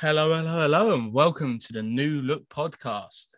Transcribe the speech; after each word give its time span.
Hello, 0.00 0.32
hello, 0.32 0.60
hello, 0.60 0.94
and 0.94 1.12
welcome 1.12 1.58
to 1.58 1.72
the 1.72 1.82
New 1.82 2.22
Look 2.22 2.48
podcast. 2.48 3.34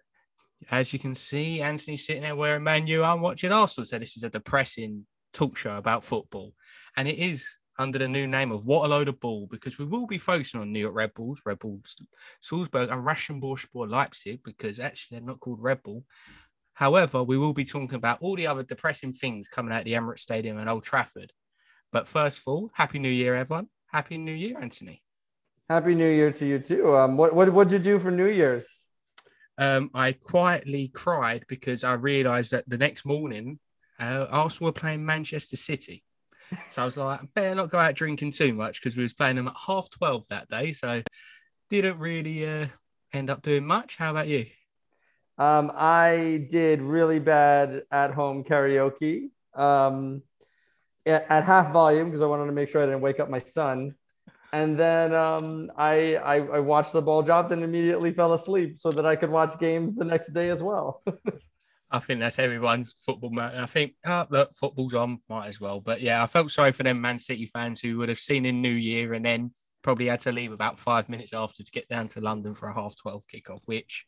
As 0.70 0.92
you 0.92 0.98
can 0.98 1.14
see, 1.14 1.62
Anthony's 1.62 2.04
sitting 2.04 2.20
there 2.20 2.36
wearing 2.36 2.62
Man 2.62 2.86
U. 2.86 3.02
I'm 3.02 3.22
watching 3.22 3.50
Arsenal. 3.50 3.86
So 3.86 3.98
this 3.98 4.18
is 4.18 4.24
a 4.24 4.28
depressing 4.28 5.06
talk 5.32 5.56
show 5.56 5.78
about 5.78 6.04
football, 6.04 6.52
and 6.98 7.08
it 7.08 7.16
is 7.16 7.48
under 7.78 7.98
the 7.98 8.08
new 8.08 8.26
name 8.26 8.52
of 8.52 8.66
What 8.66 8.84
a 8.84 8.88
Lot 8.88 9.08
of 9.08 9.18
Bull 9.20 9.46
because 9.50 9.78
we 9.78 9.86
will 9.86 10.06
be 10.06 10.18
focusing 10.18 10.60
on 10.60 10.70
New 10.70 10.80
York 10.80 10.94
Red 10.94 11.14
Bulls, 11.14 11.40
Red 11.46 11.60
Bulls 11.60 11.96
Salzburg, 12.42 12.90
and 12.90 13.06
Rasenballsport 13.06 13.88
Leipzig 13.88 14.42
because 14.44 14.78
actually 14.78 15.16
they're 15.16 15.26
not 15.26 15.40
called 15.40 15.62
Red 15.62 15.82
Bull. 15.82 16.04
However, 16.74 17.22
we 17.22 17.38
will 17.38 17.54
be 17.54 17.64
talking 17.64 17.94
about 17.94 18.20
all 18.20 18.36
the 18.36 18.48
other 18.48 18.64
depressing 18.64 19.14
things 19.14 19.48
coming 19.48 19.72
out 19.72 19.78
of 19.78 19.84
the 19.86 19.94
Emirates 19.94 20.18
Stadium 20.18 20.58
and 20.58 20.68
Old 20.68 20.82
Trafford. 20.84 21.32
But 21.90 22.06
first 22.06 22.40
of 22.40 22.42
all, 22.48 22.70
Happy 22.74 22.98
New 22.98 23.08
Year, 23.08 23.34
everyone! 23.34 23.68
Happy 23.86 24.18
New 24.18 24.34
Year, 24.34 24.58
Anthony. 24.60 25.02
Happy 25.70 25.94
New 25.94 26.10
Year 26.10 26.32
to 26.32 26.44
you 26.44 26.58
too. 26.58 26.96
Um, 26.96 27.16
what 27.16 27.32
what 27.32 27.48
what 27.50 27.68
did 27.68 27.86
you 27.86 27.92
do 27.92 27.98
for 28.00 28.10
New 28.10 28.26
Year's? 28.26 28.82
Um, 29.56 29.88
I 29.94 30.10
quietly 30.10 30.88
cried 30.88 31.44
because 31.46 31.84
I 31.84 31.92
realised 31.92 32.50
that 32.50 32.68
the 32.68 32.76
next 32.76 33.06
morning 33.06 33.60
uh, 34.00 34.26
Arsenal 34.28 34.70
were 34.70 34.72
playing 34.72 35.06
Manchester 35.06 35.56
City. 35.56 36.02
So 36.70 36.82
I 36.82 36.84
was 36.84 36.96
like, 36.96 37.20
I 37.20 37.24
better 37.36 37.54
not 37.54 37.70
go 37.70 37.78
out 37.78 37.94
drinking 37.94 38.32
too 38.32 38.52
much 38.52 38.80
because 38.80 38.96
we 38.96 39.04
was 39.04 39.12
playing 39.12 39.36
them 39.36 39.46
at 39.46 39.54
half 39.64 39.88
twelve 39.90 40.26
that 40.28 40.48
day. 40.48 40.72
So 40.72 41.02
didn't 41.70 42.00
really 42.00 42.48
uh, 42.48 42.66
end 43.12 43.30
up 43.30 43.42
doing 43.42 43.64
much. 43.64 43.94
How 43.96 44.10
about 44.10 44.26
you? 44.26 44.46
Um, 45.38 45.70
I 45.72 46.48
did 46.50 46.82
really 46.82 47.20
bad 47.20 47.84
at 47.92 48.12
home 48.12 48.42
karaoke 48.42 49.28
um, 49.54 50.22
at, 51.06 51.30
at 51.30 51.44
half 51.44 51.72
volume 51.72 52.06
because 52.06 52.22
I 52.22 52.26
wanted 52.26 52.46
to 52.46 52.52
make 52.52 52.68
sure 52.68 52.82
I 52.82 52.86
didn't 52.86 53.02
wake 53.02 53.20
up 53.20 53.30
my 53.30 53.38
son. 53.38 53.94
And 54.52 54.78
then 54.78 55.14
um, 55.14 55.70
I, 55.76 56.16
I, 56.16 56.36
I 56.36 56.58
watched 56.60 56.92
the 56.92 57.02
ball 57.02 57.22
drop 57.22 57.50
and 57.50 57.62
immediately 57.62 58.12
fell 58.12 58.34
asleep 58.34 58.78
so 58.78 58.90
that 58.92 59.06
I 59.06 59.16
could 59.16 59.30
watch 59.30 59.58
games 59.58 59.96
the 59.96 60.04
next 60.04 60.32
day 60.32 60.50
as 60.50 60.62
well. 60.62 61.02
I 61.92 61.98
think 61.98 62.20
that's 62.20 62.38
everyone's 62.38 62.94
football. 63.04 63.30
Man. 63.30 63.56
I 63.56 63.66
think, 63.66 63.94
oh, 64.06 64.26
look, 64.30 64.54
football's 64.54 64.94
on, 64.94 65.20
might 65.28 65.48
as 65.48 65.60
well. 65.60 65.80
But 65.80 66.00
yeah, 66.00 66.22
I 66.22 66.26
felt 66.26 66.50
sorry 66.50 66.72
for 66.72 66.82
them 66.82 67.00
Man 67.00 67.18
City 67.18 67.46
fans 67.46 67.80
who 67.80 67.98
would 67.98 68.08
have 68.08 68.18
seen 68.18 68.46
in 68.46 68.62
New 68.62 68.70
Year 68.70 69.14
and 69.14 69.24
then 69.24 69.52
probably 69.82 70.06
had 70.06 70.20
to 70.20 70.32
leave 70.32 70.52
about 70.52 70.78
five 70.78 71.08
minutes 71.08 71.32
after 71.32 71.62
to 71.62 71.70
get 71.70 71.88
down 71.88 72.08
to 72.08 72.20
London 72.20 72.54
for 72.54 72.68
a 72.68 72.74
half 72.74 72.96
12 72.96 73.24
kickoff, 73.32 73.62
which 73.66 74.04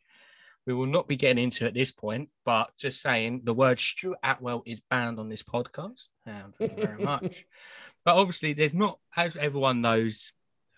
we 0.67 0.75
will 0.75 0.87
not 0.87 1.09
be 1.09 1.17
getting 1.17 1.43
into 1.43 1.67
at 1.67 1.75
this 1.75 1.91
point, 1.91 2.29
but 2.45 2.71
just 2.79 3.03
saying 3.03 3.43
the 3.45 3.55
word 3.55 3.79
Stuart 3.79 4.19
Atwell 4.23 4.63
is 4.65 4.81
banned 4.81 5.19
on 5.19 5.29
this 5.29 5.43
podcast. 5.43 6.09
Um, 6.27 6.53
thank 6.57 6.79
you 6.79 6.87
very 6.87 7.03
much. 7.03 7.47
But 8.05 8.17
obviously, 8.17 8.53
there's 8.53 8.75
not, 8.75 8.99
as 9.17 9.37
everyone 9.37 9.81
knows, 9.81 10.33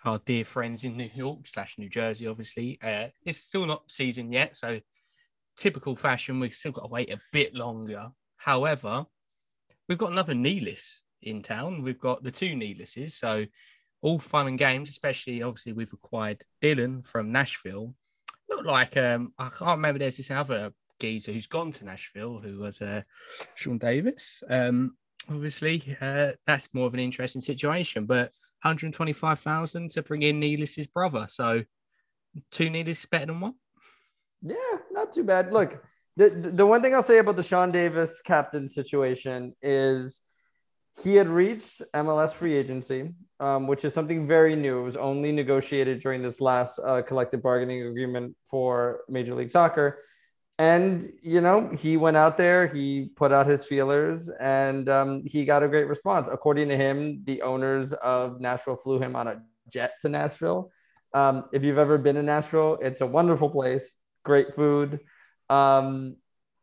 our 0.04 0.20
dear 0.24 0.44
friends 0.44 0.84
in 0.84 0.96
New 0.96 1.10
York 1.14 1.46
slash 1.46 1.76
New 1.78 1.88
Jersey, 1.88 2.26
obviously, 2.26 2.78
uh, 2.82 3.08
it's 3.24 3.38
still 3.38 3.66
not 3.66 3.90
season 3.90 4.32
yet. 4.32 4.56
So, 4.56 4.80
typical 5.58 5.96
fashion, 5.96 6.40
we've 6.40 6.54
still 6.54 6.72
got 6.72 6.82
to 6.82 6.88
wait 6.88 7.10
a 7.10 7.20
bit 7.32 7.54
longer. 7.54 8.10
However, 8.36 9.06
we've 9.88 9.98
got 9.98 10.12
another 10.12 10.34
Nealis 10.34 11.02
in 11.22 11.42
town. 11.42 11.82
We've 11.82 12.00
got 12.00 12.22
the 12.22 12.30
two 12.30 12.54
Nealises. 12.54 13.12
So, 13.12 13.46
all 14.02 14.18
fun 14.18 14.46
and 14.48 14.58
games, 14.58 14.90
especially 14.90 15.42
obviously, 15.42 15.72
we've 15.72 15.92
acquired 15.92 16.44
Dylan 16.60 17.06
from 17.06 17.32
Nashville 17.32 17.94
look 18.48 18.64
like 18.64 18.96
um 18.96 19.32
I 19.38 19.48
can't 19.48 19.76
remember. 19.76 19.98
There's 19.98 20.16
this 20.16 20.30
other 20.30 20.72
geezer 21.00 21.32
who's 21.32 21.46
gone 21.46 21.72
to 21.72 21.84
Nashville 21.84 22.38
who 22.38 22.58
was 22.58 22.80
uh, 22.80 23.02
Sean 23.54 23.78
Davis. 23.78 24.42
Um, 24.48 24.96
obviously, 25.30 25.96
uh, 26.00 26.32
that's 26.46 26.68
more 26.72 26.86
of 26.86 26.94
an 26.94 27.00
interesting 27.00 27.40
situation, 27.40 28.06
but 28.06 28.30
125,000 28.62 29.90
to 29.90 30.02
bring 30.02 30.22
in 30.22 30.40
Nealis's 30.40 30.86
brother. 30.86 31.26
So 31.30 31.62
two 32.50 32.66
Nealis 32.66 33.08
better 33.08 33.26
than 33.26 33.40
one. 33.40 33.54
Yeah, 34.42 34.56
not 34.90 35.12
too 35.12 35.24
bad. 35.24 35.52
Look, 35.52 35.82
the, 36.16 36.30
the 36.30 36.66
one 36.66 36.82
thing 36.82 36.94
I'll 36.94 37.02
say 37.02 37.18
about 37.18 37.36
the 37.36 37.42
Sean 37.42 37.72
Davis 37.72 38.20
captain 38.20 38.68
situation 38.68 39.54
is 39.62 40.20
he 41.02 41.16
had 41.16 41.28
reached 41.28 41.82
MLS 41.94 42.32
free 42.32 42.54
agency, 42.54 43.10
um, 43.40 43.66
which 43.66 43.84
is 43.84 43.92
something 43.92 44.28
very 44.28 44.54
new. 44.54 44.80
It 44.80 44.84
was 44.84 44.96
only 44.96 45.32
negotiated 45.32 46.00
during 46.00 46.22
this 46.22 46.40
last 46.40 46.78
uh, 46.78 47.02
collective 47.02 47.42
bargaining 47.42 47.82
agreement 47.82 48.36
for 48.48 49.00
Major 49.08 49.34
League 49.34 49.50
Soccer. 49.50 49.98
And, 50.58 51.12
you 51.20 51.40
know, 51.40 51.68
he 51.70 51.96
went 51.96 52.16
out 52.16 52.36
there, 52.36 52.68
he 52.68 53.06
put 53.16 53.32
out 53.32 53.46
his 53.46 53.64
feelers, 53.64 54.28
and 54.28 54.88
um, 54.88 55.22
he 55.24 55.44
got 55.44 55.64
a 55.64 55.68
great 55.68 55.88
response. 55.88 56.28
According 56.30 56.68
to 56.68 56.76
him, 56.76 57.22
the 57.24 57.42
owners 57.42 57.92
of 57.92 58.40
Nashville 58.40 58.76
flew 58.76 59.00
him 59.00 59.16
on 59.16 59.26
a 59.26 59.42
jet 59.68 59.94
to 60.02 60.08
Nashville. 60.08 60.70
Um, 61.12 61.46
if 61.52 61.64
you've 61.64 61.78
ever 61.78 61.98
been 61.98 62.16
in 62.16 62.26
Nashville, 62.26 62.78
it's 62.80 63.00
a 63.00 63.06
wonderful 63.06 63.50
place, 63.50 63.94
great 64.24 64.54
food. 64.54 65.00
Um, 65.50 66.16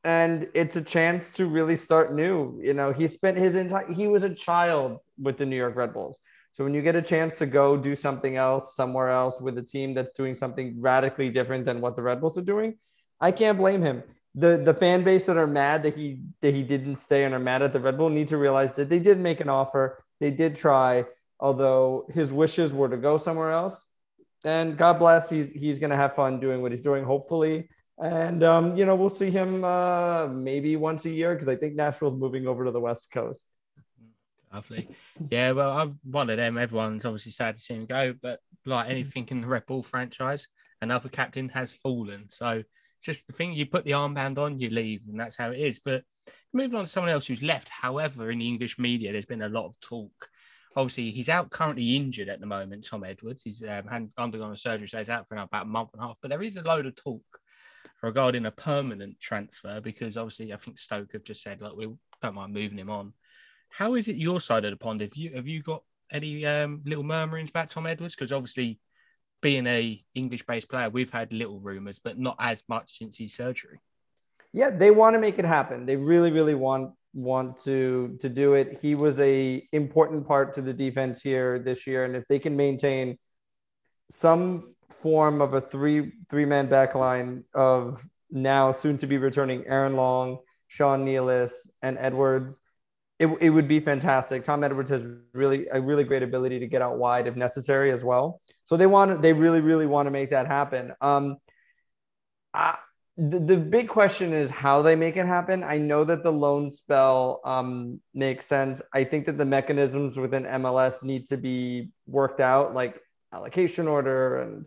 and 0.04 0.48
it's 0.54 0.76
a 0.76 0.82
chance 0.82 1.32
to 1.32 1.46
really 1.46 1.76
start 1.76 2.14
new. 2.14 2.60
You 2.62 2.74
know, 2.74 2.92
he 2.92 3.08
spent 3.08 3.38
his 3.38 3.56
entire 3.56 3.92
he 3.92 4.08
was 4.08 4.24
a 4.24 4.34
child 4.34 4.98
with 5.20 5.38
the 5.38 5.46
New 5.46 5.56
York 5.56 5.76
Red 5.76 5.94
Bulls. 5.94 6.18
So 6.54 6.64
when 6.64 6.74
you 6.74 6.82
get 6.82 6.96
a 6.96 7.02
chance 7.02 7.38
to 7.38 7.46
go 7.46 7.78
do 7.78 7.96
something 7.96 8.36
else 8.36 8.76
somewhere 8.76 9.10
else 9.10 9.40
with 9.40 9.58
a 9.58 9.62
team 9.62 9.94
that's 9.94 10.12
doing 10.14 10.36
something 10.36 10.82
radically 10.82 11.30
different 11.30 11.66
than 11.66 11.80
what 11.82 11.96
the 11.96 12.02
Red 12.02 12.20
Bulls 12.20 12.38
are 12.38 12.42
doing, 12.42 12.78
I 13.22 13.32
can't 13.32 13.58
blame 13.58 13.82
him. 13.82 14.04
The 14.36 14.58
the 14.58 14.74
fan 14.74 15.04
base 15.04 15.26
that 15.28 15.38
are 15.38 15.48
mad 15.48 15.84
that 15.84 15.96
he 15.96 16.22
that 16.42 16.54
he 16.54 16.64
didn't 16.64 16.98
stay 16.98 17.24
and 17.24 17.34
are 17.34 17.40
mad 17.40 17.62
at 17.62 17.72
the 17.72 17.80
Red 17.80 17.98
Bull 17.98 18.10
need 18.10 18.30
to 18.30 18.38
realize 18.38 18.76
that 18.76 18.90
they 18.90 19.00
did 19.00 19.20
make 19.20 19.40
an 19.40 19.50
offer. 19.50 20.04
They 20.20 20.32
did 20.32 20.56
try, 20.56 21.06
although 21.40 22.08
his 22.14 22.34
wishes 22.34 22.74
were 22.74 22.90
to 22.90 22.98
go 22.98 23.18
somewhere 23.18 23.52
else. 23.52 23.86
And 24.44 24.78
God 24.78 25.00
bless, 25.00 25.30
he's 25.30 25.52
he's 25.52 25.80
gonna 25.80 25.96
have 25.96 26.16
fun 26.16 26.40
doing 26.40 26.62
what 26.62 26.72
he's 26.72 26.82
doing, 26.82 27.04
hopefully 27.04 27.70
and 28.02 28.44
um, 28.44 28.76
you 28.76 28.86
know 28.86 28.96
we'll 28.96 29.10
see 29.10 29.30
him 29.30 29.64
uh, 29.64 30.28
maybe 30.28 30.76
once 30.76 31.06
a 31.06 31.10
year 31.10 31.34
because 31.34 31.48
I 31.48 31.56
think 31.56 31.76
Nashville's 31.76 32.20
moving 32.20 32.48
over 32.48 32.66
to 32.66 32.72
the 32.72 32.80
West 32.80 33.12
Coast. 33.12 33.46
Lovely, 34.52 34.90
yeah. 35.30 35.52
Well, 35.52 35.72
I'm 35.72 36.00
one 36.04 36.30
of 36.30 36.38
them. 36.38 36.58
Everyone's 36.58 37.06
obviously 37.06 37.32
sad 37.32 37.56
to 37.56 37.62
see 37.62 37.76
him 37.76 37.86
go, 37.86 38.14
but 38.20 38.40
like 38.66 38.90
anything 38.90 39.28
in 39.30 39.42
the 39.42 39.48
Red 39.48 39.66
Bull 39.66 39.84
franchise, 39.84 40.48
another 40.82 41.10
captain 41.10 41.50
has 41.50 41.74
fallen. 41.74 42.26
So 42.30 42.64
just 43.02 43.28
the 43.28 43.34
thing 43.34 43.54
you 43.54 43.66
put 43.66 43.86
the 43.86 43.92
armband 43.92 44.38
on, 44.38 44.60
you 44.60 44.70
leave, 44.70 45.02
and 45.10 45.20
that's 45.20 45.36
how 45.36 45.52
it 45.52 45.60
is. 45.60 45.80
But 45.80 46.04
moving 46.54 46.76
on 46.76 46.86
to 46.86 46.90
someone 46.90 47.12
else 47.12 47.28
who's 47.28 47.44
left. 47.44 47.70
However, 47.70 48.32
in 48.32 48.40
the 48.40 48.48
English 48.48 48.78
media, 48.80 49.12
there's 49.12 49.26
been 49.26 49.42
a 49.42 49.50
lot 49.50 49.66
of 49.66 49.80
talk. 49.80 50.30
Obviously, 50.76 51.12
he's 51.12 51.30
out 51.30 51.50
currently 51.50 51.96
injured 51.96 52.30
at 52.30 52.40
the 52.40 52.46
moment. 52.46 52.88
Tom 52.88 53.04
Edwards, 53.04 53.44
he's 53.44 53.64
um, 53.64 54.12
undergone 54.18 54.54
a 54.54 54.56
surgery, 54.56 54.88
so 54.88 55.00
he's 55.00 55.10
out 55.10 55.28
for 55.28 55.36
about 55.36 55.64
a 55.64 55.66
month 55.66 55.90
and 55.94 56.02
a 56.02 56.08
half. 56.08 56.18
But 56.22 56.30
there 56.30 56.44
is 56.44 56.56
a 56.56 56.62
load 56.62 56.86
of 56.86 56.96
talk 56.96 57.24
regarding 58.02 58.46
a 58.46 58.52
permanent 58.52 59.20
transfer 59.20 59.80
because 59.80 60.18
obviously 60.18 60.54
I 60.54 60.58
think 60.58 60.80
Stoke 60.80 61.14
have 61.14 61.24
just 61.24 61.44
said 61.44 61.62
like 61.62 61.76
we 61.76 61.88
don't 62.22 62.36
mind 62.36 62.54
moving 62.54 62.78
him 62.78 62.90
on. 62.90 63.14
How 63.70 63.96
is 63.96 64.08
it 64.08 64.16
your 64.16 64.42
side 64.42 64.66
of 64.66 64.72
the 64.72 64.78
pond? 64.78 65.02
Have 65.02 65.16
you 65.16 65.34
have 65.36 65.48
you 65.48 65.62
got 65.62 65.84
any 66.12 66.46
um, 66.46 66.82
little 66.86 67.04
murmurings 67.04 67.50
about 67.50 67.70
Tom 67.70 67.88
Edwards? 67.88 68.16
Because 68.16 68.32
obviously, 68.32 68.80
being 69.42 69.68
a 69.68 70.04
English 70.14 70.46
based 70.46 70.70
player, 70.70 70.90
we've 70.90 71.12
had 71.12 71.34
little 71.34 71.60
rumours, 71.60 72.00
but 72.00 72.18
not 72.18 72.36
as 72.40 72.64
much 72.68 72.98
since 72.98 73.18
his 73.18 73.34
surgery. 73.34 73.80
Yeah, 74.54 74.70
they 74.70 74.92
want 74.92 75.16
to 75.16 75.20
make 75.20 75.40
it 75.40 75.46
happen. 75.46 75.86
They 75.86 75.96
really, 75.96 76.32
really 76.32 76.56
want 76.56 76.94
want 77.14 77.58
to 77.64 78.18
to 78.22 78.30
do 78.30 78.54
it. 78.54 78.80
He 78.82 78.96
was 78.96 79.20
a 79.20 79.68
important 79.72 80.28
part 80.28 80.54
to 80.54 80.62
the 80.62 80.74
defense 80.74 81.22
here 81.22 81.60
this 81.60 81.88
year, 81.88 82.06
and 82.06 82.16
if 82.16 82.24
they 82.28 82.40
can 82.40 82.56
maintain 82.56 83.18
some 84.12 84.76
form 84.90 85.42
of 85.42 85.54
a 85.54 85.62
three 85.62 86.14
three 86.30 86.46
man 86.46 86.68
back 86.68 86.96
line 86.96 87.44
of 87.54 88.04
now 88.30 88.72
soon 88.72 88.98
to 88.98 89.08
be 89.08 89.18
returning 89.18 89.66
Aaron 89.68 89.96
Long, 89.96 90.40
Sean 90.68 91.06
Nealis, 91.06 91.52
and 91.82 91.98
Edwards. 92.00 92.62
It, 93.20 93.28
it 93.40 93.52
would 93.52 93.68
be 93.68 93.80
fantastic. 93.80 94.44
Tom 94.44 94.64
Edwards 94.64 94.90
has 94.90 95.08
really 95.34 95.68
a 95.72 95.80
really 95.80 96.04
great 96.04 96.24
ability 96.24 96.60
to 96.60 96.68
get 96.68 96.82
out 96.82 96.98
wide 96.98 97.28
if 97.28 97.36
necessary 97.36 97.92
as 97.92 98.04
well. 98.04 98.42
So 98.72 98.78
they 98.78 98.88
want 98.88 99.22
they 99.22 99.34
really 99.34 99.60
really 99.60 99.86
want 99.86 100.08
to 100.08 100.12
make 100.12 100.30
that 100.30 100.48
happen. 100.48 100.94
Um, 101.02 101.36
I, 102.54 102.78
the, 103.18 103.38
the 103.38 103.58
big 103.58 103.90
question 103.90 104.32
is 104.32 104.50
how 104.50 104.82
they 104.82 104.96
make 104.96 105.18
it 105.18 105.26
happen. 105.26 105.62
I 105.62 105.78
know 105.78 106.06
that 106.06 106.24
the 106.24 106.32
loan 106.32 106.72
spell 106.72 107.42
um, 107.44 108.00
makes 108.14 108.46
sense. 108.46 108.82
I 108.94 109.04
think 109.04 109.26
that 109.26 109.38
the 109.38 109.44
mechanisms 109.44 110.16
within 110.16 110.44
MLS 110.44 111.04
need 111.04 111.26
to 111.28 111.36
be 111.38 111.90
worked 112.08 112.40
out, 112.40 112.74
like 112.74 112.98
allocation 113.34 113.90
order 113.90 114.38
and 114.38 114.66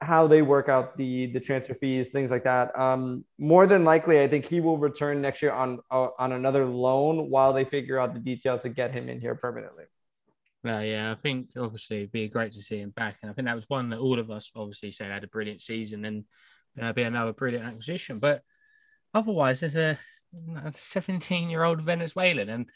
how 0.00 0.26
they 0.26 0.42
work 0.42 0.68
out 0.68 0.96
the 0.96 1.26
the 1.26 1.38
transfer 1.38 1.74
fees, 1.74 2.10
things 2.10 2.32
like 2.32 2.42
that. 2.42 2.76
Um, 2.76 3.24
more 3.38 3.68
than 3.68 3.84
likely, 3.84 4.20
I 4.20 4.26
think 4.26 4.46
he 4.46 4.58
will 4.60 4.78
return 4.78 5.22
next 5.22 5.42
year 5.42 5.52
on 5.52 5.78
uh, 5.92 6.08
on 6.18 6.32
another 6.32 6.66
loan 6.66 7.30
while 7.30 7.52
they 7.52 7.64
figure 7.64 8.00
out 8.00 8.14
the 8.14 8.20
details 8.20 8.62
to 8.62 8.68
get 8.68 8.90
him 8.90 9.08
in 9.08 9.20
here 9.20 9.36
permanently. 9.36 9.84
Well, 10.64 10.82
yeah, 10.84 11.12
I 11.12 11.14
think 11.14 11.50
obviously 11.56 11.98
it'd 11.98 12.12
be 12.12 12.28
great 12.28 12.52
to 12.52 12.62
see 12.62 12.80
him 12.80 12.90
back, 12.90 13.18
and 13.22 13.30
I 13.30 13.34
think 13.34 13.46
that 13.46 13.56
was 13.56 13.68
one 13.68 13.90
that 13.90 14.00
all 14.00 14.18
of 14.18 14.30
us 14.30 14.50
obviously 14.54 14.90
said 14.90 15.10
had 15.10 15.24
a 15.24 15.28
brilliant 15.28 15.60
season 15.60 16.04
and 16.04 16.94
be 16.94 17.02
another 17.02 17.32
brilliant 17.32 17.66
acquisition. 17.66 18.18
But 18.18 18.42
otherwise, 19.14 19.60
there's 19.60 19.76
a 19.76 19.98
17 20.72 21.50
year 21.50 21.62
old 21.62 21.82
Venezuelan, 21.82 22.48
and 22.48 22.70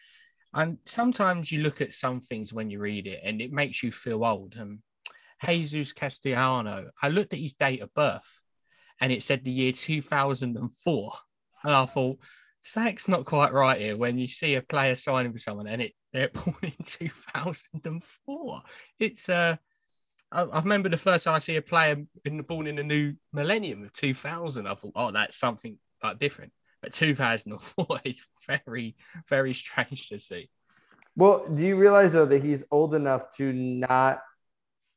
and 0.53 0.79
sometimes 0.87 1.51
you 1.51 1.63
look 1.63 1.81
at 1.81 1.95
some 1.95 2.21
things 2.21 2.53
when 2.53 2.71
you 2.71 2.81
read 2.81 3.07
it, 3.07 3.21
and 3.25 3.41
it 3.41 3.53
makes 3.53 3.83
you 3.83 3.91
feel 3.91 4.25
old. 4.25 4.55
And 4.57 4.81
Jesus 5.45 5.93
Castellano. 5.93 6.91
I 7.03 7.09
looked 7.09 7.33
at 7.33 7.39
his 7.39 7.55
date 7.55 7.81
of 7.81 7.93
birth 7.95 8.41
and 9.01 9.13
it 9.13 9.23
said 9.23 9.45
the 9.45 9.51
year 9.51 9.73
2004. 9.73 11.13
And 11.63 11.75
I 11.75 11.87
thought, 11.87 12.19
Zach's 12.65 13.09
not 13.09 13.25
quite 13.25 13.53
right 13.53 13.81
here 13.81 13.97
when 13.97 14.19
you 14.19 14.27
see 14.27 14.55
a 14.55 14.63
player 14.63 14.95
signing 14.95 15.33
for 15.33 15.39
someone 15.39 15.67
and 15.67 15.83
it 15.83 15.93
they're 16.13 16.29
born 16.35 16.57
in 16.63 16.75
2004. 16.85 18.63
It's 18.99 19.29
uh 19.29 19.57
I, 20.33 20.43
I 20.43 20.61
remember 20.61 20.89
the 20.89 20.97
first 20.97 21.25
time 21.25 21.35
I 21.35 21.39
see 21.39 21.57
a 21.57 21.63
player 21.63 21.97
in 22.25 22.37
the 22.37 22.43
born 22.43 22.67
in 22.67 22.77
the 22.77 22.85
new 22.85 23.15
millennium 23.33 23.83
of 23.83 23.93
2000, 23.93 24.67
I 24.67 24.75
thought, 24.75 24.93
oh, 24.95 25.11
that's 25.11 25.37
something 25.37 25.79
like 26.03 26.19
different. 26.19 26.53
But 26.83 26.93
2004 26.93 28.01
is 28.05 28.25
very, 28.47 28.97
very 29.29 29.55
strange 29.55 30.09
to 30.09 30.19
see. 30.19 30.49
Well, 31.17 31.47
do 31.53 31.67
you 31.67 31.77
realize 31.77 32.13
though 32.13 32.27
that 32.27 32.43
he's 32.43 32.65
old 32.71 32.95
enough 32.95 33.37
to 33.37 33.53
not 33.53 34.21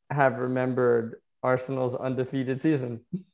have 0.10 0.38
remembered 0.38 1.16
Arsenal's 1.42 1.96
undefeated 1.96 2.62
season? 2.62 3.02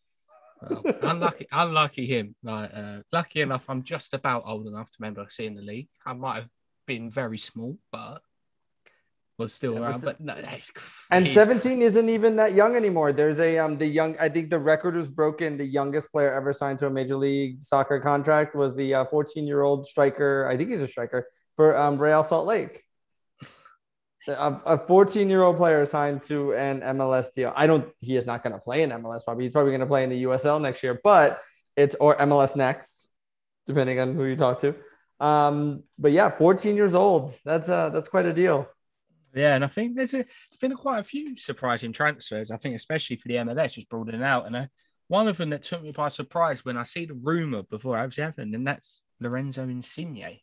Well, 0.61 0.83
unlucky, 1.03 1.47
unlucky 1.51 2.05
him. 2.05 2.35
Like, 2.43 2.71
uh, 2.73 2.97
lucky 3.11 3.41
enough, 3.41 3.69
I'm 3.69 3.83
just 3.83 4.13
about 4.13 4.43
old 4.45 4.67
enough 4.67 4.89
to 4.89 4.97
remember 4.99 5.25
seeing 5.29 5.55
the 5.55 5.61
league. 5.61 5.89
I 6.05 6.13
might 6.13 6.35
have 6.35 6.49
been 6.85 7.09
very 7.09 7.37
small, 7.37 7.77
but 7.91 8.21
was 9.39 9.53
still 9.53 9.73
yeah, 9.73 9.79
around. 9.79 10.03
But 10.03 10.19
no, 10.19 10.35
and 11.11 11.27
17 11.27 11.81
isn't 11.81 12.09
even 12.09 12.35
that 12.35 12.53
young 12.53 12.75
anymore. 12.75 13.13
There's 13.13 13.39
a 13.39 13.57
um 13.57 13.77
the 13.77 13.87
young. 13.87 14.17
I 14.19 14.29
think 14.29 14.49
the 14.49 14.59
record 14.59 14.95
was 14.95 15.07
broken. 15.07 15.57
The 15.57 15.65
youngest 15.65 16.11
player 16.11 16.33
ever 16.33 16.53
signed 16.53 16.79
to 16.79 16.87
a 16.87 16.89
major 16.89 17.15
league 17.15 17.63
soccer 17.63 17.99
contract 17.99 18.55
was 18.55 18.75
the 18.75 19.07
14 19.09 19.43
uh, 19.43 19.47
year 19.47 19.61
old 19.61 19.87
striker. 19.87 20.47
I 20.51 20.57
think 20.57 20.69
he's 20.69 20.81
a 20.81 20.87
striker 20.87 21.27
for 21.55 21.75
um, 21.77 21.97
Real 21.97 22.23
Salt 22.23 22.45
Lake. 22.45 22.83
A 24.37 24.77
14 24.77 25.29
year 25.29 25.43
old 25.43 25.57
player 25.57 25.85
signed 25.85 26.21
to 26.23 26.53
an 26.53 26.81
MLS 26.81 27.33
deal. 27.33 27.53
I 27.55 27.67
don't. 27.67 27.89
He 27.99 28.17
is 28.17 28.25
not 28.25 28.43
going 28.43 28.53
to 28.53 28.59
play 28.59 28.83
in 28.83 28.89
MLS. 28.91 29.23
Probably 29.23 29.45
he's 29.45 29.53
probably 29.53 29.71
going 29.71 29.81
to 29.81 29.87
play 29.87 30.03
in 30.03 30.09
the 30.09 30.23
USL 30.23 30.61
next 30.61 30.83
year. 30.83 30.99
But 31.03 31.41
it's 31.75 31.95
or 31.99 32.17
MLS 32.17 32.55
next, 32.55 33.07
depending 33.65 33.99
on 33.99 34.15
who 34.15 34.25
you 34.25 34.35
talk 34.35 34.59
to. 34.61 34.75
Um, 35.19 35.83
but 35.97 36.11
yeah, 36.11 36.29
14 36.29 36.75
years 36.75 36.95
old. 36.95 37.33
That's 37.43 37.69
uh 37.69 37.89
that's 37.89 38.07
quite 38.07 38.25
a 38.25 38.33
deal. 38.33 38.67
Yeah, 39.33 39.55
and 39.55 39.63
I 39.63 39.67
think 39.67 39.95
there's 39.95 40.13
a 40.13 40.17
there's 40.17 40.59
been 40.59 40.75
quite 40.75 40.99
a 40.99 41.03
few 41.03 41.35
surprising 41.35 41.93
transfers. 41.93 42.51
I 42.51 42.57
think 42.57 42.75
especially 42.75 43.17
for 43.17 43.27
the 43.27 43.35
MLS, 43.35 43.73
just 43.73 43.89
broadening 43.89 44.23
out. 44.23 44.47
And 44.47 44.55
uh, 44.55 44.65
one 45.07 45.27
of 45.27 45.37
them 45.37 45.51
that 45.51 45.63
took 45.63 45.83
me 45.83 45.91
by 45.91 46.09
surprise 46.09 46.65
when 46.65 46.77
I 46.77 46.83
see 46.83 47.05
the 47.05 47.13
rumor 47.13 47.63
before 47.63 47.97
I 47.97 48.05
was 48.05 48.15
happened, 48.15 48.55
and 48.55 48.65
that's 48.65 49.01
Lorenzo 49.19 49.63
Insigne. 49.63 50.39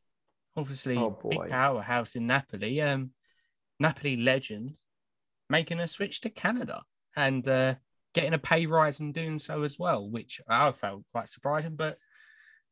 Obviously, 0.56 0.96
oh 0.96 1.18
big 1.28 1.50
powerhouse 1.50 2.14
in 2.14 2.26
Napoli. 2.26 2.80
Um, 2.80 3.10
Napoli 3.78 4.17
legend 4.17 4.76
making 5.49 5.81
a 5.81 5.88
switch 5.88 6.20
to 6.23 6.31
Canada 6.31 6.82
and 7.14 7.46
uh, 7.46 7.75
getting 8.14 8.34
a 8.34 8.38
pay 8.38 8.67
rise 8.67 9.00
and 9.00 9.14
doing 9.14 9.38
so 9.38 9.62
as 9.62 9.78
well, 9.78 10.08
which 10.08 10.40
I 10.49 10.73
felt 10.73 11.05
quite 11.12 11.28
surprising. 11.28 11.76
But 11.76 11.99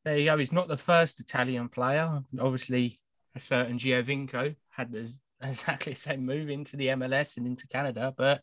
there 0.04 0.18
you 0.18 0.26
go. 0.26 0.38
He's 0.38 0.52
not 0.52 0.68
the 0.68 0.76
first 0.76 1.20
Italian 1.20 1.68
player. 1.68 2.22
Obviously, 2.38 3.00
a 3.34 3.40
certain 3.40 3.78
Giovinco 3.78 4.54
had 4.70 4.92
this 4.92 5.18
exactly 5.42 5.92
the 5.92 5.98
same 5.98 6.24
move 6.24 6.48
into 6.48 6.76
the 6.76 6.88
MLS 6.88 7.36
and 7.36 7.46
into 7.46 7.66
Canada, 7.68 8.14
but 8.16 8.42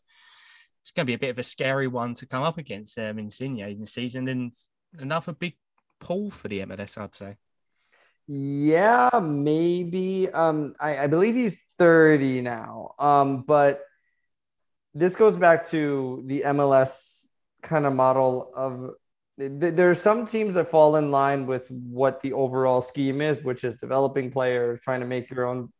it's 0.82 0.90
going 0.90 1.06
to 1.06 1.10
be 1.10 1.14
a 1.14 1.18
bit 1.18 1.30
of 1.30 1.38
a 1.38 1.44
scary 1.44 1.86
one 1.86 2.14
to 2.14 2.26
come 2.26 2.42
up 2.42 2.58
against 2.58 2.98
um, 2.98 3.18
Insigne 3.18 3.60
in 3.60 3.80
the 3.80 3.86
season 3.86 4.28
and 4.28 4.52
another 4.98 5.32
big 5.32 5.54
pull 6.00 6.30
for 6.30 6.48
the 6.48 6.60
MLS, 6.60 6.98
I'd 6.98 7.14
say. 7.14 7.36
Yeah, 8.34 9.10
maybe. 9.22 10.30
Um, 10.30 10.74
I, 10.80 11.00
I 11.00 11.06
believe 11.06 11.34
he's 11.34 11.66
30 11.78 12.40
now. 12.40 12.94
Um, 12.98 13.42
but 13.42 13.82
this 14.94 15.16
goes 15.16 15.36
back 15.36 15.68
to 15.68 16.22
the 16.24 16.44
MLS 16.46 17.28
kind 17.62 17.84
of 17.84 17.94
model 17.94 18.50
of 18.54 18.92
there 19.36 19.90
are 19.90 19.94
some 19.94 20.24
teams 20.26 20.54
that 20.54 20.70
fall 20.70 20.96
in 20.96 21.10
line 21.10 21.46
with 21.46 21.70
what 21.70 22.20
the 22.20 22.32
overall 22.32 22.80
scheme 22.80 23.20
is, 23.20 23.44
which 23.44 23.64
is 23.64 23.74
developing 23.74 24.30
players, 24.30 24.80
trying 24.80 25.00
to 25.00 25.06
make 25.06 25.30
your 25.30 25.46
own 25.46 25.70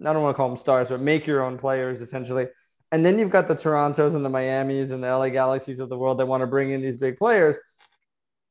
I 0.00 0.12
don't 0.12 0.22
want 0.22 0.34
to 0.34 0.36
call 0.36 0.48
them 0.48 0.56
stars, 0.56 0.88
but 0.88 1.00
make 1.00 1.28
your 1.28 1.44
own 1.44 1.58
players 1.58 2.00
essentially. 2.00 2.48
And 2.90 3.06
then 3.06 3.20
you've 3.20 3.30
got 3.30 3.46
the 3.46 3.54
Torontos 3.54 4.16
and 4.16 4.24
the 4.24 4.30
Miamis 4.30 4.90
and 4.90 5.04
the 5.04 5.08
LA 5.16 5.28
Galaxies 5.28 5.78
of 5.78 5.88
the 5.88 5.98
world 5.98 6.18
that 6.18 6.26
want 6.26 6.40
to 6.40 6.48
bring 6.48 6.70
in 6.70 6.82
these 6.82 6.96
big 6.96 7.18
players. 7.18 7.56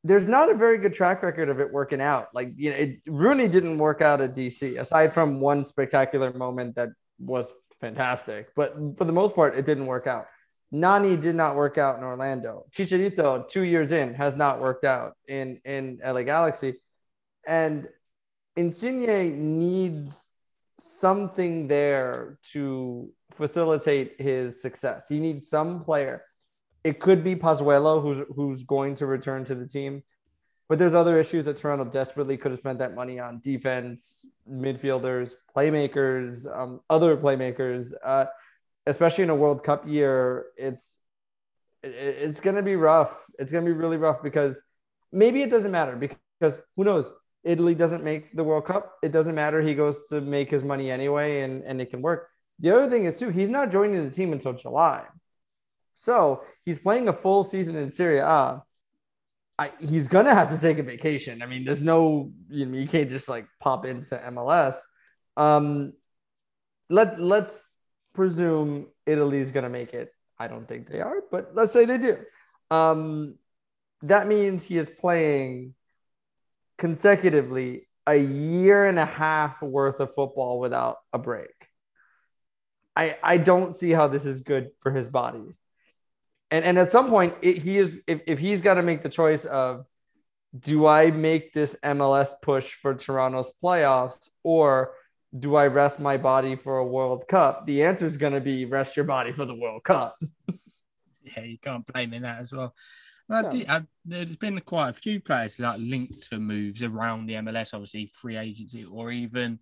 There's 0.03 0.27
not 0.27 0.49
a 0.49 0.55
very 0.55 0.77
good 0.77 0.93
track 0.93 1.23
record 1.23 1.49
of 1.49 1.59
it 1.59 1.71
working 1.71 1.99
out. 1.99 2.29
Like, 2.33 2.53
you 2.55 2.71
know, 2.71 2.77
it, 2.77 3.01
Rooney 3.05 3.47
didn't 3.47 3.77
work 3.77 4.01
out 4.01 4.21
at 4.21 4.33
DC, 4.33 4.79
aside 4.79 5.13
from 5.13 5.41
one 5.41 5.65
spectacular 5.65 6.31
moment 6.31 6.75
that 6.75 6.89
was 7.19 7.47
fantastic. 7.81 8.49
But 8.55 8.75
for 8.97 9.05
the 9.05 9.11
most 9.11 9.35
part, 9.35 9.57
it 9.57 9.65
didn't 9.65 9.87
work 9.87 10.07
out. 10.07 10.27
Nani 10.71 11.17
did 11.17 11.35
not 11.35 11.55
work 11.55 11.77
out 11.77 11.97
in 11.97 12.03
Orlando. 12.03 12.65
Chicharito, 12.71 13.47
two 13.49 13.63
years 13.63 13.91
in, 13.91 14.13
has 14.13 14.35
not 14.35 14.61
worked 14.61 14.85
out 14.85 15.13
in, 15.27 15.59
in 15.65 15.99
LA 16.05 16.23
Galaxy. 16.23 16.75
And 17.47 17.87
Insigne 18.55 19.57
needs 19.57 20.31
something 20.79 21.67
there 21.67 22.37
to 22.53 23.09
facilitate 23.31 24.21
his 24.21 24.61
success. 24.61 25.07
He 25.07 25.19
needs 25.19 25.49
some 25.49 25.83
player. 25.83 26.23
It 26.83 26.99
could 26.99 27.23
be 27.23 27.35
Pozuelo, 27.35 28.01
who's 28.01 28.25
who's 28.35 28.63
going 28.63 28.95
to 28.95 29.05
return 29.05 29.43
to 29.45 29.55
the 29.55 29.67
team, 29.67 30.03
but 30.67 30.79
there's 30.79 30.95
other 30.95 31.19
issues 31.19 31.45
that 31.45 31.57
Toronto 31.57 31.85
desperately 31.85 32.37
could 32.37 32.51
have 32.51 32.59
spent 32.59 32.79
that 32.79 32.95
money 32.95 33.19
on: 33.19 33.39
defense, 33.41 34.25
midfielders, 34.49 35.33
playmakers, 35.55 36.45
um, 36.57 36.81
other 36.89 37.17
playmakers. 37.17 37.91
Uh, 38.03 38.25
especially 38.85 39.23
in 39.23 39.29
a 39.29 39.35
World 39.35 39.63
Cup 39.63 39.87
year, 39.87 40.47
it's 40.57 40.97
it's 41.83 42.39
going 42.39 42.55
to 42.55 42.61
be 42.61 42.75
rough. 42.75 43.25
It's 43.37 43.51
going 43.51 43.65
to 43.65 43.71
be 43.71 43.77
really 43.77 43.97
rough 43.97 44.21
because 44.21 44.59
maybe 45.11 45.41
it 45.41 45.49
doesn't 45.49 45.71
matter 45.71 45.95
because 45.95 46.59
who 46.75 46.83
knows? 46.83 47.09
Italy 47.43 47.73
doesn't 47.73 48.03
make 48.03 48.35
the 48.35 48.43
World 48.43 48.65
Cup, 48.65 48.97
it 49.01 49.11
doesn't 49.11 49.35
matter. 49.35 49.61
He 49.61 49.73
goes 49.73 50.07
to 50.07 50.21
make 50.21 50.51
his 50.51 50.63
money 50.63 50.91
anyway, 50.91 51.41
and, 51.41 51.63
and 51.63 51.79
it 51.81 51.89
can 51.89 52.01
work. 52.01 52.27
The 52.59 52.71
other 52.71 52.89
thing 52.89 53.05
is, 53.05 53.17
too, 53.17 53.29
he's 53.29 53.49
not 53.49 53.71
joining 53.71 54.03
the 54.03 54.11
team 54.11 54.33
until 54.33 54.53
July. 54.53 55.05
So 55.99 56.43
he's 56.63 56.79
playing 56.79 57.09
a 57.09 57.13
full 57.13 57.43
season 57.43 57.75
in 57.75 57.91
Serie 57.91 58.19
A. 58.19 58.63
I, 59.57 59.71
he's 59.81 60.07
gonna 60.07 60.33
have 60.33 60.49
to 60.49 60.59
take 60.59 60.79
a 60.79 60.83
vacation. 60.83 61.41
I 61.41 61.45
mean, 61.45 61.65
there's 61.65 61.81
no 61.81 62.31
you 62.49 62.65
know 62.65 62.77
you 62.77 62.87
can't 62.87 63.09
just 63.09 63.27
like 63.27 63.45
pop 63.59 63.85
into 63.85 64.15
MLS. 64.15 64.77
Um, 65.35 65.91
let 66.89 67.19
let's 67.19 67.61
presume 68.13 68.87
Italy's 69.05 69.51
gonna 69.51 69.69
make 69.69 69.93
it. 69.93 70.13
I 70.39 70.47
don't 70.47 70.65
think 70.65 70.87
they 70.87 71.01
are, 71.01 71.21
but 71.29 71.51
let's 71.53 71.73
say 71.73 71.83
they 71.83 71.97
do. 71.97 72.15
Um, 72.71 73.35
that 74.03 74.25
means 74.25 74.63
he 74.63 74.77
is 74.77 74.89
playing 74.89 75.73
consecutively 76.77 77.89
a 78.07 78.15
year 78.15 78.85
and 78.85 78.97
a 78.97 79.05
half 79.05 79.61
worth 79.61 79.99
of 79.99 80.15
football 80.15 80.61
without 80.61 80.99
a 81.11 81.19
break. 81.19 81.51
I 82.95 83.17
I 83.21 83.35
don't 83.35 83.75
see 83.75 83.91
how 83.91 84.07
this 84.07 84.25
is 84.25 84.39
good 84.39 84.69
for 84.81 84.93
his 84.93 85.09
body. 85.09 85.57
And 86.51 86.65
and 86.65 86.77
at 86.77 86.91
some 86.91 87.09
point 87.09 87.35
it, 87.41 87.57
he 87.57 87.77
is 87.77 87.99
if, 88.07 88.21
if 88.27 88.39
he's 88.39 88.61
got 88.61 88.75
to 88.75 88.83
make 88.83 89.01
the 89.01 89.09
choice 89.09 89.45
of 89.45 89.85
do 90.57 90.87
I 90.87 91.11
make 91.11 91.53
this 91.53 91.75
MLS 91.83 92.33
push 92.41 92.73
for 92.73 92.95
Toronto's 92.95 93.51
playoffs 93.63 94.29
or 94.43 94.93
do 95.37 95.55
I 95.55 95.67
rest 95.67 95.99
my 95.99 96.17
body 96.17 96.55
for 96.55 96.79
a 96.79 96.85
World 96.85 97.27
Cup? 97.27 97.67
The 97.67 97.83
answer 97.83 98.05
is 98.05 98.17
going 98.17 98.33
to 98.33 98.41
be 98.41 98.65
rest 98.65 98.95
your 98.95 99.05
body 99.05 99.31
for 99.31 99.45
the 99.45 99.53
World 99.53 99.83
Cup. 99.83 100.17
yeah, 101.23 101.43
you 101.43 101.59
can't 101.59 101.85
blame 101.85 102.13
in 102.13 102.23
that 102.23 102.39
as 102.39 102.51
well. 102.51 102.73
I 103.29 103.49
did, 103.49 103.69
I, 103.69 103.83
there's 104.05 104.35
been 104.37 104.59
quite 104.61 104.89
a 104.89 104.93
few 104.93 105.19
players 105.19 105.59
like 105.59 105.79
linked 105.79 106.29
to 106.29 106.39
moves 106.39 106.81
around 106.81 107.27
the 107.27 107.35
MLS, 107.35 107.75
obviously 107.75 108.07
free 108.07 108.37
agency 108.37 108.85
or 108.85 109.11
even 109.11 109.59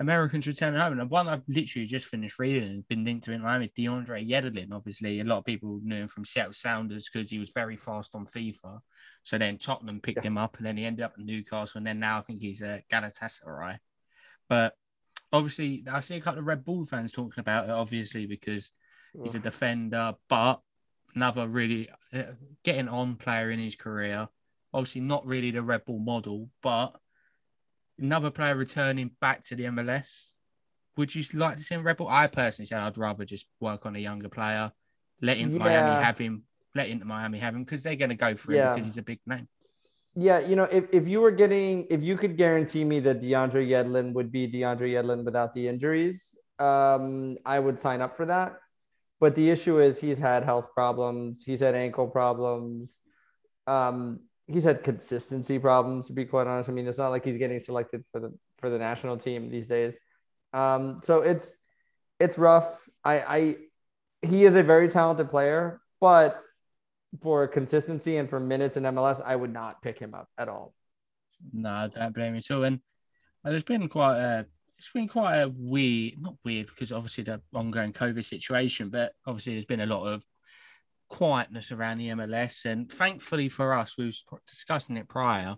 Americans 0.00 0.46
returning 0.46 0.80
home. 0.80 0.98
And 0.98 1.10
one 1.10 1.28
I've 1.28 1.42
literally 1.48 1.86
just 1.86 2.06
finished 2.06 2.38
reading 2.38 2.62
and 2.62 2.88
been 2.88 3.04
linked 3.04 3.24
to 3.24 3.32
in 3.32 3.42
Miami 3.42 3.66
is 3.66 3.70
DeAndre 3.72 4.28
Yedlin. 4.28 4.72
Obviously, 4.72 5.20
a 5.20 5.24
lot 5.24 5.38
of 5.38 5.44
people 5.44 5.80
knew 5.82 5.96
him 5.96 6.08
from 6.08 6.24
Seattle 6.24 6.52
Sounders 6.52 7.08
because 7.12 7.30
he 7.30 7.38
was 7.38 7.50
very 7.50 7.76
fast 7.76 8.14
on 8.14 8.26
FIFA. 8.26 8.80
So 9.24 9.38
then 9.38 9.58
Tottenham 9.58 10.00
picked 10.00 10.18
yeah. 10.18 10.28
him 10.28 10.38
up 10.38 10.56
and 10.56 10.66
then 10.66 10.76
he 10.76 10.84
ended 10.84 11.04
up 11.04 11.14
in 11.18 11.26
Newcastle. 11.26 11.78
And 11.78 11.86
then 11.86 11.98
now 11.98 12.18
I 12.18 12.22
think 12.22 12.40
he's 12.40 12.62
at 12.62 12.88
Galatasaray. 12.88 13.78
But 14.48 14.74
obviously, 15.32 15.84
I 15.90 16.00
see 16.00 16.16
a 16.16 16.20
couple 16.20 16.40
of 16.40 16.46
Red 16.46 16.64
Bull 16.64 16.84
fans 16.84 17.12
talking 17.12 17.40
about 17.40 17.64
it, 17.64 17.70
obviously, 17.70 18.26
because 18.26 18.70
he's 19.20 19.34
a 19.34 19.40
defender. 19.40 20.14
But 20.28 20.60
another 21.14 21.48
really 21.48 21.88
uh, 22.12 22.22
getting 22.62 22.88
on 22.88 23.16
player 23.16 23.50
in 23.50 23.58
his 23.58 23.74
career. 23.74 24.28
Obviously, 24.72 25.00
not 25.00 25.26
really 25.26 25.50
the 25.50 25.62
Red 25.62 25.84
Bull 25.86 25.98
model, 25.98 26.50
but 26.62 27.00
another 27.98 28.30
player 28.30 28.54
returning 28.54 29.10
back 29.20 29.44
to 29.46 29.56
the 29.56 29.64
MLS. 29.64 30.32
Would 30.96 31.14
you 31.14 31.24
like 31.34 31.56
to 31.58 31.62
see 31.62 31.74
him 31.74 31.86
rebel? 31.86 32.08
I 32.08 32.26
personally 32.26 32.66
said 32.66 32.80
I'd 32.80 32.98
rather 32.98 33.24
just 33.24 33.46
work 33.60 33.86
on 33.86 33.94
a 33.94 33.98
younger 33.98 34.28
player, 34.28 34.72
let 35.22 35.38
yeah. 35.38 35.46
Miami 35.46 36.02
have 36.02 36.18
him, 36.18 36.42
let 36.74 36.88
into 36.88 37.04
Miami 37.04 37.38
have 37.38 37.54
him 37.54 37.64
because 37.64 37.82
they're 37.82 37.96
going 37.96 38.10
to 38.10 38.16
go 38.16 38.34
for 38.36 38.52
yeah. 38.52 38.70
him 38.70 38.74
because 38.74 38.86
he's 38.86 38.98
a 38.98 39.02
big 39.02 39.20
name. 39.26 39.48
Yeah, 40.16 40.40
you 40.40 40.56
know, 40.56 40.64
if, 40.64 40.86
if 40.92 41.06
you 41.06 41.20
were 41.20 41.30
getting, 41.30 41.86
if 41.90 42.02
you 42.02 42.16
could 42.16 42.36
guarantee 42.36 42.84
me 42.84 42.98
that 43.00 43.20
DeAndre 43.20 43.68
Yedlin 43.68 44.12
would 44.14 44.32
be 44.32 44.48
DeAndre 44.48 44.92
Yedlin 44.94 45.24
without 45.24 45.54
the 45.54 45.68
injuries, 45.68 46.36
um, 46.58 47.36
I 47.46 47.60
would 47.60 47.78
sign 47.78 48.00
up 48.00 48.16
for 48.16 48.26
that 48.26 48.58
But 49.20 49.36
the 49.36 49.48
issue 49.50 49.78
is 49.78 50.00
he's 50.00 50.18
had 50.18 50.42
health 50.42 50.74
problems, 50.74 51.44
he's 51.44 51.60
had 51.60 51.76
ankle 51.76 52.08
problems, 52.08 52.98
um, 53.68 54.20
he's 54.48 54.64
had 54.64 54.82
consistency 54.82 55.58
problems. 55.58 56.08
To 56.08 56.12
be 56.12 56.24
quite 56.24 56.46
honest, 56.46 56.68
I 56.68 56.72
mean, 56.72 56.86
it's 56.88 56.98
not 56.98 57.10
like 57.10 57.24
he's 57.24 57.36
getting 57.36 57.60
selected 57.60 58.04
for 58.10 58.20
the 58.20 58.32
for 58.58 58.70
the 58.70 58.78
national 58.78 59.18
team 59.18 59.50
these 59.50 59.68
days. 59.68 59.98
Um, 60.52 61.00
so 61.04 61.20
it's 61.20 61.56
it's 62.18 62.38
rough. 62.38 62.88
I, 63.04 63.20
I 63.20 63.56
he 64.22 64.44
is 64.44 64.56
a 64.56 64.62
very 64.62 64.88
talented 64.88 65.28
player, 65.28 65.80
but 66.00 66.40
for 67.22 67.46
consistency 67.46 68.16
and 68.16 68.28
for 68.28 68.40
minutes 68.40 68.76
in 68.76 68.82
MLS, 68.82 69.20
I 69.24 69.36
would 69.36 69.52
not 69.52 69.80
pick 69.82 69.98
him 69.98 70.14
up 70.14 70.28
at 70.36 70.48
all. 70.48 70.74
No, 71.52 71.70
I 71.70 71.88
don't 71.88 72.14
blame 72.14 72.34
you 72.34 72.56
all. 72.56 72.64
And 72.64 72.80
there's 73.44 73.62
been 73.62 73.88
quite 73.88 74.18
a 74.18 74.46
it's 74.78 74.90
been 74.90 75.08
quite 75.08 75.40
a 75.40 75.48
weird, 75.48 76.20
not 76.20 76.36
weird 76.44 76.68
because 76.68 76.92
obviously 76.92 77.24
the 77.24 77.40
ongoing 77.52 77.92
COVID 77.92 78.24
situation, 78.24 78.90
but 78.90 79.12
obviously 79.26 79.54
there's 79.54 79.64
been 79.64 79.80
a 79.80 79.86
lot 79.86 80.06
of 80.06 80.24
quietness 81.08 81.72
around 81.72 81.98
the 81.98 82.08
MLS. 82.08 82.64
And 82.64 82.90
thankfully 82.90 83.48
for 83.48 83.74
us, 83.74 83.96
we 83.96 84.06
were 84.06 84.40
discussing 84.46 84.96
it 84.96 85.08
prior. 85.08 85.56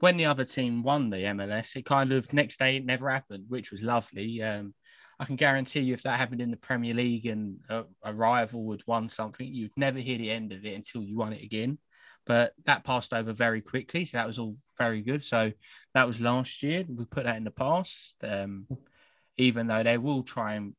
When 0.00 0.16
the 0.16 0.26
other 0.26 0.44
team 0.44 0.82
won 0.82 1.10
the 1.10 1.16
MLS, 1.16 1.76
it 1.76 1.86
kind 1.86 2.12
of 2.12 2.32
next 2.32 2.58
day 2.58 2.76
it 2.76 2.84
never 2.84 3.08
happened, 3.08 3.46
which 3.48 3.70
was 3.70 3.82
lovely. 3.82 4.42
Um, 4.42 4.74
I 5.18 5.24
can 5.24 5.36
guarantee 5.36 5.80
you, 5.80 5.94
if 5.94 6.02
that 6.02 6.18
happened 6.18 6.42
in 6.42 6.50
the 6.50 6.58
Premier 6.58 6.92
League 6.92 7.26
and 7.26 7.58
a, 7.70 7.84
a 8.02 8.12
rival 8.12 8.64
would 8.64 8.82
won 8.86 9.08
something, 9.08 9.46
you'd 9.46 9.72
never 9.76 9.98
hear 9.98 10.18
the 10.18 10.30
end 10.30 10.52
of 10.52 10.64
it 10.66 10.74
until 10.74 11.02
you 11.02 11.16
won 11.16 11.32
it 11.32 11.42
again. 11.42 11.78
But 12.26 12.52
that 12.66 12.84
passed 12.84 13.14
over 13.14 13.32
very 13.32 13.62
quickly, 13.62 14.04
so 14.04 14.18
that 14.18 14.26
was 14.26 14.38
all 14.38 14.56
very 14.76 15.00
good. 15.00 15.22
So 15.22 15.52
that 15.94 16.06
was 16.06 16.20
last 16.20 16.62
year. 16.62 16.84
We 16.88 17.04
put 17.04 17.24
that 17.24 17.36
in 17.36 17.44
the 17.44 17.50
past, 17.50 18.16
um, 18.22 18.66
even 19.38 19.68
though 19.68 19.82
they 19.82 19.96
will 19.96 20.22
try 20.22 20.54
and 20.54 20.74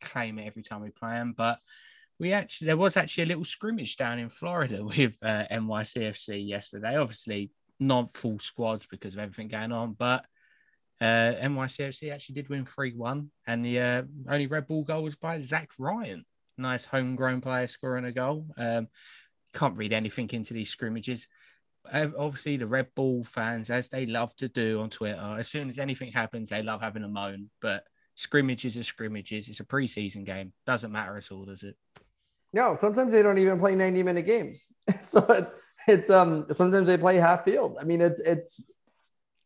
claim 0.00 0.38
it 0.38 0.46
every 0.46 0.62
time 0.62 0.82
we 0.82 0.90
play 0.90 1.14
them. 1.14 1.34
But 1.36 1.58
we 2.24 2.32
actually 2.32 2.68
there 2.68 2.78
was 2.78 2.96
actually 2.96 3.24
a 3.24 3.26
little 3.26 3.44
scrimmage 3.44 3.98
down 3.98 4.18
in 4.18 4.30
Florida 4.30 4.82
with 4.96 5.14
uh, 5.22 5.44
NYCFC 5.52 6.48
yesterday. 6.48 6.96
Obviously, 6.96 7.50
not 7.78 8.14
full 8.14 8.38
squads 8.38 8.86
because 8.90 9.12
of 9.12 9.20
everything 9.20 9.48
going 9.48 9.72
on, 9.72 9.92
but 9.92 10.24
uh, 11.02 11.34
NYCFC 11.42 12.10
actually 12.10 12.36
did 12.36 12.48
win 12.48 12.64
3 12.64 12.94
1, 12.94 13.30
and 13.46 13.62
the 13.64 13.78
uh, 13.78 14.02
only 14.26 14.46
Red 14.46 14.66
Bull 14.66 14.84
goal 14.84 15.02
was 15.02 15.16
by 15.16 15.38
Zach 15.38 15.72
Ryan. 15.78 16.24
Nice 16.56 16.86
homegrown 16.86 17.42
player 17.42 17.66
scoring 17.66 18.06
a 18.06 18.12
goal. 18.12 18.46
Um, 18.56 18.88
can't 19.52 19.76
read 19.76 19.92
anything 19.92 20.30
into 20.32 20.54
these 20.54 20.70
scrimmages. 20.70 21.28
Obviously, 21.92 22.56
the 22.56 22.66
Red 22.66 22.88
Bull 22.94 23.24
fans, 23.24 23.68
as 23.68 23.90
they 23.90 24.06
love 24.06 24.34
to 24.36 24.48
do 24.48 24.80
on 24.80 24.88
Twitter, 24.88 25.36
as 25.38 25.48
soon 25.48 25.68
as 25.68 25.78
anything 25.78 26.10
happens, 26.10 26.48
they 26.48 26.62
love 26.62 26.80
having 26.80 27.04
a 27.04 27.08
moan. 27.08 27.50
But 27.60 27.84
scrimmages 28.14 28.78
are 28.78 28.82
scrimmages. 28.82 29.48
It's 29.48 29.60
a 29.60 29.64
preseason 29.64 30.24
game. 30.24 30.54
Doesn't 30.64 30.92
matter 30.92 31.18
at 31.18 31.30
all, 31.30 31.44
does 31.44 31.64
it? 31.64 31.76
No, 32.54 32.76
sometimes 32.76 33.12
they 33.12 33.20
don't 33.20 33.38
even 33.38 33.58
play 33.58 33.74
90 33.74 34.04
minute 34.04 34.26
games. 34.26 34.68
so 35.02 35.18
it, 35.28 35.48
it's 35.88 36.08
um 36.08 36.46
sometimes 36.52 36.86
they 36.86 36.96
play 36.96 37.16
half 37.16 37.44
field. 37.44 37.76
I 37.80 37.84
mean, 37.84 38.00
it's 38.00 38.20
it's 38.20 38.70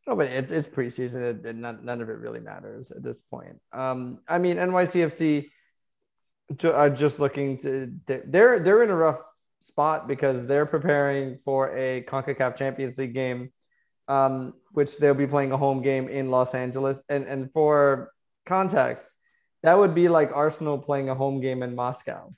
no, 0.07 0.15
but 0.15 0.29
it's 0.29 0.53
it's 0.53 0.69
preseason. 0.69 1.23
It, 1.23 1.47
it, 1.47 1.57
none, 1.57 1.81
none 1.85 2.03
of 2.03 2.11
it 2.11 2.19
really 2.19 2.41
matters 2.41 2.91
at 2.91 3.03
this 3.03 3.23
point. 3.23 3.61
Um, 3.73 4.21
I 4.29 4.37
mean, 4.37 4.59
NYCFC 4.59 5.49
are 6.65 6.91
just 6.91 7.19
looking 7.19 7.57
to 7.59 7.93
they're 8.07 8.61
they're 8.61 8.83
in 8.83 8.91
a 8.91 8.97
rough 8.97 9.21
spot 9.61 10.07
because 10.07 10.45
they're 10.45 10.67
preparing 10.67 11.39
for 11.39 11.75
a 11.75 12.03
CONCACAF 12.03 12.57
Champions 12.57 12.99
League 12.99 13.15
game, 13.15 13.51
um, 14.07 14.53
which 14.73 14.99
they'll 14.99 15.15
be 15.15 15.27
playing 15.27 15.53
a 15.53 15.57
home 15.57 15.81
game 15.81 16.09
in 16.09 16.31
Los 16.31 16.55
Angeles. 16.55 17.03
And 17.09 17.25
and 17.25 17.51
for 17.53 18.13
context, 18.45 19.15
that 19.63 19.79
would 19.79 19.95
be 19.95 20.09
like 20.11 20.31
Arsenal 20.35 20.79
playing 20.79 21.09
a 21.09 21.15
home 21.15 21.41
game 21.41 21.63
in 21.63 21.75
Moscow. 21.75 22.35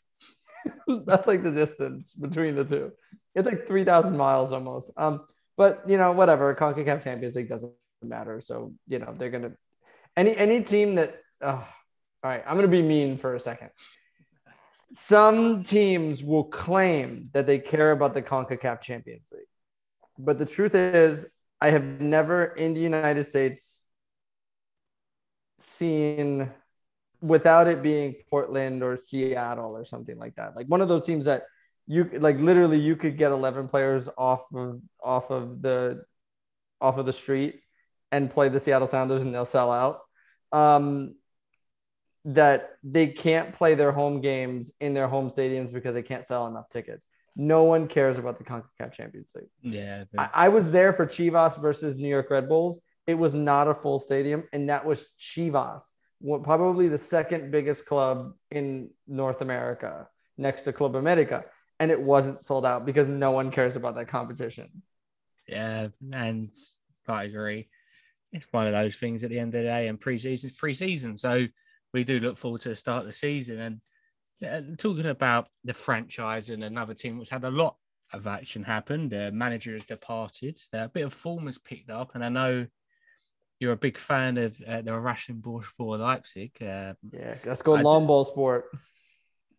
That's 1.06 1.26
like 1.26 1.42
the 1.42 1.50
distance 1.50 2.12
between 2.12 2.54
the 2.54 2.64
two. 2.64 2.92
It's 3.34 3.48
like 3.48 3.66
three 3.66 3.84
thousand 3.84 4.16
miles 4.16 4.52
almost. 4.52 4.90
Um, 4.96 5.26
but 5.56 5.82
you 5.88 5.98
know, 5.98 6.12
whatever. 6.12 6.54
CONCACAF 6.54 7.02
Champions 7.02 7.36
League 7.36 7.48
doesn't 7.48 7.72
matter. 8.02 8.40
So 8.40 8.72
you 8.86 8.98
know, 8.98 9.14
they're 9.16 9.30
gonna 9.30 9.52
any 10.16 10.36
any 10.36 10.62
team 10.62 10.96
that. 10.96 11.16
Uh, 11.40 11.62
all 12.22 12.30
right, 12.30 12.42
I'm 12.46 12.56
gonna 12.56 12.68
be 12.68 12.82
mean 12.82 13.16
for 13.16 13.34
a 13.34 13.40
second. 13.40 13.70
Some 14.92 15.62
teams 15.62 16.22
will 16.22 16.44
claim 16.44 17.30
that 17.32 17.46
they 17.46 17.58
care 17.58 17.92
about 17.92 18.12
the 18.12 18.22
CONCACAF 18.22 18.82
Champions 18.82 19.32
League, 19.32 19.46
but 20.18 20.38
the 20.38 20.44
truth 20.44 20.74
is, 20.74 21.26
I 21.60 21.70
have 21.70 21.84
never 21.84 22.44
in 22.44 22.74
the 22.74 22.80
United 22.80 23.24
States 23.24 23.84
seen 25.58 26.50
without 27.22 27.68
it 27.68 27.82
being 27.82 28.14
Portland 28.28 28.82
or 28.82 28.96
Seattle 28.96 29.76
or 29.76 29.84
something 29.84 30.18
like 30.18 30.34
that. 30.36 30.56
Like 30.56 30.66
one 30.66 30.80
of 30.80 30.88
those 30.88 31.04
teams 31.04 31.26
that 31.26 31.44
you 31.86 32.08
like 32.14 32.38
literally 32.38 32.78
you 32.78 32.96
could 32.96 33.18
get 33.18 33.32
11 33.32 33.68
players 33.68 34.08
off 34.16 34.42
of 34.54 34.80
off 35.02 35.30
of 35.30 35.60
the 35.60 36.02
off 36.80 36.98
of 36.98 37.06
the 37.06 37.12
street 37.12 37.60
and 38.12 38.30
play 38.30 38.48
the 38.48 38.60
Seattle 38.60 38.86
Sounders 38.86 39.22
and 39.22 39.34
they'll 39.34 39.44
sell 39.44 39.70
out. 39.70 40.00
Um, 40.52 41.14
that 42.24 42.72
they 42.82 43.06
can't 43.06 43.54
play 43.54 43.74
their 43.74 43.92
home 43.92 44.20
games 44.20 44.70
in 44.80 44.92
their 44.92 45.08
home 45.08 45.30
stadiums 45.30 45.72
because 45.72 45.94
they 45.94 46.02
can't 46.02 46.24
sell 46.24 46.46
enough 46.46 46.68
tickets. 46.68 47.06
No 47.34 47.64
one 47.64 47.88
cares 47.88 48.18
about 48.18 48.38
the 48.38 48.44
CONCACAF 48.44 48.92
Champions 48.92 49.32
League. 49.34 49.48
Yeah. 49.62 50.04
I, 50.18 50.28
I, 50.34 50.48
was 50.48 50.70
there 50.70 50.92
for 50.92 51.06
Chivas 51.06 51.60
versus 51.60 51.96
New 51.96 52.08
York 52.08 52.28
Red 52.30 52.48
Bulls. 52.48 52.80
It 53.06 53.14
was 53.14 53.32
not 53.32 53.68
a 53.68 53.74
full 53.74 53.98
stadium, 53.98 54.44
and 54.52 54.68
that 54.68 54.84
was 54.84 55.06
Chivas, 55.18 55.92
probably 56.42 56.88
the 56.88 56.98
second 56.98 57.50
biggest 57.50 57.86
club 57.86 58.34
in 58.50 58.90
North 59.06 59.40
America 59.40 60.08
next 60.36 60.62
to 60.62 60.72
Club 60.72 60.96
America 60.96 61.44
and 61.80 61.90
it 61.90 62.00
wasn't 62.00 62.44
sold 62.44 62.66
out 62.66 62.84
because 62.84 63.08
no 63.08 63.30
one 63.32 63.50
cares 63.50 63.74
about 63.74 63.94
that 63.96 64.06
competition. 64.06 64.82
Yeah, 65.48 65.88
and 66.12 66.50
I 67.08 67.24
agree. 67.24 67.68
It's 68.32 68.46
one 68.52 68.66
of 68.66 68.74
those 68.74 68.94
things 68.96 69.24
at 69.24 69.30
the 69.30 69.38
end 69.38 69.54
of 69.54 69.62
the 69.62 69.68
day, 69.68 69.88
and 69.88 69.98
preseason, 69.98 70.54
preseason. 70.54 71.18
So 71.18 71.46
we 71.92 72.04
do 72.04 72.20
look 72.20 72.36
forward 72.36 72.60
to 72.60 72.68
the 72.68 72.76
start 72.76 73.00
of 73.00 73.06
the 73.06 73.12
season. 73.14 73.58
And 73.58 73.80
uh, 74.46 74.76
talking 74.76 75.06
about 75.06 75.48
the 75.64 75.74
franchise 75.74 76.50
and 76.50 76.62
another 76.62 76.94
team 76.94 77.18
which 77.18 77.30
had 77.30 77.44
a 77.44 77.50
lot 77.50 77.76
of 78.12 78.26
action 78.26 78.62
happen. 78.62 79.08
The 79.08 79.32
manager 79.32 79.72
has 79.72 79.86
departed. 79.86 80.60
a 80.74 80.88
bit 80.88 81.06
of 81.06 81.14
form 81.14 81.46
has 81.46 81.58
picked 81.58 81.90
up, 81.90 82.14
and 82.14 82.24
I 82.24 82.28
know 82.28 82.66
you're 83.60 83.72
a 83.72 83.76
big 83.76 83.98
fan 83.98 84.36
of 84.38 84.60
uh, 84.66 84.82
the 84.82 84.98
Russian 84.98 85.42
for 85.42 85.96
Leipzig. 85.96 86.52
Yeah, 86.60 86.94
let's 87.44 87.62
go 87.62 87.74
long 87.74 88.06
ball 88.06 88.24
sport 88.24 88.66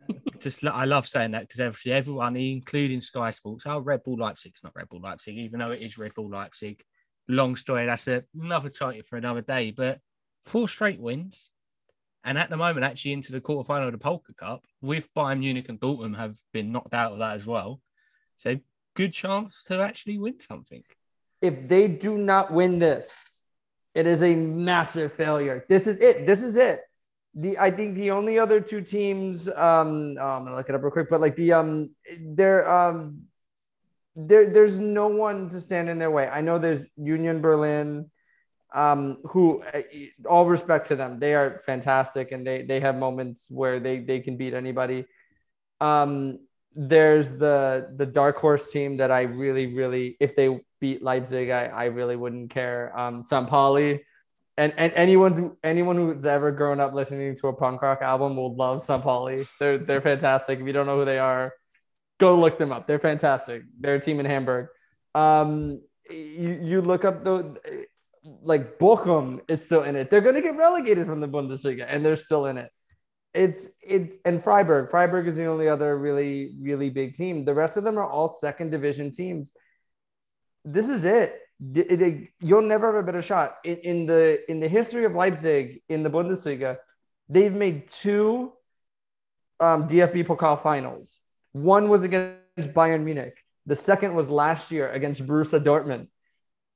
just 0.39 0.65
I 0.65 0.86
love 0.86 1.08
saying 1.08 1.31
that 1.31 1.48
because 1.48 1.60
obviously 1.60 1.93
everyone, 1.93 2.36
including 2.36 3.01
Sky 3.01 3.31
Sports, 3.31 3.65
oh 3.65 3.79
Red 3.79 4.03
Bull 4.03 4.17
Leipzig's 4.17 4.62
not 4.63 4.75
Red 4.75 4.89
Bull 4.89 5.01
Leipzig, 5.01 5.38
even 5.38 5.60
though 5.60 5.72
it 5.72 5.81
is 5.81 5.98
Red 5.98 6.13
Bull 6.13 6.29
Leipzig. 6.29 6.81
Long 7.27 7.55
story. 7.55 7.86
That's 7.86 8.08
a, 8.08 8.24
another 8.39 8.70
title 8.70 9.03
for 9.08 9.17
another 9.17 9.41
day. 9.41 9.72
But 9.72 10.00
four 10.46 10.67
straight 10.67 11.00
wins, 11.00 11.50
and 12.24 12.38
at 12.38 12.50
the 12.50 12.58
moment, 12.58 12.86
actually 12.86 13.13
into 13.13 13.31
the 13.31 13.41
quarterfinal 13.41 13.88
of 13.88 13.93
the 13.93 14.00
Pokal 14.00 14.36
Cup, 14.36 14.65
with 14.81 15.13
Bayern 15.13 15.39
Munich 15.39 15.70
and 15.70 15.79
Dortmund 15.79 16.17
have 16.17 16.38
been 16.53 16.72
knocked 16.72 16.93
out 16.93 17.13
of 17.13 17.20
that 17.20 17.36
as 17.36 17.46
well. 17.46 17.79
So 18.38 18.60
good 18.96 19.13
chance 19.13 19.63
to 19.67 19.79
actually 19.79 20.17
win 20.17 20.39
something. 20.39 20.84
If 21.41 21.67
they 21.67 21.88
do 21.88 22.17
not 22.17 22.51
win 22.51 22.79
this, 22.79 23.40
it 23.93 24.07
is 24.07 24.24
a 24.24 24.36
massive 24.36 25.13
failure. 25.13 25.65
This 25.67 25.88
is 25.88 26.00
it. 26.00 26.25
This 26.25 26.43
is 26.43 26.55
it 26.55 26.81
the 27.33 27.57
I 27.57 27.71
think 27.71 27.95
the 27.95 28.12
only 28.12 28.39
other 28.39 28.60
two 28.60 28.81
teams, 28.81 29.48
um, 29.48 30.17
oh, 30.19 30.27
I'm 30.27 30.43
gonna 30.43 30.55
look 30.55 30.67
it 30.69 30.75
up 30.75 30.81
real 30.81 30.91
quick, 30.91 31.10
but 31.10 31.21
like 31.21 31.36
the 31.36 31.53
um, 31.53 31.91
there 32.19 32.69
um, 32.69 33.24
there 34.15 34.51
there's 34.51 34.77
no 34.77 35.07
one 35.07 35.50
to 35.50 35.62
stand 35.62 35.89
in 35.89 35.98
their 35.98 36.12
way. 36.12 36.27
I 36.27 36.41
know 36.41 36.57
there's 36.57 36.86
Union 36.98 37.41
Berlin, 37.41 38.10
um, 38.74 39.19
who 39.25 39.63
uh, 39.63 39.81
all 40.29 40.45
respect 40.45 40.89
to 40.89 40.95
them, 40.95 41.19
they 41.19 41.33
are 41.33 41.62
fantastic 41.65 42.31
and 42.31 42.45
they 42.45 42.63
they 42.63 42.81
have 42.81 42.98
moments 42.98 43.48
where 43.50 43.79
they 43.79 44.00
they 44.00 44.19
can 44.19 44.36
beat 44.36 44.53
anybody. 44.53 45.05
Um, 45.79 46.39
there's 46.75 47.38
the 47.38 47.93
the 47.95 48.05
dark 48.05 48.38
horse 48.38 48.71
team 48.71 48.98
that 48.98 49.12
I 49.12 49.21
really 49.21 49.67
really 49.67 50.17
if 50.19 50.36
they 50.36 50.60
beat 50.81 51.01
Leipzig, 51.01 51.50
I 51.50 51.65
I 51.67 51.85
really 51.85 52.17
wouldn't 52.17 52.50
care. 52.51 52.97
Um, 52.97 53.21
St. 53.21 53.47
Pauli 53.47 54.01
and, 54.57 54.73
and 54.77 54.93
anyone 54.93 55.55
anyone 55.63 55.95
who's 55.95 56.25
ever 56.25 56.51
grown 56.51 56.79
up 56.79 56.93
listening 56.93 57.35
to 57.38 57.47
a 57.47 57.53
punk 57.53 57.81
rock 57.81 58.01
album 58.01 58.35
will 58.35 58.55
love 58.55 58.81
St. 58.81 59.01
Pauli. 59.01 59.45
They're 59.59 59.77
they're 59.77 60.01
fantastic. 60.01 60.59
If 60.59 60.67
you 60.67 60.73
don't 60.73 60.85
know 60.85 61.00
who 61.00 61.05
they 61.05 61.19
are, 61.19 61.53
go 62.19 62.38
look 62.38 62.57
them 62.57 62.71
up. 62.71 62.85
They're 62.85 63.00
fantastic. 63.00 63.63
They're 63.79 63.95
a 63.95 64.01
team 64.01 64.19
in 64.19 64.25
Hamburg. 64.25 64.67
Um, 65.15 65.81
you, 66.09 66.59
you 66.61 66.81
look 66.81 67.05
up 67.05 67.23
the 67.23 67.57
like 68.43 68.77
Bochum 68.77 69.39
is 69.47 69.65
still 69.65 69.83
in 69.83 69.95
it. 69.95 70.11
They're 70.11 70.21
going 70.21 70.35
to 70.35 70.41
get 70.41 70.55
relegated 70.55 71.07
from 71.07 71.21
the 71.21 71.27
Bundesliga, 71.27 71.88
and 71.89 72.05
they're 72.05 72.15
still 72.15 72.45
in 72.45 72.57
it. 72.57 72.69
It's 73.33 73.69
it 73.81 74.17
and 74.25 74.43
Freiburg. 74.43 74.91
Freiburg 74.91 75.27
is 75.27 75.35
the 75.35 75.45
only 75.45 75.69
other 75.69 75.97
really 75.97 76.55
really 76.61 76.89
big 76.89 77.15
team. 77.15 77.45
The 77.45 77.53
rest 77.53 77.77
of 77.77 77.85
them 77.85 77.97
are 77.97 78.07
all 78.07 78.27
second 78.27 78.69
division 78.69 79.11
teams. 79.11 79.53
This 80.65 80.89
is 80.89 81.05
it 81.05 81.41
you'll 82.41 82.61
never 82.61 82.87
have 82.87 82.95
a 82.95 83.05
better 83.05 83.21
shot 83.21 83.57
in, 83.63 83.77
in, 83.77 84.05
the 84.05 84.39
in 84.49 84.59
the 84.59 84.67
history 84.67 85.05
of 85.05 85.13
Leipzig 85.13 85.81
in 85.89 86.03
the 86.03 86.09
Bundesliga. 86.09 86.77
They've 87.29 87.53
made 87.53 87.87
two 87.87 88.53
um, 89.59 89.87
DFB 89.87 90.25
Pokal 90.25 90.59
finals. 90.59 91.19
One 91.51 91.89
was 91.89 92.03
against 92.03 92.73
Bayern 92.73 93.03
Munich. 93.03 93.37
The 93.67 93.75
second 93.75 94.15
was 94.15 94.27
last 94.27 94.71
year 94.71 94.89
against 94.89 95.25
Borussia 95.25 95.63
Dortmund. 95.63 96.07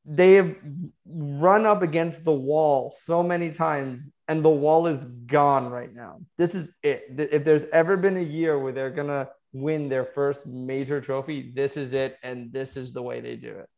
They 0.05 0.35
have 0.35 0.55
run 1.07 1.65
up 1.65 1.81
against 1.81 2.23
the 2.23 2.31
wall 2.31 2.95
so 3.03 3.23
many 3.23 3.51
times, 3.51 4.07
and 4.27 4.45
the 4.45 4.49
wall 4.49 4.85
is 4.85 5.03
gone 5.25 5.69
right 5.69 5.91
now. 5.91 6.19
This 6.37 6.53
is 6.53 6.71
it. 6.83 7.05
If 7.17 7.43
there's 7.43 7.65
ever 7.73 7.97
been 7.97 8.17
a 8.17 8.21
year 8.21 8.59
where 8.59 8.71
they're 8.71 8.91
gonna 8.91 9.29
win 9.51 9.89
their 9.89 10.05
first 10.05 10.45
major 10.45 11.01
trophy, 11.01 11.51
this 11.55 11.75
is 11.75 11.95
it, 11.95 12.17
and 12.21 12.53
this 12.53 12.77
is 12.77 12.93
the 12.93 13.01
way 13.01 13.19
they 13.19 13.35
do 13.35 13.49
it. 13.49 13.69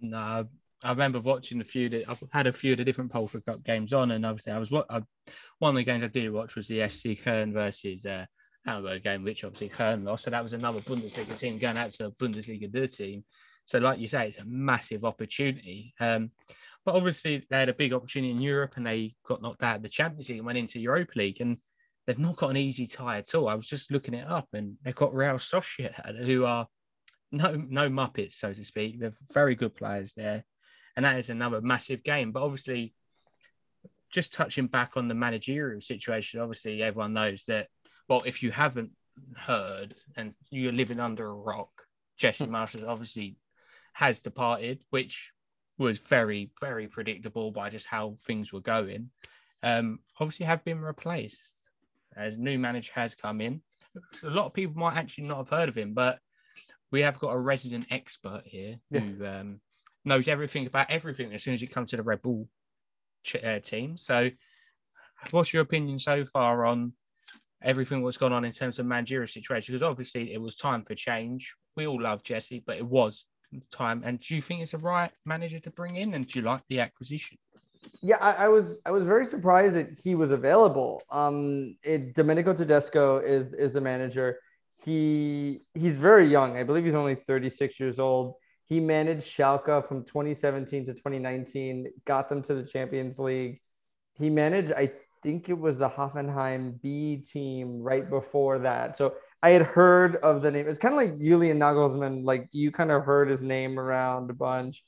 No, 0.00 0.46
I 0.82 0.90
remember 0.90 1.20
watching 1.20 1.60
a 1.60 1.64
few. 1.64 2.04
I've 2.06 2.22
had 2.32 2.46
a 2.46 2.52
few 2.52 2.72
of 2.72 2.78
the 2.78 2.84
different 2.84 3.12
Pokal 3.12 3.44
Cup 3.44 3.64
games 3.64 3.92
on, 3.92 4.10
and 4.10 4.26
obviously 4.26 4.52
I 4.52 4.58
was 4.58 4.70
what 4.70 4.86
one 5.58 5.70
of 5.70 5.76
the 5.76 5.84
games 5.84 6.04
I 6.04 6.08
did 6.08 6.32
watch 6.32 6.54
was 6.54 6.68
the 6.68 6.88
SC 6.88 7.22
Köln 7.24 7.52
versus 7.52 8.04
uh, 8.04 8.26
Hamburg 8.64 9.02
game, 9.02 9.24
which 9.24 9.44
obviously 9.44 9.70
Köln 9.70 10.04
lost. 10.04 10.24
So 10.24 10.30
that 10.30 10.42
was 10.42 10.52
another 10.52 10.80
Bundesliga 10.80 11.38
team 11.38 11.58
going 11.58 11.78
out 11.78 11.92
to 11.92 12.06
a 12.06 12.10
Bundesliga 12.10 12.70
D 12.70 12.86
team. 12.88 13.24
So, 13.64 13.78
like 13.78 13.98
you 13.98 14.08
say, 14.08 14.28
it's 14.28 14.38
a 14.38 14.44
massive 14.44 15.04
opportunity. 15.04 15.94
Um, 15.98 16.30
but 16.84 16.94
obviously, 16.94 17.44
they 17.50 17.58
had 17.58 17.68
a 17.68 17.74
big 17.74 17.92
opportunity 17.92 18.30
in 18.30 18.40
Europe 18.40 18.74
and 18.76 18.86
they 18.86 19.14
got 19.26 19.42
knocked 19.42 19.62
out 19.62 19.76
of 19.76 19.82
the 19.82 19.88
Champions 19.88 20.28
League 20.28 20.38
and 20.38 20.46
went 20.46 20.58
into 20.58 20.78
Europa 20.78 21.12
League. 21.16 21.40
And 21.40 21.58
they've 22.06 22.18
not 22.18 22.36
got 22.36 22.50
an 22.50 22.56
easy 22.56 22.86
tie 22.86 23.18
at 23.18 23.34
all. 23.34 23.48
I 23.48 23.54
was 23.54 23.66
just 23.68 23.90
looking 23.90 24.14
it 24.14 24.26
up 24.26 24.48
and 24.52 24.76
they've 24.84 24.94
got 24.94 25.14
Real 25.14 25.34
Sociedad, 25.34 26.24
who 26.24 26.44
are 26.44 26.68
no 27.32 27.54
no 27.56 27.88
Muppets, 27.88 28.34
so 28.34 28.52
to 28.52 28.64
speak. 28.64 29.00
They're 29.00 29.12
very 29.32 29.54
good 29.54 29.74
players 29.74 30.12
there. 30.12 30.44
And 30.96 31.04
that 31.04 31.18
is 31.18 31.30
another 31.30 31.60
massive 31.60 32.02
game. 32.02 32.32
But 32.32 32.42
obviously, 32.42 32.94
just 34.10 34.32
touching 34.32 34.66
back 34.66 34.96
on 34.96 35.08
the 35.08 35.14
managerial 35.14 35.80
situation, 35.80 36.40
obviously, 36.40 36.82
everyone 36.82 37.12
knows 37.12 37.44
that, 37.48 37.68
well, 38.08 38.22
if 38.24 38.42
you 38.42 38.50
haven't 38.50 38.92
heard 39.36 39.94
and 40.16 40.34
you're 40.50 40.72
living 40.72 41.00
under 41.00 41.26
a 41.26 41.34
rock, 41.34 41.70
Jesse 42.16 42.46
Marsch 42.46 42.82
obviously 42.86 43.36
has 43.92 44.20
departed, 44.20 44.82
which 44.90 45.32
was 45.78 45.98
very, 45.98 46.50
very 46.60 46.88
predictable 46.88 47.50
by 47.50 47.68
just 47.68 47.86
how 47.86 48.16
things 48.26 48.52
were 48.52 48.60
going. 48.60 49.10
Um, 49.62 49.98
obviously, 50.18 50.46
have 50.46 50.64
been 50.64 50.80
replaced 50.80 51.52
as 52.16 52.38
new 52.38 52.58
manager 52.58 52.92
has 52.94 53.14
come 53.14 53.42
in. 53.42 53.60
So 54.12 54.28
a 54.28 54.30
lot 54.30 54.46
of 54.46 54.54
people 54.54 54.78
might 54.78 54.96
actually 54.96 55.24
not 55.24 55.38
have 55.38 55.48
heard 55.50 55.68
of 55.68 55.76
him, 55.76 55.92
but 55.92 56.20
we 56.92 57.02
have 57.02 57.18
got 57.18 57.30
a 57.30 57.38
resident 57.38 57.86
expert 57.90 58.42
here 58.44 58.76
yeah. 58.90 59.00
who 59.00 59.26
um, 59.26 59.60
knows 60.04 60.28
everything 60.28 60.66
about 60.66 60.90
everything 60.90 61.32
as 61.32 61.42
soon 61.42 61.54
as 61.54 61.62
it 61.62 61.72
comes 61.72 61.90
to 61.90 61.96
the 61.96 62.02
Red 62.02 62.22
Bull 62.22 62.48
ch- 63.24 63.42
uh, 63.44 63.58
team. 63.60 63.96
So, 63.96 64.30
what's 65.30 65.52
your 65.52 65.62
opinion 65.62 65.98
so 65.98 66.24
far 66.24 66.64
on 66.64 66.92
everything 67.62 68.04
that's 68.04 68.18
gone 68.18 68.32
on 68.32 68.44
in 68.44 68.52
terms 68.52 68.78
of 68.78 68.86
managerial 68.86 69.26
situation? 69.26 69.72
Because 69.72 69.82
obviously 69.82 70.32
it 70.32 70.40
was 70.40 70.54
time 70.54 70.82
for 70.84 70.94
change. 70.94 71.54
We 71.76 71.86
all 71.86 72.00
love 72.00 72.22
Jesse, 72.22 72.62
but 72.64 72.76
it 72.76 72.86
was 72.86 73.26
time. 73.70 74.02
And 74.04 74.20
do 74.20 74.34
you 74.34 74.42
think 74.42 74.62
it's 74.62 74.72
the 74.72 74.78
right 74.78 75.10
manager 75.24 75.58
to 75.60 75.70
bring 75.70 75.96
in? 75.96 76.14
And 76.14 76.26
do 76.26 76.38
you 76.38 76.44
like 76.44 76.62
the 76.68 76.80
acquisition? 76.80 77.38
Yeah, 78.02 78.16
I, 78.20 78.46
I, 78.46 78.48
was 78.48 78.78
I 78.86 78.90
was 78.90 79.06
very 79.06 79.24
surprised 79.24 79.76
that 79.76 79.98
he 80.02 80.14
was 80.14 80.32
available. 80.32 81.02
Um, 81.10 81.76
it, 81.82 82.14
Domenico 82.14 82.52
Tedesco 82.52 83.18
is 83.18 83.52
is 83.52 83.72
the 83.72 83.80
manager. 83.80 84.38
He 84.86 85.62
he's 85.74 85.98
very 85.98 86.28
young. 86.28 86.56
I 86.56 86.62
believe 86.62 86.84
he's 86.84 86.94
only 86.94 87.16
36 87.16 87.80
years 87.80 87.98
old. 87.98 88.34
He 88.66 88.78
managed 88.78 89.26
Schalke 89.26 89.84
from 89.84 90.04
2017 90.04 90.86
to 90.86 90.92
2019, 90.92 91.88
got 92.04 92.28
them 92.28 92.40
to 92.42 92.54
the 92.54 92.64
Champions 92.64 93.18
League. 93.18 93.60
He 94.14 94.30
managed, 94.30 94.72
I 94.72 94.92
think 95.24 95.48
it 95.48 95.58
was 95.58 95.76
the 95.76 95.88
Hoffenheim 95.88 96.80
B 96.80 97.16
team 97.16 97.80
right 97.80 98.08
before 98.08 98.60
that. 98.60 98.96
So 98.96 99.14
I 99.42 99.50
had 99.50 99.62
heard 99.62 100.16
of 100.16 100.40
the 100.40 100.52
name. 100.52 100.68
It's 100.68 100.78
kind 100.78 100.94
of 100.94 100.98
like 100.98 101.20
Julian 101.20 101.58
Nagelsmann. 101.58 102.24
Like 102.24 102.48
you 102.52 102.70
kind 102.70 102.92
of 102.92 103.04
heard 103.04 103.28
his 103.28 103.42
name 103.42 103.80
around 103.80 104.30
a 104.30 104.34
bunch. 104.34 104.84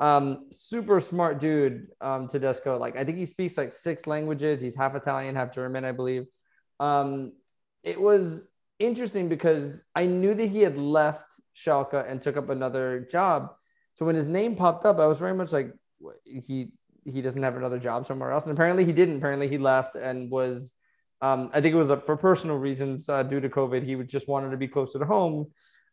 Um, 0.00 0.46
super 0.50 0.98
smart 0.98 1.40
dude, 1.40 1.88
um, 2.00 2.26
Tedesco. 2.26 2.78
Like 2.78 2.96
I 2.96 3.04
think 3.04 3.18
he 3.18 3.26
speaks 3.26 3.58
like 3.58 3.74
six 3.74 4.06
languages. 4.06 4.62
He's 4.62 4.74
half 4.74 4.94
Italian, 4.94 5.36
half 5.36 5.52
German, 5.52 5.84
I 5.84 5.92
believe. 5.92 6.24
Um, 6.80 7.32
it 7.82 8.00
was 8.00 8.42
interesting 8.78 9.28
because 9.28 9.82
I 9.94 10.06
knew 10.06 10.34
that 10.34 10.46
he 10.46 10.60
had 10.60 10.76
left 10.76 11.24
Schalke 11.54 12.08
and 12.08 12.20
took 12.20 12.36
up 12.36 12.50
another 12.50 13.06
job. 13.10 13.52
So 13.94 14.06
when 14.06 14.16
his 14.16 14.28
name 14.28 14.56
popped 14.56 14.84
up, 14.84 14.98
I 14.98 15.06
was 15.06 15.18
very 15.18 15.34
much 15.34 15.52
like, 15.52 15.72
he 16.24 16.72
he 17.04 17.20
doesn't 17.20 17.42
have 17.42 17.56
another 17.56 17.78
job 17.78 18.06
somewhere 18.06 18.30
else. 18.30 18.44
And 18.44 18.52
apparently 18.52 18.84
he 18.84 18.92
didn't. 18.92 19.16
Apparently 19.16 19.48
he 19.48 19.58
left 19.58 19.96
and 19.96 20.30
was, 20.30 20.72
um, 21.20 21.50
I 21.52 21.60
think 21.60 21.74
it 21.74 21.78
was 21.78 21.90
a, 21.90 21.96
for 21.96 22.16
personal 22.16 22.56
reasons 22.56 23.08
uh, 23.08 23.22
due 23.22 23.40
to 23.40 23.48
COVID. 23.48 23.82
He 23.82 23.96
just 24.04 24.28
wanted 24.28 24.50
to 24.50 24.56
be 24.56 24.68
closer 24.68 24.98
to 24.98 25.04
home. 25.04 25.50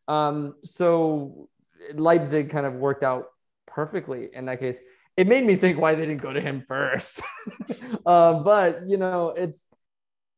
Um, 0.07 0.55
so 0.63 1.49
Leipzig 1.93 2.49
kind 2.49 2.65
of 2.65 2.75
worked 2.75 3.03
out 3.03 3.25
perfectly 3.67 4.29
in 4.33 4.45
that 4.45 4.59
case. 4.59 4.79
It 5.17 5.27
made 5.27 5.45
me 5.45 5.55
think 5.55 5.79
why 5.79 5.95
they 5.95 6.05
didn't 6.05 6.21
go 6.21 6.31
to 6.31 6.41
him 6.41 6.63
first. 6.67 7.21
uh, 8.05 8.33
but 8.35 8.87
you 8.87 8.97
know, 8.97 9.29
it's 9.29 9.65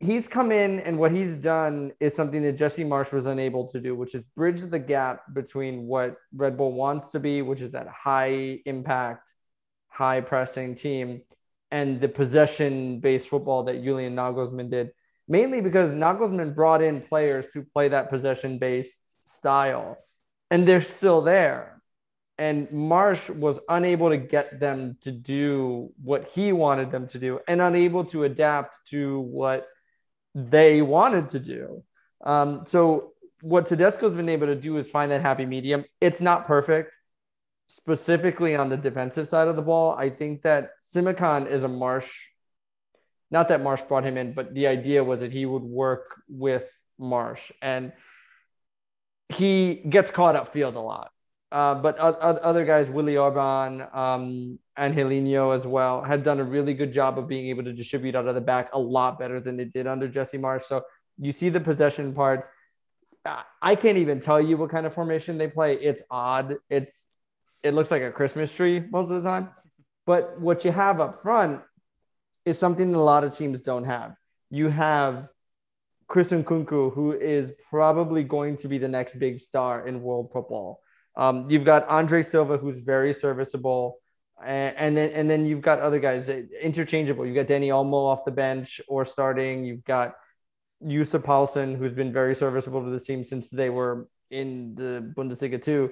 he's 0.02 0.28
come 0.28 0.52
in 0.52 0.80
and 0.80 0.98
what 0.98 1.12
he's 1.12 1.36
done 1.36 1.92
is 2.00 2.16
something 2.16 2.42
that 2.42 2.58
Jesse 2.58 2.84
Marsch 2.84 3.12
was 3.12 3.28
unable 3.28 3.68
to 3.68 3.80
do, 3.80 3.96
which 3.96 4.16
is 4.16 4.24
bridge 4.36 4.62
the 4.62 4.80
gap 4.80 5.22
between 5.34 5.86
what 5.86 6.16
Red 6.34 6.58
Bull 6.58 6.74
wants 6.74 7.12
to 7.12 7.20
be, 7.20 7.42
which 7.42 7.62
is 7.62 7.72
that 7.72 7.88
high 7.88 8.60
impact, 8.66 9.32
high 9.88 10.22
pressing 10.22 10.76
team, 10.76 11.22
and 11.70 12.02
the 12.02 12.10
possession 12.10 13.00
based 13.00 13.30
football 13.30 13.64
that 13.64 13.84
Julian 13.84 14.16
Nagelsmann 14.16 14.72
did. 14.72 14.92
Mainly 15.28 15.62
because 15.62 15.92
Nagelsmann 15.92 16.56
brought 16.56 16.82
in 16.82 17.02
players 17.02 17.48
to 17.54 17.64
play 17.64 17.88
that 17.90 18.10
possession 18.10 18.58
based 18.58 19.16
style, 19.30 19.98
and 20.50 20.68
they're 20.68 20.82
still 20.82 21.22
there. 21.22 21.82
And 22.38 22.68
Marsch 22.70 23.30
was 23.30 23.60
unable 23.70 24.10
to 24.10 24.18
get 24.18 24.60
them 24.60 24.98
to 25.02 25.12
do 25.12 25.92
what 26.02 26.28
he 26.28 26.52
wanted 26.52 26.90
them 26.90 27.08
to 27.10 27.20
do 27.20 27.40
and 27.48 27.62
unable 27.62 28.04
to 28.06 28.24
adapt 28.24 28.78
to 28.90 29.20
what 29.20 29.68
they 30.36 30.82
wanted 30.82 31.30
to 31.30 31.39
do. 31.39 31.84
Um, 32.24 32.65
so 32.65 33.13
what 33.41 33.65
Tedesco's 33.65 34.13
been 34.13 34.30
able 34.30 34.48
to 34.48 34.56
do 34.56 34.78
is 34.78 34.89
find 34.89 35.12
that 35.12 35.22
happy 35.22 35.46
medium. 35.46 35.86
It's 36.00 36.22
not 36.22 36.46
perfect, 36.46 36.94
specifically 37.67 38.56
on 38.56 38.70
the 38.70 38.78
defensive 38.78 39.28
side 39.28 39.48
of 39.48 39.56
the 39.56 39.62
ball. 39.62 39.96
I 39.98 40.10
think 40.10 40.44
that 40.44 40.72
Simakan 40.84 41.50
is 41.50 41.63
a 41.63 41.67
Marsch. 41.67 42.10
Not 43.32 43.48
that 43.48 43.62
Marsch 43.62 43.88
brought 43.88 44.04
him 44.04 44.17
in, 44.17 44.34
but 44.34 44.54
the 44.54 44.67
idea 44.67 45.04
was 45.04 45.22
that 45.22 45.32
he 45.32 45.46
would 45.46 45.63
work 45.63 46.22
with 46.28 46.65
Marsch, 47.00 47.52
and 47.62 47.94
he 49.30 49.76
gets 49.76 50.12
caught 50.12 50.36
up 50.36 50.54
field 50.54 50.76
a 50.76 50.82
lot. 50.82 51.12
Uh, 51.52 51.76
but 51.76 51.98
other 51.98 52.63
guys, 52.63 52.89
Willi 52.89 53.17
Orban, 53.17 53.86
um, 53.94 54.60
Angelino 54.82 55.52
as 55.52 55.67
well, 55.67 56.04
had 56.04 56.24
done 56.24 56.39
a 56.39 56.44
really 56.44 56.74
good 56.74 56.91
job 56.91 57.20
of 57.20 57.28
being 57.28 57.48
able 57.50 57.63
to 57.63 57.72
distribute 57.72 58.15
out 58.15 58.28
of 58.28 58.36
the 58.36 58.41
back 58.41 58.74
a 58.74 58.80
lot 58.80 59.20
better 59.20 59.39
than 59.39 59.56
they 59.56 59.65
did 59.65 59.88
under 59.88 60.08
Jesse 60.08 60.38
Marsch. 60.38 60.63
So 60.63 60.82
you 61.20 61.32
see 61.32 61.50
the 61.50 61.60
possession 61.60 62.13
parts. 62.13 62.50
I 63.62 63.76
can't 63.76 64.00
even 64.00 64.20
tell 64.20 64.41
you 64.41 64.58
what 64.58 64.72
kind 64.72 64.88
of 64.88 64.94
formation 64.94 65.38
they 65.38 65.48
play. 65.48 65.76
It's 65.76 66.02
odd. 66.10 66.56
It's 66.70 67.08
it 67.62 67.76
looks 67.76 67.91
like 67.91 68.02
a 68.02 68.12
Christmas 68.12 68.52
tree 68.52 68.84
most 68.89 69.12
of 69.12 69.22
the 69.22 69.30
time. 69.30 69.50
But 70.08 70.41
what 70.41 70.65
you 70.65 70.72
have 70.72 71.00
up 71.00 71.22
front 71.22 71.62
is 72.44 72.58
something 72.58 72.91
that 72.91 72.98
a 72.98 73.00
lot 73.00 73.24
of 73.24 73.38
teams 73.38 73.62
don't 73.62 73.84
have. 73.84 74.15
You 74.50 74.70
have 74.70 75.28
Chris 76.08 76.32
Nkunku, 76.32 76.94
who 76.94 77.13
is 77.13 77.54
probably 77.70 78.24
going 78.24 78.58
to 78.58 78.67
be 78.67 78.80
the 78.80 78.88
next 78.88 79.20
big 79.20 79.39
star 79.39 79.88
in 79.88 80.02
world 80.02 80.32
football. 80.32 80.82
Um, 81.15 81.50
you've 81.50 81.65
got 81.65 81.88
Andre 81.88 82.24
Silva, 82.24 82.58
who's 82.58 82.80
very 82.80 83.13
serviceable, 83.13 84.01
and, 84.43 84.97
then 84.97 85.12
and 85.12 85.30
then 85.30 85.45
you've 85.45 85.62
got 85.62 85.80
other 85.80 85.99
guys 85.99 86.30
interchangeable. 86.30 87.25
You've 87.25 87.36
got 87.36 87.47
Dani 87.47 87.67
Olmo 87.67 88.06
off 88.12 88.25
the 88.25 88.32
bench 88.32 88.82
or 88.88 89.06
starting. 89.06 89.63
You've 89.63 89.84
got 89.84 90.13
Yussuf 90.86 91.23
Poulsen, 91.23 91.77
who's 91.77 91.93
been 91.93 92.12
very 92.12 92.36
serviceable 92.36 92.84
to 92.84 92.89
this 92.89 93.04
team 93.04 93.23
since 93.23 93.49
they 93.49 93.69
were 93.69 94.08
in 94.30 94.75
the 94.75 95.13
Bundesliga 95.15 95.62
too. 95.62 95.91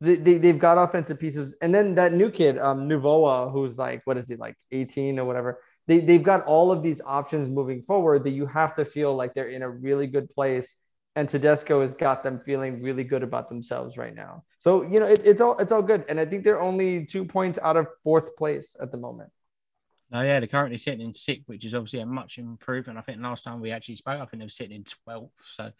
They, 0.00 0.14
they, 0.16 0.38
they've 0.38 0.58
got 0.58 0.78
offensive 0.78 1.20
pieces, 1.20 1.54
and 1.60 1.74
then 1.74 1.94
that 1.96 2.14
new 2.14 2.30
kid, 2.30 2.58
um, 2.58 2.88
Novoa, 2.88 3.52
who's 3.52 3.78
like 3.78 4.00
what 4.04 4.16
is 4.16 4.28
he 4.28 4.36
like 4.36 4.56
18 4.72 5.18
or 5.18 5.24
whatever. 5.24 5.60
They, 5.86 5.98
they've 5.98 6.22
got 6.22 6.44
all 6.44 6.72
of 6.72 6.82
these 6.82 7.00
options 7.04 7.48
moving 7.48 7.82
forward 7.82 8.24
that 8.24 8.30
you 8.30 8.46
have 8.46 8.74
to 8.74 8.84
feel 8.84 9.14
like 9.14 9.34
they're 9.34 9.48
in 9.48 9.62
a 9.62 9.68
really 9.68 10.06
good 10.06 10.30
place 10.30 10.74
and 11.16 11.28
Tedesco 11.28 11.80
has 11.80 11.94
got 11.94 12.22
them 12.22 12.40
feeling 12.44 12.82
really 12.82 13.04
good 13.04 13.22
about 13.22 13.48
themselves 13.48 13.96
right 13.96 14.14
now. 14.14 14.44
So 14.58 14.82
you 14.82 14.98
know 14.98 15.06
it, 15.06 15.22
it's 15.24 15.40
all 15.40 15.56
it's 15.58 15.72
all 15.72 15.82
good, 15.82 16.04
and 16.08 16.20
I 16.20 16.26
think 16.26 16.44
they're 16.44 16.60
only 16.60 17.06
two 17.06 17.24
points 17.24 17.58
out 17.62 17.76
of 17.76 17.86
fourth 18.04 18.36
place 18.36 18.76
at 18.80 18.92
the 18.92 18.98
moment. 18.98 19.30
Oh 20.12 20.22
yeah, 20.22 20.40
they're 20.40 20.48
currently 20.48 20.78
sitting 20.78 21.00
in 21.00 21.12
sixth, 21.12 21.48
which 21.48 21.64
is 21.64 21.74
obviously 21.74 22.00
a 22.00 22.06
much 22.06 22.38
improvement. 22.38 22.98
I 22.98 23.02
think 23.02 23.20
last 23.20 23.44
time 23.44 23.60
we 23.60 23.70
actually 23.70 23.96
spoke, 23.96 24.20
I 24.20 24.24
think 24.24 24.40
they 24.40 24.44
were 24.44 24.48
sitting 24.48 24.76
in 24.76 24.84
twelfth, 24.84 25.32
so 25.40 25.70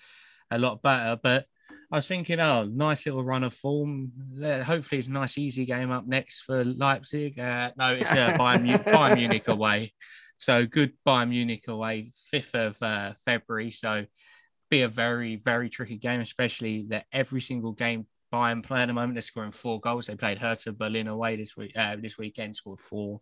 a 0.50 0.58
lot 0.58 0.82
better. 0.82 1.18
But 1.20 1.46
I 1.92 1.96
was 1.96 2.06
thinking, 2.06 2.40
oh, 2.40 2.64
nice 2.64 3.06
little 3.06 3.24
run 3.24 3.44
of 3.44 3.54
form. 3.54 4.12
Hopefully, 4.40 4.98
it's 4.98 5.08
a 5.08 5.12
nice, 5.12 5.38
easy 5.38 5.64
game 5.64 5.90
up 5.90 6.06
next 6.06 6.42
for 6.42 6.64
Leipzig. 6.64 7.38
Uh, 7.38 7.72
no, 7.76 7.94
it's 7.94 8.10
uh, 8.10 8.36
Bayern, 8.38 8.84
Bayern 8.84 9.16
Munich 9.16 9.48
away. 9.48 9.92
So 10.38 10.66
good 10.66 10.92
Bayern 11.06 11.30
Munich 11.30 11.68
away, 11.68 12.12
fifth 12.30 12.54
of 12.54 12.80
uh, 12.82 13.12
February. 13.24 13.70
So 13.72 14.06
be 14.70 14.82
a 14.82 14.88
very, 14.88 15.36
very 15.36 15.68
tricky 15.68 15.96
game, 15.96 16.20
especially 16.20 16.86
that 16.88 17.06
every 17.12 17.40
single 17.40 17.72
game 17.72 18.06
Bayern 18.32 18.62
play 18.62 18.82
at 18.82 18.86
the 18.86 18.94
moment, 18.94 19.14
they're 19.14 19.22
scoring 19.22 19.50
four 19.50 19.80
goals. 19.80 20.06
They 20.06 20.14
played 20.14 20.38
Hertha 20.38 20.72
Berlin 20.72 21.08
away 21.08 21.36
this 21.36 21.56
week. 21.56 21.72
Uh, 21.76 21.96
this 22.00 22.16
weekend 22.16 22.54
scored 22.54 22.78
four. 22.78 23.20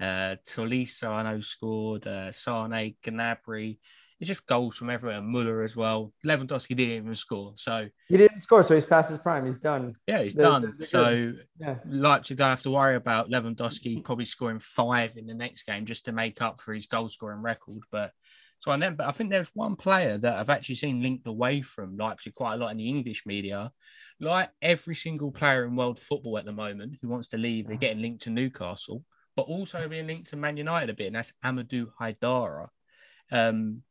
Uh, 0.00 0.36
Tolisso, 0.46 1.08
I 1.08 1.22
know, 1.22 1.40
scored. 1.40 2.06
Uh, 2.06 2.30
Sane, 2.32 2.94
Gnabry. 3.04 3.78
It's 4.20 4.28
just 4.28 4.46
goals 4.46 4.76
from 4.76 4.90
everywhere. 4.90 5.20
Muller 5.20 5.62
as 5.62 5.74
well. 5.76 6.12
Lewandowski 6.24 6.76
didn't 6.76 6.96
even 6.96 7.14
score. 7.16 7.54
So 7.56 7.88
he 8.08 8.16
didn't 8.16 8.40
score. 8.40 8.62
So 8.62 8.74
he's 8.74 8.86
past 8.86 9.10
his 9.10 9.18
prime. 9.18 9.44
He's 9.44 9.58
done. 9.58 9.96
Yeah, 10.06 10.22
he's 10.22 10.34
they're, 10.34 10.46
done. 10.46 10.62
They're, 10.62 10.74
they're 10.78 10.86
so 10.86 11.32
yeah. 11.58 11.76
Leipzig 11.84 12.38
don't 12.38 12.48
have 12.48 12.62
to 12.62 12.70
worry 12.70 12.94
about 12.94 13.28
Lewandowski 13.28 14.04
probably 14.04 14.24
scoring 14.24 14.60
five 14.60 15.16
in 15.16 15.26
the 15.26 15.34
next 15.34 15.64
game 15.64 15.84
just 15.84 16.04
to 16.04 16.12
make 16.12 16.40
up 16.40 16.60
for 16.60 16.72
his 16.72 16.86
goal 16.86 17.08
scoring 17.08 17.42
record. 17.42 17.80
But 17.90 18.12
so 18.64 18.70
I 18.70 18.76
never, 18.76 19.02
I 19.02 19.12
think 19.12 19.28
there's 19.28 19.50
one 19.52 19.76
player 19.76 20.16
that 20.16 20.38
I've 20.38 20.48
actually 20.48 20.76
seen 20.76 21.02
linked 21.02 21.26
away 21.26 21.60
from 21.60 21.98
Leipzig 21.98 22.34
quite 22.34 22.54
a 22.54 22.56
lot 22.56 22.70
in 22.70 22.78
the 22.78 22.88
English 22.88 23.26
media. 23.26 23.70
Like 24.20 24.48
every 24.62 24.94
single 24.94 25.30
player 25.30 25.66
in 25.66 25.76
world 25.76 25.98
football 25.98 26.38
at 26.38 26.46
the 26.46 26.52
moment 26.52 26.96
who 27.02 27.08
wants 27.08 27.28
to 27.28 27.36
leave, 27.36 27.66
they're 27.66 27.76
getting 27.76 28.00
linked 28.00 28.22
to 28.22 28.30
Newcastle, 28.30 29.04
but 29.36 29.42
also 29.42 29.86
being 29.86 30.06
linked 30.06 30.30
to 30.30 30.38
Man 30.38 30.56
United 30.56 30.88
a 30.88 30.94
bit, 30.94 31.08
and 31.08 31.16
that's 31.16 31.34
Amadou 31.44 31.88
Haidara. 32.00 32.68
Um, 33.30 33.82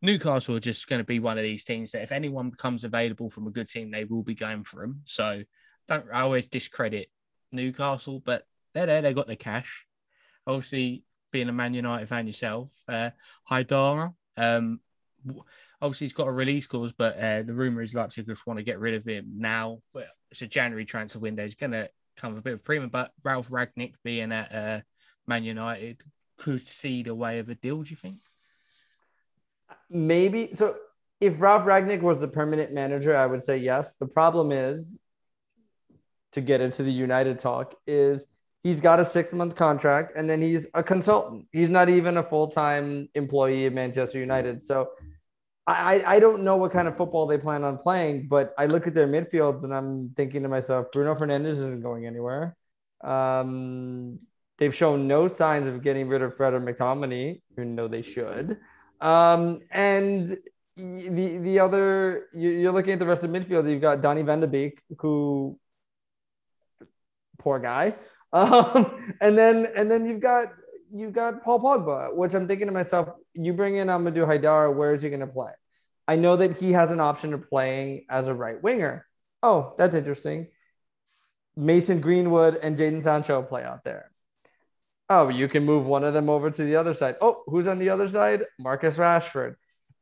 Newcastle 0.00 0.56
are 0.56 0.60
just 0.60 0.86
going 0.86 1.00
to 1.00 1.04
be 1.04 1.18
one 1.18 1.36
of 1.36 1.44
these 1.44 1.64
teams 1.64 1.92
that 1.92 2.02
if 2.02 2.10
anyone 2.10 2.48
becomes 2.48 2.84
available 2.84 3.28
from 3.28 3.46
a 3.46 3.50
good 3.50 3.68
team, 3.68 3.90
they 3.90 4.04
will 4.04 4.22
be 4.22 4.34
going 4.34 4.64
for 4.64 4.80
them. 4.80 5.02
So 5.04 5.42
don't 5.88 6.06
I 6.10 6.22
always 6.22 6.46
discredit 6.46 7.10
Newcastle, 7.52 8.22
but 8.24 8.46
they're 8.72 8.86
there, 8.86 9.02
they've 9.02 9.14
got 9.14 9.26
the 9.26 9.36
cash. 9.36 9.84
Obviously, 10.46 11.04
being 11.32 11.48
a 11.48 11.52
Man 11.52 11.74
United 11.74 12.08
fan 12.08 12.26
yourself, 12.26 12.70
uh, 12.88 13.10
Haidara, 13.50 14.14
um, 14.36 14.80
obviously 15.80 16.06
he's 16.06 16.14
got 16.14 16.28
a 16.28 16.32
release 16.32 16.66
clause, 16.66 16.92
but 16.92 17.18
uh, 17.18 17.42
the 17.42 17.54
rumor 17.54 17.82
is 17.82 17.94
Leipzig 17.94 18.26
just 18.26 18.46
want 18.46 18.58
to 18.58 18.64
get 18.64 18.78
rid 18.78 18.94
of 18.94 19.04
him 19.04 19.32
now. 19.36 19.80
Well, 19.92 20.04
it's 20.30 20.42
a 20.42 20.46
January 20.46 20.84
transfer 20.84 21.18
window. 21.18 21.42
He's 21.42 21.54
going 21.54 21.72
to 21.72 21.90
come 22.16 22.32
with 22.32 22.40
a 22.40 22.42
bit 22.42 22.54
of 22.54 22.64
premium, 22.64 22.90
but 22.90 23.12
Ralf 23.22 23.48
Rangnick 23.48 23.94
being 24.02 24.32
at 24.32 24.54
uh, 24.54 24.80
Man 25.26 25.44
United 25.44 26.02
could 26.38 26.66
see 26.66 27.02
the 27.02 27.14
way 27.14 27.38
of 27.38 27.48
a 27.48 27.54
deal. 27.54 27.82
Do 27.82 27.90
you 27.90 27.96
think? 27.96 28.18
Maybe 29.90 30.50
so. 30.54 30.76
If 31.18 31.40
Ralf 31.40 31.64
Rangnick 31.64 32.02
was 32.02 32.20
the 32.20 32.28
permanent 32.28 32.72
manager, 32.72 33.16
I 33.16 33.26
would 33.26 33.42
say 33.42 33.56
yes. 33.56 33.94
The 33.94 34.06
problem 34.06 34.52
is 34.52 34.98
to 36.32 36.42
get 36.42 36.60
into 36.60 36.82
the 36.82 36.92
United 36.92 37.38
talk 37.38 37.74
is 37.86 38.26
he's 38.66 38.80
got 38.80 38.98
a 38.98 39.04
six 39.04 39.32
month 39.32 39.54
contract 39.54 40.12
and 40.16 40.28
then 40.28 40.42
he's 40.42 40.66
a 40.74 40.82
consultant. 40.82 41.46
He's 41.52 41.68
not 41.68 41.88
even 41.88 42.16
a 42.16 42.22
full 42.22 42.48
time 42.48 43.08
employee 43.14 43.66
of 43.66 43.72
Manchester 43.72 44.18
United. 44.18 44.60
So 44.60 44.88
I, 45.68 46.02
I 46.04 46.20
don't 46.20 46.42
know 46.42 46.56
what 46.56 46.72
kind 46.72 46.88
of 46.88 46.96
football 46.96 47.26
they 47.26 47.38
plan 47.38 47.62
on 47.62 47.78
playing, 47.78 48.26
but 48.26 48.54
I 48.58 48.66
look 48.66 48.88
at 48.88 48.94
their 48.94 49.06
midfield 49.06 49.62
and 49.62 49.72
I'm 49.72 50.10
thinking 50.16 50.42
to 50.42 50.48
myself, 50.48 50.86
Bruno 50.92 51.14
Fernandes 51.14 51.58
isn't 51.62 51.80
going 51.80 52.06
anywhere. 52.06 52.56
Um, 53.04 54.18
they've 54.58 54.74
shown 54.74 55.06
no 55.06 55.28
signs 55.28 55.68
of 55.68 55.82
getting 55.82 56.08
rid 56.08 56.22
of 56.22 56.36
Fred 56.36 56.54
or 56.54 56.60
McTominay, 56.60 57.40
even 57.52 57.76
though 57.76 57.88
they 57.88 58.02
should. 58.02 58.58
Um, 59.00 59.60
and 59.70 60.36
the 60.76 61.38
the 61.38 61.60
other, 61.60 62.26
you're 62.34 62.72
looking 62.72 62.94
at 62.94 62.98
the 62.98 63.06
rest 63.06 63.24
of 63.24 63.30
midfield. 63.30 63.70
You've 63.70 63.80
got 63.80 64.02
Donny 64.02 64.22
Van 64.22 64.40
de 64.40 64.46
Beek, 64.46 64.82
who 64.98 65.58
poor 67.38 67.58
guy. 67.58 67.94
Um, 68.32 69.14
and 69.20 69.36
then 69.36 69.68
and 69.76 69.90
then 69.90 70.06
you've 70.06 70.20
got 70.20 70.48
you've 70.90 71.12
got 71.12 71.42
Paul 71.42 71.60
Pogba, 71.60 72.14
which 72.14 72.34
I'm 72.34 72.48
thinking 72.48 72.68
to 72.68 72.72
myself, 72.72 73.10
you 73.34 73.52
bring 73.52 73.76
in 73.76 73.88
Amadou 73.88 74.26
Haidara, 74.26 74.74
where 74.74 74.94
is 74.94 75.02
he 75.02 75.08
going 75.08 75.20
to 75.20 75.26
play? 75.26 75.52
I 76.08 76.16
know 76.16 76.36
that 76.36 76.56
he 76.56 76.72
has 76.72 76.92
an 76.92 77.00
option 77.00 77.34
of 77.34 77.48
playing 77.48 78.06
as 78.08 78.28
a 78.28 78.34
right 78.34 78.62
winger. 78.62 79.06
Oh, 79.42 79.72
that's 79.76 79.94
interesting. 79.94 80.48
Mason 81.56 82.00
Greenwood 82.00 82.56
and 82.62 82.76
Jadon 82.76 83.02
Sancho 83.02 83.42
play 83.42 83.64
out 83.64 83.82
there. 83.84 84.10
Oh, 85.08 85.28
you 85.28 85.48
can 85.48 85.64
move 85.64 85.86
one 85.86 86.04
of 86.04 86.14
them 86.14 86.28
over 86.28 86.50
to 86.50 86.64
the 86.64 86.76
other 86.76 86.94
side. 86.94 87.16
Oh, 87.20 87.42
who's 87.46 87.66
on 87.66 87.78
the 87.78 87.90
other 87.90 88.08
side? 88.08 88.42
Marcus 88.58 88.96
Rashford. 88.96 89.54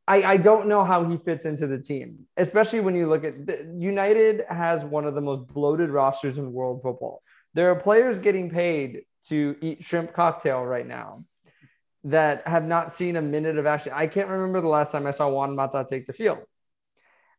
I, 0.07 0.23
I 0.23 0.37
don't 0.37 0.67
know 0.67 0.83
how 0.83 1.03
he 1.03 1.17
fits 1.17 1.45
into 1.45 1.65
the 1.65 1.79
team, 1.79 2.27
especially 2.37 2.79
when 2.79 2.95
you 2.95 3.07
look 3.07 3.23
at 3.23 3.45
the, 3.45 3.75
United 3.77 4.43
has 4.49 4.83
one 4.83 5.05
of 5.05 5.15
the 5.15 5.21
most 5.21 5.47
bloated 5.47 5.89
rosters 5.89 6.37
in 6.37 6.53
world 6.53 6.81
football. 6.83 7.23
There 7.55 7.71
are 7.71 7.75
players 7.75 8.19
getting 8.19 8.49
paid 8.49 9.03
to 9.29 9.55
eat 9.61 9.81
shrimp 9.81 10.13
cocktail 10.13 10.63
right 10.63 10.85
now 10.85 11.23
that 12.03 12.45
have 12.45 12.65
not 12.65 12.91
seen 12.91 13.15
a 13.15 13.21
minute 13.21 13.57
of 13.57 13.65
action. 13.65 13.93
I 13.95 14.07
can't 14.07 14.27
remember 14.27 14.59
the 14.59 14.67
last 14.67 14.91
time 14.91 15.07
I 15.07 15.11
saw 15.11 15.29
Juan 15.29 15.55
Mata 15.55 15.85
take 15.89 16.05
the 16.05 16.11
field. 16.11 16.39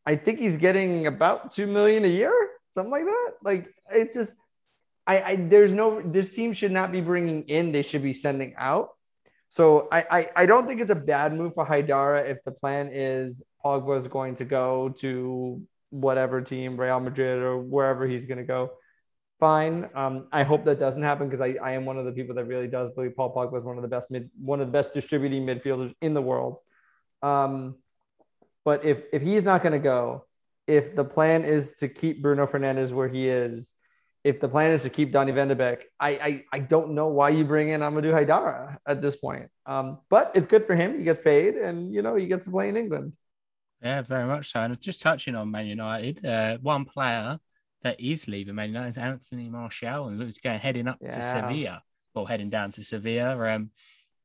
I 0.07 0.17
think 0.17 0.39
he's 0.39 0.57
getting 0.57 1.07
about 1.07 1.51
two 1.51 1.67
million 1.67 2.07
a 2.07 2.09
year, 2.09 2.33
something 2.71 2.91
like 2.91 3.05
that. 3.05 3.33
Like 3.45 3.69
it's 3.93 4.17
just, 4.17 4.33
I, 5.07 5.21
I 5.21 5.37
there's 5.37 5.71
no 5.71 6.01
this 6.01 6.35
team 6.35 6.55
should 6.55 6.73
not 6.73 6.93
be 6.93 7.03
bringing 7.03 7.43
in; 7.43 7.71
they 7.71 7.83
should 7.83 8.03
be 8.03 8.15
sending 8.15 8.55
out. 8.57 8.89
So 9.51 9.87
I, 9.93 10.05
I, 10.11 10.27
I 10.35 10.47
don't 10.47 10.67
think 10.67 10.81
it's 10.81 10.91
a 10.91 10.95
bad 10.95 11.35
move 11.35 11.53
for 11.55 11.67
Haidara 11.67 12.27
if 12.27 12.43
the 12.43 12.53
plan 12.53 12.89
is 12.91 13.43
Pogba 13.63 13.99
is 14.01 14.09
going 14.09 14.37
to 14.37 14.47
go 14.47 14.89
to 15.01 15.61
whatever 15.91 16.41
team, 16.41 16.81
Real 16.81 17.01
Madrid 17.01 17.43
or 17.43 17.59
wherever 17.59 18.07
he's 18.07 18.25
going 18.25 18.39
to 18.39 18.45
go 18.45 18.71
fine. 19.39 19.89
Um, 19.95 20.27
I 20.33 20.43
hope 20.43 20.65
that 20.65 20.79
doesn't 20.79 21.03
happen 21.03 21.29
because 21.29 21.41
I, 21.41 21.57
I 21.63 21.73
am 21.73 21.85
one 21.85 21.99
of 21.99 22.05
the 22.05 22.13
people 22.13 22.35
that 22.37 22.45
really 22.45 22.69
does 22.69 22.93
believe 22.93 23.17
Paul 23.17 23.35
Pogba 23.35 23.57
is 23.57 23.65
one 23.65 23.77
of 23.77 23.83
the 23.83 23.89
best 23.89 24.11
mid, 24.11 24.31
one 24.39 24.61
of 24.61 24.69
the 24.69 24.73
best 24.73 24.93
distributing 24.93 25.45
midfielders 25.45 25.95
in 26.01 26.15
the 26.15 26.23
world. 26.23 26.59
Um, 27.23 27.77
but 28.65 28.85
if 28.85 29.03
if 29.13 29.23
he's 29.23 29.45
not 29.45 29.63
going 29.63 29.73
to 29.73 29.79
go, 29.79 30.27
if 30.67 30.95
the 30.95 31.05
plan 31.05 31.45
is 31.45 31.75
to 31.75 31.89
keep 31.89 32.23
Bruno 32.23 32.47
Fernandes 32.47 32.93
where 32.93 33.09
he 33.09 33.29
is, 33.29 33.75
if 34.25 34.41
the 34.41 34.49
plan 34.49 34.73
is 34.73 34.83
to 34.83 34.91
keep 34.91 35.13
Donny 35.13 35.33
Van 35.33 35.49
de 35.49 35.55
Beek, 35.55 35.87
I, 36.01 36.11
I 36.11 36.45
I 36.53 36.59
don't 36.59 36.95
know 36.95 37.09
why 37.09 37.29
you 37.29 37.45
bring 37.45 37.69
in 37.69 37.81
Amadou 37.81 38.13
Haidara 38.13 38.79
at 38.87 39.01
this 39.01 39.17
point. 39.17 39.49
Um, 39.67 39.99
but 40.09 40.33
it's 40.35 40.47
good 40.47 40.65
for 40.65 40.75
him. 40.75 40.99
He 40.99 41.05
gets 41.05 41.21
paid, 41.21 41.55
and 41.55 41.95
you 41.95 42.03
know 42.03 42.17
he 42.17 42.27
gets 42.27 42.47
to 42.47 42.51
play 42.51 42.69
in 42.69 42.77
England. 42.77 43.17
Yeah, 43.83 44.03
very 44.03 44.27
much 44.27 44.53
so. 44.53 44.61
And 44.61 44.81
just 44.81 45.03
touching 45.03 45.35
on 45.35 45.51
Man 45.51 45.67
United, 45.67 46.25
uh, 46.25 46.59
one 46.61 46.87
player 46.87 47.39
that 47.83 48.01
is 48.01 48.29
leaving 48.29 48.55
Man 48.55 48.69
United, 48.69 48.99
Anthony 48.99 49.49
Martial, 49.49 50.07
and 50.07 50.19
looks 50.19 50.39
going 50.39 50.59
heading 50.59 50.89
up 50.89 50.99
yeah. 51.01 51.15
to 51.15 51.23
Sevilla, 51.23 51.83
or 52.15 52.29
heading 52.29 52.51
down 52.51 52.73
to 52.73 52.83
Sevilla. 52.83 53.55
Um, 53.55 53.71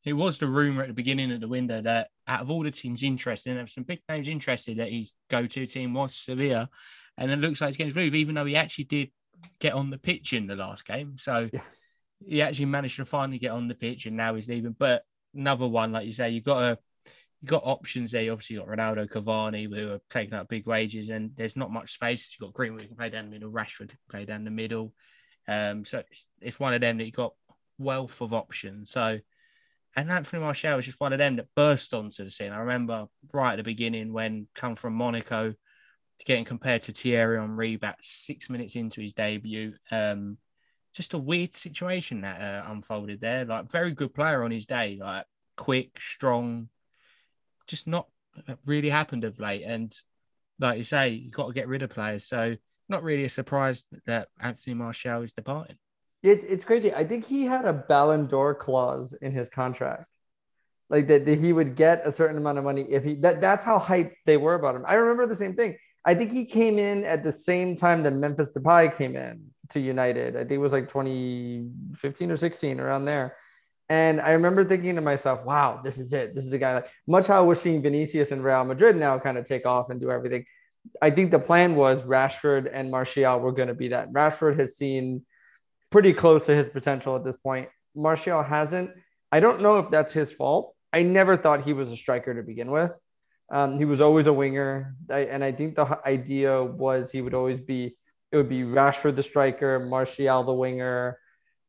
it 0.03 0.13
was 0.13 0.37
the 0.37 0.47
rumor 0.47 0.81
at 0.81 0.87
the 0.87 0.93
beginning 0.93 1.31
of 1.31 1.41
the 1.41 1.47
window 1.47 1.81
that 1.81 2.09
out 2.27 2.41
of 2.41 2.49
all 2.49 2.63
the 2.63 2.71
teams 2.71 3.03
interested, 3.03 3.49
and 3.49 3.57
there 3.57 3.63
were 3.63 3.67
some 3.67 3.83
big 3.83 4.01
names 4.09 4.27
interested, 4.27 4.77
that 4.77 4.91
his 4.91 5.13
go-to 5.29 5.67
team 5.67 5.93
was 5.93 6.15
Sevilla, 6.15 6.69
and 7.17 7.29
it 7.29 7.39
looks 7.39 7.61
like 7.61 7.75
he's 7.75 7.93
to 7.93 7.99
moved, 7.99 8.15
even 8.15 8.35
though 8.35 8.45
he 8.45 8.55
actually 8.55 8.85
did 8.85 9.11
get 9.59 9.73
on 9.73 9.89
the 9.89 9.97
pitch 9.97 10.33
in 10.33 10.47
the 10.47 10.55
last 10.55 10.85
game. 10.85 11.17
So 11.19 11.49
yeah. 11.51 11.61
he 12.25 12.41
actually 12.41 12.65
managed 12.65 12.95
to 12.95 13.05
finally 13.05 13.37
get 13.37 13.51
on 13.51 13.67
the 13.67 13.75
pitch, 13.75 14.05
and 14.05 14.17
now 14.17 14.35
he's 14.35 14.47
leaving. 14.47 14.75
But 14.77 15.03
another 15.35 15.67
one, 15.67 15.91
like 15.91 16.07
you 16.07 16.13
say, 16.13 16.29
you've 16.29 16.43
got 16.43 16.59
to 16.61 16.79
you've 17.41 17.49
got 17.49 17.63
options 17.65 18.11
there. 18.11 18.31
Obviously, 18.31 18.55
You 18.55 18.61
obviously 18.61 18.75
got 18.75 18.95
Ronaldo, 18.95 19.09
Cavani, 19.09 19.73
who 19.73 19.93
are 19.93 20.01
taking 20.09 20.33
up 20.33 20.47
big 20.47 20.67
wages, 20.67 21.09
and 21.09 21.31
there's 21.35 21.55
not 21.55 21.71
much 21.71 21.93
space. 21.93 22.33
You've 22.33 22.47
got 22.47 22.53
Greenwood 22.53 22.83
who 22.83 22.87
can 22.89 22.97
play 22.97 23.09
down 23.09 23.25
the 23.25 23.31
middle, 23.31 23.51
Rashford 23.51 23.89
can 23.89 23.97
play 24.09 24.25
down 24.25 24.43
the 24.43 24.51
middle. 24.51 24.93
Um, 25.47 25.83
so 25.83 26.03
it's, 26.39 26.59
one 26.59 26.73
of 26.73 26.81
them 26.81 26.97
that 26.97 27.05
you've 27.05 27.15
got 27.15 27.33
wealth 27.79 28.21
of 28.21 28.33
options. 28.33 28.91
So, 28.91 29.19
and 29.95 30.11
Anthony 30.11 30.41
Martial 30.41 30.75
was 30.75 30.85
just 30.85 30.99
one 30.99 31.13
of 31.13 31.19
them 31.19 31.37
that 31.37 31.47
burst 31.55 31.93
onto 31.93 32.23
the 32.23 32.29
scene. 32.29 32.51
I 32.51 32.59
remember 32.59 33.07
right 33.33 33.53
at 33.53 33.57
the 33.57 33.63
beginning 33.63 34.13
when 34.13 34.47
come 34.53 34.75
from 34.75 34.93
Monaco, 34.93 35.51
to 35.51 36.25
getting 36.25 36.45
compared 36.45 36.83
to 36.83 36.91
Thierry 36.91 37.39
Henry 37.39 37.73
about 37.73 37.95
six 38.01 38.49
minutes 38.49 38.75
into 38.75 39.01
his 39.01 39.13
debut. 39.13 39.73
Um, 39.89 40.37
just 40.93 41.15
a 41.15 41.17
weird 41.17 41.55
situation 41.55 42.21
that 42.21 42.39
uh, 42.39 42.71
unfolded 42.71 43.19
there. 43.19 43.45
Like 43.45 43.71
very 43.71 43.91
good 43.91 44.13
player 44.13 44.43
on 44.43 44.51
his 44.51 44.67
day, 44.67 44.99
like 45.01 45.25
quick, 45.57 45.99
strong, 45.99 46.69
just 47.71 47.87
not 47.87 48.07
really 48.65 48.89
happened 48.89 49.23
of 49.23 49.39
late. 49.39 49.63
And 49.65 49.95
like 50.59 50.77
you 50.77 50.83
say, 50.83 51.09
you've 51.09 51.33
got 51.33 51.47
to 51.47 51.53
get 51.53 51.67
rid 51.67 51.81
of 51.81 51.89
players. 51.89 52.25
So 52.25 52.55
not 52.87 53.01
really 53.01 53.23
a 53.23 53.29
surprise 53.29 53.85
that 54.05 54.27
Anthony 54.39 54.75
Martial 54.75 55.23
is 55.23 55.31
departing. 55.31 55.77
It, 56.21 56.43
it's 56.43 56.63
crazy. 56.63 56.93
I 56.93 57.03
think 57.03 57.25
he 57.25 57.45
had 57.45 57.65
a 57.65 57.73
Ballon 57.73 58.27
d'Or 58.27 58.53
clause 58.53 59.13
in 59.13 59.31
his 59.31 59.49
contract. 59.49 60.13
Like 60.89 61.07
that, 61.07 61.25
that 61.25 61.39
he 61.39 61.53
would 61.53 61.75
get 61.75 62.05
a 62.05 62.11
certain 62.11 62.37
amount 62.37 62.57
of 62.57 62.65
money 62.65 62.85
if 62.89 63.05
he 63.05 63.15
that 63.15 63.39
that's 63.39 63.63
how 63.63 63.79
hyped 63.79 64.11
they 64.25 64.35
were 64.35 64.55
about 64.55 64.75
him. 64.75 64.83
I 64.85 64.95
remember 64.95 65.25
the 65.25 65.37
same 65.37 65.55
thing. 65.55 65.77
I 66.03 66.13
think 66.13 66.33
he 66.33 66.43
came 66.43 66.77
in 66.77 67.05
at 67.05 67.23
the 67.23 67.31
same 67.31 67.77
time 67.77 68.03
that 68.03 68.11
Memphis 68.11 68.51
Depay 68.51 68.97
came 68.97 69.15
in 69.15 69.51
to 69.69 69.79
United. 69.79 70.35
I 70.35 70.39
think 70.39 70.51
it 70.51 70.57
was 70.57 70.73
like 70.73 70.89
2015 70.89 72.29
or 72.29 72.35
16 72.35 72.79
around 72.81 73.05
there. 73.05 73.37
And 73.91 74.21
I 74.21 74.31
remember 74.31 74.63
thinking 74.63 74.95
to 74.95 75.01
myself, 75.01 75.43
wow, 75.43 75.81
this 75.83 75.97
is 75.97 76.13
it. 76.13 76.33
This 76.33 76.45
is 76.45 76.51
the 76.51 76.57
guy. 76.57 76.75
Like 76.75 76.89
much 77.07 77.27
how 77.27 77.43
we're 77.43 77.55
seeing 77.55 77.81
Vinicius 77.81 78.31
and 78.31 78.41
Real 78.41 78.63
Madrid 78.63 78.95
now 78.95 79.19
kind 79.19 79.37
of 79.37 79.43
take 79.43 79.65
off 79.65 79.89
and 79.89 79.99
do 79.99 80.09
everything. 80.09 80.45
I 81.01 81.09
think 81.09 81.29
the 81.29 81.39
plan 81.39 81.75
was 81.75 82.03
Rashford 82.03 82.69
and 82.71 82.89
Martial 82.89 83.37
were 83.41 83.51
going 83.51 83.67
to 83.67 83.73
be 83.73 83.89
that. 83.89 84.09
Rashford 84.13 84.57
has 84.57 84.77
seen 84.77 85.25
pretty 85.89 86.13
close 86.13 86.45
to 86.45 86.55
his 86.55 86.69
potential 86.69 87.17
at 87.17 87.25
this 87.25 87.35
point. 87.35 87.67
Martial 87.93 88.41
hasn't. 88.41 88.91
I 89.29 89.41
don't 89.41 89.61
know 89.61 89.79
if 89.79 89.91
that's 89.91 90.13
his 90.13 90.31
fault. 90.31 90.73
I 90.93 91.03
never 91.03 91.35
thought 91.35 91.65
he 91.65 91.73
was 91.73 91.91
a 91.91 91.97
striker 91.97 92.33
to 92.33 92.43
begin 92.43 92.71
with. 92.71 92.97
Um, 93.51 93.77
he 93.77 93.83
was 93.83 93.99
always 93.99 94.27
a 94.27 94.33
winger, 94.33 94.95
I, 95.09 95.23
and 95.23 95.43
I 95.43 95.51
think 95.51 95.75
the 95.75 95.99
idea 96.07 96.63
was 96.63 97.11
he 97.11 97.21
would 97.21 97.33
always 97.33 97.59
be 97.59 97.97
it 98.31 98.37
would 98.37 98.47
be 98.47 98.61
Rashford 98.61 99.17
the 99.17 99.23
striker, 99.23 99.81
Martial 99.81 100.43
the 100.43 100.53
winger, 100.53 101.19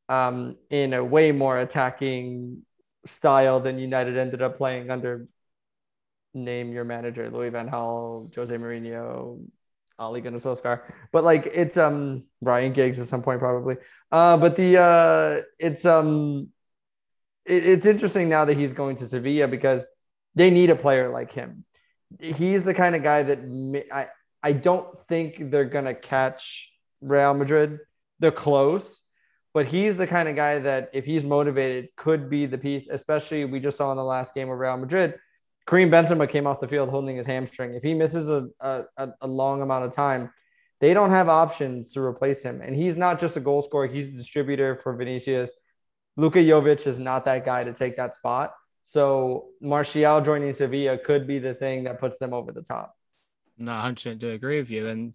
um, 0.09 0.57
in 0.71 0.93
a 0.93 1.05
way 1.05 1.33
more 1.33 1.59
attacking 1.59 2.63
style 3.05 3.61
than 3.61 3.79
United 3.79 4.17
ended 4.17 4.43
up 4.43 4.57
playing 4.57 4.91
under 4.91 5.27
name 6.35 6.73
your 6.73 6.85
manager, 6.85 7.31
Louis 7.31 7.51
Van 7.51 7.69
Gaal, 7.69 8.35
Jose 8.35 8.55
Mourinho, 8.57 9.45
Ole 9.99 10.21
Gunnar 10.21 10.39
Solskjaer. 10.39 10.81
But 11.13 11.25
like 11.25 11.51
it's 11.53 11.77
um 11.77 12.25
Ryan 12.41 12.73
Giggs 12.73 12.99
at 13.01 13.07
some 13.07 13.23
point 13.23 13.41
probably. 13.41 13.77
Uh, 14.11 14.37
but 14.37 14.57
the 14.57 14.79
uh, 14.79 15.43
it's 15.59 15.85
um 15.85 16.49
it, 17.45 17.67
it's 17.67 17.87
interesting 17.87 18.29
now 18.29 18.45
that 18.45 18.57
he's 18.57 18.73
going 18.73 18.97
to 18.97 19.09
Sevilla 19.09 19.49
because 19.49 19.87
they 20.35 20.51
need 20.51 20.71
a 20.71 20.77
player 20.77 21.11
like 21.11 21.33
him. 21.33 21.65
He's 22.19 22.65
the 22.65 22.75
kind 22.75 22.95
of 22.95 23.03
guy 23.03 23.23
that 23.23 23.47
may, 23.47 23.85
I 23.93 24.09
I 24.43 24.53
don't 24.53 24.87
think 25.09 25.51
they're 25.51 25.65
gonna 25.65 25.95
catch 25.95 26.71
Real 27.01 27.35
Madrid. 27.35 27.79
They're 28.19 28.31
close, 28.31 29.02
but 29.55 29.67
he's 29.67 29.97
the 29.97 30.07
kind 30.07 30.29
of 30.29 30.37
guy 30.37 30.59
that 30.59 30.91
if 30.93 31.05
he's 31.05 31.25
motivated 31.25 31.89
could 31.97 32.31
be 32.31 32.47
the 32.47 32.59
piece. 32.59 32.89
Especially 32.89 33.45
we 33.45 33.61
just 33.61 33.77
saw 33.77 33.91
in 33.91 33.97
the 33.97 34.05
last 34.05 34.35
game 34.35 34.51
of 34.51 34.59
Real 34.59 34.77
Madrid 34.77 35.15
Karim 35.67 35.91
Benzema 35.91 36.29
came 36.29 36.47
off 36.47 36.61
the 36.61 36.69
field 36.69 36.89
holding 36.89 37.17
his 37.17 37.27
hamstring. 37.27 37.75
If 37.75 37.83
he 37.83 37.95
misses 37.95 38.29
a, 38.29 38.49
a, 38.61 39.09
a 39.21 39.27
long 39.27 39.63
amount 39.63 39.85
of 39.85 39.93
time, 39.93 40.31
they 40.81 40.95
don't 40.95 41.11
have 41.11 41.29
options 41.29 41.93
to 41.93 42.01
replace 42.01 42.43
him. 42.43 42.61
And 42.61 42.75
he's 42.75 42.97
not 42.97 43.21
just 43.21 43.37
a 43.37 43.41
goal 43.41 43.63
scorer, 43.63 43.87
he's 43.87 44.09
a 44.09 44.13
distributor 44.13 44.75
for 44.77 44.97
Vinicius. 44.97 45.53
Luka 46.17 46.41
Jovic 46.41 46.87
is 46.87 46.99
not 46.99 47.25
that 47.27 47.45
guy 47.45 47.63
to 47.63 47.73
take 47.73 47.97
that 47.97 48.15
spot. 48.15 48.53
So 48.83 49.51
Martial 49.61 50.21
joining 50.21 50.53
Sevilla 50.53 50.99
could 50.99 51.27
be 51.27 51.39
the 51.39 51.55
thing 51.55 51.85
that 51.85 52.01
puts 52.01 52.19
them 52.19 52.35
over 52.35 52.51
the 52.51 52.63
top. 52.63 52.97
No, 53.57 53.71
100% 53.73 54.19
do 54.19 54.31
agree 54.31 54.59
with 54.59 54.71
you. 54.71 54.89
And 54.89 55.15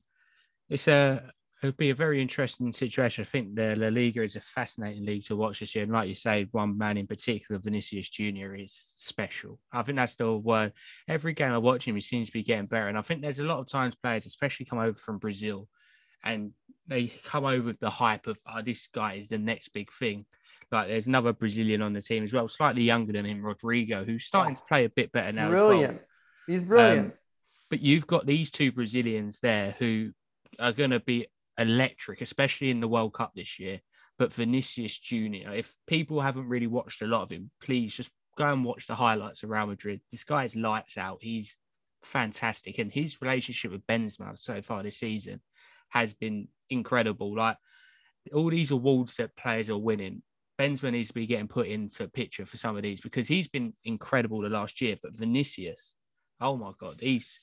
it's 0.69 0.87
a 0.87 1.33
it'll 1.61 1.75
be 1.75 1.89
a 1.89 1.95
very 1.95 2.21
interesting 2.21 2.71
situation. 2.71 3.23
I 3.23 3.25
think 3.25 3.55
the 3.55 3.75
La 3.75 3.87
Liga 3.87 4.21
is 4.21 4.35
a 4.35 4.41
fascinating 4.41 5.05
league 5.05 5.25
to 5.25 5.35
watch 5.35 5.59
this 5.59 5.73
year. 5.73 5.83
And 5.83 5.91
like 5.91 6.07
you 6.07 6.15
say, 6.15 6.47
one 6.51 6.77
man 6.77 6.97
in 6.97 7.07
particular, 7.07 7.59
Vinicius 7.59 8.09
Junior, 8.09 8.53
is 8.53 8.73
special. 8.73 9.59
I 9.71 9.81
think 9.81 9.97
that's 9.97 10.15
the 10.15 10.35
word. 10.35 10.73
Every 11.07 11.33
game 11.33 11.51
I 11.51 11.57
watch 11.57 11.87
him, 11.87 11.95
he 11.95 12.01
seems 12.01 12.27
to 12.27 12.33
be 12.33 12.43
getting 12.43 12.67
better. 12.67 12.87
And 12.87 12.97
I 12.97 13.01
think 13.01 13.21
there's 13.21 13.39
a 13.39 13.43
lot 13.43 13.59
of 13.59 13.67
times 13.67 13.95
players, 13.95 14.25
especially 14.27 14.67
come 14.67 14.79
over 14.79 14.93
from 14.93 15.17
Brazil, 15.17 15.67
and 16.23 16.51
they 16.87 17.07
come 17.25 17.45
over 17.45 17.63
with 17.63 17.79
the 17.79 17.89
hype 17.89 18.27
of, 18.27 18.37
oh, 18.47 18.61
this 18.61 18.87
guy 18.93 19.15
is 19.15 19.27
the 19.27 19.37
next 19.39 19.69
big 19.69 19.91
thing. 19.91 20.25
Like 20.71 20.89
there's 20.89 21.07
another 21.07 21.33
Brazilian 21.33 21.81
on 21.81 21.93
the 21.93 22.01
team 22.01 22.23
as 22.23 22.33
well, 22.33 22.47
slightly 22.47 22.83
younger 22.83 23.13
than 23.13 23.25
him, 23.25 23.41
Rodrygo, 23.41 24.05
who's 24.05 24.25
starting 24.25 24.55
to 24.55 24.61
play 24.67 24.85
a 24.85 24.89
bit 24.89 25.11
better 25.11 25.31
now. 25.31 25.49
Brilliant. 25.49 25.93
Well. 25.93 26.03
He's 26.45 26.63
brilliant. 26.63 27.07
Um, 27.07 27.13
but 27.69 27.81
you've 27.81 28.07
got 28.07 28.25
these 28.25 28.51
two 28.51 28.71
Brazilians 28.71 29.39
there 29.39 29.75
who 29.79 30.11
are 30.59 30.73
going 30.73 30.91
to 30.91 30.99
be 30.99 31.27
electric, 31.57 32.21
especially 32.21 32.69
in 32.69 32.79
the 32.79 32.87
World 32.87 33.13
Cup 33.13 33.33
this 33.35 33.59
year. 33.59 33.81
But 34.17 34.33
Vinicius 34.33 34.97
Junior, 34.97 35.53
if 35.53 35.75
people 35.85 36.21
haven't 36.21 36.49
really 36.49 36.67
watched 36.67 37.01
a 37.01 37.07
lot 37.07 37.21
of 37.21 37.31
him, 37.31 37.51
please 37.61 37.93
just 37.93 38.09
go 38.35 38.51
and 38.51 38.65
watch 38.65 38.87
the 38.87 38.95
highlights 38.95 39.43
of 39.43 39.49
Real 39.49 39.67
Madrid. 39.67 40.01
This 40.11 40.23
guy 40.23 40.43
is 40.45 40.55
lights 40.55 40.97
out. 40.97 41.19
He's 41.21 41.55
fantastic, 42.01 42.79
and 42.79 42.91
his 42.91 43.21
relationship 43.21 43.71
with 43.71 43.85
Benzema 43.85 44.37
so 44.37 44.61
far 44.61 44.83
this 44.83 44.97
season 44.97 45.41
has 45.89 46.13
been 46.13 46.47
incredible. 46.69 47.35
Like 47.35 47.57
all 48.33 48.49
these 48.49 48.71
awards 48.71 49.15
that 49.15 49.35
players 49.35 49.69
are 49.69 49.77
winning, 49.77 50.23
Benzema 50.59 50.91
needs 50.91 51.09
to 51.09 51.13
be 51.13 51.27
getting 51.27 51.47
put 51.47 51.67
into 51.67 52.03
a 52.03 52.07
picture 52.07 52.45
for 52.45 52.57
some 52.57 52.75
of 52.75 52.83
these 52.83 53.01
because 53.01 53.27
he's 53.27 53.47
been 53.47 53.73
incredible 53.85 54.41
the 54.41 54.49
last 54.49 54.81
year. 54.81 54.97
But 55.01 55.15
Vinicius, 55.15 55.93
oh 56.41 56.57
my 56.57 56.71
god, 56.79 56.99
he's 57.01 57.39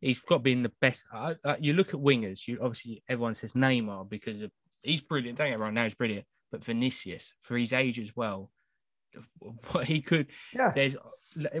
he's 0.00 0.20
got 0.20 0.42
been 0.42 0.62
the 0.62 0.72
best. 0.80 1.04
Uh, 1.12 1.34
uh, 1.44 1.56
you 1.60 1.72
look 1.72 1.88
at 1.88 2.00
wingers. 2.00 2.46
You 2.46 2.58
obviously 2.62 3.02
everyone 3.08 3.34
says 3.34 3.52
Neymar 3.52 4.08
because 4.08 4.42
of, 4.42 4.50
he's 4.82 5.00
brilliant. 5.00 5.38
Don't 5.38 5.50
get 5.50 5.58
me 5.58 5.62
wrong, 5.62 5.74
now 5.74 5.84
he's 5.84 5.94
brilliant. 5.94 6.26
But 6.50 6.64
Vinicius, 6.64 7.34
for 7.40 7.56
his 7.56 7.72
age 7.72 7.98
as 7.98 8.14
well, 8.16 8.50
what 9.70 9.84
he 9.84 10.00
could. 10.00 10.28
Yeah. 10.54 10.72
There's 10.74 10.96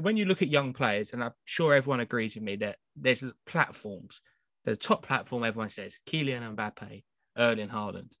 when 0.00 0.16
you 0.16 0.24
look 0.24 0.42
at 0.42 0.48
young 0.48 0.72
players, 0.72 1.12
and 1.12 1.22
I'm 1.22 1.32
sure 1.44 1.74
everyone 1.74 2.00
agrees 2.00 2.34
with 2.34 2.44
me 2.44 2.56
that 2.56 2.76
there's 2.96 3.22
platforms. 3.46 4.20
The 4.64 4.76
top 4.76 5.06
platform, 5.06 5.44
everyone 5.44 5.70
says 5.70 6.00
Kylian 6.06 6.54
Mbappe, 6.54 7.02
Erling 7.38 7.68
Haaland. 7.68 8.12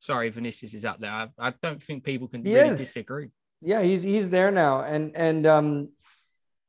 Sorry, 0.00 0.28
Vinicius 0.28 0.74
is 0.74 0.84
up 0.84 0.98
there. 0.98 1.10
I, 1.10 1.28
I 1.38 1.54
don't 1.62 1.82
think 1.82 2.04
people 2.04 2.26
can 2.26 2.44
he 2.44 2.54
really 2.54 2.70
is. 2.70 2.78
disagree. 2.78 3.28
Yeah, 3.60 3.82
he's 3.82 4.02
he's 4.02 4.28
there 4.28 4.50
now, 4.50 4.80
and 4.80 5.14
and 5.16 5.46
um, 5.46 5.88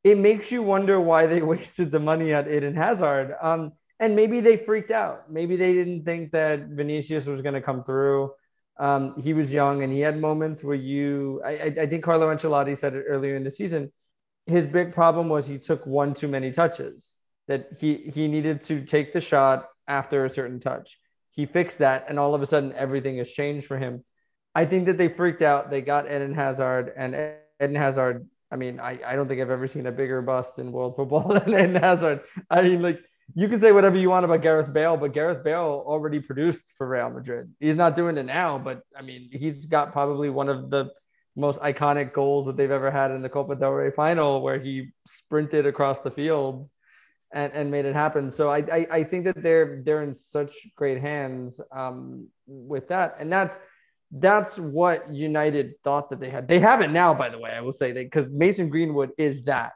it 0.05 0.19
makes 0.19 0.51
you 0.51 0.61
wonder 0.61 1.01
why 1.01 1.25
they 1.25 1.41
wasted 1.51 1.91
the 1.91 1.99
money 1.99 2.33
on 2.33 2.49
Eden 2.49 2.75
Hazard. 2.75 3.35
Um, 3.41 3.73
and 3.99 4.15
maybe 4.15 4.39
they 4.39 4.55
freaked 4.55 4.91
out. 4.91 5.31
Maybe 5.31 5.55
they 5.55 5.73
didn't 5.73 6.05
think 6.05 6.31
that 6.31 6.67
Vinicius 6.67 7.25
was 7.25 7.41
going 7.41 7.55
to 7.55 7.61
come 7.61 7.83
through. 7.83 8.31
Um, 8.77 9.19
he 9.19 9.33
was 9.33 9.51
young 9.51 9.83
and 9.83 9.91
he 9.91 10.01
had 10.01 10.19
moments 10.19 10.63
where 10.63 10.75
you, 10.75 11.41
I, 11.43 11.73
I 11.81 11.87
think 11.87 12.03
Carlo 12.03 12.33
Ancelotti 12.33 12.77
said 12.77 12.93
it 12.93 13.05
earlier 13.07 13.35
in 13.35 13.43
the 13.43 13.51
season. 13.51 13.91
His 14.45 14.67
big 14.67 14.93
problem 14.93 15.27
was 15.27 15.47
he 15.47 15.57
took 15.57 15.85
one 15.87 16.13
too 16.13 16.27
many 16.27 16.51
touches, 16.51 17.17
that 17.47 17.69
he, 17.79 18.11
he 18.13 18.27
needed 18.27 18.61
to 18.63 18.81
take 18.81 19.11
the 19.11 19.21
shot 19.21 19.69
after 19.87 20.25
a 20.25 20.29
certain 20.29 20.59
touch. 20.59 20.99
He 21.31 21.45
fixed 21.45 21.79
that, 21.79 22.05
and 22.09 22.19
all 22.19 22.35
of 22.35 22.41
a 22.41 22.45
sudden, 22.45 22.73
everything 22.73 23.17
has 23.17 23.29
changed 23.29 23.65
for 23.65 23.77
him. 23.77 24.03
I 24.53 24.65
think 24.65 24.85
that 24.85 24.97
they 24.97 25.07
freaked 25.07 25.41
out. 25.41 25.69
They 25.69 25.81
got 25.81 26.05
Eden 26.05 26.33
Hazard, 26.33 26.93
and 26.95 27.15
Eden 27.61 27.75
Hazard 27.75 28.27
I 28.51 28.55
mean, 28.57 28.79
I, 28.79 28.99
I 29.05 29.15
don't 29.15 29.27
think 29.27 29.41
I've 29.41 29.49
ever 29.49 29.67
seen 29.67 29.87
a 29.87 29.91
bigger 29.91 30.21
bust 30.21 30.59
in 30.59 30.71
world 30.71 30.95
football 30.95 31.27
than 31.33 31.49
Eden 31.49 31.75
Hazard. 31.75 32.21
I 32.49 32.61
mean, 32.61 32.81
like 32.81 32.99
you 33.33 33.47
can 33.47 33.59
say 33.59 33.71
whatever 33.71 33.97
you 33.97 34.09
want 34.09 34.25
about 34.25 34.41
Gareth 34.41 34.71
Bale, 34.71 34.97
but 34.97 35.13
Gareth 35.13 35.43
Bale 35.43 35.83
already 35.85 36.19
produced 36.19 36.73
for 36.77 36.87
Real 36.87 37.09
Madrid. 37.09 37.53
He's 37.59 37.75
not 37.75 37.95
doing 37.95 38.17
it 38.17 38.25
now, 38.25 38.59
but 38.59 38.81
I 38.97 39.01
mean, 39.01 39.29
he's 39.31 39.65
got 39.65 39.91
probably 39.91 40.29
one 40.29 40.49
of 40.49 40.69
the 40.69 40.91
most 41.35 41.59
iconic 41.59 42.13
goals 42.13 42.45
that 42.45 42.55
they've 42.55 42.71
ever 42.71 42.91
had 42.91 43.11
in 43.11 43.21
the 43.21 43.29
Copa 43.29 43.55
del 43.55 43.71
Rey 43.71 43.91
final, 43.91 44.41
where 44.41 44.59
he 44.59 44.91
sprinted 45.07 45.65
across 45.65 46.01
the 46.01 46.11
field 46.11 46.69
and, 47.33 47.51
and 47.53 47.71
made 47.71 47.85
it 47.85 47.95
happen. 47.95 48.31
So 48.31 48.49
I, 48.49 48.57
I, 48.71 48.87
I 48.91 49.03
think 49.03 49.25
that 49.25 49.41
they're 49.41 49.81
they're 49.83 50.03
in 50.03 50.13
such 50.13 50.53
great 50.75 51.01
hands 51.01 51.59
um, 51.75 52.27
with 52.47 52.87
that, 52.89 53.15
and 53.19 53.31
that's 53.31 53.59
that's 54.17 54.57
what 54.57 55.09
United 55.09 55.73
thought 55.83 56.09
that 56.09 56.21
they 56.21 56.29
had. 56.29 56.47
They 56.47 56.59
have 56.59 56.81
it 56.81 56.89
now, 56.89 57.13
by 57.13 57.29
the 57.29 57.37
way. 57.37 57.51
I 57.51 57.59
will 57.59 57.73
say 57.73 57.91
that 57.91 58.03
because 58.05 58.31
Mason 58.31 58.69
Greenwood 58.69 59.11
is 59.17 59.43
that, 59.43 59.73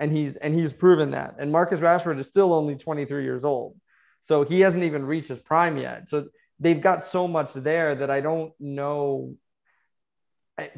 and 0.00 0.10
he's 0.10 0.36
and 0.36 0.54
he's 0.54 0.72
proven 0.72 1.10
that. 1.10 1.34
And 1.38 1.52
Marcus 1.52 1.80
Rashford 1.80 2.18
is 2.18 2.26
still 2.26 2.54
only 2.54 2.76
23 2.76 3.22
years 3.22 3.44
old, 3.44 3.76
so 4.20 4.44
he 4.44 4.60
hasn't 4.60 4.84
even 4.84 5.04
reached 5.04 5.28
his 5.28 5.40
prime 5.40 5.76
yet. 5.76 6.08
So 6.08 6.26
they've 6.58 6.80
got 6.80 7.04
so 7.04 7.28
much 7.28 7.52
there 7.52 7.94
that 7.94 8.10
I 8.10 8.20
don't 8.20 8.52
know. 8.58 9.34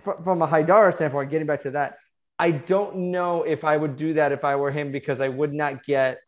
From 0.03 0.43
a 0.43 0.47
Haidara 0.47 0.93
standpoint, 0.93 1.31
getting 1.31 1.47
back 1.47 1.63
to 1.63 1.73
that, 1.73 1.97
I 2.39 2.51
don't 2.51 2.97
know 3.13 3.43
if 3.43 3.65
I 3.65 3.77
would 3.77 3.97
do 3.97 4.15
that 4.15 4.33
if 4.33 4.45
I 4.45 4.57
were 4.57 4.71
him 4.71 4.91
because 4.91 5.21
I 5.21 5.29
would 5.29 5.53
not 5.53 5.85
get 5.85 6.19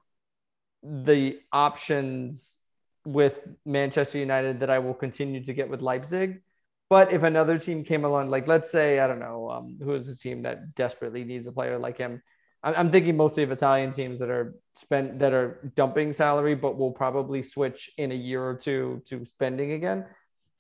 the 0.83 1.39
options 1.53 2.61
with 3.05 3.39
Manchester 3.65 4.19
United 4.19 4.61
that 4.61 4.71
I 4.71 4.79
will 4.81 4.95
continue 4.95 5.45
to 5.45 5.53
get 5.53 5.69
with 5.69 5.81
Leipzig. 5.81 6.43
But 6.89 7.13
if 7.13 7.23
another 7.25 7.59
team 7.59 7.83
came 7.83 8.05
along, 8.05 8.31
like 8.31 8.47
let's 8.47 8.71
say, 8.71 9.01
I 9.01 9.07
don't 9.07 9.19
know, 9.19 9.51
um, 9.51 9.79
who 9.83 9.95
is 9.95 10.09
a 10.09 10.17
team 10.17 10.43
that 10.43 10.75
desperately 10.75 11.25
needs 11.25 11.47
a 11.47 11.53
player 11.53 11.79
like 11.79 11.99
him? 11.99 12.23
I'm 12.63 12.91
thinking 12.91 13.17
mostly 13.17 13.45
of 13.45 13.53
Italian 13.53 13.93
teams 13.93 14.19
that 14.19 14.31
are 14.31 14.55
spent 14.73 15.21
that 15.21 15.33
are 15.33 15.71
dumping 15.77 16.13
salary, 16.13 16.57
but 16.57 16.77
will 16.77 16.91
probably 16.91 17.43
switch 17.43 17.91
in 17.97 18.11
a 18.11 18.15
year 18.15 18.43
or 18.43 18.55
two 18.55 19.03
to 19.07 19.25
spending 19.25 19.73
again. 19.73 20.07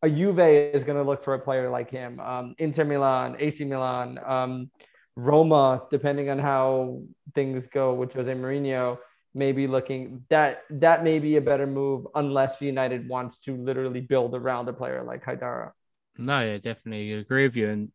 A 0.03 0.09
Juve 0.09 0.39
is 0.39 0.85
going 0.85 0.99
to 0.99 1.03
look 1.03 1.23
for 1.23 1.35
a 1.35 1.39
player 1.39 1.69
like 1.69 1.91
him. 1.91 2.21
Um, 2.21 2.55
Inter 2.59 2.85
Milan, 2.85 3.37
AC 3.41 3.65
Milan, 3.65 4.21
um, 4.25 4.71
Roma, 5.17 5.83
depending 5.91 6.31
on 6.31 6.39
how 6.39 7.03
things 7.35 7.67
go 7.67 7.95
with 7.95 8.13
Jose 8.13 8.33
Mourinho, 8.33 8.99
may 9.35 9.53
be 9.53 9.67
looking 9.67 10.25
that 10.31 10.63
that 10.71 11.03
may 11.03 11.19
be 11.19 11.37
a 11.37 11.41
better 11.41 11.67
move 11.67 12.07
unless 12.15 12.61
United 12.61 13.09
wants 13.09 13.39
to 13.41 13.57
literally 13.57 14.01
build 14.01 14.35
around 14.35 14.69
a 14.69 14.73
player 14.73 15.03
like 15.03 15.25
Haidara. 15.25 15.73
No, 16.19 16.41
yeah, 16.41 16.59
definitely 16.59 17.13
agree 17.13 17.45
with 17.45 17.57
you. 17.57 17.69
And 17.69 17.93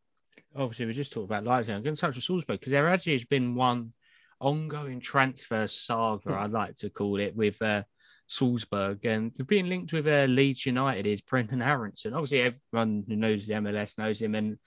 obviously, 0.55 0.85
we 0.85 0.93
just 0.93 1.11
talked 1.11 1.25
about 1.25 1.43
Leipzig. 1.43 1.75
I'm 1.75 1.83
going 1.83 1.95
to 1.95 2.01
touch 2.01 2.15
on 2.15 2.21
Salzburg 2.21 2.59
because 2.59 2.71
there 2.71 2.89
actually 2.89 3.13
has 3.13 3.25
been 3.25 3.55
one 3.55 3.93
ongoing 4.39 4.99
transfer 4.99 5.67
saga, 5.67 6.29
hmm. 6.29 6.33
I'd 6.33 6.51
like 6.51 6.75
to 6.77 6.89
call 6.89 7.19
it, 7.19 7.35
with 7.35 7.61
uh, 7.61 7.83
Salzburg. 8.27 9.05
And 9.05 9.31
being 9.47 9.67
linked 9.67 9.93
with 9.93 10.07
uh, 10.07 10.25
Leeds 10.25 10.65
United 10.65 11.05
is 11.05 11.21
Brenden 11.21 11.65
Aaronson. 11.65 12.13
Obviously, 12.13 12.41
everyone 12.41 13.03
who 13.07 13.15
knows 13.15 13.45
the 13.45 13.53
MLS 13.53 13.97
knows 13.97 14.21
him. 14.21 14.35
And 14.35 14.57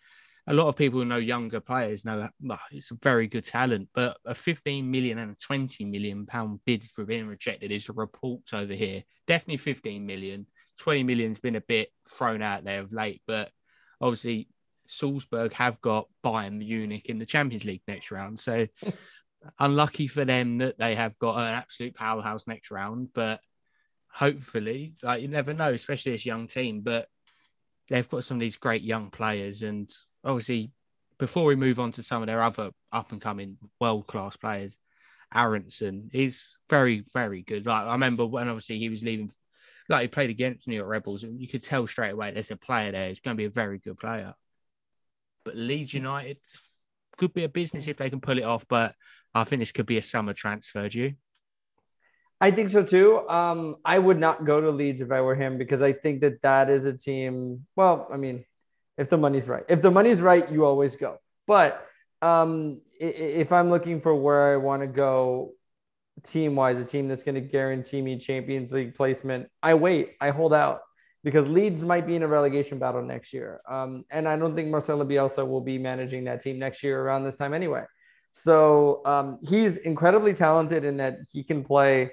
a 0.46 0.54
lot 0.54 0.68
of 0.68 0.76
people 0.76 1.00
who 1.00 1.06
know 1.06 1.16
younger 1.16 1.60
players 1.60 2.04
know 2.04 2.28
well, 2.42 2.60
it's 2.70 2.90
a 2.90 2.96
very 3.02 3.26
good 3.26 3.44
talent. 3.44 3.88
But 3.94 4.16
a 4.24 4.34
15 4.34 4.90
million 4.90 5.18
and 5.18 5.32
a 5.32 5.36
20 5.36 5.84
million 5.84 6.26
pound 6.26 6.60
bid 6.64 6.84
for 6.84 7.04
being 7.04 7.26
rejected 7.26 7.72
is 7.72 7.86
the 7.86 7.92
report 7.92 8.42
over 8.52 8.74
here. 8.74 9.02
Definitely 9.26 9.58
15 9.58 10.04
million. 10.04 10.46
20 10.80 11.04
million's 11.04 11.40
been 11.40 11.56
a 11.56 11.60
bit 11.60 11.88
thrown 12.08 12.42
out 12.42 12.64
there 12.64 12.80
of 12.80 12.92
late, 12.92 13.22
but 13.26 13.50
obviously 14.00 14.48
Salzburg 14.86 15.52
have 15.54 15.80
got 15.80 16.08
Bayern 16.24 16.58
Munich 16.58 17.06
in 17.06 17.18
the 17.18 17.26
Champions 17.26 17.64
League 17.64 17.82
next 17.88 18.10
round. 18.10 18.38
So 18.38 18.66
unlucky 19.58 20.06
for 20.06 20.24
them 20.24 20.58
that 20.58 20.78
they 20.78 20.94
have 20.94 21.18
got 21.18 21.36
an 21.36 21.54
absolute 21.54 21.94
powerhouse 21.94 22.46
next 22.46 22.70
round, 22.70 23.08
but 23.14 23.40
hopefully, 24.08 24.94
like 25.02 25.22
you 25.22 25.28
never 25.28 25.52
know, 25.52 25.72
especially 25.72 26.12
this 26.12 26.26
young 26.26 26.46
team, 26.46 26.80
but 26.82 27.08
they've 27.88 28.08
got 28.08 28.24
some 28.24 28.36
of 28.36 28.40
these 28.40 28.56
great 28.56 28.82
young 28.82 29.10
players. 29.10 29.62
And 29.62 29.90
obviously, 30.24 30.72
before 31.18 31.44
we 31.44 31.56
move 31.56 31.80
on 31.80 31.92
to 31.92 32.02
some 32.02 32.22
of 32.22 32.26
their 32.26 32.42
other 32.42 32.70
up 32.92 33.12
and 33.12 33.20
coming 33.20 33.58
world 33.80 34.06
class 34.06 34.36
players, 34.36 34.76
Aaronson 35.34 36.10
is 36.12 36.56
very, 36.70 37.04
very 37.12 37.42
good. 37.42 37.66
Like 37.66 37.84
I 37.84 37.92
remember 37.92 38.24
when 38.26 38.48
obviously 38.48 38.78
he 38.78 38.88
was 38.88 39.02
leaving, 39.02 39.30
like 39.88 40.02
he 40.02 40.08
played 40.08 40.30
against 40.30 40.66
New 40.66 40.76
York 40.76 40.88
Red 40.88 41.02
Bulls, 41.02 41.24
and 41.24 41.40
you 41.40 41.48
could 41.48 41.62
tell 41.62 41.86
straight 41.86 42.10
away 42.10 42.30
there's 42.30 42.50
a 42.50 42.56
player 42.56 42.92
there. 42.92 43.08
He's 43.08 43.20
going 43.20 43.36
to 43.36 43.40
be 43.40 43.46
a 43.46 43.50
very 43.50 43.78
good 43.78 43.98
player. 43.98 44.34
But 45.44 45.56
Leeds 45.56 45.92
United 45.92 46.38
could 47.18 47.34
be 47.34 47.44
a 47.44 47.48
business 47.48 47.88
if 47.88 47.96
they 47.96 48.10
can 48.10 48.20
pull 48.20 48.38
it 48.38 48.44
off. 48.44 48.66
But 48.68 48.94
I 49.34 49.44
think 49.44 49.60
this 49.60 49.72
could 49.72 49.86
be 49.86 49.98
a 49.98 50.02
summer 50.02 50.32
transfer. 50.32 50.88
Do 50.88 50.98
you? 50.98 51.14
I 52.40 52.50
think 52.50 52.70
so 52.70 52.82
too. 52.82 53.28
Um, 53.28 53.76
I 53.84 53.98
would 53.98 54.18
not 54.18 54.44
go 54.44 54.60
to 54.60 54.70
Leeds 54.70 55.00
if 55.00 55.10
I 55.10 55.20
were 55.20 55.34
him 55.34 55.58
because 55.58 55.82
I 55.82 55.92
think 55.92 56.20
that 56.22 56.42
that 56.42 56.68
is 56.70 56.84
a 56.84 56.92
team. 56.92 57.66
Well, 57.76 58.08
I 58.12 58.16
mean, 58.16 58.44
if 58.98 59.08
the 59.08 59.18
money's 59.18 59.48
right, 59.48 59.64
if 59.68 59.82
the 59.82 59.90
money's 59.90 60.20
right, 60.20 60.50
you 60.50 60.64
always 60.64 60.96
go. 60.96 61.18
But 61.46 61.86
um, 62.22 62.80
if 62.98 63.52
I'm 63.52 63.70
looking 63.70 64.00
for 64.00 64.14
where 64.14 64.52
I 64.52 64.56
want 64.56 64.82
to 64.82 64.86
go 64.86 65.52
team 66.22 66.54
wise, 66.54 66.78
a 66.78 66.84
team 66.84 67.08
that's 67.08 67.22
going 67.22 67.34
to 67.34 67.40
guarantee 67.40 68.00
me 68.00 68.18
Champions 68.18 68.72
League 68.72 68.94
placement, 68.94 69.48
I 69.62 69.74
wait, 69.74 70.12
I 70.20 70.30
hold 70.30 70.54
out 70.54 70.80
because 71.24 71.48
Leeds 71.48 71.82
might 71.82 72.06
be 72.06 72.16
in 72.16 72.22
a 72.22 72.28
relegation 72.28 72.78
battle 72.78 73.02
next 73.02 73.32
year. 73.32 73.60
Um, 73.68 74.04
and 74.10 74.28
I 74.28 74.36
don't 74.36 74.54
think 74.54 74.68
Marcelo 74.68 75.04
Bielsa 75.04 75.46
will 75.46 75.60
be 75.60 75.78
managing 75.78 76.24
that 76.24 76.42
team 76.42 76.58
next 76.58 76.82
year 76.82 77.00
around 77.00 77.24
this 77.24 77.36
time 77.36 77.54
anyway. 77.54 77.84
So 78.32 79.00
um, 79.06 79.38
he's 79.42 79.78
incredibly 79.78 80.34
talented 80.34 80.84
in 80.84 80.98
that 80.98 81.18
he 81.32 81.42
can 81.42 81.64
play 81.64 82.12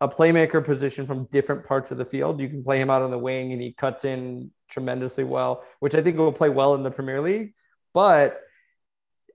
a 0.00 0.08
playmaker 0.08 0.64
position 0.64 1.06
from 1.06 1.24
different 1.26 1.64
parts 1.64 1.90
of 1.90 1.98
the 1.98 2.04
field. 2.04 2.40
You 2.40 2.48
can 2.48 2.62
play 2.64 2.80
him 2.80 2.90
out 2.90 3.02
on 3.02 3.10
the 3.10 3.18
wing 3.18 3.52
and 3.52 3.60
he 3.60 3.72
cuts 3.72 4.04
in 4.04 4.50
tremendously 4.68 5.24
well, 5.24 5.62
which 5.80 5.94
I 5.94 6.02
think 6.02 6.16
will 6.16 6.32
play 6.32 6.48
well 6.48 6.74
in 6.74 6.82
the 6.82 6.90
Premier 6.90 7.20
League. 7.20 7.54
But 7.94 8.40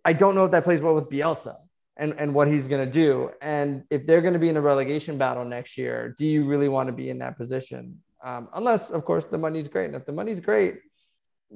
I 0.04 0.14
don't 0.14 0.36
know 0.36 0.46
if 0.46 0.52
that 0.52 0.64
plays 0.64 0.82
well 0.82 0.94
with 0.94 1.10
Bielsa 1.10 1.56
and, 1.98 2.14
and 2.18 2.34
what 2.34 2.48
he's 2.48 2.68
going 2.68 2.86
to 2.86 2.92
do. 2.92 3.32
And 3.42 3.84
if 3.90 4.06
they're 4.06 4.22
going 4.22 4.34
to 4.34 4.40
be 4.40 4.50
in 4.50 4.58
a 4.58 4.62
relegation 4.62 5.18
battle 5.18 5.46
next 5.46 5.78
year, 5.78 6.14
do 6.18 6.26
you 6.26 6.46
really 6.46 6.70
want 6.70 6.88
to 6.88 6.94
be 6.94 7.10
in 7.10 7.20
that 7.20 7.38
position? 7.38 8.02
Um, 8.24 8.50
unless, 8.54 8.90
of 8.90 9.06
course, 9.06 9.28
the 9.28 9.38
money's 9.38 9.68
great. 9.68 9.86
And 9.86 9.96
if 9.96 10.06
the 10.06 10.12
money's 10.12 10.40
great, 10.40 10.76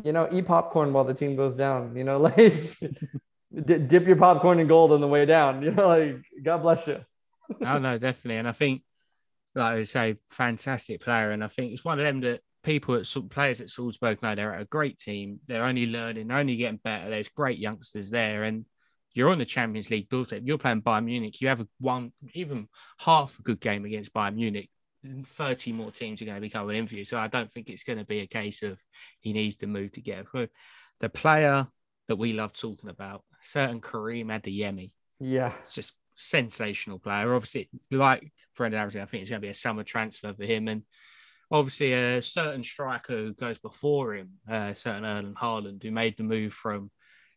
you 0.03 0.11
know, 0.11 0.29
eat 0.31 0.45
popcorn 0.45 0.93
while 0.93 1.03
the 1.03 1.13
team 1.13 1.35
goes 1.35 1.55
down. 1.55 1.95
You 1.95 2.03
know, 2.03 2.17
like 2.19 2.77
dip 3.65 4.07
your 4.07 4.15
popcorn 4.15 4.59
in 4.59 4.67
gold 4.67 4.91
on 4.91 5.01
the 5.01 5.07
way 5.07 5.25
down. 5.25 5.61
You 5.61 5.71
know, 5.71 5.87
like 5.87 6.17
God 6.43 6.59
bless 6.59 6.87
you. 6.87 7.03
oh 7.65 7.79
no, 7.79 7.97
definitely. 7.97 8.37
And 8.37 8.47
I 8.47 8.51
think, 8.51 8.83
like 9.55 9.77
I 9.77 9.83
say, 9.83 10.17
fantastic 10.29 11.01
player. 11.01 11.31
And 11.31 11.43
I 11.43 11.47
think 11.47 11.73
it's 11.73 11.83
one 11.83 11.99
of 11.99 12.05
them 12.05 12.21
that 12.21 12.41
people 12.63 12.95
at 12.95 13.07
players 13.29 13.61
at 13.61 13.69
Salzburg 13.69 14.21
know 14.21 14.35
they're 14.35 14.53
a 14.53 14.65
great 14.65 14.97
team. 14.97 15.39
They're 15.47 15.63
only 15.63 15.87
learning, 15.87 16.27
they're 16.27 16.37
only 16.37 16.55
getting 16.55 16.79
better. 16.83 17.09
There's 17.09 17.29
great 17.29 17.57
youngsters 17.57 18.09
there, 18.09 18.43
and 18.43 18.65
you're 19.19 19.31
on 19.31 19.37
the 19.37 19.45
Champions 19.45 19.91
League 19.91 20.07
doorstep. 20.07 20.43
You're 20.45 20.57
playing 20.57 20.81
Bayern 20.81 21.03
Munich. 21.03 21.41
You 21.41 21.49
have 21.49 21.59
a 21.59 21.67
one, 21.81 22.13
even 22.33 22.69
half 22.99 23.37
a 23.37 23.41
good 23.41 23.59
game 23.59 23.83
against 23.83 24.13
Bayern 24.13 24.35
Munich. 24.35 24.69
30 25.25 25.73
more 25.73 25.91
teams 25.91 26.21
are 26.21 26.25
going 26.25 26.37
to 26.37 26.41
be 26.41 26.49
coming 26.49 26.77
in 26.77 26.87
for 26.87 26.95
you. 26.95 27.03
So 27.03 27.17
I 27.17 27.27
don't 27.27 27.51
think 27.51 27.69
it's 27.69 27.83
going 27.83 27.99
to 27.99 28.05
be 28.05 28.21
a 28.21 28.27
case 28.27 28.63
of 28.63 28.81
he 29.19 29.33
needs 29.33 29.57
to 29.57 29.67
move 29.67 29.91
to 29.93 30.01
get 30.01 30.29
through. 30.29 30.47
The 31.01 31.09
player 31.09 31.67
that 32.07 32.15
we 32.15 32.31
love 32.31 32.53
talking 32.53 32.89
about, 32.89 33.23
certain 33.41 33.81
Karim 33.81 34.29
Adeyemi. 34.29 34.91
Yeah. 35.19 35.51
Just 35.69 35.91
sensational 36.15 36.97
player. 36.97 37.35
Obviously, 37.35 37.69
like 37.91 38.31
Brendan 38.55 38.79
Aaronson, 38.79 39.01
I 39.01 39.05
think 39.05 39.23
it's 39.23 39.29
going 39.29 39.41
to 39.41 39.45
be 39.45 39.51
a 39.51 39.53
summer 39.53 39.83
transfer 39.83 40.33
for 40.33 40.45
him. 40.45 40.69
And 40.69 40.83
obviously, 41.51 41.91
a 41.91 42.21
certain 42.21 42.63
striker 42.63 43.17
who 43.17 43.33
goes 43.33 43.59
before 43.59 44.15
him, 44.15 44.29
uh, 44.49 44.75
certain 44.75 45.03
Erling 45.03 45.33
Haaland, 45.33 45.83
who 45.83 45.91
made 45.91 46.15
the 46.15 46.23
move 46.23 46.53
from 46.53 46.89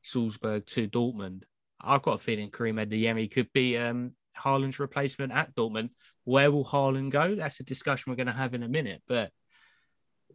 Salzburg 0.02 0.66
to 0.66 0.86
Dortmund. 0.86 1.42
I've 1.82 2.02
got 2.02 2.14
a 2.14 2.18
feeling 2.18 2.50
Karim 2.50 2.76
Adeyemi 2.76 3.30
could 3.30 3.52
be 3.52 3.76
um, 3.76 4.12
Haaland's 4.38 4.78
replacement 4.78 5.32
at 5.32 5.54
Dortmund. 5.54 5.90
Where 6.24 6.50
will 6.50 6.64
Haaland 6.64 7.10
go? 7.10 7.34
That's 7.34 7.60
a 7.60 7.64
discussion 7.64 8.10
we're 8.10 8.16
going 8.16 8.26
to 8.26 8.32
have 8.32 8.54
in 8.54 8.62
a 8.62 8.68
minute. 8.68 9.02
But 9.08 9.30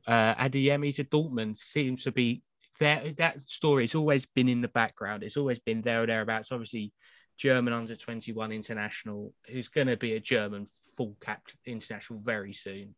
uh, 0.06 0.36
Adeyemi 0.36 0.96
to 0.96 1.04
Dortmund 1.04 1.58
seems 1.58 2.04
to 2.04 2.12
be 2.12 2.42
there. 2.80 3.14
That 3.18 3.42
story 3.44 3.84
has 3.84 3.96
always 3.96 4.26
been 4.26 4.50
in 4.50 4.62
the 4.62 4.68
background. 4.68 5.24
It's 5.24 5.38
always 5.38 5.60
been 5.60 5.82
there 5.82 6.04
or 6.04 6.06
thereabouts. 6.06 6.52
Obviously, 6.52 6.94
German 7.38 7.74
under 7.74 7.96
21 7.96 8.52
international 8.52 9.34
who's 9.48 9.68
going 9.68 9.88
to 9.88 9.98
be 9.98 10.14
a 10.14 10.20
German 10.20 10.66
full 10.96 11.16
cap 11.22 11.44
international 11.66 12.20
very 12.20 12.54
soon, 12.54 12.96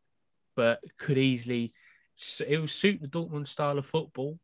but 0.56 0.80
could 0.98 1.18
easily 1.18 1.74
it 2.48 2.60
will 2.60 2.68
suit 2.68 3.02
the 3.02 3.08
Dortmund 3.08 3.48
style 3.48 3.78
of 3.78 3.86
football. 3.86 4.40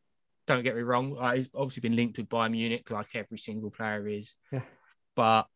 Don't 0.48 0.64
get 0.64 0.76
me 0.76 0.82
wrong. 0.82 1.18
Uh, 1.18 1.24
I've 1.24 1.50
obviously 1.56 1.82
been 1.82 1.96
linked 1.96 2.18
with 2.18 2.30
Bayern 2.30 2.52
Munich 2.52 2.90
like 2.92 3.16
every 3.16 3.38
single 3.38 3.72
player 3.72 4.08
is, 4.08 4.36
yeah. 4.52 4.62
but 5.16 5.48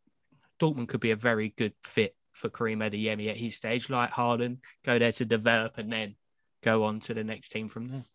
Dortmund 0.60 0.90
could 0.90 1.00
be 1.00 1.12
a 1.12 1.16
very 1.16 1.54
good 1.56 1.74
fit 1.84 2.16
for 2.34 2.50
Karim 2.50 2.80
Adeyemi 2.80 3.30
at 3.30 3.38
his 3.38 3.56
stage, 3.56 3.90
like 3.90 4.12
Haaland, 4.12 4.58
go 4.84 4.98
there 4.98 5.12
to 5.14 5.26
develop 5.26 5.78
and 5.78 5.92
then 5.92 6.16
go 6.64 6.84
on 6.84 7.00
to 7.02 7.14
the 7.14 7.24
next 7.24 7.50
team 7.50 7.70
from 7.70 7.90
there. 7.90 8.06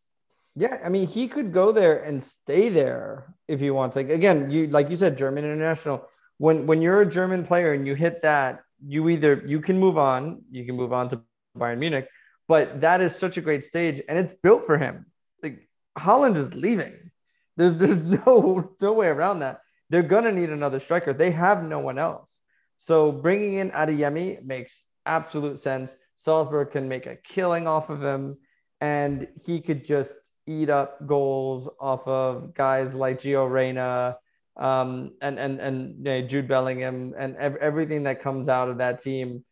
Yeah, 0.56 0.78
I 0.84 0.88
mean, 0.88 1.06
he 1.06 1.26
could 1.26 1.52
go 1.52 1.72
there 1.72 2.02
and 2.04 2.22
stay 2.22 2.68
there 2.68 3.34
if 3.48 3.58
he 3.60 3.70
wants. 3.70 3.96
Like 3.96 4.10
again, 4.10 4.50
you 4.50 4.68
like 4.68 4.88
you 4.88 4.96
said, 4.96 5.18
German 5.18 5.44
international. 5.44 6.08
When 6.38 6.66
when 6.66 6.80
you're 6.80 7.02
a 7.02 7.06
German 7.08 7.44
player 7.44 7.72
and 7.72 7.86
you 7.86 7.94
hit 7.94 8.22
that, 8.22 8.60
you 8.86 9.08
either 9.08 9.42
you 9.46 9.60
can 9.60 9.78
move 9.78 9.98
on, 9.98 10.42
you 10.50 10.64
can 10.64 10.76
move 10.76 10.92
on 10.92 11.08
to 11.08 11.22
Bayern 11.58 11.78
Munich, 11.78 12.08
but 12.46 12.80
that 12.80 13.00
is 13.00 13.16
such 13.16 13.36
a 13.36 13.40
great 13.40 13.64
stage 13.64 14.00
and 14.08 14.16
it's 14.18 14.34
built 14.34 14.64
for 14.64 14.78
him. 14.78 15.06
Haaland 15.98 16.36
is 16.36 16.54
leaving. 16.54 17.10
There's 17.56 17.74
there's 17.74 17.98
no 18.26 18.74
no 18.80 18.92
way 18.92 19.08
around 19.08 19.40
that. 19.40 19.60
They're 19.90 20.02
gonna 20.02 20.32
need 20.32 20.50
another 20.50 20.80
striker. 20.80 21.12
They 21.12 21.30
have 21.30 21.64
no 21.64 21.78
one 21.78 21.98
else. 21.98 22.40
So 22.78 23.12
bringing 23.12 23.54
in 23.54 23.70
Adeyemi 23.70 24.42
makes 24.42 24.84
absolute 25.06 25.60
sense. 25.60 25.96
Salzburg 26.16 26.70
can 26.70 26.88
make 26.88 27.06
a 27.06 27.16
killing 27.16 27.66
off 27.66 27.90
of 27.90 28.02
him, 28.02 28.38
and 28.80 29.28
he 29.44 29.60
could 29.60 29.84
just 29.84 30.30
eat 30.46 30.70
up 30.70 31.06
goals 31.06 31.68
off 31.80 32.06
of 32.06 32.54
guys 32.54 32.94
like 32.94 33.20
Gio 33.20 33.50
Reyna 33.50 34.16
um, 34.56 35.12
and 35.20 35.38
and 35.38 35.60
and 35.60 35.96
you 35.98 36.04
know, 36.04 36.22
Jude 36.22 36.48
Bellingham 36.48 37.14
and 37.18 37.36
ev- 37.36 37.56
everything 37.56 38.04
that 38.04 38.22
comes 38.22 38.48
out 38.48 38.68
of 38.68 38.78
that 38.78 39.00
team. 39.00 39.44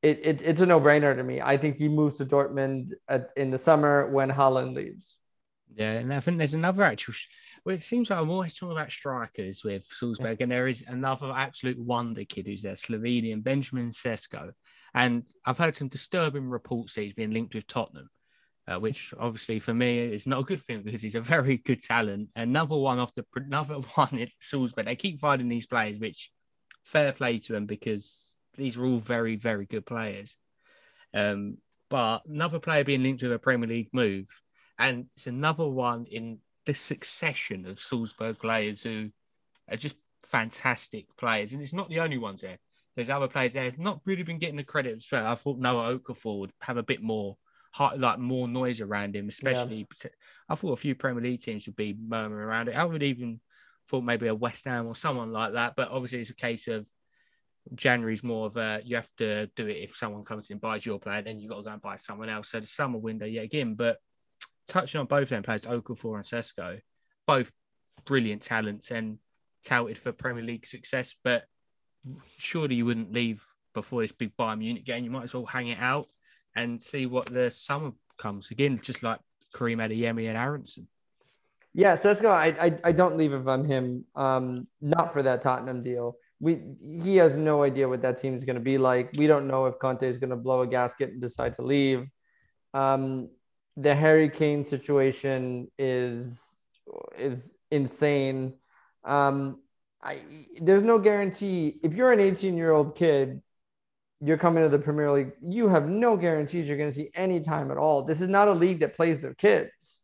It, 0.00 0.20
it, 0.22 0.40
it's 0.42 0.60
a 0.60 0.66
no-brainer 0.66 1.16
to 1.16 1.24
me. 1.24 1.40
I 1.40 1.56
think 1.56 1.76
he 1.76 1.88
moves 1.88 2.18
to 2.18 2.24
Dortmund 2.24 2.92
at, 3.08 3.30
in 3.36 3.50
the 3.50 3.58
summer 3.58 4.08
when 4.08 4.30
Haaland 4.30 4.76
leaves. 4.76 5.17
Yeah, 5.74 5.92
and 5.92 6.12
I 6.12 6.20
think 6.20 6.38
there's 6.38 6.54
another 6.54 6.82
actual. 6.82 7.14
Well, 7.64 7.74
it 7.74 7.82
seems 7.82 8.10
like 8.10 8.18
I'm 8.18 8.30
always 8.30 8.54
talking 8.54 8.76
about 8.76 8.90
strikers 8.90 9.62
with 9.64 9.86
Salzburg, 9.90 10.38
yeah. 10.38 10.44
and 10.44 10.52
there 10.52 10.68
is 10.68 10.84
another 10.86 11.32
absolute 11.34 11.78
wonder 11.78 12.24
kid 12.24 12.46
who's 12.46 12.62
there, 12.62 12.74
Slovenian 12.74 13.42
Benjamin 13.42 13.90
Sesko. 13.90 14.52
And 14.94 15.24
I've 15.44 15.58
heard 15.58 15.76
some 15.76 15.88
disturbing 15.88 16.48
reports 16.48 16.94
that 16.94 17.02
he's 17.02 17.12
been 17.12 17.32
linked 17.32 17.54
with 17.54 17.66
Tottenham 17.66 18.08
uh, 18.68 18.78
which 18.78 19.14
obviously 19.18 19.58
for 19.58 19.72
me 19.72 19.98
is 19.98 20.26
not 20.26 20.40
a 20.40 20.44
good 20.44 20.60
thing 20.60 20.82
because 20.82 21.00
he's 21.00 21.14
a 21.14 21.20
very 21.20 21.56
good 21.56 21.80
talent. 21.80 22.28
Another 22.36 22.76
one 22.76 22.98
off 22.98 23.14
the 23.14 23.24
another 23.34 23.74
one 23.94 24.18
at 24.18 24.28
Salzburg. 24.40 24.86
They 24.86 24.96
keep 24.96 25.20
finding 25.20 25.48
these 25.48 25.66
players, 25.66 25.98
which 25.98 26.30
fair 26.84 27.12
play 27.12 27.38
to 27.38 27.52
them 27.52 27.66
because 27.66 28.34
these 28.56 28.76
are 28.76 28.84
all 28.84 28.98
very 28.98 29.36
very 29.36 29.64
good 29.64 29.86
players. 29.86 30.36
Um, 31.14 31.58
but 31.88 32.22
another 32.26 32.58
player 32.58 32.84
being 32.84 33.02
linked 33.02 33.22
with 33.22 33.32
a 33.32 33.38
Premier 33.38 33.68
League 33.68 33.88
move, 33.92 34.26
and 34.78 35.06
it's 35.14 35.26
another 35.26 35.66
one 35.66 36.06
in 36.06 36.38
the 36.66 36.74
succession 36.74 37.66
of 37.66 37.78
Salzburg 37.78 38.38
players 38.38 38.82
who 38.82 39.10
are 39.70 39.76
just 39.76 39.96
fantastic 40.22 41.06
players, 41.16 41.52
and 41.52 41.62
it's 41.62 41.72
not 41.72 41.88
the 41.88 42.00
only 42.00 42.18
ones 42.18 42.42
there. 42.42 42.58
There's 42.96 43.10
other 43.10 43.28
players 43.28 43.52
there 43.52 43.70
not 43.78 44.00
really 44.04 44.24
been 44.24 44.38
getting 44.38 44.56
the 44.56 44.64
credit. 44.64 45.02
So 45.02 45.24
I 45.24 45.36
thought 45.36 45.58
Noah 45.58 45.98
Okafor 45.98 46.40
would 46.40 46.52
have 46.62 46.78
a 46.78 46.82
bit 46.82 47.00
more 47.00 47.36
like 47.96 48.18
more 48.18 48.48
noise 48.48 48.80
around 48.80 49.14
him, 49.14 49.28
especially. 49.28 49.86
Yeah. 50.02 50.10
I 50.48 50.54
thought 50.56 50.72
a 50.72 50.76
few 50.76 50.94
Premier 50.94 51.22
League 51.22 51.40
teams 51.40 51.66
would 51.66 51.76
be 51.76 51.96
murmuring 52.00 52.44
around 52.44 52.68
it. 52.68 52.76
I 52.76 52.84
would 52.84 53.02
even 53.02 53.40
thought 53.88 54.02
maybe 54.02 54.26
a 54.26 54.34
West 54.34 54.64
Ham 54.64 54.86
or 54.86 54.96
someone 54.96 55.32
like 55.32 55.52
that. 55.52 55.74
But 55.76 55.90
obviously, 55.90 56.20
it's 56.20 56.30
a 56.30 56.34
case 56.34 56.66
of 56.66 56.88
January's 57.74 58.24
more 58.24 58.46
of 58.46 58.56
a 58.56 58.80
you 58.84 58.96
have 58.96 59.14
to 59.18 59.46
do 59.54 59.68
it 59.68 59.76
if 59.76 59.94
someone 59.94 60.24
comes 60.24 60.50
in 60.50 60.54
and 60.54 60.60
buys 60.60 60.84
your 60.84 60.98
player, 60.98 61.22
then 61.22 61.38
you 61.38 61.48
got 61.48 61.58
to 61.58 61.62
go 61.62 61.70
and 61.70 61.82
buy 61.82 61.96
someone 61.96 62.28
else. 62.28 62.50
So 62.50 62.60
the 62.60 62.66
summer 62.66 62.98
window 62.98 63.26
yet 63.26 63.44
again. 63.44 63.74
But 63.74 63.98
touching 64.68 65.00
on 65.00 65.06
both 65.06 65.30
them 65.30 65.42
players, 65.42 65.62
Okafor 65.62 66.16
and 66.16 66.24
Sesko, 66.24 66.80
both 67.26 67.52
brilliant 68.04 68.42
talents 68.42 68.90
and 68.90 69.18
touted 69.64 69.98
for 69.98 70.12
Premier 70.12 70.44
League 70.44 70.66
success. 70.66 71.14
But 71.24 71.44
surely 72.36 72.76
you 72.76 72.86
wouldn't 72.86 73.12
leave 73.12 73.42
before 73.74 74.02
this 74.02 74.12
big 74.12 74.36
Bayern 74.36 74.58
Munich 74.58 74.84
game. 74.84 75.04
You 75.04 75.10
might 75.10 75.24
as 75.24 75.34
well 75.34 75.46
hang 75.46 75.68
it 75.68 75.78
out 75.80 76.08
and 76.54 76.80
see 76.80 77.06
what 77.06 77.26
the 77.26 77.50
summer 77.50 77.92
comes. 78.18 78.50
Again, 78.50 78.78
just 78.82 79.02
like 79.02 79.20
Karim 79.54 79.78
Adeyemi 79.78 80.28
and 80.28 80.36
Aaronson. 80.36 80.88
Yeah, 81.74 81.96
Sesko, 81.96 82.30
I, 82.30 82.46
I, 82.60 82.76
I 82.84 82.92
don't 82.92 83.16
leave 83.16 83.32
if 83.32 83.46
I'm 83.46 83.64
him. 83.64 84.04
Um, 84.16 84.66
not 84.80 85.12
for 85.12 85.22
that 85.22 85.42
Tottenham 85.42 85.82
deal. 85.82 86.16
we 86.40 86.60
he 86.80 87.16
has 87.16 87.34
no 87.34 87.62
idea 87.62 87.88
what 87.88 88.02
that 88.02 88.18
team 88.18 88.34
is 88.34 88.44
going 88.44 88.56
to 88.56 88.62
be 88.62 88.78
like. 88.78 89.10
We 89.16 89.26
don't 89.26 89.46
know 89.46 89.66
if 89.66 89.78
Conte 89.78 90.02
is 90.08 90.18
going 90.18 90.30
to 90.30 90.36
blow 90.36 90.62
a 90.62 90.66
gasket 90.66 91.10
and 91.10 91.20
decide 91.20 91.54
to 91.54 91.62
leave. 91.62 92.06
Um, 92.74 93.28
the 93.78 93.94
Harry 93.94 94.28
Kane 94.28 94.64
situation 94.64 95.70
is 95.78 96.42
is 97.16 97.52
insane. 97.70 98.54
Um, 99.04 99.60
I, 100.02 100.20
there's 100.60 100.82
no 100.82 100.98
guarantee 100.98 101.78
if 101.82 101.94
you're 101.94 102.12
an 102.12 102.20
18 102.20 102.56
year 102.56 102.72
old 102.72 102.96
kid, 102.96 103.40
you're 104.20 104.36
coming 104.36 104.64
to 104.64 104.68
the 104.68 104.78
Premier 104.78 105.12
League. 105.12 105.32
You 105.42 105.68
have 105.68 105.88
no 105.88 106.16
guarantees 106.16 106.66
you're 106.66 106.76
going 106.76 106.88
to 106.88 106.94
see 106.94 107.10
any 107.14 107.40
time 107.40 107.70
at 107.70 107.76
all. 107.76 108.02
This 108.02 108.20
is 108.20 108.28
not 108.28 108.48
a 108.48 108.52
league 108.52 108.80
that 108.80 108.96
plays 108.96 109.20
their 109.20 109.34
kids. 109.34 110.02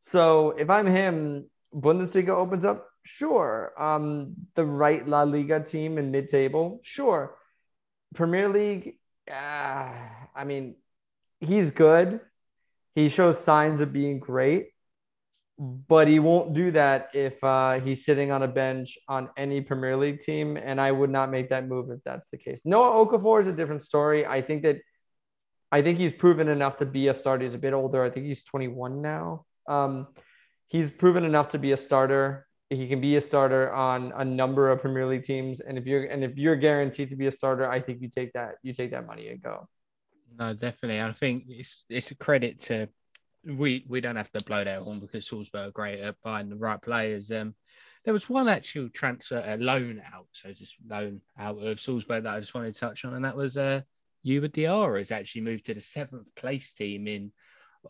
So 0.00 0.50
if 0.50 0.68
I'm 0.68 0.86
him, 0.86 1.48
Bundesliga 1.74 2.28
opens 2.28 2.66
up. 2.66 2.86
Sure. 3.04 3.72
Um, 3.78 4.34
the 4.54 4.64
right 4.66 5.06
La 5.06 5.22
Liga 5.22 5.60
team 5.60 5.96
in 5.96 6.10
mid-table. 6.10 6.80
Sure. 6.82 7.34
Premier 8.14 8.50
League. 8.50 8.98
Uh, 9.30 9.92
I 10.34 10.44
mean, 10.44 10.76
he's 11.40 11.70
good. 11.70 12.20
He 12.94 13.08
shows 13.08 13.42
signs 13.42 13.80
of 13.80 13.92
being 13.92 14.18
great 14.18 14.68
but 15.58 16.08
he 16.08 16.18
won't 16.18 16.52
do 16.52 16.72
that 16.72 17.10
if 17.14 17.42
uh, 17.44 17.78
he's 17.80 18.04
sitting 18.04 18.32
on 18.32 18.42
a 18.42 18.48
bench 18.48 18.98
on 19.08 19.30
any 19.36 19.60
Premier 19.60 19.96
League 19.96 20.18
team. 20.18 20.56
And 20.56 20.80
I 20.80 20.90
would 20.90 21.10
not 21.10 21.30
make 21.30 21.50
that 21.50 21.68
move 21.68 21.90
if 21.90 22.00
that's 22.04 22.30
the 22.30 22.38
case. 22.38 22.62
Noah 22.64 23.06
Okafor 23.06 23.40
is 23.40 23.46
a 23.46 23.52
different 23.52 23.82
story. 23.82 24.26
I 24.26 24.42
think 24.42 24.62
that 24.64 24.78
I 25.70 25.82
think 25.82 25.98
he's 25.98 26.12
proven 26.12 26.48
enough 26.48 26.76
to 26.78 26.86
be 26.86 27.08
a 27.08 27.14
starter. 27.14 27.44
He's 27.44 27.54
a 27.54 27.58
bit 27.58 27.72
older. 27.72 28.02
I 28.02 28.10
think 28.10 28.26
he's 28.26 28.44
21 28.44 29.00
now. 29.00 29.44
Um, 29.68 30.08
he's 30.66 30.90
proven 30.90 31.24
enough 31.24 31.50
to 31.50 31.58
be 31.58 31.72
a 31.72 31.76
starter. 31.76 32.46
He 32.70 32.88
can 32.88 33.00
be 33.00 33.16
a 33.16 33.20
starter 33.20 33.72
on 33.72 34.12
a 34.16 34.24
number 34.24 34.70
of 34.70 34.80
Premier 34.80 35.06
League 35.06 35.22
teams. 35.22 35.60
And 35.60 35.78
if 35.78 35.86
you're 35.86 36.04
and 36.04 36.24
if 36.24 36.36
you're 36.36 36.56
guaranteed 36.56 37.10
to 37.10 37.16
be 37.16 37.28
a 37.28 37.32
starter, 37.32 37.70
I 37.70 37.80
think 37.80 38.00
you 38.02 38.08
take 38.08 38.32
that 38.32 38.56
you 38.62 38.72
take 38.72 38.90
that 38.90 39.06
money 39.06 39.28
and 39.28 39.40
go. 39.40 39.68
No, 40.38 40.52
definitely. 40.52 41.00
I 41.00 41.12
think 41.12 41.44
it's 41.48 41.84
it's 41.88 42.10
a 42.10 42.16
credit 42.16 42.58
to 42.60 42.88
we 43.46 43.84
we 43.88 44.00
don't 44.00 44.16
have 44.16 44.30
to 44.32 44.44
blow 44.44 44.64
that 44.64 44.82
horn 44.82 45.00
because 45.00 45.28
Salzburg 45.28 45.68
are 45.68 45.72
great 45.72 46.00
at 46.00 46.16
buying 46.22 46.48
the 46.48 46.56
right 46.56 46.80
players. 46.80 47.30
Um, 47.30 47.54
there 48.04 48.14
was 48.14 48.28
one 48.28 48.48
actual 48.48 48.88
transfer, 48.90 49.42
a 49.46 49.56
loan 49.56 50.02
out, 50.12 50.26
so 50.32 50.52
just 50.52 50.76
loan 50.86 51.20
out 51.38 51.58
of 51.58 51.80
Salzburg 51.80 52.24
that 52.24 52.34
I 52.34 52.40
just 52.40 52.54
wanted 52.54 52.74
to 52.74 52.80
touch 52.80 53.04
on, 53.04 53.14
and 53.14 53.24
that 53.24 53.36
was 53.36 53.56
uh, 53.56 53.80
Youba 54.26 54.50
Diarra 54.50 54.98
has 54.98 55.10
actually 55.10 55.42
moved 55.42 55.66
to 55.66 55.74
the 55.74 55.80
seventh 55.80 56.34
place 56.34 56.72
team 56.72 57.06
in 57.06 57.32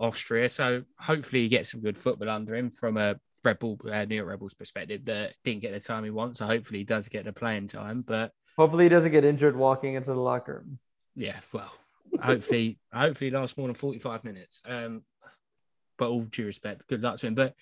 Austria. 0.01 0.49
So 0.49 0.84
hopefully 0.99 1.42
he 1.42 1.49
gets 1.49 1.70
some 1.70 1.80
good 1.80 1.99
football 1.99 2.30
under 2.30 2.55
him 2.55 2.70
from 2.70 2.97
a 2.97 3.16
Red 3.45 3.59
Bull, 3.59 3.78
uh, 3.90 4.05
New 4.05 4.16
York 4.16 4.28
Red 4.28 4.38
Bulls 4.38 4.55
perspective 4.55 5.05
that 5.05 5.34
didn't 5.45 5.62
get 5.62 5.72
the 5.72 5.80
time 5.80 6.05
he 6.05 6.11
wants. 6.11 6.38
So 6.38 6.47
hopefully 6.47 6.80
he 6.80 6.84
does 6.84 7.09
get 7.09 7.24
the 7.24 7.32
playing 7.32 7.68
time, 7.68 8.03
but 8.07 8.32
hopefully 8.57 8.84
he 8.84 8.88
doesn't 8.88 9.12
get 9.12 9.24
injured 9.24 9.57
walking 9.57 9.95
into 9.95 10.12
the 10.12 10.20
locker 10.20 10.64
room. 10.64 10.78
Yeah, 11.14 11.36
well, 11.53 11.72
hopefully, 12.21 12.79
hopefully 12.93 13.31
lasts 13.31 13.57
more 13.57 13.69
than 13.69 13.75
45 13.75 14.25
minutes. 14.25 14.62
Um, 14.67 15.03
but 15.97 16.09
all 16.09 16.23
due 16.23 16.47
respect, 16.47 16.87
good 16.89 17.03
luck 17.03 17.19
to 17.19 17.27
him. 17.27 17.35
But 17.35 17.55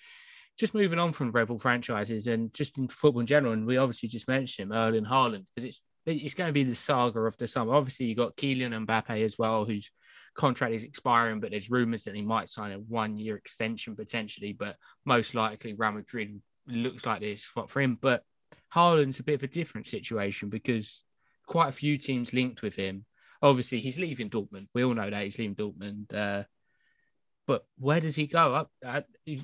just 0.57 0.73
moving 0.73 0.99
on 0.99 1.13
from 1.13 1.31
Red 1.31 1.47
Bull 1.47 1.59
franchises 1.59 2.27
and 2.27 2.53
just 2.53 2.77
in 2.77 2.87
football 2.87 3.21
in 3.21 3.27
general, 3.27 3.53
and 3.53 3.65
we 3.65 3.77
obviously 3.77 4.09
just 4.09 4.27
mentioned 4.27 4.71
him, 4.71 4.77
Erling 4.77 5.05
Haaland, 5.05 5.45
because 5.55 5.67
it's 5.67 5.81
it's 6.05 6.33
going 6.33 6.49
to 6.49 6.53
be 6.53 6.63
the 6.63 6.75
saga 6.75 7.21
of 7.21 7.37
the 7.37 7.47
summer. 7.47 7.73
Obviously, 7.73 8.07
you 8.07 8.15
got 8.15 8.35
Kylian 8.35 8.85
Mbappe 8.85 9.23
as 9.23 9.37
well, 9.37 9.65
whose 9.65 9.89
contract 10.35 10.73
is 10.73 10.83
expiring, 10.83 11.39
but 11.39 11.51
there's 11.51 11.71
rumours 11.71 12.03
that 12.03 12.15
he 12.15 12.21
might 12.21 12.49
sign 12.49 12.71
a 12.71 12.79
one-year 12.79 13.37
extension 13.37 13.95
potentially. 13.95 14.53
But 14.53 14.75
most 15.05 15.33
likely, 15.33 15.73
Real 15.73 15.93
Madrid 15.93 16.41
looks 16.67 17.05
like 17.05 17.21
this 17.21 17.43
spot 17.43 17.69
for 17.69 17.81
him. 17.81 17.97
But 18.01 18.23
Haaland's 18.73 19.19
a 19.19 19.23
bit 19.23 19.35
of 19.35 19.43
a 19.43 19.47
different 19.47 19.87
situation 19.87 20.49
because 20.49 21.03
quite 21.45 21.69
a 21.69 21.73
few 21.73 21.97
teams 21.97 22.33
linked 22.33 22.61
with 22.61 22.75
him. 22.75 23.05
Obviously, 23.43 23.81
he's 23.81 23.99
leaving 23.99 24.29
Dortmund. 24.29 24.67
We 24.73 24.83
all 24.83 24.93
know 24.93 25.09
that 25.09 25.23
he's 25.23 25.37
leaving 25.37 25.55
Dortmund. 25.55 26.13
Uh, 26.13 26.45
but 27.45 27.65
where 27.77 27.99
does 27.99 28.15
he 28.15 28.25
go? 28.25 28.55
Up 28.55 28.71
uh, 28.85 29.01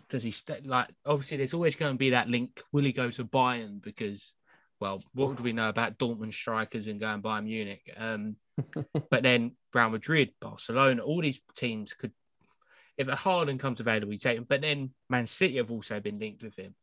does 0.08 0.24
he 0.24 0.32
stay? 0.32 0.62
Like 0.64 0.88
obviously, 1.06 1.38
there's 1.38 1.54
always 1.54 1.76
going 1.76 1.94
to 1.94 1.98
be 1.98 2.12
that 2.12 2.30
link. 2.30 2.64
Will 2.72 2.86
he 2.86 2.94
go 2.94 3.12
to 3.12 3.26
Bayern? 3.26 3.82
Because 3.82 4.34
well, 4.80 5.04
what 5.14 5.36
do 5.36 5.44
we 5.44 5.52
know 5.52 5.68
about 5.68 5.98
Dortmund 5.98 6.34
strikers 6.34 6.88
and 6.88 7.00
going 7.00 7.22
Bayern 7.22 7.44
Munich? 7.44 7.94
Um, 7.98 8.38
but 9.12 9.24
then 9.24 9.58
Real 9.74 9.90
Madrid, 9.90 10.30
Barcelona, 10.40 11.02
all 11.02 11.22
these 11.22 11.42
teams 11.56 11.94
could. 11.94 12.14
If 12.98 13.08
a 13.08 13.12
Haaland 13.12 13.60
comes 13.60 13.80
available, 13.80 14.12
you 14.12 14.20
take 14.20 14.38
him. 14.38 14.46
But 14.48 14.62
then 14.62 14.92
Man 15.10 15.28
City 15.28 15.58
have 15.58 15.72
also 15.72 16.00
been 16.00 16.20
linked 16.20 16.44
with 16.44 16.56
him. 16.56 16.76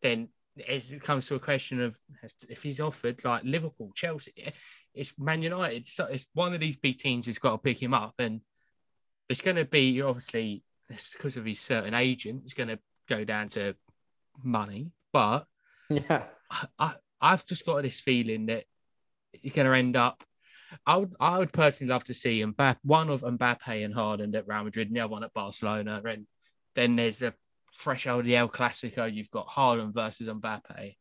Then 0.00 0.28
as 0.66 0.90
it 0.90 1.02
comes 1.02 1.26
to 1.26 1.34
a 1.34 1.40
question 1.40 1.80
of 1.80 1.96
if 2.48 2.62
he's 2.62 2.80
offered 2.80 3.22
like 3.24 3.42
Liverpool, 3.44 3.92
Chelsea, 3.94 4.32
it's 4.94 5.14
Man 5.18 5.42
United. 5.42 5.88
So 5.88 6.06
it's 6.06 6.26
one 6.34 6.54
of 6.54 6.60
these 6.60 6.76
big 6.76 6.98
teams 6.98 7.26
that's 7.26 7.38
got 7.38 7.52
to 7.52 7.58
pick 7.58 7.82
him 7.82 7.94
up, 7.94 8.14
and 8.18 8.40
it's 9.28 9.40
going 9.40 9.56
to 9.56 9.64
be 9.64 10.00
obviously 10.02 10.62
because 10.88 11.36
of 11.36 11.44
his 11.44 11.60
certain 11.60 11.94
agent. 11.94 12.42
It's 12.44 12.54
going 12.54 12.68
to 12.68 12.78
go 13.08 13.24
down 13.24 13.48
to 13.50 13.74
money, 14.42 14.90
but 15.12 15.46
yeah, 15.88 16.24
I, 16.78 16.94
I 17.20 17.30
have 17.30 17.46
just 17.46 17.66
got 17.66 17.82
this 17.82 18.00
feeling 18.00 18.46
that 18.46 18.64
you're 19.40 19.54
going 19.54 19.66
to 19.66 19.76
end 19.76 19.96
up. 19.96 20.22
I 20.86 20.96
would 20.96 21.14
I 21.18 21.38
would 21.38 21.52
personally 21.52 21.92
love 21.92 22.04
to 22.04 22.14
see 22.14 22.44
Mbappe, 22.44 22.78
one 22.82 23.08
of 23.08 23.22
Mbappe 23.22 23.84
and 23.84 23.94
Haaland 23.94 24.34
at 24.36 24.46
Real 24.46 24.64
Madrid, 24.64 24.88
and 24.88 24.96
the 24.96 25.00
other 25.00 25.12
one 25.12 25.24
at 25.24 25.32
Barcelona, 25.32 26.02
and 26.04 26.26
then 26.74 26.96
there's 26.96 27.22
a 27.22 27.34
fresh 27.76 28.06
old 28.06 28.28
El 28.28 28.48
Clasico. 28.48 29.12
You've 29.12 29.30
got 29.30 29.48
Haaland 29.48 29.94
versus 29.94 30.28
Mbappe. 30.28 30.96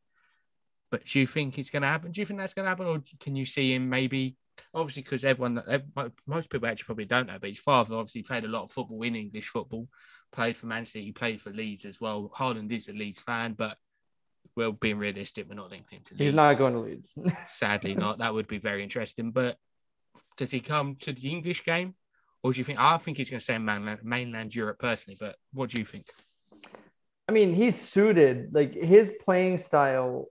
But 0.89 1.05
do 1.05 1.19
you 1.19 1.27
think 1.27 1.57
it's 1.57 1.69
going 1.69 1.81
to 1.81 1.87
happen? 1.87 2.11
Do 2.11 2.21
you 2.21 2.25
think 2.25 2.39
that's 2.39 2.53
going 2.53 2.65
to 2.65 2.69
happen, 2.69 2.87
or 2.87 3.01
can 3.19 3.35
you 3.35 3.45
see 3.45 3.73
him 3.73 3.89
maybe 3.89 4.37
obviously 4.73 5.03
because 5.03 5.23
everyone, 5.23 5.61
most 6.25 6.49
people 6.49 6.67
actually 6.67 6.85
probably 6.85 7.05
don't 7.05 7.27
know, 7.27 7.37
but 7.39 7.49
his 7.49 7.59
father 7.59 7.95
obviously 7.95 8.23
played 8.23 8.45
a 8.45 8.47
lot 8.47 8.63
of 8.63 8.71
football 8.71 9.01
in 9.03 9.15
English 9.15 9.47
football, 9.49 9.87
played 10.31 10.57
for 10.57 10.67
Man 10.67 10.85
City, 10.85 11.11
played 11.11 11.41
for 11.41 11.51
Leeds 11.51 11.85
as 11.85 11.99
well. 12.01 12.31
Haaland 12.35 12.71
is 12.71 12.87
a 12.89 12.93
Leeds 12.93 13.21
fan, 13.21 13.53
but 13.53 13.77
well, 14.55 14.71
being 14.71 14.97
realistic, 14.97 15.47
we're 15.47 15.55
not 15.55 15.69
linking 15.69 15.97
him 15.97 16.03
to 16.05 16.13
Leeds. 16.13 16.23
He's 16.23 16.33
not 16.33 16.57
going 16.57 16.73
to 16.73 16.79
Leeds. 16.79 17.13
Sadly, 17.47 17.95
not. 17.95 18.19
That 18.19 18.33
would 18.33 18.47
be 18.47 18.57
very 18.57 18.83
interesting. 18.83 19.31
But 19.31 19.57
does 20.37 20.51
he 20.51 20.59
come 20.59 20.95
to 21.01 21.13
the 21.13 21.29
English 21.29 21.63
game, 21.63 21.95
or 22.43 22.53
do 22.53 22.57
you 22.57 22.63
think? 22.63 22.79
I 22.79 22.97
think 22.97 23.17
he's 23.17 23.29
going 23.29 23.39
to 23.39 23.43
stay 23.43 23.55
in 23.55 23.65
mainland, 23.65 23.99
mainland 24.03 24.55
Europe 24.55 24.79
personally. 24.79 25.17
But 25.19 25.35
what 25.53 25.69
do 25.69 25.79
you 25.79 25.85
think? 25.85 26.07
I 27.29 27.33
mean, 27.33 27.53
he's 27.53 27.79
suited. 27.79 28.53
Like 28.53 28.73
his 28.73 29.13
playing 29.23 29.57
style 29.57 30.27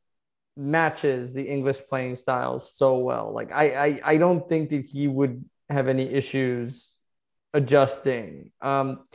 matches 0.57 1.33
the 1.33 1.43
English 1.43 1.81
playing 1.89 2.17
style 2.17 2.59
so 2.59 2.99
well. 2.99 3.33
Like 3.33 3.53
I, 3.53 3.87
I, 3.87 4.01
I 4.05 4.17
don't 4.17 4.49
think 4.49 4.71
that 4.71 4.87
he 4.87 5.09
would 5.09 5.45
have 5.69 5.89
any 5.89 6.05
issues 6.05 6.99
adjusting. 7.53 8.53
Um, 8.61 9.07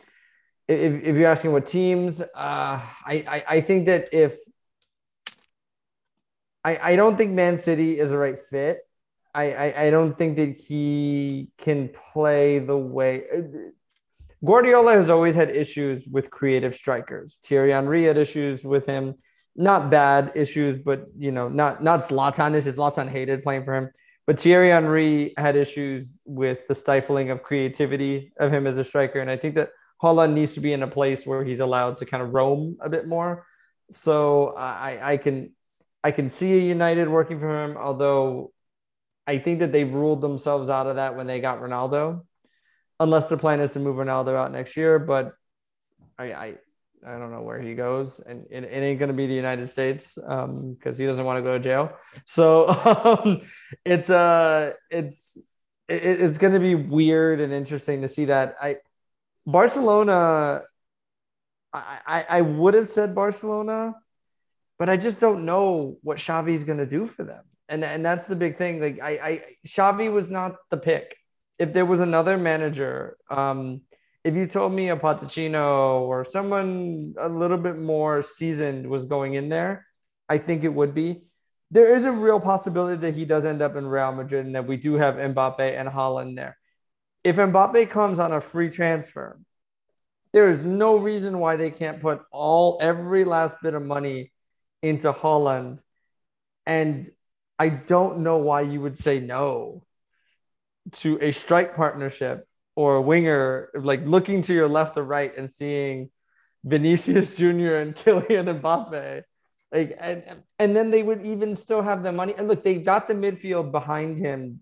if, 0.68 1.04
if 1.04 1.16
you're 1.18 1.32
asking 1.32 1.52
what 1.52 1.68
teams, 1.68 2.22
uh, 2.22 2.26
I, 2.36 2.86
I, 3.08 3.44
I 3.48 3.62
think 3.62 3.86
that 3.88 4.14
if 4.14 4.38
I, 6.64 6.78
I 6.92 6.96
don't 6.96 7.18
think 7.18 7.32
Man 7.32 7.58
City 7.58 8.00
is 8.00 8.12
the 8.12 8.18
right 8.18 8.38
fit. 8.38 8.80
I, 9.34 9.54
I, 9.54 9.82
I 9.84 9.90
don't 9.90 10.18
think 10.18 10.36
that 10.36 10.50
he 10.50 11.50
can 11.58 11.90
play 11.90 12.60
the 12.60 12.78
way 12.78 13.24
Guardiola 14.44 14.94
has 14.94 15.10
always 15.10 15.36
had 15.36 15.56
issues 15.56 16.08
with 16.08 16.32
creative 16.32 16.74
strikers. 16.74 17.38
Thierry 17.44 17.72
Henry 17.72 18.06
had 18.06 18.18
issues 18.18 18.64
with 18.64 18.86
him 18.86 19.16
not 19.56 19.90
bad 19.90 20.32
issues, 20.36 20.78
but 20.78 21.08
you 21.18 21.32
know, 21.32 21.50
not 21.50 21.84
not 21.84 22.04
Zlatan 22.04 22.56
issues. 22.56 22.78
Zlatan 22.78 23.10
hated 23.10 23.44
playing 23.44 23.66
for 23.66 23.76
him, 23.76 23.90
but 24.26 24.40
Thierry 24.40 24.70
Henry 24.70 25.34
had 25.38 25.56
issues 25.56 26.16
with 26.26 26.68
the 26.68 26.76
stifling 26.76 27.30
of 27.30 27.44
creativity 27.44 28.32
of 28.40 28.52
him 28.52 28.68
as 28.68 28.78
a 28.78 28.84
striker, 28.84 29.20
and 29.20 29.30
I 29.30 29.38
think 29.38 29.56
that 29.56 29.70
Haaland 30.02 30.34
needs 30.34 30.54
to 30.54 30.60
be 30.60 30.74
in 30.74 30.84
a 30.84 30.88
place 30.88 31.28
where 31.28 31.44
he's 31.44 31.60
allowed 31.60 31.98
to 31.98 32.06
kind 32.06 32.24
of 32.24 32.34
roam 32.34 32.78
a 32.82 32.90
bit 32.90 33.08
more. 33.08 33.46
So 33.92 34.56
I 34.56 35.14
I 35.14 35.18
can 35.18 35.52
I 36.04 36.12
can 36.12 36.30
see 36.30 36.54
a 36.54 36.62
United 36.62 37.10
working 37.10 37.40
for 37.40 37.66
him, 37.66 37.78
although 37.78 38.52
I 39.28 39.38
think 39.38 39.60
that 39.60 39.72
they've 39.72 39.92
ruled 39.92 40.22
themselves 40.22 40.70
out 40.70 40.88
of 40.88 40.96
that 40.96 41.16
when 41.16 41.28
they 41.28 41.40
got 41.40 41.62
Ronaldo, 41.62 42.26
unless 43.00 43.30
the 43.30 43.38
plan 43.38 43.60
is 43.60 43.74
to 43.74 43.80
move 43.80 43.98
Ronaldo 43.98 44.36
out 44.36 44.52
next 44.52 44.76
year. 44.78 44.98
But 44.98 45.34
I, 46.18 46.34
I 46.34 46.56
I 47.06 47.18
don't 47.18 47.32
know 47.32 47.42
where 47.42 47.60
he 47.60 47.74
goes, 47.74 48.20
and 48.20 48.46
it, 48.52 48.64
it 48.64 48.84
ain't 48.84 49.00
gonna 49.00 49.14
be 49.14 49.28
the 49.28 49.34
United 49.34 49.70
States 49.70 50.16
because 50.16 50.46
um, 50.46 50.78
he 50.98 51.06
doesn't 51.06 51.26
want 51.26 51.38
to 51.38 51.42
go 51.42 51.58
to 51.58 51.64
jail. 51.64 51.92
So 52.26 52.70
um, 53.24 53.42
it's 53.86 54.10
uh 54.10 54.74
it's 54.90 55.38
it, 55.88 56.22
it's 56.22 56.38
gonna 56.38 56.60
be 56.60 56.76
weird 56.76 57.42
and 57.42 57.52
interesting 57.52 58.02
to 58.02 58.08
see 58.08 58.26
that. 58.26 58.56
I 58.62 58.78
Barcelona, 59.46 60.62
I 61.74 62.00
I, 62.06 62.26
I 62.30 62.42
would 62.42 62.76
have 62.76 62.88
said 62.88 63.16
Barcelona, 63.16 63.96
but 64.78 64.90
I 64.90 64.98
just 64.98 65.20
don't 65.20 65.46
know 65.46 65.98
what 66.04 66.18
Xavi's 66.18 66.64
gonna 66.64 66.86
do 66.86 67.08
for 67.08 67.24
them, 67.24 67.44
and 67.68 67.84
and 67.84 68.06
that's 68.06 68.26
the 68.26 68.36
big 68.36 68.58
thing. 68.58 68.80
Like 68.80 69.00
I 69.02 69.10
I 69.10 69.42
Xavi 69.68 70.12
was 70.12 70.30
not 70.30 70.56
the 70.70 70.78
pick. 70.78 71.18
If 71.58 71.74
there 71.74 71.86
was 71.86 72.00
another 72.00 72.38
manager, 72.38 73.18
um 73.30 73.82
if 74.24 74.36
you 74.36 74.46
told 74.46 74.72
me 74.72 74.90
a 74.90 74.98
Pochettino 74.98 76.02
or 76.02 76.26
someone 76.26 77.16
a 77.20 77.28
little 77.28 77.58
bit 77.58 77.78
more 77.78 78.22
seasoned 78.22 78.88
was 78.88 79.06
going 79.06 79.34
in 79.34 79.50
there, 79.50 79.86
I 80.30 80.38
think 80.38 80.64
it 80.64 80.74
would 80.74 80.94
be. 80.94 81.24
there 81.74 81.96
is 81.96 82.04
a 82.06 82.12
real 82.12 82.40
possibility 82.40 82.98
that 82.98 83.16
he 83.16 83.24
does 83.24 83.46
end 83.46 83.62
up 83.62 83.78
in 83.78 83.88
Real 83.88 84.12
Madrid 84.12 84.46
and 84.46 84.56
that 84.56 84.68
we 84.68 84.76
do 84.76 84.96
have 84.96 85.16
Mbappe 85.16 85.80
and 85.80 85.88
Haaland 85.88 86.36
there. 86.36 86.58
If 87.24 87.38
Mbappe 87.38 87.90
comes 87.90 88.20
on 88.20 88.34
a 88.34 88.42
free 88.42 88.70
transfer, 88.70 89.40
there 90.34 90.50
is 90.50 90.64
no 90.64 90.98
reason 90.98 91.40
why 91.40 91.56
they 91.56 91.72
can't 91.72 92.02
put 92.02 92.22
all 92.32 92.78
every 92.82 93.24
last 93.24 93.56
bit 93.64 93.74
of 93.74 93.84
money 93.84 94.32
into 94.82 95.14
Haaland. 95.14 95.80
And 96.66 97.10
I 97.58 97.70
don't 97.70 98.20
know 98.20 98.38
why 98.38 98.62
you 98.62 98.82
would 98.82 98.98
say 98.98 99.20
no 99.20 99.84
to 101.04 101.20
a 101.22 101.32
strike 101.32 101.74
partnership 101.74 102.48
or 102.76 102.96
a 102.96 103.02
winger, 103.02 103.70
like 103.76 104.06
looking 104.06 104.42
to 104.44 104.54
your 104.54 104.68
left 104.68 104.98
or 104.98 105.04
right 105.04 105.36
and 105.38 105.50
seeing 105.50 106.10
Vinicius 106.64 107.36
Jr. 107.38 107.76
and 107.76 107.96
Kylian 107.96 108.62
Mbappe. 108.62 109.24
Like 109.72 109.98
and, 110.00 110.24
and 110.60 110.76
then 110.76 110.90
they 110.90 111.02
would 111.02 111.26
even 111.26 111.56
still 111.56 111.82
have 111.82 112.04
the 112.04 112.12
money. 112.12 112.34
And 112.38 112.48
look, 112.48 112.64
they 112.64 112.76
got 112.76 113.08
the 113.08 113.14
midfield 113.14 113.72
behind 113.72 114.18
him. 114.18 114.62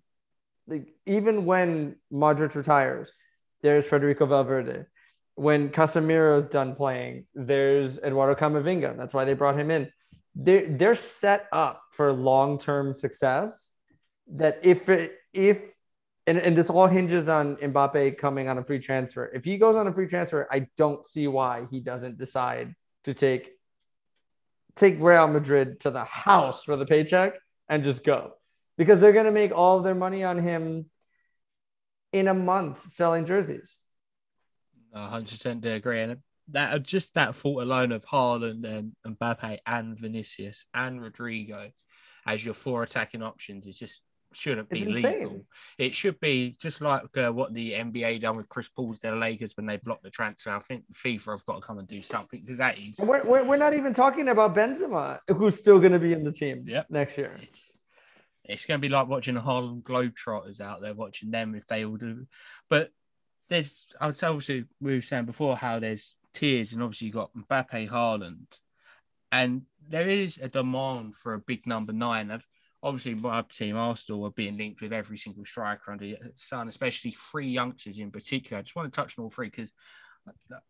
Like 0.67 0.93
even 1.05 1.45
when 1.45 1.95
Modric 2.13 2.55
retires, 2.55 3.11
there's 3.61 3.87
Federico 3.87 4.25
Valverde. 4.27 4.85
When 5.35 5.69
Casemiro's 5.69 6.45
done 6.45 6.75
playing, 6.75 7.25
there's 7.33 7.97
Eduardo 7.99 8.39
Camavinga. 8.39 8.97
That's 8.97 9.13
why 9.13 9.25
they 9.25 9.33
brought 9.33 9.57
him 9.57 9.71
in. 9.71 9.91
They're 10.35 10.69
they're 10.69 10.95
set 10.95 11.47
up 11.51 11.81
for 11.91 12.13
long-term 12.13 12.93
success. 12.93 13.71
That 14.27 14.59
if 14.61 14.89
it, 14.89 15.15
if 15.33 15.59
and, 16.29 16.37
and 16.37 16.55
this 16.55 16.69
all 16.69 16.85
hinges 16.85 17.27
on 17.27 17.55
Mbappe 17.55 18.19
coming 18.19 18.47
on 18.47 18.59
a 18.59 18.63
free 18.63 18.77
transfer. 18.77 19.25
If 19.33 19.45
he 19.45 19.57
goes 19.57 19.75
on 19.75 19.87
a 19.87 19.93
free 19.93 20.05
transfer, 20.05 20.47
I 20.51 20.67
don't 20.77 21.03
see 21.03 21.27
why 21.27 21.65
he 21.71 21.79
doesn't 21.79 22.19
decide 22.19 22.75
to 23.05 23.15
take 23.15 23.49
take 24.75 25.01
Real 25.01 25.27
Madrid 25.27 25.79
to 25.81 25.89
the 25.89 26.03
house 26.03 26.63
for 26.63 26.75
the 26.75 26.85
paycheck 26.85 27.33
and 27.67 27.83
just 27.83 28.03
go 28.03 28.33
because 28.77 28.99
they're 28.99 29.11
going 29.11 29.25
to 29.25 29.31
make 29.31 29.51
all 29.51 29.77
of 29.77 29.83
their 29.83 29.95
money 29.95 30.23
on 30.23 30.37
him 30.37 30.85
in 32.13 32.27
a 32.27 32.33
month 32.33 32.91
selling 32.91 33.25
jerseys. 33.25 33.81
100% 34.95 35.65
agree. 35.65 36.01
And 36.01 36.17
that 36.51 36.83
just 36.83 37.15
that 37.15 37.35
thought 37.35 37.63
alone 37.63 37.91
of 37.91 38.05
Haaland 38.05 38.65
and, 38.65 38.95
and 39.03 39.17
Mbappe 39.19 39.57
and 39.65 39.97
Vinicius 39.97 40.63
and 40.75 41.01
Rodrygo 41.01 41.71
as 42.25 42.45
your 42.45 42.53
four 42.53 42.83
attacking 42.83 43.23
options 43.23 43.65
is 43.65 43.79
just 43.79 44.03
shouldn't 44.33 44.69
be 44.69 44.85
legal. 44.85 45.45
It 45.77 45.93
should 45.93 46.19
be 46.19 46.55
just 46.61 46.81
like 46.81 47.15
uh, 47.17 47.31
what 47.31 47.53
the 47.53 47.73
NBA 47.73 48.21
done 48.21 48.37
with 48.37 48.49
Chris 48.49 48.69
Paul's 48.69 48.99
their 48.99 49.15
Lakers 49.15 49.55
when 49.55 49.65
they 49.65 49.77
blocked 49.77 50.03
the 50.03 50.09
transfer. 50.09 50.51
I 50.51 50.59
think 50.59 50.83
FIFA 50.93 51.31
have 51.31 51.45
got 51.45 51.55
to 51.55 51.61
come 51.61 51.79
and 51.79 51.87
do 51.87 52.01
something 52.01 52.41
because 52.41 52.57
that 52.57 52.77
is. 52.77 52.97
We're, 52.99 53.23
we're, 53.23 53.45
we're, 53.45 53.57
not 53.57 53.73
even 53.73 53.93
talking 53.93 54.29
about 54.29 54.55
Benzema, 54.55 55.19
who's 55.27 55.57
still 55.57 55.79
going 55.79 55.93
to 55.93 55.99
be 55.99 56.13
in 56.13 56.23
the 56.23 56.31
team 56.31 56.65
yep. 56.67 56.87
next 56.89 57.17
year. 57.17 57.37
It's, 57.41 57.71
it's 58.43 58.65
going 58.65 58.79
to 58.79 58.87
be 58.87 58.93
like 58.93 59.07
watching 59.07 59.35
the 59.35 59.41
Harlem 59.41 59.81
Globetrotters 59.81 60.61
out 60.61 60.81
there, 60.81 60.93
watching 60.93 61.31
them 61.31 61.55
if 61.55 61.67
they 61.67 61.85
all 61.85 61.97
do. 61.97 62.27
But 62.69 62.89
there's, 63.49 63.87
I 63.99 64.07
was 64.07 64.21
obviously, 64.23 64.65
we 64.79 64.95
were 64.95 65.01
saying 65.01 65.25
before 65.25 65.55
how 65.55 65.79
there's 65.79 66.15
tiers, 66.33 66.73
and 66.73 66.81
obviously 66.81 67.07
you've 67.07 67.15
got 67.15 67.33
Mbappe, 67.35 67.89
Haaland, 67.89 68.59
and 69.31 69.63
there 69.87 70.07
is 70.07 70.37
a 70.37 70.47
demand 70.47 71.15
for 71.15 71.33
a 71.33 71.39
big 71.39 71.65
number 71.67 71.93
nine. 71.93 72.31
I've, 72.31 72.47
obviously 72.81 73.15
my 73.15 73.43
team 73.51 73.75
Arsenal 73.75 74.25
are 74.25 74.31
being 74.31 74.57
linked 74.57 74.81
with 74.81 74.93
every 74.93 75.17
single 75.17 75.45
striker 75.45 75.91
under 75.91 76.05
the 76.05 76.17
sun, 76.35 76.67
especially 76.67 77.11
three 77.11 77.47
youngsters 77.47 77.99
in 77.99 78.11
particular. 78.11 78.59
I 78.59 78.61
just 78.61 78.75
want 78.75 78.91
to 78.91 78.95
touch 78.95 79.17
on 79.17 79.23
all 79.23 79.29
three 79.29 79.49
because 79.49 79.73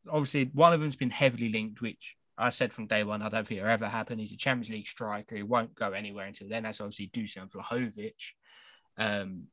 obviously 0.10 0.49
one 0.53 0.74
of 0.74 0.80
them's 0.80 0.95
been 0.95 1.10
heavily 1.10 1.49
linked, 1.49 1.82
which 1.82 2.16
I 2.38 2.49
said 2.49 2.74
from 2.74 2.88
day 2.88 3.03
one, 3.03 3.22
I 3.22 3.30
don't 3.30 3.45
think 3.45 3.60
it'll 3.60 3.70
ever 3.70 3.88
happen. 3.88 4.18
He's 4.18 4.32
a 4.32 4.38
Champions 4.38 4.70
League 4.70 4.88
striker. 4.88 5.36
He 5.36 5.43
won't 5.43 5.76
go 5.76 5.91
anywhere 5.91 6.26
until 6.26 6.47
then. 6.49 6.64
That's 6.64 6.82
obviously 6.82 7.07
Dusan 7.07 7.51
Vlahovic. 7.51 8.14
Um, 8.97 9.47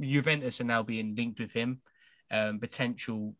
Juventus 0.00 0.60
are 0.60 0.64
now 0.64 0.82
being 0.82 1.14
linked 1.14 1.40
with 1.40 1.52
him. 1.52 1.80
Um, 2.30 2.58
potential, 2.58 3.34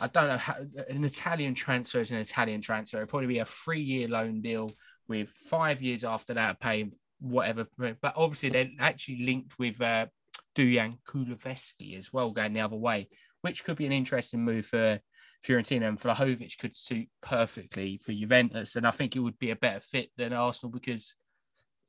I 0.00 0.08
don't 0.08 0.28
know, 0.28 0.36
how, 0.36 0.56
an 0.88 1.04
Italian 1.04 1.54
transfer 1.54 2.00
is 2.00 2.10
an 2.10 2.18
Italian 2.18 2.60
transfer. 2.60 2.98
It'll 2.98 3.08
probably 3.08 3.28
be 3.28 3.38
a 3.38 3.44
three 3.44 3.80
year 3.80 4.08
loan 4.08 4.40
deal 4.40 4.72
with 5.08 5.28
five 5.28 5.82
years 5.82 6.04
after 6.04 6.34
that 6.34 6.60
paying 6.60 6.92
whatever. 7.24 7.66
But 7.78 8.14
obviously, 8.16 8.50
they're 8.50 8.70
actually 8.78 9.24
linked 9.24 9.58
with 9.58 9.80
uh, 9.80 10.06
Dejan 10.54 10.98
Kulusevski 11.08 11.96
as 11.96 12.12
well, 12.12 12.30
going 12.30 12.52
the 12.52 12.60
other 12.60 12.76
way, 12.76 13.08
which 13.42 13.64
could 13.64 13.76
be 13.76 13.86
an 13.86 13.92
interesting 13.92 14.44
move 14.44 14.66
for 14.66 15.00
Fiorentina. 15.46 15.88
And 15.88 16.00
Vlahovic 16.00 16.58
could 16.58 16.76
suit 16.76 17.08
perfectly 17.22 18.00
for 18.04 18.12
Juventus. 18.12 18.76
And 18.76 18.86
I 18.86 18.90
think 18.90 19.16
it 19.16 19.20
would 19.20 19.38
be 19.38 19.50
a 19.50 19.56
better 19.56 19.80
fit 19.80 20.10
than 20.16 20.32
Arsenal 20.32 20.72
because 20.72 21.14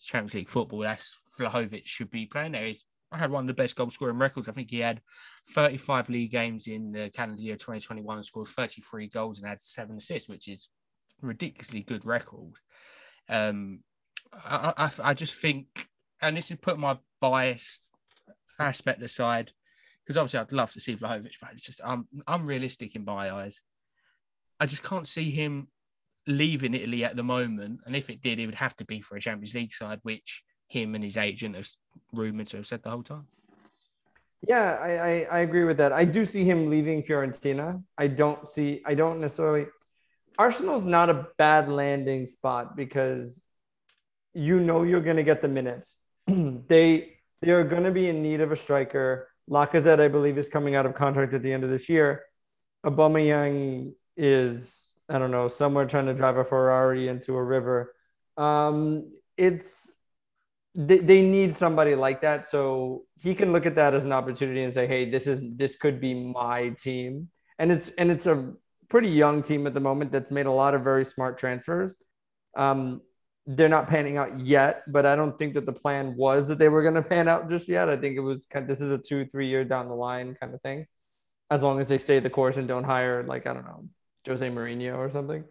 Champions 0.02 0.34
League 0.34 0.50
football, 0.50 0.80
that's 0.80 1.16
Vlahovic 1.40 1.86
should 1.86 2.10
be 2.10 2.26
playing 2.26 2.54
there. 2.54 2.68
He's 2.68 2.86
had 3.12 3.32
one 3.32 3.44
of 3.44 3.48
the 3.48 3.54
best 3.54 3.76
goal 3.76 3.90
scoring 3.90 4.18
records. 4.18 4.50
I 4.50 4.54
think 4.54 4.72
he 4.72 4.80
had 4.80 5.02
35 5.54 6.10
league 6.10 6.32
games 6.32 6.68
in 6.68 6.92
the 6.92 7.10
calendar 7.10 7.42
year 7.42 7.56
2021 7.56 8.18
and 8.18 8.26
scored 8.26 8.48
33 8.48 9.10
goals 9.10 9.40
and 9.40 9.48
had 9.48 9.60
seven 9.60 9.98
assists, 9.98 10.30
which 10.30 10.48
is 10.48 10.70
ridiculously 11.22 11.84
good 11.84 12.06
record. 12.06 12.54
Um, 13.30 13.80
I, 14.44 14.74
I, 14.78 14.92
I 15.04 15.14
just 15.14 15.36
think, 15.36 15.88
and 16.22 16.36
this 16.36 16.52
is 16.52 16.58
put 16.58 16.78
my 16.78 16.98
biased 17.22 17.84
aspect 18.60 19.02
aside, 19.02 19.52
because 20.04 20.18
obviously 20.18 20.40
I'd 20.40 20.52
love 20.52 20.74
to 20.74 20.80
see 20.80 20.96
Vlahovic, 20.96 21.36
but 21.42 21.52
it's 21.54 21.66
just 21.66 21.82
um, 21.84 22.08
unrealistic 22.28 22.96
in 22.96 23.06
my 23.06 23.32
eyes. 23.32 23.62
I 24.60 24.66
just 24.66 24.84
can't 24.84 25.08
see 25.08 25.32
him 25.32 25.68
leaving 26.28 26.74
Italy 26.74 27.04
at 27.04 27.16
the 27.16 27.24
moment. 27.24 27.82
And 27.86 27.96
if 27.96 28.10
it 28.10 28.22
did, 28.22 28.40
it 28.40 28.46
would 28.46 28.56
have 28.56 28.76
to 28.78 28.86
be 28.86 29.02
for 29.02 29.16
a 29.16 29.22
Champions 29.22 29.56
League 29.56 29.74
side, 29.74 30.00
which 30.04 30.44
him 30.68 30.96
and 30.96 31.04
his 31.04 31.18
agent 31.18 31.56
have 31.56 31.70
rumored 32.12 32.48
to 32.48 32.58
have 32.58 32.68
said 32.68 32.84
the 32.84 32.90
whole 32.90 33.04
time. 33.04 33.28
Yeah, 34.48 34.78
I, 34.82 34.90
I, 34.90 35.28
I 35.32 35.40
agree 35.40 35.64
with 35.64 35.78
that. 35.78 35.92
I 35.94 36.06
do 36.06 36.26
see 36.26 36.44
him 36.44 36.70
leaving 36.70 37.02
Fiorentina. 37.04 37.82
I 37.98 38.08
don't 38.08 38.48
see, 38.50 38.82
I 38.86 38.94
don't 38.94 39.20
necessarily. 39.20 39.68
Arsenal's 40.38 40.86
not 40.86 41.10
a 41.10 41.28
bad 41.38 41.70
landing 41.70 42.26
spot 42.26 42.76
because 42.76 43.45
you 44.36 44.60
know 44.60 44.84
you're 44.84 45.02
going 45.02 45.16
to 45.16 45.24
get 45.24 45.42
the 45.42 45.48
minutes. 45.48 45.98
they 46.28 47.14
they 47.42 47.52
are 47.52 47.64
going 47.64 47.84
to 47.84 47.92
be 47.92 48.10
in 48.10 48.22
need 48.22 48.42
of 48.42 48.52
a 48.52 48.56
striker. 48.56 49.30
Lacazette, 49.50 50.00
I 50.00 50.08
believe, 50.08 50.38
is 50.38 50.50
coming 50.50 50.76
out 50.76 50.86
of 50.86 50.94
contract 50.94 51.34
at 51.34 51.42
the 51.42 51.54
end 51.54 51.64
of 51.64 51.70
this 51.70 51.88
year. 51.90 52.24
Aubameyang 52.86 53.94
is 54.18 54.92
I 55.10 55.18
don't 55.18 55.32
know 55.32 55.48
somewhere 55.48 55.86
trying 55.86 56.08
to 56.08 56.14
drive 56.14 56.38
a 56.38 56.44
Ferrari 56.44 57.08
into 57.08 57.36
a 57.36 57.44
river. 57.44 57.94
Um, 58.38 59.12
it's 59.38 59.96
they, 60.74 60.98
they 60.98 61.22
need 61.22 61.56
somebody 61.56 61.96
like 61.96 62.22
that, 62.22 62.50
so 62.50 63.04
he 63.22 63.34
can 63.34 63.54
look 63.54 63.66
at 63.66 63.76
that 63.76 63.94
as 63.94 64.04
an 64.04 64.12
opportunity 64.12 64.64
and 64.64 64.74
say, 64.74 64.88
"Hey, 64.88 65.10
this 65.10 65.28
is 65.28 65.40
this 65.56 65.78
could 65.78 66.02
be 66.02 66.14
my 66.14 66.70
team." 66.70 67.30
And 67.58 67.72
it's 67.72 67.92
and 67.98 68.12
it's 68.12 68.28
a 68.28 68.54
pretty 68.90 69.10
young 69.10 69.42
team 69.42 69.66
at 69.68 69.74
the 69.74 69.80
moment 69.80 70.12
that's 70.12 70.32
made 70.32 70.46
a 70.46 70.52
lot 70.52 70.76
of 70.76 70.84
very 70.84 71.06
smart 71.06 71.38
transfers. 71.38 71.96
Um, 72.58 73.02
they're 73.48 73.70
not 73.70 73.88
panning 73.88 74.18
out 74.18 74.40
yet, 74.40 74.84
but 74.88 75.06
I 75.06 75.16
don't 75.16 75.38
think 75.38 75.54
that 75.54 75.66
the 75.66 75.74
plan 75.74 76.16
was 76.16 76.48
that 76.48 76.58
they 76.58 76.70
were 76.70 76.82
going 76.82 76.96
to 77.02 77.02
pan 77.02 77.28
out 77.28 77.50
just 77.50 77.68
yet. 77.68 77.90
I 77.90 77.98
think 77.98 78.18
it 78.18 78.22
was 78.22 78.46
kind 78.46 78.64
of, 78.64 78.70
this 78.70 78.82
is 78.82 78.92
a 78.92 78.98
two, 78.98 79.26
three 79.26 79.48
year 79.48 79.64
down 79.64 79.88
the 79.88 79.96
line 79.96 80.36
kind 80.40 80.54
of 80.54 80.62
thing. 80.62 80.86
As 81.52 81.62
long 81.62 81.80
as 81.80 81.88
they 81.88 82.00
stay 82.00 82.20
the 82.20 82.30
course 82.30 82.58
and 82.58 82.68
don't 82.68 82.84
hire, 82.84 83.24
like, 83.24 83.46
I 83.46 83.54
don't 83.54 83.66
know, 83.66 83.88
Jose 84.26 84.50
Mourinho 84.50 84.98
or 84.98 85.12
something. 85.12 85.44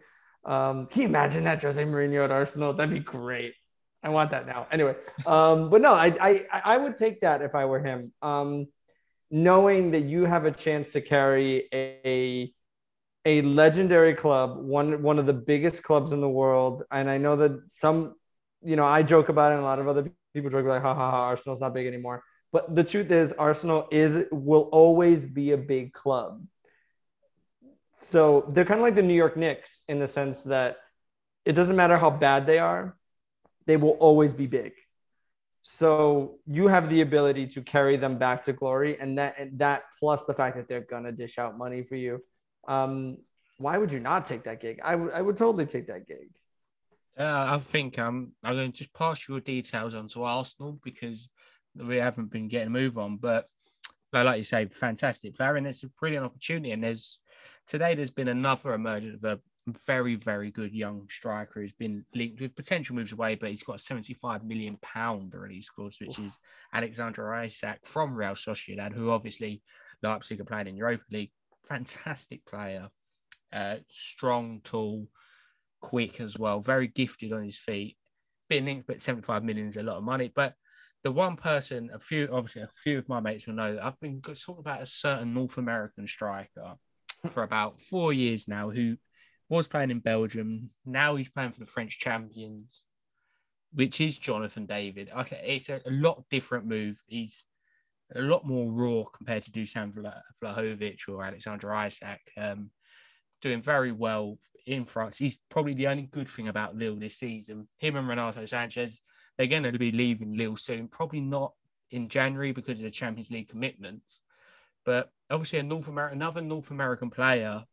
Um, 0.43 0.87
can 0.87 1.03
you 1.03 1.07
imagine 1.07 1.45
that 1.45 1.61
Jose 1.63 1.81
Mourinho 1.83 2.25
at 2.25 2.31
Arsenal? 2.31 2.73
That'd 2.73 2.93
be 2.93 2.99
great. 2.99 3.53
I 4.03 4.09
want 4.09 4.31
that 4.31 4.45
now. 4.45 4.67
Anyway, 4.71 4.95
um, 5.25 5.69
but 5.69 5.81
no, 5.81 5.93
I, 5.93 6.13
I, 6.21 6.45
I 6.51 6.77
would 6.77 6.95
take 6.95 7.21
that 7.21 7.41
if 7.41 7.55
I 7.55 7.65
were 7.65 7.79
him. 7.79 8.13
Um, 8.21 8.67
knowing 9.31 9.91
that 9.91 10.01
you 10.01 10.25
have 10.25 10.45
a 10.45 10.51
chance 10.51 10.91
to 10.91 11.01
carry 11.01 11.67
a 11.73 11.99
a 12.05 12.53
legendary 13.25 14.13
club, 14.13 14.57
one 14.57 15.01
one 15.01 15.17
of 15.17 15.25
the 15.25 15.33
biggest 15.33 15.81
clubs 15.81 16.11
in 16.11 16.21
the 16.21 16.29
world. 16.29 16.83
And 16.91 17.09
I 17.09 17.17
know 17.17 17.35
that 17.37 17.59
some, 17.69 18.15
you 18.63 18.75
know, 18.75 18.85
I 18.85 19.01
joke 19.01 19.29
about 19.29 19.51
it, 19.51 19.55
and 19.55 19.63
a 19.63 19.65
lot 19.65 19.79
of 19.79 19.87
other 19.87 20.11
people 20.33 20.51
joke 20.51 20.65
like, 20.65 20.81
"Ha 20.81 20.93
ha 20.93 21.11
ha, 21.11 21.23
Arsenal's 21.23 21.59
not 21.59 21.73
big 21.73 21.87
anymore." 21.87 22.23
But 22.51 22.75
the 22.75 22.83
truth 22.83 23.11
is, 23.11 23.33
Arsenal 23.33 23.87
is 23.91 24.25
will 24.31 24.69
always 24.71 25.25
be 25.25 25.51
a 25.51 25.57
big 25.57 25.93
club. 25.93 26.45
So 27.97 28.45
they're 28.49 28.65
kind 28.65 28.79
of 28.79 28.83
like 28.83 28.95
the 28.95 29.01
New 29.01 29.15
York 29.15 29.37
Knicks 29.37 29.79
in 29.87 29.99
the 29.99 30.07
sense 30.07 30.43
that 30.43 30.77
it 31.45 31.53
doesn't 31.53 31.75
matter 31.75 31.97
how 31.97 32.11
bad 32.11 32.45
they 32.45 32.59
are, 32.59 32.97
they 33.65 33.77
will 33.77 33.97
always 34.07 34.33
be 34.33 34.45
big. 34.47 34.73
So 35.63 36.37
you 36.45 36.67
have 36.67 36.89
the 36.89 37.01
ability 37.01 37.47
to 37.47 37.61
carry 37.61 37.97
them 37.97 38.19
back 38.19 38.43
to 38.43 38.53
glory, 38.53 38.99
and 38.99 39.17
that 39.17 39.39
and 39.39 39.57
that 39.57 39.83
plus 39.99 40.25
the 40.25 40.33
fact 40.35 40.57
that 40.57 40.67
they're 40.67 40.81
gonna 40.81 41.11
dish 41.11 41.39
out 41.39 41.57
money 41.57 41.81
for 41.81 41.95
you 41.95 42.21
um, 42.67 43.17
why 43.57 43.77
would 43.77 43.91
you 43.91 43.99
not 43.99 44.25
take 44.25 44.43
that 44.43 44.61
gig? 44.61 44.79
I 44.83 44.95
would 44.95 45.13
I 45.13 45.21
would 45.21 45.37
totally 45.37 45.65
take 45.65 45.87
that 45.87 46.07
gig. 46.07 46.29
Uh, 47.17 47.45
I 47.49 47.57
think 47.59 47.97
I'm 47.97 48.33
I'm 48.43 48.55
going 48.55 48.71
to 48.71 48.77
just 48.77 48.93
pass 48.93 49.27
your 49.27 49.39
details 49.39 49.95
on 49.95 50.07
to 50.09 50.23
Arsenal 50.23 50.79
because 50.83 51.29
we 51.75 51.97
haven't 51.97 52.31
been 52.31 52.47
getting 52.47 52.67
a 52.67 52.71
move 52.71 52.97
on. 52.97 53.17
But 53.17 53.47
like 54.13 54.37
you 54.37 54.43
say, 54.43 54.65
fantastic 54.67 55.35
player, 55.35 55.55
and 55.55 55.67
it's 55.67 55.83
a 55.83 55.89
brilliant 55.99 56.25
opportunity. 56.25 56.71
And 56.71 56.83
there's 56.83 57.19
today 57.67 57.95
there's 57.95 58.11
been 58.11 58.27
another 58.27 58.73
emergence 58.73 59.15
of 59.15 59.23
a 59.23 59.39
very, 59.87 60.15
very 60.15 60.51
good 60.51 60.73
young 60.73 61.07
striker 61.09 61.61
who's 61.61 61.73
been 61.73 62.05
linked 62.13 62.39
with 62.39 62.55
potential 62.55 62.95
moves 62.95 63.11
away, 63.11 63.35
but 63.35 63.49
he's 63.49 63.63
got 63.63 63.77
a 63.77 63.79
75 63.79 64.43
million 64.43 64.77
pound 64.81 65.33
release 65.33 65.69
clause, 65.69 65.97
which 65.99 66.19
Oof. 66.19 66.27
is 66.27 66.37
Alexander 66.73 67.33
Isak 67.43 67.79
from 67.83 68.15
Real 68.15 68.33
Sociedad, 68.33 68.93
who 68.93 69.09
obviously 69.09 69.61
Leipzig 70.03 70.39
are 70.39 70.45
playing 70.45 70.67
in 70.67 70.77
Europa 70.77 71.03
League. 71.11 71.31
Fantastic 71.65 72.45
player, 72.45 72.89
uh, 73.51 73.77
strong, 73.89 74.61
tall, 74.63 75.07
quick 75.81 76.19
as 76.19 76.37
well, 76.37 76.59
very 76.59 76.87
gifted 76.87 77.33
on 77.33 77.43
his 77.43 77.57
feet. 77.57 77.97
Been 78.49 78.65
linked, 78.65 78.87
but 78.87 79.01
75 79.01 79.43
million 79.43 79.67
is 79.67 79.77
a 79.77 79.83
lot 79.83 79.97
of 79.97 80.03
money. 80.03 80.31
But 80.33 80.53
the 81.03 81.11
one 81.11 81.35
person, 81.35 81.89
a 81.93 81.99
few, 81.99 82.27
obviously, 82.31 82.63
a 82.63 82.69
few 82.75 82.97
of 82.97 83.09
my 83.09 83.19
mates 83.19 83.45
will 83.45 83.53
know 83.53 83.75
that 83.75 83.85
I've 83.85 83.99
been 83.99 84.21
talking 84.21 84.55
about 84.59 84.81
a 84.81 84.87
certain 84.87 85.33
North 85.33 85.57
American 85.57 86.07
striker 86.07 86.75
for 87.29 87.43
about 87.43 87.79
four 87.79 88.13
years 88.13 88.47
now 88.47 88.69
who 88.69 88.97
was 89.49 89.67
playing 89.67 89.91
in 89.91 89.99
Belgium. 89.99 90.71
Now 90.85 91.15
he's 91.15 91.29
playing 91.29 91.51
for 91.51 91.59
the 91.59 91.65
French 91.65 91.99
champions, 91.99 92.83
which 93.73 94.01
is 94.01 94.17
Jonathan 94.17 94.65
David. 94.65 95.09
Okay, 95.15 95.41
it's 95.45 95.69
a, 95.69 95.81
a 95.85 95.91
lot 95.91 96.23
different 96.29 96.65
move. 96.65 97.01
He's 97.07 97.43
a 98.13 98.21
lot 98.21 98.45
more 98.45 98.71
raw 98.71 99.03
compared 99.05 99.43
to 99.43 99.51
Dusan 99.51 99.93
Vlahovic 100.41 100.99
or 101.09 101.23
Alexander 101.23 101.73
Isak. 101.73 102.21
Um, 102.37 102.69
doing 103.41 103.61
very 103.61 103.91
well 103.91 104.37
in 104.65 104.85
France. 104.85 105.17
He's 105.17 105.39
probably 105.49 105.73
the 105.73 105.87
only 105.87 106.03
good 106.03 106.27
thing 106.27 106.47
about 106.47 106.75
Lille 106.75 106.95
this 106.95 107.17
season. 107.17 107.67
Him 107.77 107.95
and 107.95 108.07
Renato 108.07 108.43
Sanches, 108.43 108.99
they're 109.37 109.47
going 109.47 109.63
to 109.63 109.77
be 109.77 109.91
leaving 109.91 110.37
Lille 110.37 110.57
soon. 110.57 110.87
Probably 110.87 111.21
not 111.21 111.53
in 111.91 112.09
January 112.09 112.51
because 112.51 112.79
of 112.79 112.83
the 112.83 112.91
Champions 112.91 113.31
League 113.31 113.49
commitments. 113.49 114.21
But 114.85 115.11
obviously, 115.29 115.59
a 115.59 115.63
North 115.63 115.87
American, 115.87 116.17
another 116.17 116.41
North 116.41 116.71
American 116.71 117.09
player, 117.09 117.63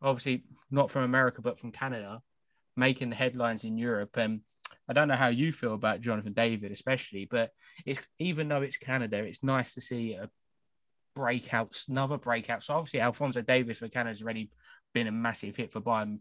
obviously 0.00 0.44
not 0.70 0.90
from 0.90 1.02
America 1.02 1.42
but 1.42 1.58
from 1.58 1.72
Canada, 1.72 2.22
making 2.76 3.10
the 3.10 3.16
headlines 3.16 3.64
in 3.64 3.78
Europe. 3.78 4.16
And 4.16 4.40
I 4.88 4.92
don't 4.92 5.08
know 5.08 5.16
how 5.16 5.28
you 5.28 5.52
feel 5.52 5.74
about 5.74 6.00
Jonathan 6.00 6.32
David, 6.32 6.72
especially, 6.72 7.26
but 7.30 7.50
it's 7.84 8.08
even 8.18 8.48
though 8.48 8.62
it's 8.62 8.76
Canada, 8.76 9.18
it's 9.18 9.42
nice 9.42 9.74
to 9.74 9.80
see 9.80 10.14
a 10.14 10.30
breakout, 11.14 11.84
another 11.88 12.16
breakout. 12.16 12.62
So 12.62 12.74
obviously, 12.74 13.00
Alphonso 13.00 13.42
Davies 13.42 13.78
for 13.78 13.88
Canada 13.88 14.10
has 14.10 14.22
already 14.22 14.50
been 14.94 15.06
a 15.06 15.12
massive 15.12 15.56
hit 15.56 15.72
for 15.72 15.80
Bayern, 15.80 16.20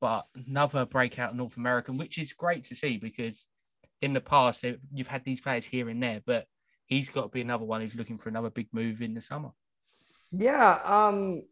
but 0.00 0.26
another 0.46 0.86
breakout 0.86 1.34
North 1.34 1.56
American, 1.56 1.96
which 1.98 2.18
is 2.18 2.32
great 2.32 2.64
to 2.64 2.74
see 2.74 2.96
because 2.96 3.46
in 4.02 4.12
the 4.12 4.20
past 4.20 4.64
you've 4.92 5.08
had 5.08 5.24
these 5.24 5.40
players 5.40 5.64
here 5.64 5.88
and 5.88 6.02
there, 6.02 6.20
but 6.24 6.46
he's 6.86 7.08
got 7.08 7.22
to 7.22 7.28
be 7.28 7.40
another 7.40 7.64
one 7.64 7.80
who's 7.80 7.96
looking 7.96 8.18
for 8.18 8.28
another 8.28 8.50
big 8.50 8.68
move 8.72 9.02
in 9.02 9.14
the 9.14 9.20
summer. 9.20 9.50
Yeah. 10.32 10.78
Um, 10.84 11.42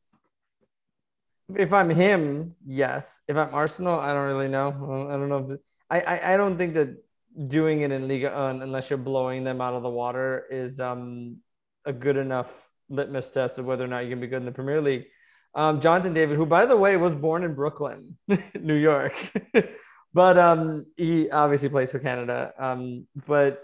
if 1.55 1.73
I'm 1.73 1.91
him, 1.91 2.55
yes. 2.67 3.21
If 3.29 3.37
I'm 3.37 3.53
Arsenal, 3.53 3.99
I 3.99 4.13
don't 4.13 4.27
really 4.27 4.49
know. 4.49 5.09
I 5.11 5.13
don't 5.13 5.29
know. 5.29 5.53
If, 5.55 5.61
I, 5.91 6.01
I, 6.01 6.35
I 6.35 6.37
don't 6.37 6.57
think 6.57 6.75
that 6.75 6.97
doing 7.49 7.83
it 7.83 7.91
in 7.91 8.09
Liga 8.09 8.37
Un, 8.37 8.63
unless 8.63 8.91
you're 8.91 8.99
blowing 8.99 9.45
them 9.45 9.61
out 9.61 9.75
of 9.75 9.83
the 9.83 9.91
water, 9.91 10.45
is 10.51 10.81
um 10.81 11.39
a 11.85 11.93
good 11.93 12.17
enough 12.17 12.69
litmus 12.89 13.31
test 13.31 13.59
of 13.59 13.65
whether 13.67 13.85
or 13.85 13.89
not 13.89 14.05
you 14.05 14.11
can 14.11 14.21
be 14.21 14.27
good 14.27 14.39
in 14.39 14.47
the 14.47 14.53
Premier 14.53 14.81
League. 14.81 15.05
Um, 15.55 15.81
Jonathan 15.81 16.15
David, 16.15 16.37
who 16.37 16.47
by 16.47 16.67
the 16.67 16.77
way 16.77 16.97
was 16.97 17.15
born 17.15 17.45
in 17.45 17.55
Brooklyn, 17.55 18.17
New 18.61 18.75
York, 18.75 19.15
but 20.15 20.39
um, 20.39 20.87
he 20.97 21.31
obviously 21.31 21.69
plays 21.69 21.91
for 21.91 21.99
Canada. 21.99 22.53
Um, 22.59 23.07
but 23.27 23.63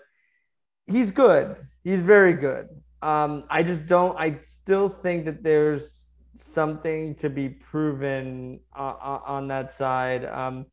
he's 0.86 1.10
good. 1.10 1.56
He's 1.82 2.02
very 2.02 2.34
good. 2.34 2.68
Um, 3.02 3.44
I 3.48 3.62
just 3.62 3.86
don't. 3.86 4.18
I 4.18 4.38
still 4.42 4.88
think 4.88 5.24
that 5.24 5.42
there's 5.42 6.10
something 6.34 7.14
to 7.16 7.30
be 7.30 7.48
proven 7.48 8.60
uh, 8.76 8.94
uh, 9.02 9.20
on 9.26 9.48
that 9.48 9.72
side. 9.72 10.24
Um, 10.24 10.66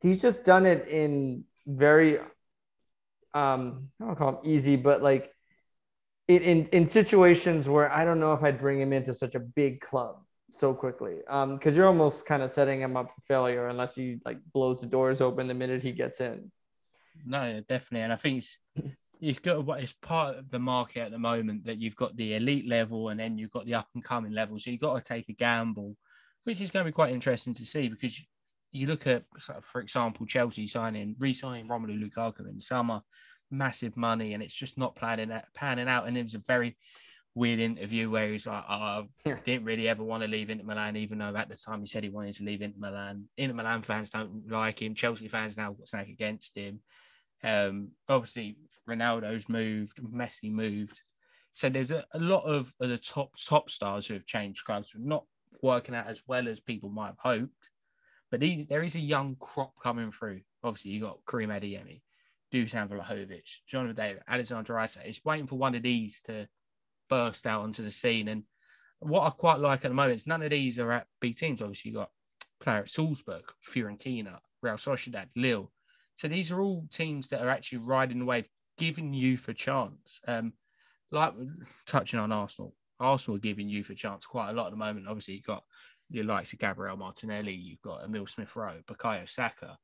he's 0.00 0.20
just 0.22 0.44
done 0.44 0.66
it 0.66 0.88
in 0.88 1.44
very, 1.66 2.18
um, 3.34 3.88
I 4.00 4.06
don't 4.06 4.16
call 4.16 4.28
him 4.30 4.38
easy, 4.44 4.76
but 4.76 5.02
like 5.02 5.32
in, 6.28 6.42
in 6.42 6.66
in 6.68 6.86
situations 6.86 7.68
where 7.68 7.90
I 7.92 8.04
don't 8.04 8.20
know 8.20 8.32
if 8.32 8.42
I'd 8.42 8.60
bring 8.60 8.80
him 8.80 8.92
into 8.92 9.14
such 9.14 9.34
a 9.34 9.40
big 9.40 9.80
club 9.80 10.16
so 10.52 10.74
quickly 10.74 11.18
um 11.28 11.54
because 11.56 11.76
you're 11.76 11.86
almost 11.86 12.26
kind 12.26 12.42
of 12.42 12.50
setting 12.50 12.80
him 12.80 12.96
up 12.96 13.12
for 13.14 13.20
failure 13.20 13.68
unless 13.68 13.94
he 13.94 14.18
like 14.24 14.38
blows 14.52 14.80
the 14.80 14.86
doors 14.88 15.20
open 15.20 15.46
the 15.46 15.54
minute 15.54 15.80
he 15.80 15.92
gets 15.92 16.20
in 16.20 16.50
no 17.24 17.62
definitely 17.68 18.00
and 18.00 18.12
i 18.12 18.16
think 18.16 18.38
it's 18.38 18.58
you've 19.20 19.42
got 19.42 19.64
what 19.64 19.82
is 19.82 19.92
part 19.92 20.36
of 20.36 20.50
the 20.50 20.58
market 20.58 21.00
at 21.00 21.10
the 21.10 21.18
moment 21.18 21.64
that 21.66 21.78
you've 21.78 21.96
got 21.96 22.16
the 22.16 22.34
elite 22.34 22.66
level 22.66 23.10
and 23.10 23.20
then 23.20 23.38
you've 23.38 23.50
got 23.50 23.66
the 23.66 23.74
up 23.74 23.88
and 23.94 24.02
coming 24.02 24.32
level. 24.32 24.58
So 24.58 24.70
you've 24.70 24.80
got 24.80 25.02
to 25.02 25.06
take 25.06 25.28
a 25.28 25.34
gamble, 25.34 25.96
which 26.44 26.60
is 26.60 26.70
going 26.70 26.84
to 26.84 26.88
be 26.88 26.94
quite 26.94 27.12
interesting 27.12 27.54
to 27.54 27.66
see 27.66 27.88
because 27.88 28.20
you 28.72 28.86
look 28.86 29.06
at, 29.06 29.24
for 29.62 29.80
example, 29.80 30.26
Chelsea 30.26 30.66
signing, 30.66 31.16
re-signing 31.18 31.68
Romelu 31.68 32.00
Lukaku 32.00 32.48
in 32.48 32.60
summer, 32.60 33.00
massive 33.50 33.96
money, 33.96 34.34
and 34.34 34.42
it's 34.42 34.54
just 34.54 34.78
not 34.78 34.96
planning 34.96 35.32
panning 35.54 35.88
out. 35.88 36.06
And 36.06 36.16
it 36.16 36.22
was 36.22 36.34
a 36.34 36.42
very 36.46 36.76
weird 37.34 37.60
interview 37.60 38.10
where 38.10 38.28
he's 38.30 38.46
like, 38.46 38.64
oh, 38.68 39.06
I 39.26 39.34
didn't 39.44 39.64
really 39.64 39.88
ever 39.88 40.04
want 40.04 40.22
to 40.22 40.28
leave 40.28 40.50
Inter 40.50 40.64
Milan, 40.64 40.96
even 40.96 41.18
though 41.18 41.34
at 41.34 41.48
the 41.48 41.56
time 41.56 41.80
he 41.80 41.86
said 41.86 42.04
he 42.04 42.10
wanted 42.10 42.34
to 42.34 42.44
leave 42.44 42.62
Inter 42.62 42.78
Milan. 42.78 43.24
Inter 43.36 43.54
Milan 43.54 43.82
fans 43.82 44.10
don't 44.10 44.48
like 44.48 44.82
him. 44.82 44.94
Chelsea 44.94 45.28
fans 45.28 45.56
now 45.56 45.72
got 45.72 45.88
something 45.88 46.10
against 46.10 46.56
him. 46.56 46.80
Um, 47.42 47.92
obviously, 48.08 48.56
Ronaldo's 48.88 49.48
moved, 49.48 49.98
Messi 50.02 50.50
moved. 50.50 51.00
So 51.52 51.68
there's 51.68 51.90
a, 51.90 52.04
a 52.12 52.18
lot 52.18 52.44
of, 52.44 52.72
of, 52.80 52.88
the 52.88 52.98
top 52.98 53.32
top 53.44 53.70
stars 53.70 54.06
who 54.06 54.14
have 54.14 54.24
changed 54.26 54.64
clubs, 54.64 54.92
not 54.96 55.24
working 55.62 55.94
out 55.94 56.06
as 56.06 56.22
well 56.26 56.48
as 56.48 56.60
people 56.60 56.90
might 56.90 57.08
have 57.08 57.18
hoped. 57.18 57.70
But 58.30 58.40
these, 58.40 58.66
there 58.66 58.82
is 58.82 58.94
a 58.94 59.00
young 59.00 59.36
crop 59.38 59.72
coming 59.82 60.12
through. 60.12 60.40
Obviously, 60.62 60.92
you 60.92 61.00
got 61.00 61.18
Karim 61.28 61.50
Adeyemi, 61.50 62.02
Dusan 62.52 62.88
Vlahovic, 62.88 63.48
Jonathan 63.66 63.96
David, 63.96 64.22
Alexander 64.28 64.78
Isak. 64.78 65.02
It's 65.04 65.24
waiting 65.24 65.46
for 65.46 65.56
one 65.56 65.74
of 65.74 65.82
these 65.82 66.20
to 66.22 66.48
burst 67.08 67.46
out 67.46 67.62
onto 67.62 67.82
the 67.82 67.90
scene. 67.90 68.28
And 68.28 68.44
what 69.00 69.26
I 69.26 69.30
quite 69.30 69.58
like 69.58 69.84
at 69.84 69.88
the 69.88 69.94
moment 69.94 70.14
is 70.14 70.26
none 70.26 70.42
of 70.42 70.50
these 70.50 70.78
are 70.78 70.92
at 70.92 71.06
big 71.20 71.36
teams. 71.36 71.60
Obviously, 71.60 71.90
you 71.90 71.96
got 71.96 72.10
player 72.60 72.80
at 72.80 72.90
Salzburg, 72.90 73.44
Fiorentina, 73.68 74.38
Real 74.62 74.74
Sociedad, 74.74 75.26
Lille. 75.34 75.72
So 76.16 76.28
these 76.28 76.52
are 76.52 76.60
all 76.60 76.86
teams 76.90 77.28
that 77.28 77.40
are 77.40 77.48
actually 77.48 77.78
riding 77.78 78.18
the 78.18 78.24
wave, 78.26 78.48
giving 78.78 79.14
youth 79.14 79.48
a 79.48 79.54
chance. 79.54 80.20
Um, 80.28 80.52
like 81.10 81.34
touching 81.86 82.20
on 82.20 82.30
Arsenal, 82.30 82.74
Arsenal 83.00 83.36
are 83.36 83.40
giving 83.40 83.68
youth 83.68 83.90
a 83.90 83.94
chance 83.94 84.26
quite 84.26 84.50
a 84.50 84.52
lot 84.52 84.66
at 84.66 84.72
the 84.72 84.76
moment. 84.76 85.08
Obviously, 85.08 85.34
you've 85.34 85.44
got 85.46 85.64
your 86.10 86.24
likes 86.24 86.52
of 86.52 86.58
Gabriel 86.58 86.96
Martinelli, 86.96 87.54
you've 87.54 87.80
got 87.80 88.04
Emil 88.04 88.26
Smith 88.26 88.54
Rowe, 88.56 88.82
Bukayo 88.86 89.28
Saka. 89.28 89.78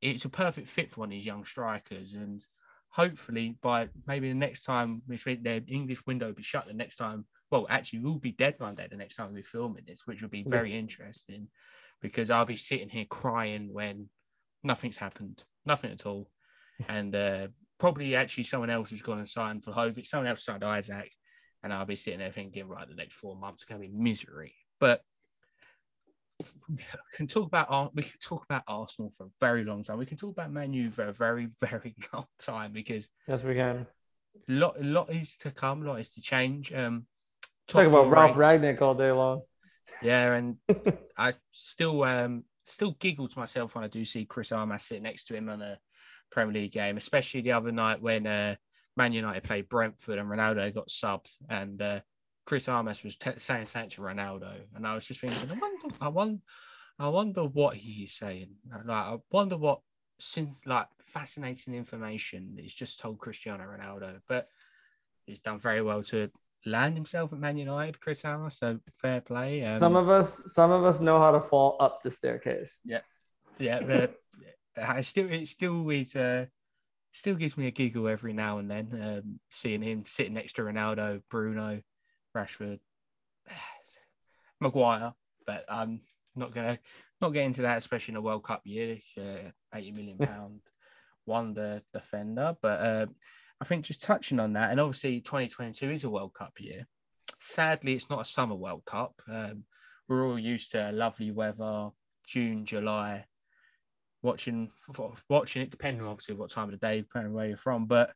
It's 0.00 0.24
a 0.24 0.28
perfect 0.28 0.68
fit 0.68 0.92
for 0.92 1.00
one 1.00 1.08
of 1.08 1.12
these 1.12 1.26
young 1.26 1.44
strikers, 1.44 2.14
and 2.14 2.44
hopefully 2.90 3.56
by 3.60 3.88
maybe 4.06 4.28
the 4.28 4.34
next 4.34 4.62
time 4.62 5.02
we 5.08 5.16
the 5.16 5.64
English 5.66 6.06
window 6.06 6.26
will 6.26 6.34
be 6.34 6.42
shut 6.42 6.66
the 6.66 6.74
next 6.74 6.96
time. 6.96 7.24
Well, 7.50 7.66
actually, 7.70 8.00
we'll 8.00 8.18
be 8.18 8.32
deadline 8.32 8.74
day 8.74 8.86
the 8.90 8.96
next 8.96 9.16
time 9.16 9.32
we're 9.32 9.42
filming 9.42 9.84
this, 9.86 10.02
which 10.04 10.22
will 10.22 10.28
be 10.28 10.44
very 10.46 10.72
yeah. 10.72 10.78
interesting 10.78 11.48
because 12.00 12.30
I'll 12.30 12.44
be 12.44 12.56
sitting 12.56 12.88
here 12.88 13.06
crying 13.08 13.72
when 13.72 14.08
nothing's 14.62 14.98
happened, 14.98 15.42
nothing 15.66 15.92
at 15.92 16.06
all. 16.06 16.30
And 16.88 17.12
uh, 17.12 17.48
probably 17.80 18.14
actually 18.14 18.44
someone 18.44 18.70
else 18.70 18.90
has 18.90 19.02
gone 19.02 19.18
and 19.18 19.28
signed 19.28 19.64
Vlahovic, 19.64 20.06
someone 20.06 20.28
else 20.28 20.44
signed 20.44 20.62
Isak, 20.62 21.10
and 21.64 21.72
I'll 21.72 21.86
be 21.86 21.96
sitting 21.96 22.20
there 22.20 22.30
thinking, 22.30 22.68
right, 22.68 22.88
the 22.88 22.94
next 22.94 23.14
four 23.14 23.34
months 23.34 23.64
are 23.64 23.66
going 23.66 23.82
to 23.82 23.88
be 23.88 24.00
misery. 24.00 24.54
But 24.78 25.02
can 27.14 27.26
talk 27.26 27.46
about 27.46 27.94
we 27.94 28.02
can 28.02 28.18
talk 28.20 28.44
about 28.44 28.62
Arsenal 28.66 29.10
for 29.16 29.24
a 29.24 29.30
very 29.40 29.64
long 29.64 29.82
time. 29.82 29.98
We 29.98 30.06
can 30.06 30.16
talk 30.16 30.30
about 30.30 30.52
Manu 30.52 30.90
for 30.90 31.04
a 31.04 31.12
very 31.12 31.46
very 31.60 31.94
long 32.12 32.26
time 32.38 32.72
because 32.72 33.08
yes, 33.26 33.42
we 33.42 33.54
can. 33.54 33.86
A 34.48 34.52
lot, 34.52 34.80
a 34.80 34.84
lot 34.84 35.12
is 35.12 35.36
to 35.38 35.50
come. 35.50 35.82
A 35.82 35.86
lot 35.86 36.00
is 36.00 36.12
to 36.14 36.20
change. 36.20 36.72
Um, 36.72 37.06
talk 37.66 37.86
about 37.86 38.08
Ralf 38.08 38.34
Rangnick 38.34 38.80
all 38.80 38.94
day 38.94 39.12
long. 39.12 39.42
Yeah, 40.02 40.34
and 40.34 40.56
I 41.16 41.34
still 41.52 42.02
um 42.04 42.44
still 42.64 42.92
giggle 42.98 43.28
to 43.28 43.38
myself 43.38 43.74
when 43.74 43.84
I 43.84 43.88
do 43.88 44.04
see 44.04 44.24
Chris 44.24 44.52
Armas 44.52 44.84
sit 44.84 45.02
next 45.02 45.24
to 45.24 45.34
him 45.34 45.48
on 45.48 45.62
a 45.62 45.78
Premier 46.30 46.54
League 46.54 46.72
game, 46.72 46.96
especially 46.96 47.40
the 47.40 47.52
other 47.52 47.72
night 47.72 48.02
when 48.02 48.26
uh, 48.26 48.56
Man 48.96 49.12
United 49.12 49.44
played 49.44 49.68
Brentford 49.68 50.18
and 50.18 50.28
Ronaldo 50.28 50.74
got 50.74 50.88
subbed, 50.88 51.32
and 51.48 51.80
uh, 51.80 52.00
Chris 52.48 52.66
Armas 52.66 53.04
was 53.04 53.16
t- 53.16 53.30
saying 53.36 53.66
something 53.66 53.90
to 53.90 54.00
Ronaldo, 54.00 54.54
and 54.74 54.86
I 54.86 54.94
was 54.94 55.04
just 55.04 55.20
thinking, 55.20 55.50
I 55.50 55.54
wonder, 55.60 55.94
I 56.00 56.08
wonder, 56.08 56.40
I 56.98 57.08
wonder 57.08 57.44
what 57.44 57.76
he's 57.76 58.14
saying. 58.14 58.54
Like, 58.86 58.86
I 58.88 59.18
wonder 59.30 59.58
what 59.58 59.80
since 60.18 60.64
like 60.64 60.86
fascinating 60.98 61.74
information 61.74 62.56
he's 62.58 62.72
just 62.72 63.00
told 63.00 63.18
Cristiano 63.18 63.64
Ronaldo, 63.64 64.20
but 64.26 64.48
he's 65.26 65.40
done 65.40 65.58
very 65.58 65.82
well 65.82 66.02
to 66.04 66.30
land 66.64 66.94
himself 66.94 67.34
at 67.34 67.38
Man 67.38 67.58
United, 67.58 68.00
Chris 68.00 68.24
Armas. 68.24 68.56
So 68.56 68.78
fair 68.96 69.20
play. 69.20 69.62
Um, 69.62 69.78
some 69.78 69.94
of 69.94 70.08
us, 70.08 70.42
some 70.46 70.70
of 70.70 70.84
us 70.84 71.00
know 71.00 71.18
how 71.18 71.32
to 71.32 71.40
fall 71.40 71.76
up 71.80 72.02
the 72.02 72.10
staircase. 72.10 72.80
Yeah, 72.82 73.02
yeah. 73.58 73.80
But 73.82 74.14
I 74.82 75.02
still, 75.02 75.30
it 75.30 75.48
still 75.48 75.90
is, 75.90 76.16
uh, 76.16 76.46
still 77.12 77.34
gives 77.34 77.58
me 77.58 77.66
a 77.66 77.72
giggle 77.72 78.08
every 78.08 78.32
now 78.32 78.56
and 78.56 78.70
then. 78.70 78.88
Um, 79.02 79.40
seeing 79.50 79.82
him 79.82 80.04
sitting 80.06 80.32
next 80.32 80.54
to 80.54 80.62
Ronaldo, 80.62 81.20
Bruno, 81.28 81.82
Rashford, 82.38 82.78
Maguire. 84.60 85.14
But 85.46 85.64
I'm 85.68 86.00
not 86.36 86.54
gonna 86.54 86.78
not 87.20 87.32
get 87.32 87.44
into 87.44 87.62
that, 87.62 87.78
especially 87.78 88.12
in 88.12 88.18
a 88.18 88.22
World 88.22 88.44
Cup 88.44 88.62
year, 88.64 88.98
uh, 89.18 89.50
80 89.74 89.92
million 89.92 90.18
pound 90.18 90.60
wonder 91.26 91.82
defender. 91.92 92.56
But 92.60 92.80
uh, 92.80 93.06
I 93.60 93.64
think 93.64 93.84
just 93.84 94.02
touching 94.02 94.40
on 94.40 94.52
that, 94.54 94.70
and 94.70 94.80
obviously 94.80 95.20
2022 95.20 95.90
is 95.90 96.04
a 96.04 96.10
World 96.10 96.34
Cup 96.34 96.60
year. 96.60 96.86
Sadly, 97.40 97.94
it's 97.94 98.10
not 98.10 98.22
a 98.22 98.24
summer 98.24 98.54
World 98.54 98.84
Cup. 98.84 99.20
Um, 99.30 99.64
we're 100.08 100.26
all 100.26 100.38
used 100.38 100.72
to 100.72 100.90
lovely 100.92 101.30
weather, 101.30 101.90
June, 102.26 102.64
July, 102.64 103.26
watching 104.22 104.70
watching 105.28 105.62
it, 105.62 105.70
depending 105.70 106.06
obviously 106.06 106.34
what 106.34 106.50
time 106.50 106.64
of 106.64 106.72
the 106.72 106.86
day, 106.86 107.00
depending 107.00 107.32
where 107.32 107.46
you're 107.46 107.56
from. 107.56 107.86
But 107.86 108.12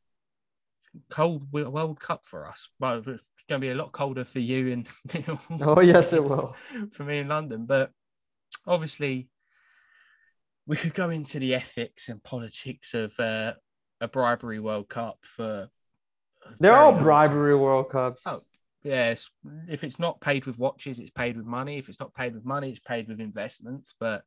cold 1.10 1.50
World 1.52 2.00
Cup 2.00 2.22
for 2.24 2.46
us. 2.46 2.68
Well, 2.78 2.98
it's 2.98 3.22
going 3.48 3.60
to 3.60 3.66
be 3.66 3.70
a 3.70 3.74
lot 3.74 3.92
colder 3.92 4.24
for 4.24 4.38
you 4.38 4.72
and 4.72 4.88
oh 5.62 5.80
yes, 5.80 6.12
it 6.12 6.22
will 6.22 6.54
for 6.92 7.04
me 7.04 7.18
in 7.18 7.28
London. 7.28 7.66
But 7.66 7.90
obviously, 8.66 9.28
we 10.66 10.76
could 10.76 10.94
go 10.94 11.10
into 11.10 11.38
the 11.38 11.54
ethics 11.54 12.08
and 12.08 12.22
politics 12.22 12.94
of 12.94 13.18
uh, 13.18 13.54
a 14.00 14.08
bribery 14.08 14.60
World 14.60 14.88
Cup 14.88 15.18
for. 15.22 15.68
They're 16.58 16.74
all 16.74 16.92
bribery 16.92 17.56
World 17.56 17.90
Cups. 17.90 18.22
Oh, 18.26 18.40
yes. 18.82 19.30
If 19.68 19.84
it's 19.84 19.98
not 19.98 20.20
paid 20.20 20.44
with 20.44 20.58
watches, 20.58 20.98
it's 20.98 21.10
paid 21.10 21.36
with 21.36 21.46
money. 21.46 21.78
If 21.78 21.88
it's 21.88 22.00
not 22.00 22.14
paid 22.14 22.34
with 22.34 22.44
money, 22.44 22.70
it's 22.70 22.80
paid 22.80 23.08
with 23.08 23.20
investments. 23.20 23.94
But 23.98 24.24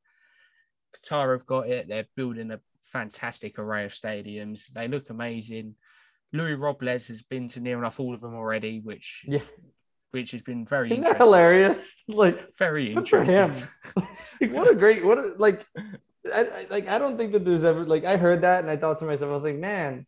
Qatar 0.95 1.33
have 1.33 1.45
got 1.45 1.67
it. 1.67 1.87
They're 1.89 2.07
building 2.15 2.51
a 2.51 2.59
fantastic 2.83 3.59
array 3.59 3.85
of 3.85 3.91
stadiums. 3.91 4.67
They 4.67 4.87
look 4.87 5.09
amazing. 5.09 5.75
Luis 6.33 6.57
Robles 6.57 7.07
has 7.07 7.21
been 7.21 7.47
to 7.49 7.59
near 7.59 7.77
enough 7.77 7.99
all 7.99 8.13
of 8.13 8.21
them 8.21 8.35
already, 8.35 8.79
which 8.79 9.25
yeah. 9.27 9.39
which 10.11 10.31
has 10.31 10.41
been 10.41 10.65
very 10.65 10.91
Isn't 10.91 11.03
that 11.03 11.17
hilarious. 11.17 12.03
Like 12.07 12.55
very 12.57 12.93
interesting. 12.93 13.53
like, 13.95 14.51
what 14.51 14.69
a 14.69 14.75
great 14.75 15.03
what 15.03 15.17
a, 15.17 15.33
like 15.37 15.65
I, 16.33 16.41
I, 16.41 16.67
like 16.69 16.87
I 16.87 16.97
don't 16.97 17.17
think 17.17 17.33
that 17.33 17.45
there's 17.45 17.63
ever 17.63 17.85
like 17.85 18.05
I 18.05 18.17
heard 18.17 18.41
that 18.41 18.61
and 18.61 18.69
I 18.69 18.77
thought 18.77 18.99
to 18.99 19.05
myself 19.05 19.29
I 19.29 19.33
was 19.33 19.43
like 19.43 19.57
man 19.57 20.05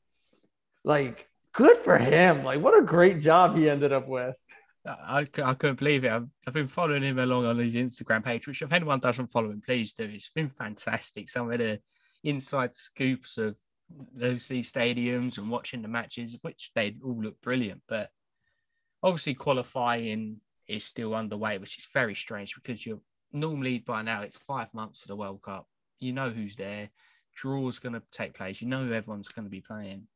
like 0.83 1.27
good 1.53 1.77
for 1.79 1.97
him 1.97 2.43
like 2.43 2.61
what 2.61 2.77
a 2.77 2.85
great 2.85 3.19
job 3.21 3.55
he 3.55 3.69
ended 3.69 3.93
up 3.93 4.07
with. 4.07 4.37
I, 4.87 5.25
I 5.43 5.53
couldn't 5.53 5.79
believe 5.79 6.05
it. 6.05 6.11
I've, 6.11 6.27
I've 6.47 6.53
been 6.53 6.67
following 6.67 7.03
him 7.03 7.19
along 7.19 7.45
on 7.45 7.57
his 7.59 7.75
Instagram 7.75 8.23
page, 8.23 8.47
which 8.47 8.61
if 8.61 8.71
anyone 8.71 8.99
doesn't 8.99 9.31
follow 9.31 9.51
him, 9.51 9.61
please 9.65 9.93
do. 9.93 10.03
It's 10.03 10.29
been 10.29 10.49
fantastic. 10.49 11.29
Some 11.29 11.51
of 11.51 11.59
the 11.59 11.81
inside 12.23 12.75
scoops 12.75 13.37
of 13.37 13.57
those 14.15 14.47
these 14.47 14.71
stadiums 14.71 15.37
and 15.37 15.49
watching 15.49 15.81
the 15.81 15.87
matches, 15.87 16.37
which 16.41 16.71
they 16.75 16.95
all 17.03 17.21
look 17.21 17.39
brilliant. 17.41 17.81
But 17.87 18.09
obviously, 19.03 19.33
qualifying 19.33 20.41
is 20.67 20.83
still 20.83 21.15
underway, 21.15 21.57
which 21.57 21.77
is 21.77 21.87
very 21.93 22.15
strange 22.15 22.55
because 22.55 22.85
you're 22.85 23.01
normally 23.31 23.79
by 23.79 24.01
now 24.01 24.21
it's 24.21 24.37
five 24.37 24.73
months 24.73 25.01
to 25.01 25.07
the 25.07 25.15
World 25.15 25.41
Cup. 25.41 25.67
You 25.99 26.13
know 26.13 26.29
who's 26.29 26.55
there, 26.55 26.89
draw's 27.35 27.79
going 27.79 27.93
to 27.93 28.03
take 28.11 28.33
place. 28.33 28.61
You 28.61 28.67
know 28.67 28.85
who 28.85 28.93
everyone's 28.93 29.29
going 29.29 29.45
to 29.45 29.51
be 29.51 29.61
playing. 29.61 30.07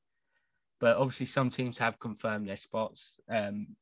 But 0.79 0.97
obviously, 0.97 1.27
some 1.27 1.49
teams 1.49 1.77
have 1.77 1.99
confirmed 1.99 2.47
their 2.47 2.55
spots. 2.55 3.19
Um, 3.29 3.75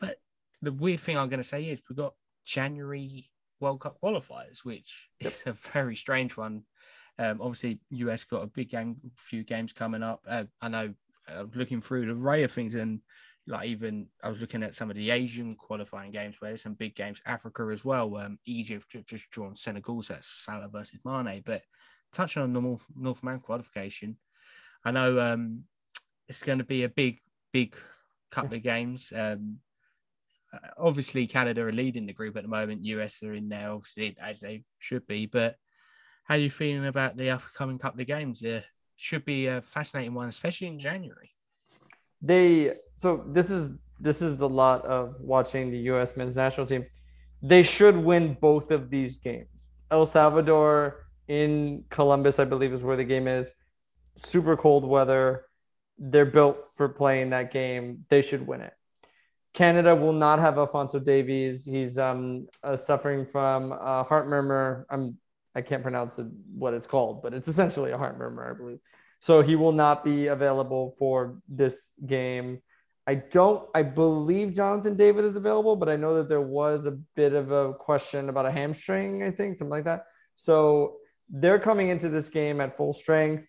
but 0.00 0.16
the 0.60 0.72
weird 0.72 1.00
thing 1.00 1.16
I'm 1.16 1.28
going 1.28 1.42
to 1.42 1.48
say 1.48 1.64
is 1.64 1.82
we've 1.88 1.96
got 1.96 2.14
January 2.44 3.30
World 3.60 3.80
Cup 3.80 3.98
qualifiers, 4.02 4.64
which 4.64 5.08
is 5.20 5.44
a 5.46 5.52
very 5.52 5.96
strange 5.96 6.36
one 6.36 6.64
um, 7.18 7.40
obviously, 7.40 7.80
US 7.90 8.24
got 8.24 8.42
a 8.42 8.46
big 8.46 8.70
game, 8.70 8.96
few 9.16 9.44
games 9.44 9.72
coming 9.72 10.02
up. 10.02 10.20
Uh, 10.28 10.44
I 10.60 10.68
know, 10.68 10.94
uh, 11.28 11.44
looking 11.54 11.80
through 11.80 12.06
the 12.06 12.20
array 12.20 12.42
of 12.42 12.52
things, 12.52 12.74
and 12.74 13.00
like 13.46 13.68
even 13.68 14.06
I 14.22 14.28
was 14.28 14.40
looking 14.40 14.62
at 14.62 14.74
some 14.74 14.90
of 14.90 14.96
the 14.96 15.10
Asian 15.10 15.54
qualifying 15.54 16.10
games 16.10 16.40
where 16.40 16.50
there's 16.50 16.62
some 16.62 16.74
big 16.74 16.94
games. 16.94 17.20
Africa 17.26 17.68
as 17.72 17.84
well. 17.84 18.16
Um, 18.16 18.38
Egypt 18.46 18.96
just 19.06 19.30
drawn 19.30 19.54
Senegal, 19.54 20.02
so 20.02 20.14
that's 20.14 20.28
Salah 20.28 20.68
versus 20.68 21.00
Mane. 21.04 21.42
But 21.44 21.62
touching 22.12 22.42
on 22.42 22.52
the 22.52 22.60
North, 22.60 22.84
North 22.96 23.22
American 23.22 23.44
qualification, 23.44 24.16
I 24.84 24.90
know 24.90 25.20
um, 25.20 25.64
it's 26.28 26.42
going 26.42 26.58
to 26.58 26.64
be 26.64 26.84
a 26.84 26.88
big, 26.88 27.18
big 27.52 27.76
couple 28.30 28.56
of 28.56 28.62
games. 28.62 29.12
Um, 29.14 29.58
uh, 30.52 30.58
obviously, 30.78 31.26
Canada 31.26 31.62
are 31.62 31.72
leading 31.72 32.06
the 32.06 32.12
group 32.12 32.36
at 32.36 32.42
the 32.42 32.48
moment. 32.48 32.84
US 32.84 33.22
are 33.22 33.34
in 33.34 33.48
there, 33.48 33.70
obviously, 33.70 34.16
as 34.20 34.40
they 34.40 34.64
should 34.78 35.06
be. 35.06 35.26
But 35.26 35.56
how 36.24 36.34
are 36.34 36.38
you 36.38 36.50
feeling 36.50 36.86
about 36.86 37.16
the 37.16 37.30
upcoming 37.30 37.78
couple 37.78 38.00
of 38.00 38.06
games? 38.06 38.40
There 38.40 38.64
should 38.96 39.24
be 39.24 39.46
a 39.46 39.60
fascinating 39.60 40.14
one, 40.14 40.28
especially 40.28 40.68
in 40.68 40.78
January. 40.78 41.30
They 42.22 42.74
so 42.96 43.24
this 43.28 43.50
is 43.50 43.72
this 44.00 44.22
is 44.22 44.36
the 44.36 44.48
lot 44.48 44.84
of 44.86 45.14
watching 45.20 45.70
the 45.70 45.78
U.S. 45.90 46.16
men's 46.16 46.36
national 46.36 46.66
team. 46.66 46.86
They 47.42 47.62
should 47.62 47.96
win 47.96 48.36
both 48.40 48.70
of 48.70 48.90
these 48.90 49.18
games. 49.18 49.70
El 49.90 50.06
Salvador 50.06 51.06
in 51.28 51.84
Columbus, 51.90 52.38
I 52.38 52.44
believe, 52.44 52.72
is 52.72 52.82
where 52.82 52.96
the 52.96 53.04
game 53.04 53.28
is. 53.28 53.50
Super 54.16 54.56
cold 54.56 54.84
weather. 54.84 55.44
They're 55.98 56.26
built 56.26 56.56
for 56.74 56.88
playing 56.88 57.30
that 57.30 57.52
game. 57.52 58.04
They 58.08 58.22
should 58.22 58.46
win 58.46 58.62
it. 58.62 58.72
Canada 59.52 59.94
will 59.94 60.12
not 60.12 60.40
have 60.40 60.58
Alphonso 60.58 60.98
Davies. 60.98 61.64
He's 61.64 61.98
um, 61.98 62.48
uh, 62.64 62.76
suffering 62.76 63.24
from 63.24 63.72
a 63.72 64.02
heart 64.02 64.26
murmur. 64.26 64.86
I'm 64.90 65.16
I 65.54 65.62
can't 65.62 65.82
pronounce 65.82 66.18
it, 66.18 66.26
what 66.56 66.74
it's 66.74 66.86
called, 66.86 67.22
but 67.22 67.32
it's 67.32 67.48
essentially 67.48 67.92
a 67.92 67.98
heart 67.98 68.18
murmur, 68.18 68.50
I 68.50 68.56
believe. 68.56 68.78
So 69.20 69.42
he 69.42 69.56
will 69.56 69.72
not 69.72 70.04
be 70.04 70.26
available 70.26 70.94
for 70.98 71.38
this 71.48 71.92
game. 72.04 72.60
I 73.06 73.14
don't, 73.16 73.68
I 73.74 73.82
believe 73.82 74.54
Jonathan 74.54 74.96
David 74.96 75.24
is 75.24 75.36
available, 75.36 75.76
but 75.76 75.88
I 75.88 75.96
know 75.96 76.14
that 76.16 76.28
there 76.28 76.40
was 76.40 76.86
a 76.86 76.98
bit 77.14 77.34
of 77.34 77.50
a 77.50 77.74
question 77.74 78.28
about 78.28 78.46
a 78.46 78.50
hamstring, 78.50 79.22
I 79.22 79.30
think, 79.30 79.56
something 79.56 79.70
like 79.70 79.84
that. 79.84 80.04
So 80.36 80.96
they're 81.28 81.58
coming 81.58 81.88
into 81.88 82.08
this 82.08 82.28
game 82.28 82.60
at 82.60 82.76
full 82.76 82.92
strength. 82.92 83.46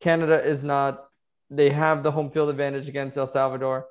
Canada 0.00 0.42
is 0.44 0.62
not, 0.62 1.04
they 1.50 1.70
have 1.70 2.02
the 2.02 2.10
home 2.10 2.30
field 2.30 2.50
advantage 2.50 2.88
against 2.88 3.18
El 3.18 3.26
Salvador. 3.26 3.86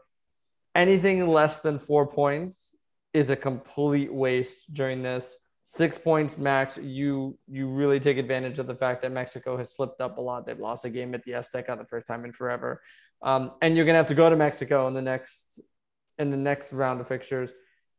Anything 0.73 1.27
less 1.27 1.59
than 1.59 1.79
four 1.79 2.07
points 2.07 2.75
is 3.13 3.29
a 3.29 3.35
complete 3.35 4.13
waste 4.13 4.73
during 4.73 5.03
this 5.03 5.35
six 5.69 5.97
points 5.97 6.37
max, 6.37 6.77
you 6.77 7.37
you 7.47 7.67
really 7.67 7.99
take 7.99 8.17
advantage 8.17 8.57
of 8.57 8.67
the 8.67 8.75
fact 8.75 9.01
that 9.01 9.11
Mexico 9.11 9.57
has 9.57 9.75
slipped 9.75 9.99
up 9.99 10.17
a 10.17 10.21
lot. 10.21 10.45
They've 10.45 10.57
lost 10.57 10.85
a 10.85 10.89
game 10.89 11.13
at 11.13 11.23
the 11.23 11.33
Azteca 11.33 11.77
the 11.77 11.85
first 11.85 12.07
time 12.07 12.23
in 12.23 12.31
forever, 12.31 12.81
um, 13.21 13.51
and 13.61 13.75
you're 13.75 13.85
gonna 13.85 13.97
have 13.97 14.07
to 14.07 14.15
go 14.15 14.29
to 14.29 14.35
Mexico 14.35 14.87
in 14.87 14.93
the 14.93 15.01
next 15.01 15.61
in 16.17 16.31
the 16.31 16.37
next 16.37 16.71
round 16.71 17.01
of 17.01 17.07
fixtures. 17.07 17.51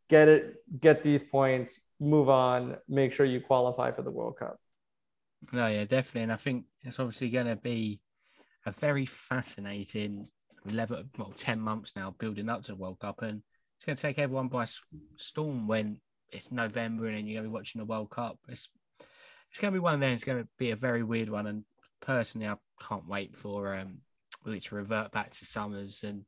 Get 0.09 0.29
it, 0.29 0.55
get 0.81 1.03
these 1.03 1.23
points, 1.23 1.79
move 2.01 2.31
on, 2.31 2.79
make 2.89 3.13
sure 3.13 3.27
you 3.27 3.43
qualify 3.43 3.91
for 3.93 4.01
the 4.01 4.11
World 4.11 4.39
Cup. 4.39 4.59
No, 5.53 5.67
yeah, 5.67 5.85
definitely, 5.85 6.23
and 6.23 6.33
I 6.33 6.37
think 6.37 6.65
it's 6.83 6.99
obviously 6.99 7.29
going 7.29 7.47
to 7.47 7.57
be 7.57 8.01
a 8.65 8.73
very 8.73 9.05
fascinating 9.05 10.29
11, 10.67 11.11
well, 11.19 11.33
10 11.37 11.61
months 11.61 11.93
now 11.95 12.15
building 12.19 12.49
up 12.49 12.63
to 12.65 12.73
the 12.73 12.79
World 12.79 12.99
Cup, 12.99 13.21
and 13.21 13.43
it's 13.77 13.85
going 13.85 13.97
to 13.97 14.03
take 14.03 14.19
everyone 14.19 14.49
by 14.49 14.65
storm 15.17 15.69
when 15.69 16.01
it's 16.31 16.53
November 16.53 17.07
and 17.07 17.17
then 17.17 17.27
you're 17.27 17.41
gonna 17.41 17.49
be 17.49 17.55
watching 17.55 17.79
the 17.79 17.85
World 17.87 18.11
Cup. 18.11 18.39
It's 18.49 18.69
it's 19.51 19.61
gonna 19.61 19.73
be 19.73 19.79
one 19.79 19.95
of 19.95 20.01
them. 20.01 20.13
It's 20.13 20.25
gonna 20.25 20.49
be 20.59 20.71
a 20.71 20.77
very 20.77 21.03
weird 21.03 21.31
one, 21.31 21.47
and 21.47 21.65
personally, 22.01 22.47
I 22.47 22.57
can't 22.87 23.09
wait 23.09 23.37
for 23.37 23.75
um 23.75 23.99
it 24.47 24.63
to 24.63 24.77
revert 24.77 25.13
back 25.13 25.31
to 25.31 25.45
summers 25.45 26.03
and 26.05 26.25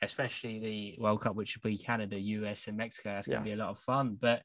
especially 0.00 0.58
the 0.58 1.02
World 1.02 1.20
Cup, 1.20 1.34
which 1.34 1.56
will 1.56 1.70
be 1.70 1.76
Canada, 1.76 2.18
US, 2.18 2.68
and 2.68 2.76
Mexico. 2.76 3.10
That's 3.10 3.26
gonna 3.26 3.40
yeah. 3.40 3.44
be 3.44 3.60
a 3.60 3.64
lot 3.64 3.70
of 3.70 3.78
fun. 3.78 4.16
But 4.20 4.42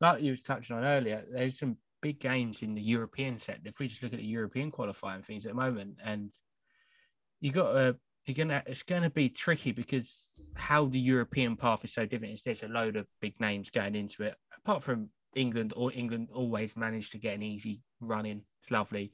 like 0.00 0.22
you 0.22 0.30
was 0.30 0.42
touching 0.42 0.76
on 0.76 0.84
earlier, 0.84 1.24
there's 1.30 1.58
some 1.58 1.76
big 2.00 2.20
games 2.20 2.62
in 2.62 2.74
the 2.74 2.82
European 2.82 3.38
sector. 3.38 3.68
If 3.68 3.78
we 3.78 3.88
just 3.88 4.02
look 4.02 4.12
at 4.12 4.18
the 4.18 4.24
European 4.24 4.70
qualifying 4.70 5.22
things 5.22 5.44
at 5.44 5.52
the 5.52 5.60
moment, 5.60 5.96
and 6.04 6.32
you 7.40 7.52
got 7.52 7.76
a 7.76 7.96
you're 8.26 8.34
gonna 8.34 8.62
it's 8.66 8.84
gonna 8.84 9.10
be 9.10 9.28
tricky 9.28 9.72
because 9.72 10.28
how 10.54 10.86
the 10.86 10.98
European 10.98 11.56
path 11.56 11.84
is 11.84 11.92
so 11.92 12.06
different 12.06 12.34
is 12.34 12.42
there's 12.42 12.62
a 12.62 12.68
load 12.68 12.96
of 12.96 13.06
big 13.20 13.40
names 13.40 13.70
going 13.70 13.94
into 13.94 14.22
it. 14.22 14.36
Apart 14.64 14.82
from 14.82 15.08
England, 15.34 15.72
or 15.76 15.92
England 15.92 16.28
always 16.32 16.76
managed 16.76 17.12
to 17.12 17.18
get 17.18 17.34
an 17.34 17.42
easy 17.42 17.80
run 18.00 18.26
in. 18.26 18.42
It's 18.60 18.70
lovely. 18.70 19.12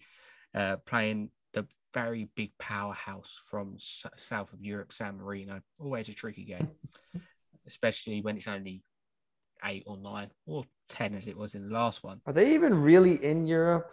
Uh, 0.54 0.76
playing 0.84 1.30
the 1.54 1.66
very 1.94 2.28
big 2.34 2.52
powerhouse 2.58 3.40
from 3.46 3.74
s- 3.76 4.04
south 4.16 4.52
of 4.52 4.62
Europe, 4.62 4.92
San 4.92 5.16
Marino. 5.16 5.60
Always 5.78 6.08
a 6.08 6.14
tricky 6.14 6.44
game, 6.44 6.70
especially 7.66 8.20
when 8.20 8.36
it's 8.36 8.48
only 8.48 8.82
eight 9.64 9.84
or 9.86 9.96
nine 9.96 10.30
or 10.46 10.64
ten 10.88 11.14
as 11.14 11.28
it 11.28 11.36
was 11.36 11.54
in 11.54 11.68
the 11.68 11.74
last 11.74 12.02
one. 12.02 12.20
Are 12.26 12.32
they 12.32 12.54
even 12.54 12.74
really 12.74 13.22
in 13.24 13.46
Europe? 13.46 13.90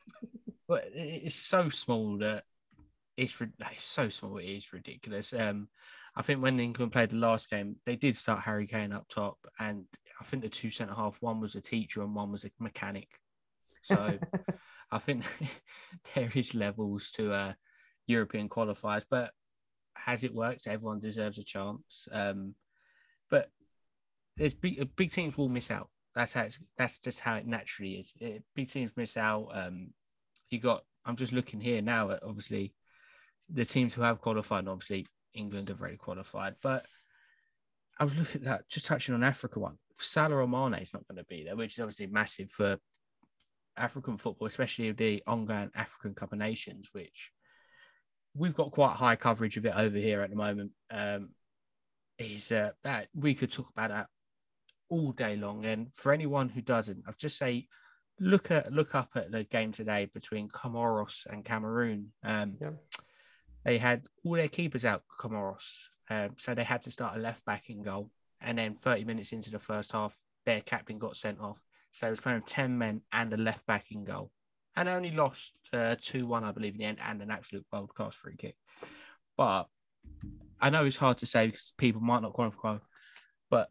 but 0.68 0.84
it's 0.94 1.34
so 1.34 1.68
small 1.68 2.18
that 2.18 2.44
it's, 3.16 3.36
it's 3.40 3.84
so 3.84 4.08
small. 4.08 4.38
It 4.38 4.44
is 4.44 4.72
ridiculous. 4.72 5.32
Um, 5.32 5.68
I 6.14 6.22
think 6.22 6.42
when 6.42 6.60
England 6.60 6.92
played 6.92 7.10
the 7.10 7.16
last 7.16 7.50
game, 7.50 7.76
they 7.84 7.96
did 7.96 8.16
start 8.16 8.40
Harry 8.40 8.66
Kane 8.66 8.92
up 8.92 9.08
top, 9.08 9.38
and 9.58 9.84
I 10.20 10.24
think 10.24 10.42
the 10.42 10.48
two 10.48 10.70
centre 10.70 10.94
half, 10.94 11.18
one 11.20 11.40
was 11.40 11.54
a 11.54 11.60
teacher 11.60 12.02
and 12.02 12.14
one 12.14 12.32
was 12.32 12.44
a 12.44 12.50
mechanic. 12.58 13.08
So 13.82 14.18
I 14.90 14.98
think 14.98 15.24
there 16.14 16.30
is 16.34 16.54
levels 16.54 17.10
to 17.12 17.32
uh, 17.32 17.52
European 18.06 18.48
qualifiers, 18.48 19.04
but 19.08 19.32
has 19.94 20.24
it 20.24 20.34
worked? 20.34 20.66
Everyone 20.66 21.00
deserves 21.00 21.38
a 21.38 21.44
chance. 21.44 22.08
Um, 22.12 22.54
but 23.30 23.48
there's 24.36 24.54
big, 24.54 24.88
big 24.96 25.12
teams 25.12 25.36
will 25.36 25.48
miss 25.48 25.70
out. 25.70 25.90
that's 26.14 26.32
how 26.32 26.42
it's, 26.42 26.58
that's 26.76 26.98
just 26.98 27.20
how 27.20 27.34
it 27.36 27.46
naturally 27.46 27.94
is. 27.94 28.12
It, 28.20 28.44
big 28.54 28.70
teams 28.70 28.92
miss 28.96 29.16
out. 29.16 29.48
Um, 29.52 29.90
you 30.50 30.60
got. 30.60 30.84
I'm 31.04 31.16
just 31.16 31.32
looking 31.32 31.60
here 31.60 31.82
now 31.82 32.10
at 32.10 32.22
obviously 32.24 32.74
the 33.48 33.64
teams 33.64 33.94
who 33.94 34.02
have 34.02 34.20
qualified. 34.20 34.66
Obviously, 34.68 35.06
England 35.34 35.68
have 35.68 35.80
already 35.80 35.96
qualified, 35.96 36.56
but 36.62 36.86
I 37.98 38.04
was 38.04 38.16
looking 38.16 38.42
at 38.42 38.44
that. 38.44 38.68
Just 38.68 38.86
touching 38.86 39.14
on 39.14 39.24
Africa 39.24 39.58
one, 39.58 39.78
Salah 39.98 40.36
or 40.36 40.48
Mane 40.48 40.80
is 40.80 40.92
not 40.92 41.06
going 41.08 41.18
to 41.18 41.24
be 41.24 41.44
there, 41.44 41.56
which 41.56 41.74
is 41.74 41.80
obviously 41.80 42.06
massive 42.06 42.50
for 42.50 42.78
African 43.76 44.18
football, 44.18 44.46
especially 44.46 44.92
the 44.92 45.22
ongoing 45.26 45.70
African 45.74 46.14
Cup 46.14 46.32
of 46.32 46.38
Nations, 46.38 46.88
which 46.92 47.30
we've 48.34 48.54
got 48.54 48.70
quite 48.70 48.96
high 48.96 49.16
coverage 49.16 49.56
of 49.56 49.66
it 49.66 49.74
over 49.76 49.96
here 49.96 50.20
at 50.22 50.30
the 50.30 50.36
moment. 50.36 50.72
Um, 50.90 51.30
is 52.18 52.50
uh, 52.50 52.70
that 52.82 53.08
we 53.14 53.34
could 53.34 53.52
talk 53.52 53.68
about 53.70 53.90
that 53.90 54.06
all 54.88 55.12
day 55.12 55.36
long. 55.36 55.64
And 55.64 55.92
for 55.92 56.12
anyone 56.12 56.48
who 56.48 56.62
doesn't, 56.62 57.04
I've 57.06 57.18
just 57.18 57.38
say 57.38 57.68
look 58.18 58.50
at 58.50 58.72
look 58.72 58.94
up 58.94 59.10
at 59.14 59.30
the 59.30 59.44
game 59.44 59.72
today 59.72 60.08
between 60.12 60.48
Comoros 60.48 61.26
and 61.26 61.44
Cameroon. 61.44 62.12
Um, 62.22 62.56
yeah. 62.60 62.70
They 63.64 63.78
had 63.78 64.06
all 64.24 64.34
their 64.34 64.48
keepers 64.48 64.84
out, 64.84 65.02
Comoros, 65.20 65.64
um, 66.08 66.30
so 66.36 66.54
they 66.54 66.62
had 66.62 66.82
to 66.82 66.90
start 66.90 67.16
a 67.16 67.20
left 67.20 67.44
back 67.44 67.68
in 67.68 67.82
goal. 67.82 68.10
And 68.46 68.56
then 68.56 68.74
30 68.74 69.04
minutes 69.04 69.32
into 69.32 69.50
the 69.50 69.58
first 69.58 69.92
half, 69.92 70.16
their 70.46 70.60
captain 70.60 70.98
got 70.98 71.16
sent 71.16 71.40
off. 71.40 71.60
So 71.90 72.06
it 72.06 72.10
was 72.10 72.20
playing 72.20 72.38
with 72.38 72.46
10 72.46 72.78
men 72.78 73.02
and 73.12 73.32
a 73.32 73.36
left 73.36 73.66
back 73.66 73.86
in 73.90 74.04
goal. 74.04 74.30
And 74.76 74.88
only 74.88 75.10
lost 75.10 75.58
uh, 75.72 75.96
2 76.00 76.24
uh, 76.24 76.26
1, 76.26 76.44
I 76.44 76.52
believe, 76.52 76.74
in 76.74 76.78
the 76.78 76.84
end, 76.84 76.98
and 77.02 77.20
an 77.20 77.30
absolute 77.30 77.66
world 77.72 77.92
class 77.94 78.14
free 78.14 78.36
kick. 78.36 78.56
But 79.36 79.64
I 80.60 80.70
know 80.70 80.84
it's 80.84 80.96
hard 80.96 81.18
to 81.18 81.26
say 81.26 81.46
because 81.46 81.72
people 81.76 82.00
might 82.00 82.22
not 82.22 82.34
qualify, 82.34 82.78
but 83.50 83.68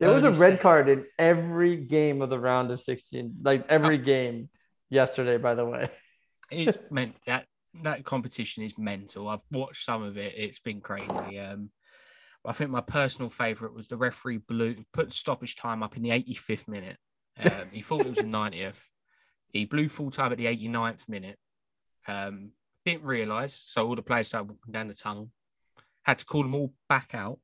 there 0.00 0.10
was 0.10 0.24
a 0.24 0.30
red 0.30 0.60
card 0.60 0.88
in 0.88 1.04
every 1.18 1.76
game 1.76 2.22
of 2.22 2.30
the 2.30 2.38
round 2.38 2.70
of 2.70 2.80
16, 2.80 3.36
like 3.42 3.66
every 3.68 3.98
game 3.98 4.48
yesterday, 4.88 5.36
by 5.36 5.54
the 5.54 5.64
way. 5.64 5.90
it's 6.50 6.78
meant 6.90 7.16
that 7.26 7.46
that 7.82 8.04
competition 8.04 8.62
is 8.62 8.78
mental. 8.78 9.28
I've 9.28 9.40
watched 9.50 9.84
some 9.84 10.02
of 10.02 10.16
it, 10.16 10.34
it's 10.36 10.60
been 10.60 10.80
crazy. 10.80 11.38
Um, 11.38 11.70
I 12.46 12.52
think 12.52 12.70
my 12.70 12.80
personal 12.80 13.30
favourite 13.30 13.74
was 13.74 13.88
the 13.88 13.96
referee 13.96 14.38
blew 14.38 14.84
put 14.92 15.12
stoppage 15.12 15.56
time 15.56 15.82
up 15.82 15.96
in 15.96 16.02
the 16.02 16.10
85th 16.10 16.68
minute. 16.68 16.96
Um, 17.36 17.50
he 17.72 17.80
thought 17.80 18.02
it 18.02 18.10
was 18.10 18.18
the 18.18 18.22
90th. 18.22 18.84
He 19.48 19.64
blew 19.64 19.88
full 19.88 20.12
time 20.12 20.30
at 20.30 20.38
the 20.38 20.46
89th 20.46 21.08
minute. 21.08 21.36
Um, 22.06 22.52
didn't 22.86 23.02
realise, 23.02 23.54
so 23.54 23.88
all 23.88 23.96
the 23.96 24.02
players 24.02 24.28
started 24.28 24.50
walking 24.50 24.70
down 24.70 24.86
the 24.86 24.94
tunnel. 24.94 25.30
Had 26.04 26.18
to 26.18 26.24
call 26.24 26.42
them 26.42 26.54
all 26.54 26.72
back 26.88 27.10
out 27.12 27.40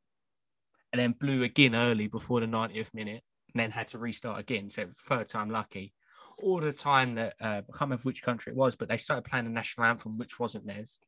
and 0.92 1.00
then 1.00 1.12
blew 1.12 1.42
again 1.42 1.74
early 1.74 2.06
before 2.06 2.40
the 2.40 2.46
90th 2.46 2.92
minute, 2.94 3.22
and 3.52 3.60
then 3.60 3.70
had 3.70 3.88
to 3.88 3.98
restart 3.98 4.40
again. 4.40 4.70
So 4.70 4.86
third 4.92 5.28
time 5.28 5.50
lucky. 5.50 5.92
All 6.38 6.60
the 6.60 6.72
time 6.72 7.16
that 7.16 7.34
uh, 7.40 7.46
I 7.46 7.60
can't 7.60 7.80
remember 7.82 8.02
which 8.02 8.22
country 8.22 8.52
it 8.52 8.56
was, 8.56 8.76
but 8.76 8.88
they 8.88 8.96
started 8.96 9.28
playing 9.28 9.44
the 9.44 9.50
national 9.50 9.86
anthem, 9.86 10.18
which 10.18 10.38
wasn't 10.38 10.66
theirs. 10.66 10.98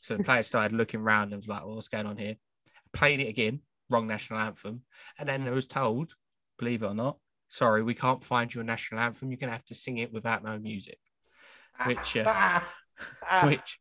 So 0.00 0.16
the 0.16 0.24
players 0.24 0.46
started 0.46 0.76
looking 0.76 1.00
around 1.00 1.32
and 1.32 1.36
was 1.36 1.48
like, 1.48 1.64
well, 1.64 1.76
"What's 1.76 1.88
going 1.88 2.06
on 2.06 2.16
here?" 2.16 2.36
Played 2.92 3.20
it 3.20 3.28
again, 3.28 3.60
wrong 3.88 4.06
national 4.06 4.40
anthem, 4.40 4.82
and 5.18 5.28
then 5.28 5.46
I 5.46 5.50
was 5.50 5.66
told, 5.66 6.14
believe 6.58 6.82
it 6.82 6.86
or 6.86 6.94
not, 6.94 7.16
sorry, 7.48 7.82
we 7.82 7.94
can't 7.94 8.24
find 8.24 8.54
your 8.54 8.64
national 8.64 9.00
anthem. 9.00 9.30
You're 9.30 9.38
gonna 9.38 9.52
have 9.52 9.64
to 9.66 9.74
sing 9.74 9.98
it 9.98 10.12
without 10.12 10.42
no 10.42 10.58
music. 10.58 10.98
Which 11.86 12.16
uh, 12.16 12.60
which 13.44 13.78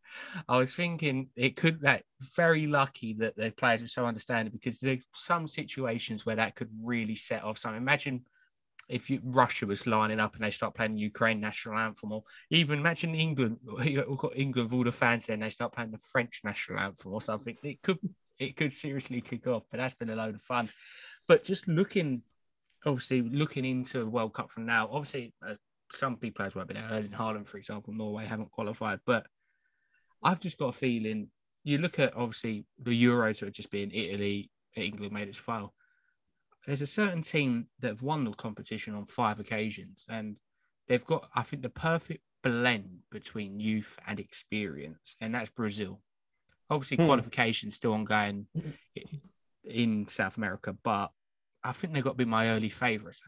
I 0.48 0.58
was 0.58 0.74
thinking 0.74 1.30
it 1.36 1.56
could 1.56 1.82
that 1.82 2.04
very 2.36 2.68
lucky 2.68 3.14
that 3.16 3.36
the 3.36 3.52
players 3.52 3.82
were 3.82 3.88
so 3.88 4.06
understanding 4.06 4.52
because 4.52 4.80
there's 4.80 5.04
some 5.14 5.48
situations 5.48 6.26
where 6.26 6.38
that 6.38 6.56
could 6.56 6.70
really 6.82 7.16
set 7.16 7.44
off 7.44 7.58
something. 7.58 7.82
Imagine 7.82 8.26
if 8.90 9.10
you, 9.10 9.22
Russia 9.24 9.66
was 9.66 9.88
lining 9.88 10.20
up 10.20 10.36
and 10.36 10.44
they 10.44 10.52
start 10.52 10.76
playing 10.76 10.96
the 10.96 11.02
Ukraine 11.02 11.40
national 11.40 11.78
anthem, 11.78 12.12
or 12.12 12.24
even 12.50 12.80
imagine 12.80 13.16
England, 13.16 13.58
we've 13.64 14.04
got 14.18 14.36
England 14.36 14.70
with 14.70 14.78
all 14.78 14.84
the 14.84 14.92
fans 14.92 15.26
there, 15.26 15.36
and 15.36 15.44
they 15.44 15.50
start 15.50 15.74
playing 15.74 15.92
the 15.92 15.98
French 15.98 16.42
national 16.44 16.80
anthem 16.80 17.14
or 17.14 17.22
something. 17.22 17.56
It 17.64 17.78
could 17.84 18.00
it 18.42 18.58
could 18.58 18.74
seriously 18.74 19.22
kick 19.22 19.46
off, 19.46 19.64
but 19.70 19.78
that's 19.78 19.94
been 19.94 20.10
a 20.10 20.16
load 20.16 20.34
of 20.34 20.42
fun. 20.42 20.68
But 21.28 21.44
just 21.44 21.68
looking, 21.68 22.24
obviously, 22.86 23.22
looking 23.22 23.66
into 23.66 24.00
the 24.00 24.08
World 24.08 24.34
Cup 24.34 24.52
from 24.52 24.66
now, 24.66 24.90
obviously, 24.92 25.34
uh, 25.48 25.54
some 25.92 26.16
big 26.16 26.34
players 26.34 26.56
won't 26.56 26.68
be 26.68 26.74
there. 26.74 26.88
Erling 26.90 27.12
Haaland, 27.12 27.48
for 27.48 27.58
example, 27.58 27.94
Norway 27.94 28.26
haven't 28.26 28.52
qualified, 28.52 29.00
but 29.06 29.28
I've 30.24 30.40
just 30.40 30.58
got 30.58 30.70
a 30.70 30.72
feeling. 30.72 31.28
You 31.64 31.78
look 31.78 32.00
at 32.00 32.16
obviously 32.16 32.66
the 32.82 33.04
Euros 33.04 33.42
have 33.42 33.52
just 33.52 33.70
been 33.70 33.92
Italy, 33.94 34.50
England 34.76 35.14
made 35.14 35.28
its 35.28 35.38
final. 35.38 35.76
There's 36.66 36.82
a 36.82 36.88
certain 36.88 37.22
team 37.22 37.68
that 37.80 37.90
have 37.90 38.02
won 38.02 38.24
the 38.24 38.32
competition 38.32 38.96
on 38.96 39.06
five 39.06 39.40
occasions, 39.40 40.06
and 40.10 40.40
they've 40.88 41.06
got, 41.06 41.30
I 41.36 41.44
think, 41.44 41.62
the 41.62 41.70
perfect 41.70 42.24
blend 42.44 43.02
between 43.12 43.60
youth 43.60 44.00
and 44.08 44.20
experience, 44.20 45.16
and 45.22 45.36
that's 45.36 45.50
Brazil. 45.50 46.02
Obviously, 46.72 46.98
hmm. 46.98 47.06
qualification 47.06 47.70
still 47.70 47.94
ongoing 47.94 48.48
in 49.64 50.08
South 50.08 50.38
America, 50.38 50.76
but 50.84 51.12
I 51.64 51.74
think 51.74 51.94
they've 51.94 52.04
got 52.04 52.12
to 52.12 52.16
be 52.16 52.26
my 52.26 52.50
early 52.50 52.70
favourites. 52.70 53.22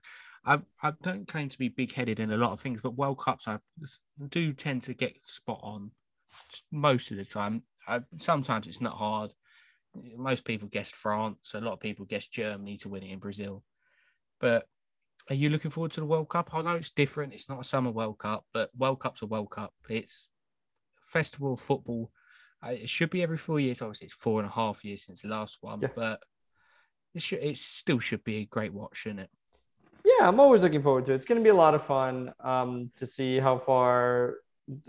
I 0.46 0.60
I 0.82 0.94
don't 1.02 1.28
claim 1.28 1.50
to 1.50 1.58
be 1.58 1.70
big 1.70 1.94
headed 1.94 2.20
in 2.20 2.32
a 2.32 2.38
lot 2.38 2.54
of 2.54 2.62
things, 2.62 2.82
but 2.82 2.98
World 2.98 3.20
Cups 3.20 3.48
I 3.48 3.60
do 4.30 4.54
tend 4.54 4.84
to 4.84 4.94
get 4.94 5.16
spot 5.26 5.60
on 5.62 5.92
most 6.72 7.12
of 7.12 7.18
the 7.18 7.26
time. 7.26 7.64
I, 7.88 8.00
sometimes 8.18 8.66
it's 8.66 8.82
not 8.82 8.98
hard. 8.98 9.34
Most 10.18 10.46
people 10.46 10.68
guessed 10.70 10.96
France. 10.96 11.52
A 11.54 11.62
lot 11.62 11.74
of 11.74 11.80
people 11.80 12.06
guessed 12.06 12.32
Germany 12.32 12.78
to 12.78 12.90
win 12.90 13.04
it 13.04 13.12
in 13.12 13.20
Brazil. 13.20 13.64
But 14.40 14.68
are 15.30 15.36
you 15.36 15.50
looking 15.50 15.72
forward 15.72 15.92
to 15.92 16.00
the 16.00 16.06
World 16.06 16.30
Cup? 16.30 16.54
I 16.54 16.62
know 16.62 16.76
it's 16.76 16.90
different. 16.90 17.34
It's 17.34 17.50
not 17.50 17.62
a 17.62 17.64
summer 17.64 17.92
World 17.92 18.20
Cup, 18.20 18.46
but 18.54 18.70
World 18.76 19.00
Cup's 19.00 19.22
a 19.22 19.26
World 19.26 19.52
Cup. 19.52 19.74
It's 19.90 20.30
festival 21.02 21.54
of 21.54 21.62
football. 22.64 22.84
It 22.84 22.90
should 22.90 23.10
be 23.10 23.24
every 23.24 23.38
four 23.38 23.60
years. 23.60 23.82
Obviously, 23.82 24.06
it's 24.06 24.14
four 24.14 24.40
and 24.40 24.50
a 24.50 24.54
half 24.54 24.84
years 24.84 25.04
since 25.04 25.22
the 25.22 25.30
last 25.30 25.58
one, 25.62 25.80
yeah. 25.80 25.90
but 25.96 26.20
it, 27.14 27.22
should, 27.22 27.40
it 27.40 27.58
still 27.58 28.00
should 28.00 28.24
be 28.24 28.38
a 28.38 28.46
great 28.46 28.74
watch, 28.74 28.98
shouldn't 28.98 29.22
it? 29.22 29.30
Yeah, 30.06 30.28
I'm 30.28 30.40
always 30.40 30.64
looking 30.64 30.82
forward 30.82 31.06
to 31.06 31.14
it. 31.14 31.16
It's 31.16 31.26
going 31.26 31.40
to 31.40 31.44
be 31.44 31.50
a 31.50 31.56
lot 31.56 31.76
of 31.76 31.84
fun 31.84 32.34
um, 32.42 32.92
to 32.98 33.06
see 33.06 33.40
how 33.40 33.58
far 33.58 34.36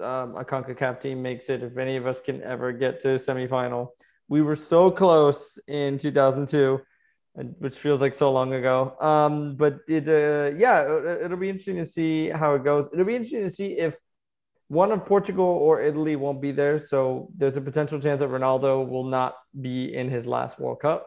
um, 0.00 0.36
a 0.36 0.44
CONCACAF 0.44 1.00
team 1.00 1.22
makes 1.22 1.48
it. 1.50 1.62
If 1.62 1.76
any 1.76 1.96
of 1.96 2.06
us 2.06 2.20
can 2.20 2.42
ever 2.42 2.72
get 2.72 3.00
to 3.00 3.10
a 3.10 3.14
semifinal, 3.14 3.88
we 4.28 4.42
were 4.42 4.56
so 4.56 4.90
close 4.90 5.58
in 5.68 5.98
2002, 5.98 6.80
which 7.58 7.78
feels 7.78 8.00
like 8.00 8.14
so 8.14 8.32
long 8.32 8.54
ago. 8.54 8.96
Um, 9.00 9.54
but 9.54 9.80
it, 9.86 10.08
uh, 10.08 10.56
yeah, 10.56 10.82
it'll 11.24 11.36
be 11.36 11.48
interesting 11.48 11.76
to 11.76 11.86
see 11.86 12.28
how 12.28 12.54
it 12.54 12.64
goes. 12.64 12.88
It'll 12.92 13.04
be 13.04 13.14
interesting 13.14 13.42
to 13.42 13.50
see 13.50 13.78
if 13.78 13.96
one 14.68 14.92
of 14.92 15.04
Portugal 15.04 15.44
or 15.44 15.82
Italy 15.82 16.16
won't 16.16 16.40
be 16.40 16.50
there. 16.50 16.78
So 16.78 17.28
there's 17.36 17.56
a 17.56 17.60
potential 17.60 18.00
chance 18.00 18.20
that 18.20 18.30
Ronaldo 18.30 18.88
will 18.88 19.04
not 19.04 19.34
be 19.60 19.94
in 19.94 20.08
his 20.08 20.26
last 20.26 20.58
World 20.58 20.80
Cup. 20.80 21.06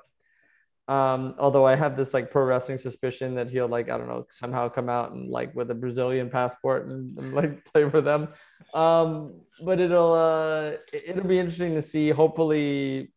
Um, 0.88 1.36
although 1.38 1.66
I 1.66 1.76
have 1.76 1.98
this 1.98 2.14
like 2.14 2.32
pro 2.32 2.46
wrestling 2.46 2.78
suspicion 2.78 3.36
that 3.36 3.50
he'll 3.50 3.68
like 3.68 3.90
I 3.90 3.98
don't 3.98 4.08
know 4.08 4.26
somehow 4.30 4.70
come 4.70 4.88
out 4.88 5.12
and 5.12 5.30
like 5.30 5.54
with 5.54 5.70
a 5.70 5.76
Brazilian 5.76 6.30
passport 6.30 6.88
and, 6.88 7.18
and 7.18 7.34
like 7.34 7.66
play 7.74 7.90
for 7.90 8.00
them. 8.00 8.30
Um, 8.74 9.42
but 9.66 9.82
it'll 9.82 10.14
uh, 10.14 10.78
it'll 10.94 11.28
be 11.28 11.40
interesting 11.40 11.76
to 11.76 11.82
see. 11.82 12.10
Hopefully, 12.10 13.12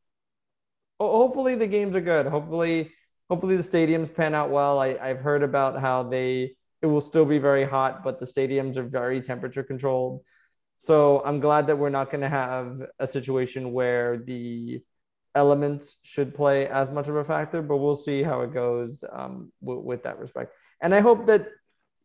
hopefully 0.99 1.55
the 1.55 1.69
games 1.69 1.95
are 1.95 2.01
good. 2.01 2.27
Hopefully, 2.27 2.91
hopefully 3.29 3.57
the 3.57 3.63
stadiums 3.63 4.13
pan 4.13 4.35
out 4.35 4.51
well. 4.51 4.81
I 4.81 4.97
I've 5.01 5.21
heard 5.21 5.45
about 5.45 5.81
how 5.81 6.03
they 6.03 6.57
it 6.83 6.87
will 6.87 7.01
still 7.01 7.25
be 7.25 7.39
very 7.39 7.65
hot, 7.65 8.03
but 8.03 8.19
the 8.19 8.27
stadiums 8.27 8.77
are 8.77 8.83
very 8.83 9.21
temperature 9.21 9.63
controlled. 9.63 10.23
So 10.81 11.23
I'm 11.25 11.41
glad 11.41 11.67
that 11.67 11.77
we're 11.77 11.91
not 11.91 12.11
going 12.11 12.23
to 12.23 12.29
have 12.29 12.81
a 12.99 13.07
situation 13.07 13.73
where 13.73 14.17
the 14.17 14.81
elements 15.35 15.97
should 16.03 16.35
play 16.35 16.67
as 16.67 16.91
much 16.91 17.09
of 17.09 17.17
a 17.17 17.25
factor, 17.25 17.61
but 17.63 17.77
we'll 17.77 17.95
see 17.97 18.23
how 18.23 18.41
it 18.41 18.55
goes 18.55 19.05
um, 19.13 19.53
w- 19.63 19.81
with 19.81 20.03
that 20.05 20.19
respect. 20.19 20.55
And 20.81 20.95
I 20.95 21.01
hope 21.01 21.27
that 21.27 21.49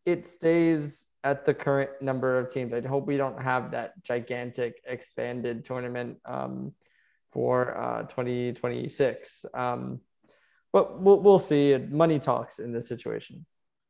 it 0.04 0.26
stays 0.26 1.08
at 1.24 1.44
the 1.44 1.54
current 1.54 1.90
number 2.00 2.38
of 2.38 2.52
teams. 2.52 2.72
I 2.72 2.86
hope 2.86 3.06
we 3.06 3.16
don't 3.16 3.40
have 3.42 3.72
that 3.72 4.00
gigantic 4.04 4.80
expanded 4.86 5.64
tournament 5.64 6.18
um, 6.24 6.72
for 7.32 7.76
uh, 7.76 8.02
2026. 8.02 9.46
Um, 9.52 10.00
but 10.72 11.00
we'll, 11.00 11.20
we'll 11.20 11.38
see. 11.38 11.76
Money 11.78 12.18
talks 12.18 12.58
in 12.58 12.72
this 12.72 12.86
situation. 12.86 13.46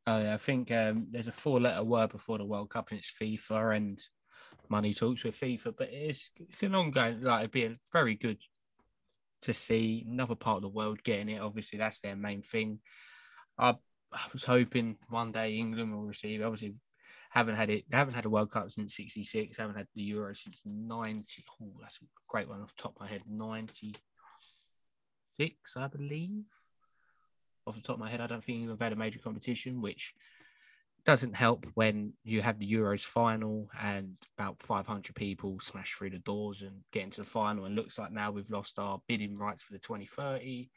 Oh, 0.07 0.19
yeah, 0.19 0.35
I 0.35 0.39
think 0.39 0.71
um, 0.71 1.09
there's 1.11 1.27
a 1.29 1.33
four 1.33 1.61
letter 1.61 1.83
word 1.83 2.11
before 2.11 2.39
the 2.39 2.45
World 2.45 2.71
Cup 2.71 2.91
and 2.91 2.99
it's 2.99 3.13
FIFA 3.21 3.77
and 3.77 4.01
money 4.69 4.95
talks 4.95 5.25
with 5.25 5.39
FIFA, 5.41 5.75
but 5.77 5.89
it's, 5.91 6.31
it's 6.37 6.63
an 6.63 6.75
ongoing, 6.77 7.23
like, 7.23 7.41
it'd 7.41 7.51
be 7.51 7.75
very 7.93 8.15
good 8.15 8.39
to 9.43 9.53
see 9.53 10.05
another 10.09 10.35
part 10.35 10.57
of 10.57 10.63
the 10.63 10.69
world 10.69 11.03
getting 11.03 11.29
it. 11.29 11.41
Obviously, 11.41 11.79
that's 11.79 12.01
their 12.01 12.17
main 12.17 12.43
thing. 12.43 12.81
I, 13.59 13.75
I 14.13 14.21
was 14.33 14.45
hoping 14.45 14.97
one 15.09 15.33
day 15.33 15.57
England 15.57 15.93
will 15.95 16.05
receive. 16.05 16.43
Obviously, 16.43 16.75
haven't 17.31 17.57
had 17.57 17.71
it. 17.71 17.85
Haven't 17.93 18.15
had 18.15 18.25
a 18.25 18.31
World 18.31 18.51
Cup 18.51 18.71
since 18.71 18.97
'66. 18.97 19.57
Haven't 19.57 19.77
had 19.77 19.89
the 19.95 20.03
Euro 20.03 20.35
since 20.35 20.61
'90. 20.65 21.45
Oh, 21.61 21.73
that's 21.81 21.99
a 22.03 22.07
great 22.29 22.49
one 22.49 22.61
off 22.63 22.75
the 22.75 22.83
top 22.83 22.97
of 22.97 23.01
my 23.01 23.09
head. 23.09 23.23
'96, 23.29 24.01
I 25.77 25.87
believe. 25.89 26.45
Off 27.67 27.77
the 27.77 27.83
top 27.83 27.97
of 27.97 28.01
my 28.01 28.11
head. 28.11 28.21
I 28.21 28.27
don't 28.27 28.43
think 28.43 28.69
we've 28.69 28.79
had 28.79 28.93
a 28.93 28.97
major 28.97 29.19
competition, 29.19 29.81
which 29.83 30.15
doesn't 31.05 31.37
help 31.37 31.67
when 31.75 32.13
you 32.25 32.43
have 32.43 32.59
the 32.59 32.71
Euros 32.71 33.05
final 33.05 33.71
and 33.81 34.19
about 34.37 34.61
500 34.61 35.15
people 35.15 35.59
smash 35.61 35.95
through 35.95 36.11
the 36.11 36.19
doors 36.19 36.63
and 36.63 36.83
get 36.93 37.05
into 37.05 37.23
the 37.23 37.27
final. 37.27 37.65
And 37.65 37.77
looks 37.77 37.99
like 37.99 38.11
now 38.11 38.33
we've 38.33 38.51
lost 38.51 38.79
our 38.79 39.01
bidding 39.07 39.39
rights 39.39 39.63
for 39.63 39.73
the 39.73 39.79
2030. 39.79 40.69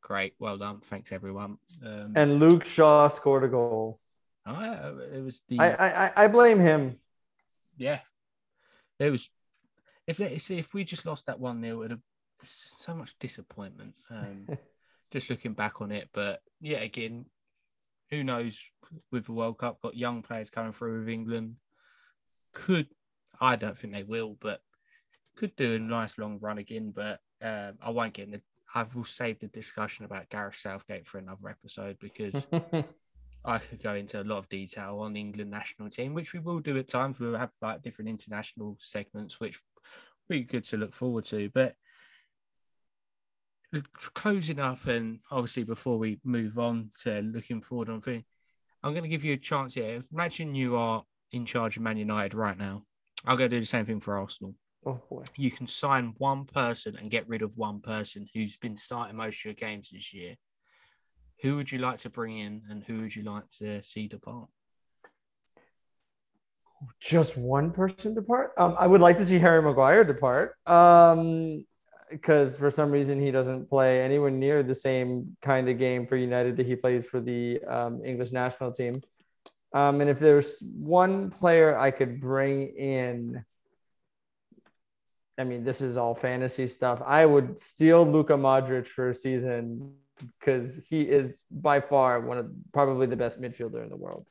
Great, 0.00 0.34
well 0.38 0.56
done, 0.56 0.80
thanks 0.80 1.12
everyone. 1.12 1.58
Um, 1.84 2.12
and 2.14 2.40
Luke 2.40 2.64
Shaw 2.64 3.08
scored 3.08 3.44
a 3.44 3.48
goal. 3.48 4.00
I, 4.46 4.90
it 5.14 5.24
was 5.24 5.42
the 5.48 5.58
I, 5.60 6.06
I 6.06 6.12
I 6.24 6.28
blame 6.28 6.60
him. 6.60 6.98
Yeah, 7.78 8.00
it 8.98 9.10
was. 9.10 9.30
If 10.06 10.20
if 10.20 10.74
we 10.74 10.84
just 10.84 11.06
lost 11.06 11.26
that 11.26 11.40
one 11.40 11.62
0 11.62 11.72
it 11.72 11.78
would 11.78 11.90
have 11.92 12.00
so 12.42 12.94
much 12.94 13.18
disappointment. 13.18 13.94
Um, 14.10 14.46
just 15.14 15.30
looking 15.30 15.54
back 15.54 15.80
on 15.80 15.92
it, 15.92 16.08
but 16.12 16.40
yeah, 16.60 16.78
again, 16.78 17.26
who 18.10 18.24
knows 18.24 18.60
with 19.12 19.26
the 19.26 19.32
World 19.32 19.58
Cup? 19.58 19.80
Got 19.80 19.96
young 19.96 20.22
players 20.22 20.50
coming 20.50 20.72
through 20.72 20.98
with 20.98 21.08
England. 21.08 21.54
Could 22.52 22.88
I 23.40 23.54
don't 23.54 23.78
think 23.78 23.94
they 23.94 24.02
will, 24.02 24.36
but 24.40 24.60
could 25.36 25.54
do 25.54 25.74
a 25.74 25.78
nice 25.78 26.18
long 26.18 26.40
run 26.40 26.58
again. 26.58 26.92
But 26.94 27.20
uh, 27.40 27.72
I 27.80 27.90
won't 27.90 28.12
get 28.12 28.26
in 28.26 28.32
the. 28.32 28.42
I 28.74 28.84
will 28.92 29.04
save 29.04 29.38
the 29.38 29.46
discussion 29.46 30.04
about 30.04 30.30
Gareth 30.30 30.56
Southgate 30.56 31.06
for 31.06 31.18
another 31.18 31.48
episode 31.48 31.96
because 32.00 32.44
I 33.44 33.58
could 33.58 33.80
go 33.84 33.94
into 33.94 34.20
a 34.20 34.24
lot 34.24 34.38
of 34.38 34.48
detail 34.48 34.98
on 34.98 35.12
the 35.12 35.20
England 35.20 35.52
national 35.52 35.90
team, 35.90 36.12
which 36.12 36.32
we 36.32 36.40
will 36.40 36.58
do 36.58 36.76
at 36.76 36.88
times. 36.88 37.20
We'll 37.20 37.36
have 37.36 37.52
like 37.62 37.82
different 37.82 38.08
international 38.08 38.78
segments, 38.80 39.38
which 39.38 39.60
will 40.28 40.38
be 40.38 40.42
good 40.42 40.64
to 40.66 40.76
look 40.76 40.92
forward 40.92 41.26
to. 41.26 41.50
But 41.54 41.76
closing 44.14 44.60
up, 44.60 44.86
and 44.86 45.20
obviously 45.30 45.64
before 45.64 45.98
we 45.98 46.18
move 46.24 46.58
on 46.58 46.90
to 47.02 47.20
looking 47.20 47.60
forward 47.60 47.88
on 47.88 48.00
things, 48.00 48.24
I'm 48.82 48.92
going 48.92 49.04
to 49.04 49.08
give 49.08 49.24
you 49.24 49.34
a 49.34 49.38
chance 49.38 49.74
here. 49.74 50.02
Imagine 50.12 50.54
you 50.54 50.76
are 50.76 51.04
in 51.32 51.46
charge 51.46 51.76
of 51.76 51.82
Man 51.82 51.96
United 51.96 52.34
right 52.34 52.58
now. 52.58 52.84
I'll 53.24 53.36
go 53.36 53.48
do 53.48 53.58
the 53.58 53.66
same 53.66 53.86
thing 53.86 54.00
for 54.00 54.18
Arsenal. 54.18 54.54
Oh 54.86 55.00
boy. 55.08 55.24
You 55.36 55.50
can 55.50 55.66
sign 55.66 56.14
one 56.18 56.44
person 56.44 56.96
and 56.96 57.10
get 57.10 57.28
rid 57.28 57.40
of 57.40 57.56
one 57.56 57.80
person 57.80 58.28
who's 58.34 58.58
been 58.58 58.76
starting 58.76 59.16
most 59.16 59.38
of 59.38 59.44
your 59.46 59.54
games 59.54 59.90
this 59.90 60.12
year 60.12 60.36
who 61.44 61.56
would 61.56 61.70
you 61.70 61.78
like 61.78 61.98
to 61.98 62.10
bring 62.10 62.38
in 62.38 62.62
and 62.70 62.82
who 62.84 63.02
would 63.02 63.14
you 63.14 63.22
like 63.22 63.48
to 63.58 63.82
see 63.82 64.08
depart? 64.08 64.48
Just 67.00 67.36
one 67.36 67.70
person 67.70 68.14
depart? 68.14 68.52
Um, 68.56 68.76
I 68.78 68.86
would 68.86 69.02
like 69.02 69.18
to 69.18 69.26
see 69.26 69.38
Harry 69.38 69.60
Maguire 69.62 70.04
depart. 70.04 70.54
Um, 70.66 71.66
because 72.10 72.56
for 72.56 72.70
some 72.70 72.90
reason 72.90 73.20
he 73.20 73.30
doesn't 73.30 73.68
play 73.68 74.02
anywhere 74.02 74.30
near 74.30 74.62
the 74.62 74.74
same 74.74 75.36
kind 75.42 75.68
of 75.68 75.78
game 75.78 76.06
for 76.06 76.16
United 76.16 76.56
that 76.56 76.66
he 76.66 76.76
plays 76.76 77.06
for 77.06 77.20
the 77.20 77.62
um, 77.64 78.04
English 78.04 78.32
national 78.32 78.72
team. 78.72 79.00
Um, 79.72 80.00
and 80.00 80.08
if 80.08 80.20
there's 80.20 80.62
one 80.62 81.30
player 81.30 81.76
I 81.76 81.90
could 81.90 82.20
bring 82.20 82.68
in, 82.76 83.44
I 85.36 85.42
mean, 85.42 85.64
this 85.64 85.80
is 85.80 85.96
all 85.96 86.14
fantasy 86.14 86.68
stuff. 86.68 87.02
I 87.04 87.26
would 87.26 87.58
steal 87.58 88.06
Luka 88.06 88.34
Modric 88.34 88.86
for 88.86 89.08
a 89.08 89.14
season 89.14 89.94
because 90.38 90.80
he 90.88 91.02
is 91.02 91.40
by 91.50 91.80
far 91.80 92.20
one 92.20 92.38
of 92.38 92.50
probably 92.72 93.06
the 93.06 93.16
best 93.16 93.40
midfielder 93.40 93.82
in 93.82 93.90
the 93.90 93.96
world. 93.96 94.28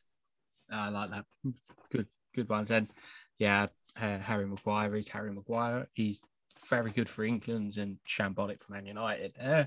I 0.71 0.89
like 0.89 1.09
that. 1.11 1.25
Good, 1.91 2.07
good 2.33 2.47
ones. 2.47 2.71
And 2.71 2.87
yeah, 3.37 3.67
uh, 3.99 4.19
Harry 4.19 4.47
Maguire 4.47 4.95
is 4.95 5.09
Harry 5.09 5.33
Maguire. 5.33 5.89
He's 5.93 6.21
very 6.69 6.91
good 6.91 7.09
for 7.09 7.23
England 7.23 7.77
and 7.77 7.97
shambolic 8.07 8.61
for 8.61 8.73
Man 8.73 8.85
United. 8.85 9.33
Uh, 9.41 9.65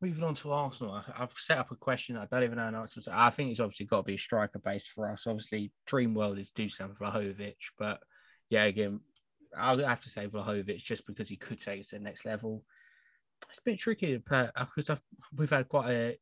moving 0.00 0.24
on 0.24 0.34
to 0.36 0.52
Arsenal, 0.52 0.92
I, 0.92 1.20
have 1.20 1.32
set 1.32 1.58
up 1.58 1.70
a 1.70 1.76
question. 1.76 2.16
I 2.16 2.26
don't 2.26 2.42
even 2.42 2.58
know 2.58 2.68
an 2.68 2.74
answer. 2.74 3.00
I 3.12 3.30
think 3.30 3.50
it's 3.50 3.60
obviously 3.60 3.86
got 3.86 3.98
to 3.98 4.02
be 4.02 4.14
a 4.14 4.18
striker 4.18 4.58
base 4.58 4.86
for 4.86 5.10
us. 5.10 5.26
Obviously, 5.26 5.72
dream 5.86 6.14
world 6.14 6.38
is 6.38 6.52
Dusan 6.52 6.96
Vlahovic, 6.96 7.56
but 7.78 8.00
yeah, 8.50 8.64
again, 8.64 9.00
I'll 9.56 9.78
have 9.78 10.02
to 10.04 10.10
say 10.10 10.26
Vlahovic 10.26 10.78
just 10.78 11.06
because 11.06 11.28
he 11.28 11.36
could 11.36 11.60
take 11.60 11.80
us 11.80 11.88
to 11.88 11.96
the 11.96 12.02
next 12.02 12.24
level 12.24 12.62
it's 13.48 13.58
a 13.58 13.62
bit 13.62 13.78
tricky 13.78 14.12
to 14.12 14.20
play 14.20 14.48
because 14.58 14.90
I've, 14.90 15.02
we've 15.36 15.50
had 15.50 15.68
quite 15.68 15.90
a. 15.90 16.18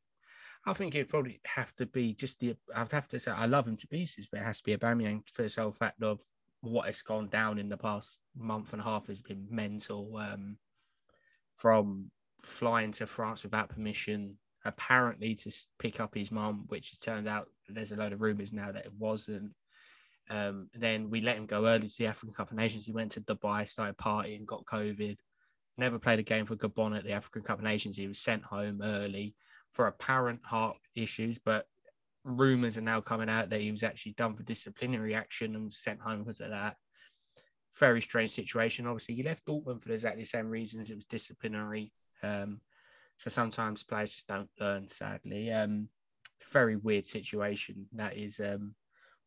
I 0.67 0.73
think 0.73 0.95
it'd 0.95 1.09
probably 1.09 1.39
have 1.45 1.75
to 1.75 1.85
be 1.85 2.13
just 2.13 2.39
the. 2.39 2.55
I'd 2.75 2.91
have 2.91 3.07
to 3.09 3.19
say 3.19 3.31
I 3.31 3.45
love 3.45 3.67
him 3.67 3.77
to 3.77 3.87
pieces, 3.87 4.27
but 4.31 4.41
it 4.41 4.45
has 4.45 4.59
to 4.59 4.63
be 4.63 4.73
a 4.73 4.77
Aubameyang 4.77 5.21
for 5.29 5.43
the 5.43 5.49
sole 5.49 5.71
fact 5.71 6.01
of 6.01 6.19
what 6.65 6.85
has 6.85 7.01
gone 7.01 7.27
down 7.27 7.57
in 7.57 7.69
the 7.69 7.77
past 7.77 8.19
month 8.35 8.73
and 8.73 8.81
a 8.81 8.85
half 8.85 9.07
has 9.07 9.21
been 9.21 9.45
mental. 9.49 10.17
Um, 10.17 10.57
from 11.55 12.11
flying 12.41 12.91
to 12.91 13.07
France 13.07 13.43
without 13.43 13.69
permission, 13.69 14.37
apparently 14.65 15.35
to 15.35 15.51
pick 15.79 16.01
up 16.01 16.13
his 16.13 16.31
mum, 16.31 16.65
which 16.67 16.89
has 16.89 16.99
turned 16.99 17.27
out 17.27 17.47
there's 17.69 17.93
a 17.93 17.95
load 17.95 18.11
of 18.11 18.21
rumours 18.21 18.51
now 18.51 18.71
that 18.71 18.85
it 18.85 18.93
wasn't. 18.97 19.51
Um, 20.29 20.69
then 20.73 21.09
we 21.09 21.21
let 21.21 21.37
him 21.37 21.45
go 21.45 21.65
early 21.65 21.87
to 21.87 21.97
the 21.97 22.07
African 22.07 22.33
Cup 22.33 22.51
of 22.51 22.57
Nations. 22.57 22.85
He 22.85 22.91
went 22.91 23.11
to 23.11 23.21
Dubai, 23.21 23.67
started 23.67 23.97
partying, 23.97 24.45
got 24.45 24.65
COVID 24.65 25.17
never 25.77 25.99
played 25.99 26.19
a 26.19 26.23
game 26.23 26.45
for 26.45 26.55
Gabon 26.55 26.97
at 26.97 27.03
the 27.03 27.11
African 27.11 27.41
Cup 27.41 27.59
of 27.59 27.63
Nations. 27.63 27.97
He 27.97 28.07
was 28.07 28.19
sent 28.19 28.43
home 28.43 28.81
early 28.81 29.35
for 29.73 29.87
apparent 29.87 30.41
heart 30.43 30.77
issues, 30.95 31.37
but 31.43 31.67
rumours 32.25 32.77
are 32.77 32.81
now 32.81 32.99
coming 32.99 33.29
out 33.29 33.49
that 33.51 33.61
he 33.61 33.71
was 33.71 33.83
actually 33.83 34.13
done 34.13 34.33
for 34.33 34.43
disciplinary 34.43 35.13
action 35.13 35.55
and 35.55 35.71
sent 35.71 36.01
home 36.01 36.23
because 36.23 36.41
of 36.41 36.49
that. 36.49 36.75
Very 37.79 38.01
strange 38.01 38.31
situation. 38.31 38.87
Obviously, 38.87 39.15
he 39.15 39.23
left 39.23 39.45
Dortmund 39.45 39.83
for 39.83 39.91
exactly 39.91 40.23
the 40.23 40.27
same 40.27 40.49
reasons. 40.49 40.89
It 40.89 40.95
was 40.95 41.05
disciplinary. 41.05 41.93
Um, 42.23 42.59
so 43.17 43.29
sometimes 43.29 43.83
players 43.83 44.11
just 44.11 44.27
don't 44.27 44.49
learn, 44.59 44.87
sadly. 44.87 45.51
Um, 45.51 45.87
very 46.51 46.75
weird 46.75 47.05
situation. 47.05 47.85
That 47.93 48.17
is, 48.17 48.39
um, 48.39 48.73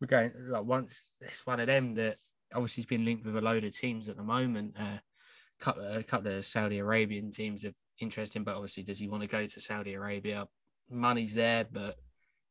we're 0.01 0.09
going 0.09 0.33
like 0.49 0.65
once 0.65 1.17
it's 1.21 1.47
one 1.47 1.61
of 1.61 1.67
them 1.67 1.95
that 1.95 2.17
obviously 2.55 2.83
he's 2.83 2.89
been 2.89 3.05
linked 3.05 3.25
with 3.25 3.37
a 3.37 3.41
load 3.41 3.65
of 3.65 3.77
teams 3.77 4.09
at 4.09 4.17
the 4.17 4.23
moment. 4.23 4.75
Uh, 4.79 4.99
a 5.61 6.03
couple 6.05 6.33
of 6.33 6.45
Saudi 6.45 6.79
Arabian 6.79 7.31
teams 7.31 7.65
of 7.65 7.75
interesting, 8.01 8.45
but 8.45 8.55
obviously, 8.55 8.83
does 8.83 8.99
he 8.99 9.09
want 9.09 9.23
to 9.23 9.29
go 9.29 9.47
to 9.47 9.61
Saudi 9.61 9.95
Arabia? 9.95 10.47
Money's 10.91 11.35
there, 11.35 11.67
but 11.71 11.97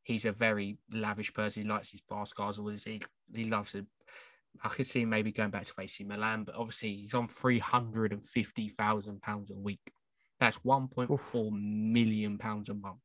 he's 0.08 0.24
a 0.24 0.32
very 0.32 0.78
lavish 0.90 1.34
person. 1.34 1.64
He 1.64 1.70
likes 1.70 1.92
his 1.92 2.02
fast 2.08 2.34
cars. 2.34 2.58
All 2.58 2.66
this, 2.66 2.86
he 2.86 3.02
he 3.36 3.44
loves 3.44 3.76
it. 3.76 3.86
I 4.64 4.70
could 4.70 4.88
see 4.88 5.02
him 5.02 5.10
maybe 5.10 5.34
going 5.34 5.50
back 5.50 5.66
to 5.66 5.74
AC 5.78 6.06
Milan, 6.06 6.46
but 6.46 6.56
obviously 6.56 6.96
he's 6.96 7.14
on 7.14 7.28
three 7.28 7.60
hundred 7.60 8.14
and 8.14 8.26
fifty 8.26 8.70
thousand 8.70 9.22
pounds 9.22 9.52
a 9.52 9.56
week. 9.56 9.92
That's 10.40 10.64
one 10.64 10.88
point 10.88 11.20
four 11.20 11.52
million 11.52 12.38
pounds 12.38 12.70
a 12.70 12.74
month. 12.74 13.02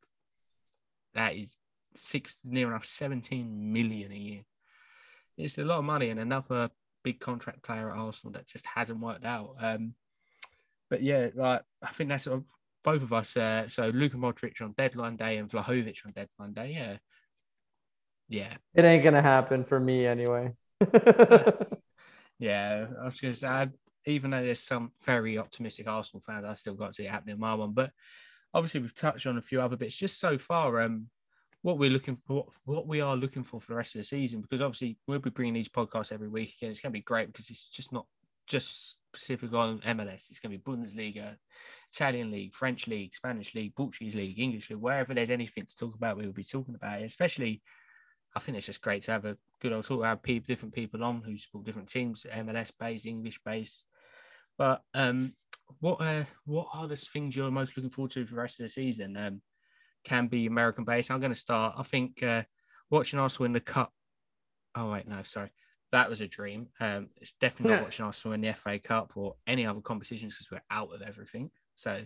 That 1.15 1.35
is 1.35 1.57
six 1.95 2.39
near 2.45 2.69
enough 2.69 2.87
seventeen 2.87 3.73
million 3.73 4.13
a 4.13 4.17
year. 4.17 4.41
It's 5.37 5.59
a 5.59 5.65
lot 5.65 5.81
of 5.81 5.85
money, 5.85 6.11
and 6.11 6.21
another 6.21 6.71
big 7.03 7.19
contract 7.19 7.65
player 7.65 7.91
at 7.91 7.97
Arsenal 7.97 8.33
that 8.35 8.47
just 8.47 8.65
hasn't 8.65 9.01
worked 9.01 9.25
out. 9.25 9.57
Um, 9.61 9.95
but 10.89 11.03
yeah, 11.03 11.31
like 11.35 11.63
I 11.83 11.89
think 11.89 12.11
that's 12.11 12.25
sort 12.25 12.39
of 12.39 12.45
both 12.85 13.03
of 13.03 13.13
us. 13.13 13.37
Uh, 13.37 13.69
so 13.69 13.89
Luka 13.89 14.17
Modric 14.17 14.61
on 14.61 14.75
deadline 14.77 15.17
day 15.17 15.37
and 15.39 15.49
Vlahovic 15.49 16.05
on 16.07 16.13
deadline 16.13 16.53
day. 16.53 16.75
Yeah, 16.75 16.97
yeah. 18.29 18.55
It 18.75 18.85
ain't 18.85 19.05
gonna 19.05 19.23
happen 19.23 19.65
for 19.65 19.79
me 19.79 20.07
anyway. 20.07 20.53
yeah, 22.39 22.87
I 23.01 23.05
was 23.05 23.21
gonna 23.21 23.35
say, 23.35 23.69
even 24.07 24.31
though 24.31 24.43
there's 24.43 24.61
some 24.61 24.93
very 25.05 25.39
optimistic 25.39 25.89
Arsenal 25.89 26.23
fans, 26.27 26.45
I 26.45 26.55
still 26.55 26.75
got 26.75 26.89
to 26.89 26.93
see 26.95 27.05
it 27.05 27.11
happening 27.11 27.35
in 27.35 27.41
my 27.41 27.55
one. 27.55 27.73
But 27.73 27.91
obviously, 28.53 28.81
we've 28.81 28.95
touched 28.95 29.27
on 29.27 29.39
a 29.39 29.43
few 29.43 29.61
other 29.61 29.77
bits 29.77 29.97
just 29.97 30.19
so 30.19 30.39
far. 30.39 30.81
Um, 30.83 31.09
what 31.63 31.79
we're 31.79 31.91
looking 31.91 32.17
for, 32.17 32.47
what 32.65 32.89
we 32.89 33.01
are 33.01 33.17
looking 33.17 33.45
for 33.45 33.61
for 33.61 33.69
the 33.69 33.77
rest 33.77 33.95
of 33.95 34.01
the 34.01 34.05
season, 34.05 34.41
because 34.41 34.61
obviously 34.61 34.99
we'll 35.07 35.21
be 35.21 35.31
bringing 35.31 35.55
these 35.55 35.69
podcasts 35.69 36.13
every 36.13 36.29
week, 36.29 36.55
again. 36.57 36.73
it's 36.73 36.81
going 36.81 36.93
to 36.93 36.99
be 36.99 37.03
great 37.03 37.29
because 37.29 37.51
it's 37.51 37.69
just 37.69 37.93
not 37.93 38.07
just 38.53 38.99
specific 39.15 39.53
on 39.53 39.81
MLS. 39.81 40.31
It's 40.31 40.41
going 40.41 40.53
to 40.53 40.59
be 40.59 40.71
Bundesliga, 40.71 41.37
Italian 41.93 42.31
league, 42.31 42.55
French 42.55 42.87
league, 42.87 43.15
Spanish 43.15 43.55
league, 43.55 43.75
Portuguese 43.75 44.15
league, 44.15 44.39
English 44.39 44.71
league, 44.71 44.81
wherever 44.81 45.13
there's 45.13 45.31
anything 45.31 45.67
to 45.67 45.77
talk 45.77 45.95
about, 45.95 46.17
we 46.17 46.27
will 46.27 46.33
be 46.33 46.45
talking 46.45 46.75
about 46.75 47.01
it. 47.01 47.05
Especially, 47.05 47.63
I 48.35 48.41
think 48.41 48.57
it's 48.57 48.67
just 48.67 48.81
great 48.81 49.03
to 49.03 49.13
have 49.13 49.25
a 49.25 49.37
good 49.61 49.73
old 49.73 49.85
talk, 49.85 50.05
have 50.05 50.23
people, 50.23 50.47
different 50.47 50.75
people 50.75 51.03
on 51.03 51.23
who 51.23 51.37
support 51.37 51.65
different 51.65 51.89
teams, 51.91 52.27
MLS 52.33 52.73
based, 52.79 53.07
English 53.07 53.41
based. 53.45 53.85
But 54.57 54.83
um, 54.95 55.35
what 55.81 56.01
uh, 56.01 56.25
what 56.45 56.69
are 56.75 56.87
the 56.87 56.97
things 56.97 57.35
you're 57.35 57.51
most 57.51 57.77
looking 57.77 57.91
forward 57.91 58.13
to 58.13 58.27
for 58.27 58.35
the 58.35 58.41
rest 58.41 58.61
of 58.61 58.65
the 58.65 58.71
season? 58.71 59.17
Um, 59.17 59.43
can 60.05 60.27
be 60.27 60.47
American 60.47 60.85
based. 60.85 61.11
I'm 61.11 61.21
going 61.21 61.33
to 61.33 61.39
start. 61.39 61.75
I 61.79 61.83
think 61.83 62.23
uh, 62.23 62.43
watching 62.91 63.19
Arsenal 63.19 63.47
in 63.47 63.53
the 63.53 63.61
Cup. 63.61 63.93
Oh 64.75 64.93
wait, 64.93 65.07
no, 65.07 65.23
sorry, 65.25 65.51
that 65.93 66.09
was 66.09 66.21
a 66.21 66.27
dream. 66.27 66.69
Um, 66.81 67.09
it's 67.21 67.35
definitely 67.39 67.77
not 67.77 67.85
watching 67.85 68.05
Arsenal 68.07 68.35
in 68.35 68.41
the 68.41 68.55
FA 68.55 68.79
Cup 68.79 69.13
or 69.15 69.37
any 69.47 69.67
other 69.67 69.81
competitions 69.81 70.35
because 70.35 70.51
we're 70.51 70.77
out 70.77 70.93
of 70.93 71.03
everything. 71.03 71.51
So 71.77 72.03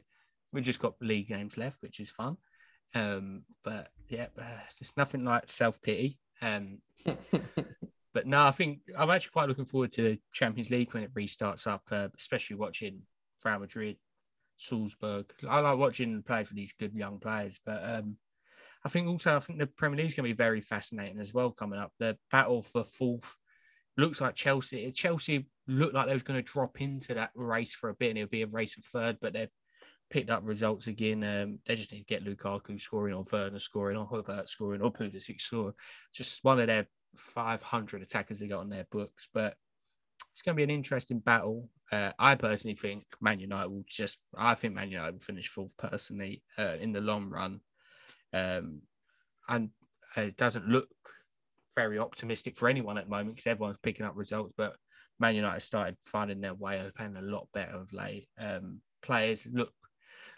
we've 0.53 0.65
just 0.65 0.81
got 0.81 0.95
league 1.01 1.29
games 1.29 1.57
left, 1.57 1.83
which 1.83 2.01
is 2.01 2.11
fun. 2.11 2.37
Um, 2.95 3.43
but 3.65 3.89
yeah, 4.09 4.27
uh, 4.39 4.61
there's 4.79 4.97
nothing 4.97 5.25
like 5.25 5.51
self 5.51 5.81
pity. 5.81 6.19
Um, 6.43 6.79
but 8.13 8.27
no, 8.27 8.45
I 8.45 8.51
think 8.51 8.81
I'm 8.97 9.11
actually 9.11 9.33
quite 9.33 9.49
looking 9.49 9.67
forward 9.67 9.93
to 9.93 10.03
the 10.03 10.21
Champions 10.33 10.71
League 10.71 10.93
when 10.93 11.05
it 11.05 11.15
restarts 11.15 11.67
up, 11.67 11.83
uh, 11.91 12.09
especially 12.17 12.57
watching 12.57 13.03
Real 13.45 13.61
Madrid 13.61 13.97
Salzburg. 14.57 15.27
I 15.49 15.61
like 15.61 15.79
watching 15.79 16.23
play 16.23 16.43
for 16.43 16.55
these 16.55 16.73
good 16.73 16.95
young 16.95 17.21
players, 17.21 17.61
but 17.65 17.83
um, 17.85 18.17
I 18.85 18.89
think 18.89 19.09
also 19.09 19.37
I 19.37 19.41
think 19.41 19.61
the 19.61 19.67
Premier 19.69 19.99
League 19.99 20.09
is 20.09 20.15
going 20.15 20.29
to 20.29 20.35
be 20.35 20.37
very 20.37 20.61
fascinating 20.61 21.21
as 21.21 21.33
well 21.33 21.53
coming 21.53 21.79
up. 21.79 21.93
The 22.01 22.19
battle 22.33 22.63
for 22.63 22.85
fourth 22.85 23.37
looks 23.97 24.21
like 24.21 24.35
Chelsea. 24.35 24.91
Chelsea 24.93 25.47
looked 25.67 25.95
like 25.95 26.07
they 26.07 26.13
was 26.13 26.23
going 26.23 26.43
to 26.43 26.53
drop 26.53 26.81
into 26.81 27.15
that 27.15 27.31
race 27.35 27.75
for 27.75 27.89
a 27.91 27.95
bit, 27.95 28.11
and 28.11 28.19
it'll 28.19 28.29
be 28.29 28.43
a 28.43 28.47
race 28.47 28.75
for 28.75 28.83
third, 28.83 29.19
but 29.21 29.33
they've 29.33 29.51
picked 30.11 30.31
up 30.31 30.43
results 30.45 30.87
again. 30.87 31.25
Um, 31.25 31.59
they 31.67 31.75
just 31.75 31.93
need 31.93 32.07
to 32.07 32.15
get 32.15 32.25
Lukaku 32.25 32.81
scoring 32.81 33.15
or 33.15 33.25
Werner 33.31 33.59
scoring 33.59 33.97
or 33.97 34.09
Havertz 34.09 34.51
scoring 34.51 34.83
or 34.83 34.93
Pulisic 34.93 35.41
scoring. 35.41 35.75
Just 36.13 36.45
one 36.45 36.61
of 36.61 36.67
their 36.67 36.87
500 37.17 38.03
attackers 38.03 38.39
they 38.39 38.47
got 38.47 38.61
on 38.61 38.71
their 38.71 38.87
books, 38.91 39.29
but 39.33 39.57
it's 40.33 40.43
going 40.43 40.55
to 40.55 40.57
be 40.57 40.65
an 40.65 40.71
interesting 40.71 41.19
battle. 41.19 41.69
Uh, 41.91 42.13
I 42.19 42.35
personally 42.35 42.77
think 42.77 43.05
Man 43.21 43.41
United 43.41 43.71
will 43.71 43.85
just. 43.89 44.19
I 44.37 44.55
think 44.55 44.75
Man 44.75 44.91
United 44.91 45.13
will 45.13 45.21
finish 45.21 45.49
fourth 45.49 45.77
personally 45.77 46.43
uh, 46.59 46.77
in 46.81 46.93
the 46.93 47.01
long 47.01 47.31
run, 47.31 47.61
um, 48.33 48.83
and 49.49 49.71
it 50.17 50.37
doesn't 50.37 50.69
look 50.69 50.89
very 51.77 51.99
optimistic 51.99 52.57
for 52.57 52.69
anyone 52.69 52.99
at 52.99 53.05
the 53.05 53.11
moment 53.11 53.37
because 53.37 53.47
everyone's 53.47 53.79
picking 53.83 54.05
up 54.05 54.17
results. 54.17 54.53
But 54.57 54.75
Man 55.21 55.37
United 55.37 55.61
started 55.61 55.97
finding 56.01 56.41
their 56.41 56.55
way. 56.55 56.83
Playing 56.97 57.17
a 57.17 57.23
lot 57.23 57.49
better 57.55 57.77
of 57.77 57.93
late. 57.93 58.29
Um, 58.39 58.81
players 59.03 59.47
look 59.53 59.73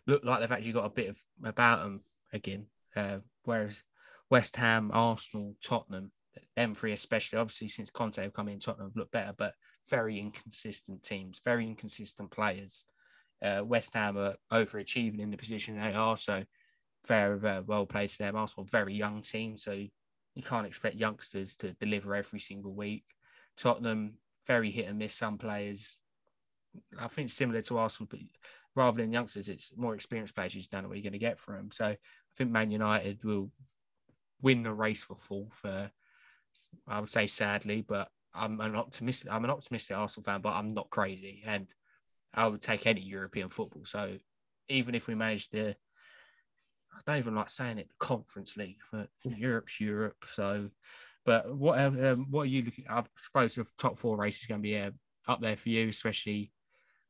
look 0.07 0.24
like 0.24 0.41
they've 0.41 0.53
actually 0.53 0.72
got 0.72 0.86
a 0.86 0.91
bit 0.91 1.11
of 1.11 1.18
about 1.45 1.82
them 1.82 2.01
again. 2.32 2.66
Uh, 2.95 3.18
whereas 3.45 3.82
West 4.30 4.57
Ham, 4.57 4.91
Arsenal, 4.93 5.55
Tottenham, 5.64 6.12
them 6.57 6.74
three 6.74 6.93
especially, 6.93 7.39
obviously 7.39 7.68
since 7.68 7.91
Conte 7.91 8.22
have 8.22 8.32
come 8.32 8.49
in, 8.49 8.59
Tottenham 8.59 8.89
have 8.89 8.97
looked 8.97 9.12
better, 9.12 9.34
but 9.36 9.55
very 9.89 10.18
inconsistent 10.18 11.03
teams, 11.03 11.41
very 11.45 11.64
inconsistent 11.64 12.30
players. 12.30 12.84
Uh, 13.43 13.62
West 13.64 13.95
Ham 13.95 14.18
are 14.18 14.34
overachieving 14.53 15.20
in 15.20 15.30
the 15.30 15.36
position 15.36 15.80
they 15.80 15.95
are, 15.95 16.16
so 16.16 16.43
very, 17.07 17.39
very 17.39 17.61
well 17.61 17.86
played 17.86 18.11
to 18.11 18.18
them. 18.18 18.36
Also, 18.36 18.64
very 18.64 18.95
young 18.95 19.22
team, 19.22 19.57
so 19.57 19.84
you 20.39 20.45
can't 20.45 20.68
expect 20.68 20.95
youngsters 20.95 21.57
to 21.57 21.72
deliver 21.72 22.14
every 22.14 22.39
single 22.39 22.72
week. 22.72 23.03
Tottenham, 23.57 24.18
very 24.47 24.70
hit 24.70 24.86
and 24.86 24.97
miss. 24.97 25.12
Some 25.12 25.36
players, 25.36 25.99
I 26.97 27.09
think, 27.09 27.30
similar 27.30 27.61
to 27.62 27.78
Arsenal, 27.78 28.07
but 28.09 28.20
rather 28.76 28.99
than 28.99 29.12
youngsters, 29.12 29.49
it's 29.49 29.72
more 29.76 29.97
experienced 29.97 30.36
players. 30.36 30.68
Don't 30.68 30.84
know 30.84 30.91
what 30.91 30.97
you're 30.97 31.03
going 31.03 31.12
to 31.14 31.18
get 31.18 31.41
from 31.41 31.57
them. 31.57 31.70
So 31.72 31.86
I 31.86 31.99
think 32.36 32.53
Man 32.53 32.70
United 32.70 33.24
will 33.24 33.51
win 34.41 34.62
the 34.62 34.72
race 34.72 35.03
for 35.03 35.16
fourth. 35.16 35.59
Uh, 35.64 35.89
I 36.86 37.01
would 37.01 37.11
say 37.11 37.26
sadly, 37.26 37.82
but 37.82 38.09
I'm 38.32 38.61
an 38.61 38.76
optimistic. 38.76 39.32
I'm 39.32 39.43
an 39.43 39.51
optimistic 39.51 39.97
Arsenal 39.97 40.22
fan, 40.22 40.41
but 40.41 40.53
I'm 40.53 40.72
not 40.72 40.89
crazy, 40.89 41.43
and 41.45 41.66
I 42.32 42.47
would 42.47 42.62
take 42.62 42.86
any 42.86 43.01
European 43.01 43.49
football. 43.49 43.84
So 43.84 44.18
even 44.68 44.95
if 44.95 45.09
we 45.09 45.16
manage 45.16 45.49
to, 45.51 45.74
I 46.95 47.01
don't 47.07 47.18
even 47.18 47.34
like 47.34 47.51
saying 47.51 47.78
it, 47.78 47.89
the 47.89 48.05
Conference 48.07 48.57
League, 48.57 48.78
but 48.93 49.09
Europe's 49.24 49.80
Europe. 49.80 50.24
So, 50.32 50.70
but 51.24 51.55
what 51.55 51.78
um, 51.78 52.26
what 52.30 52.43
are 52.43 52.47
you 52.47 52.62
looking? 52.62 52.86
I 52.89 53.05
suppose 53.16 53.55
the 53.55 53.66
top 53.78 53.99
four 53.99 54.16
races 54.16 54.47
going 54.47 54.61
to 54.61 54.62
be 54.62 54.78
uh, 54.78 54.91
up 55.26 55.41
there 55.41 55.57
for 55.57 55.68
you, 55.68 55.89
especially 55.89 56.53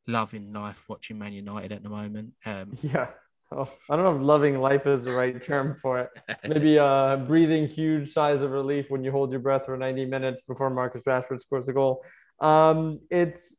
loving 0.06 0.52
life 0.52 0.86
watching 0.88 1.18
Man 1.18 1.32
United 1.32 1.72
at 1.72 1.82
the 1.82 1.88
moment. 1.88 2.32
Um, 2.44 2.72
yeah. 2.82 3.08
Oh, 3.50 3.70
I 3.88 3.96
don't 3.96 4.04
know 4.04 4.14
if 4.14 4.22
loving 4.22 4.60
life 4.60 4.86
is 4.86 5.04
the 5.04 5.12
right 5.12 5.40
term 5.40 5.78
for 5.80 6.00
it. 6.00 6.10
Maybe 6.46 6.78
uh, 6.78 7.16
breathing 7.16 7.66
huge 7.66 8.10
sighs 8.10 8.42
of 8.42 8.50
relief 8.50 8.90
when 8.90 9.02
you 9.02 9.10
hold 9.10 9.30
your 9.30 9.40
breath 9.40 9.64
for 9.64 9.76
90 9.76 10.04
minutes 10.04 10.42
before 10.46 10.68
Marcus 10.68 11.04
Rashford 11.04 11.40
scores 11.40 11.66
a 11.68 11.72
goal. 11.72 12.04
Um, 12.40 13.00
it's 13.10 13.56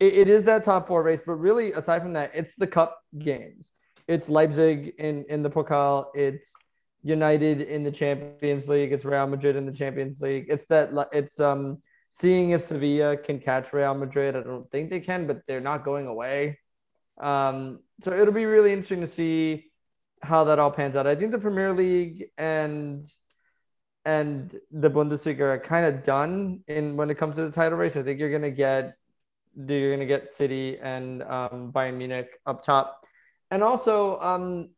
it, 0.00 0.14
it 0.14 0.28
is 0.28 0.44
that 0.44 0.64
top 0.64 0.88
four 0.88 1.02
race, 1.02 1.20
but 1.24 1.34
really 1.34 1.72
aside 1.72 2.02
from 2.02 2.14
that, 2.14 2.30
it's 2.34 2.54
the 2.54 2.66
cup 2.66 2.98
games. 3.18 3.70
It's 4.12 4.28
Leipzig 4.28 4.94
in 4.98 5.24
in 5.28 5.42
the 5.42 5.50
Pokal. 5.50 6.06
It's 6.14 6.54
United 7.02 7.62
in 7.62 7.82
the 7.82 7.90
Champions 7.90 8.68
League. 8.68 8.92
It's 8.92 9.04
Real 9.04 9.26
Madrid 9.26 9.56
in 9.56 9.66
the 9.66 9.72
Champions 9.72 10.20
League. 10.20 10.46
It's 10.48 10.66
that 10.66 10.90
it's 11.12 11.40
um 11.40 11.78
seeing 12.10 12.50
if 12.50 12.60
Sevilla 12.60 13.16
can 13.16 13.38
catch 13.40 13.72
Real 13.72 13.94
Madrid. 13.94 14.36
I 14.36 14.42
don't 14.42 14.70
think 14.70 14.90
they 14.90 15.00
can, 15.00 15.26
but 15.26 15.40
they're 15.46 15.60
not 15.60 15.84
going 15.84 16.06
away. 16.06 16.58
Um, 17.20 17.80
so 18.02 18.12
it'll 18.12 18.34
be 18.34 18.46
really 18.46 18.72
interesting 18.72 19.00
to 19.00 19.06
see 19.06 19.70
how 20.22 20.44
that 20.44 20.58
all 20.58 20.70
pans 20.70 20.94
out. 20.94 21.06
I 21.06 21.14
think 21.14 21.32
the 21.32 21.38
Premier 21.38 21.72
League 21.72 22.26
and 22.38 23.06
and 24.04 24.54
the 24.70 24.90
Bundesliga 24.90 25.40
are 25.40 25.58
kind 25.58 25.86
of 25.86 26.02
done 26.02 26.60
in 26.66 26.96
when 26.96 27.10
it 27.10 27.16
comes 27.16 27.36
to 27.36 27.44
the 27.44 27.50
title 27.50 27.78
race. 27.78 27.96
I 27.96 28.02
think 28.02 28.20
you're 28.20 28.32
gonna 28.32 28.50
get 28.50 28.94
you're 29.56 29.92
gonna 29.94 30.06
get 30.06 30.30
City 30.30 30.78
and 30.78 31.22
um, 31.22 31.72
Bayern 31.72 31.96
Munich 31.96 32.38
up 32.46 32.62
top, 32.62 33.01
and 33.52 33.62
also 33.62 34.18
um, 34.20 34.70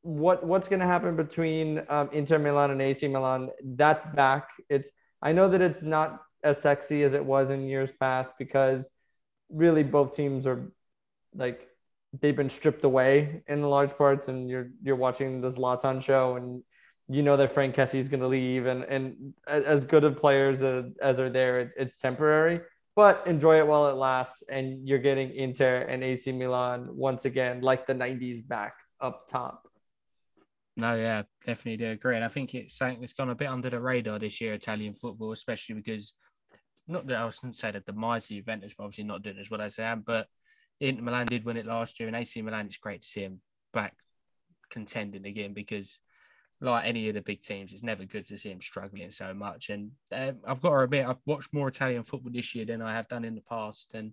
what 0.00 0.44
what's 0.44 0.66
gonna 0.66 0.86
happen 0.86 1.14
between 1.14 1.82
um, 1.88 2.08
Inter 2.12 2.38
Milan 2.38 2.70
and 2.70 2.80
AC 2.80 3.06
Milan? 3.06 3.50
That's 3.62 4.06
back. 4.06 4.48
It's 4.70 4.88
I 5.20 5.32
know 5.32 5.48
that 5.48 5.60
it's 5.60 5.82
not 5.82 6.22
as 6.42 6.60
sexy 6.60 7.04
as 7.04 7.12
it 7.12 7.24
was 7.24 7.50
in 7.50 7.68
years 7.68 7.92
past 8.00 8.32
because 8.38 8.90
really 9.50 9.82
both 9.84 10.16
teams 10.16 10.46
are 10.46 10.72
like 11.34 11.68
they've 12.20 12.34
been 12.34 12.48
stripped 12.48 12.84
away 12.84 13.42
in 13.46 13.62
large 13.62 13.96
parts, 13.98 14.28
and 14.28 14.48
you're 14.48 14.70
you're 14.82 14.96
watching 14.96 15.42
this 15.42 15.58
Zlatan 15.58 16.02
show, 16.02 16.36
and 16.36 16.62
you 17.08 17.22
know 17.22 17.36
that 17.36 17.52
Franck 17.52 17.76
Kessie 17.76 18.00
is 18.00 18.08
going 18.08 18.20
to 18.20 18.28
leave, 18.28 18.64
and 18.64 18.84
and 18.84 19.34
as 19.46 19.84
good 19.84 20.04
of 20.04 20.18
players 20.18 20.62
as, 20.62 20.86
as 21.02 21.20
are 21.20 21.30
there, 21.30 21.60
it, 21.60 21.70
it's 21.76 21.98
temporary. 21.98 22.62
But 22.94 23.26
enjoy 23.26 23.58
it 23.58 23.66
while 23.66 23.86
it 23.88 23.96
lasts, 23.96 24.42
and 24.48 24.86
you're 24.86 24.98
getting 24.98 25.34
Inter 25.34 25.78
and 25.82 26.04
AC 26.04 26.30
Milan 26.32 26.88
once 26.90 27.24
again, 27.24 27.62
like 27.62 27.86
the 27.86 27.94
'90s, 27.94 28.46
back 28.46 28.74
up 29.00 29.26
top. 29.26 29.66
No, 30.76 30.94
yeah, 30.94 31.22
definitely 31.46 31.78
do 31.78 31.90
agree. 31.90 32.16
And 32.16 32.24
I 32.24 32.28
think 32.28 32.54
it's 32.54 32.76
something 32.76 33.00
that's 33.00 33.12
gone 33.12 33.30
a 33.30 33.34
bit 33.34 33.48
under 33.48 33.70
the 33.70 33.80
radar 33.80 34.18
this 34.18 34.40
year, 34.40 34.54
Italian 34.54 34.94
football, 34.94 35.32
especially 35.32 35.74
because 35.74 36.14
not 36.88 37.06
that 37.06 37.18
I 37.18 37.24
was 37.24 37.38
going 37.38 37.52
to 37.52 37.58
say 37.58 37.70
that 37.70 37.86
the 37.86 37.92
demise 37.92 38.24
of 38.24 38.36
Juventus, 38.36 38.74
but 38.76 38.84
obviously 38.84 39.04
not 39.04 39.22
doing 39.22 39.38
as 39.38 39.50
well 39.50 39.60
as 39.60 39.76
they 39.76 39.84
am, 39.84 40.02
but 40.06 40.28
Inter 40.80 41.02
Milan 41.02 41.26
did 41.26 41.44
win 41.44 41.56
it 41.56 41.66
last 41.66 42.00
year, 42.00 42.08
and 42.08 42.16
AC 42.16 42.40
Milan. 42.42 42.66
It's 42.66 42.76
great 42.76 43.02
to 43.02 43.06
see 43.06 43.22
him 43.22 43.40
back 43.72 43.94
contending 44.70 45.26
again 45.26 45.52
because, 45.52 45.98
like 46.62 46.86
any 46.86 47.08
of 47.08 47.14
the 47.14 47.20
big 47.20 47.42
teams, 47.42 47.72
it's 47.72 47.82
never 47.82 48.04
good 48.04 48.26
to 48.26 48.38
see 48.38 48.50
him 48.50 48.60
struggling 48.60 49.10
so 49.10 49.34
much. 49.34 49.68
And 49.68 49.90
uh, 50.12 50.32
I've 50.46 50.60
got 50.60 50.70
to 50.70 50.78
admit, 50.80 51.06
I've 51.06 51.16
watched 51.26 51.52
more 51.52 51.68
Italian 51.68 52.04
football 52.04 52.32
this 52.32 52.54
year 52.54 52.64
than 52.64 52.80
I 52.80 52.92
have 52.92 53.08
done 53.08 53.24
in 53.24 53.34
the 53.34 53.42
past, 53.42 53.94
and 53.94 54.12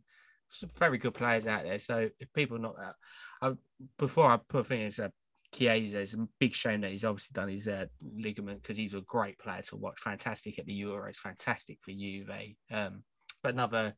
some 0.49 0.69
very 0.77 0.97
good 0.97 1.13
players 1.13 1.47
out 1.47 1.63
there. 1.63 1.79
So 1.79 2.09
if 2.19 2.33
people 2.33 2.57
not, 2.57 2.75
uh, 2.81 2.93
I, 3.41 3.53
before 3.97 4.25
I 4.25 4.37
put 4.37 4.67
things, 4.67 4.99
uh, 4.99 5.09
Chiesa, 5.53 5.99
it's 5.99 6.13
a 6.13 6.27
big 6.39 6.53
shame 6.53 6.81
that 6.81 6.91
he's 6.91 7.05
obviously 7.05 7.33
done 7.33 7.49
his 7.49 7.67
uh, 7.67 7.85
ligament 8.17 8.61
because 8.61 8.77
he's 8.77 8.93
a 8.93 9.01
great 9.01 9.37
player 9.39 9.61
to 9.63 9.77
watch. 9.77 9.99
Fantastic 9.99 10.59
at 10.59 10.65
the 10.65 10.81
Euros, 10.81 11.15
fantastic 11.17 11.79
for 11.81 11.91
Juve. 11.91 12.29
Um, 12.71 13.03
but 13.41 13.53
another 13.53 13.95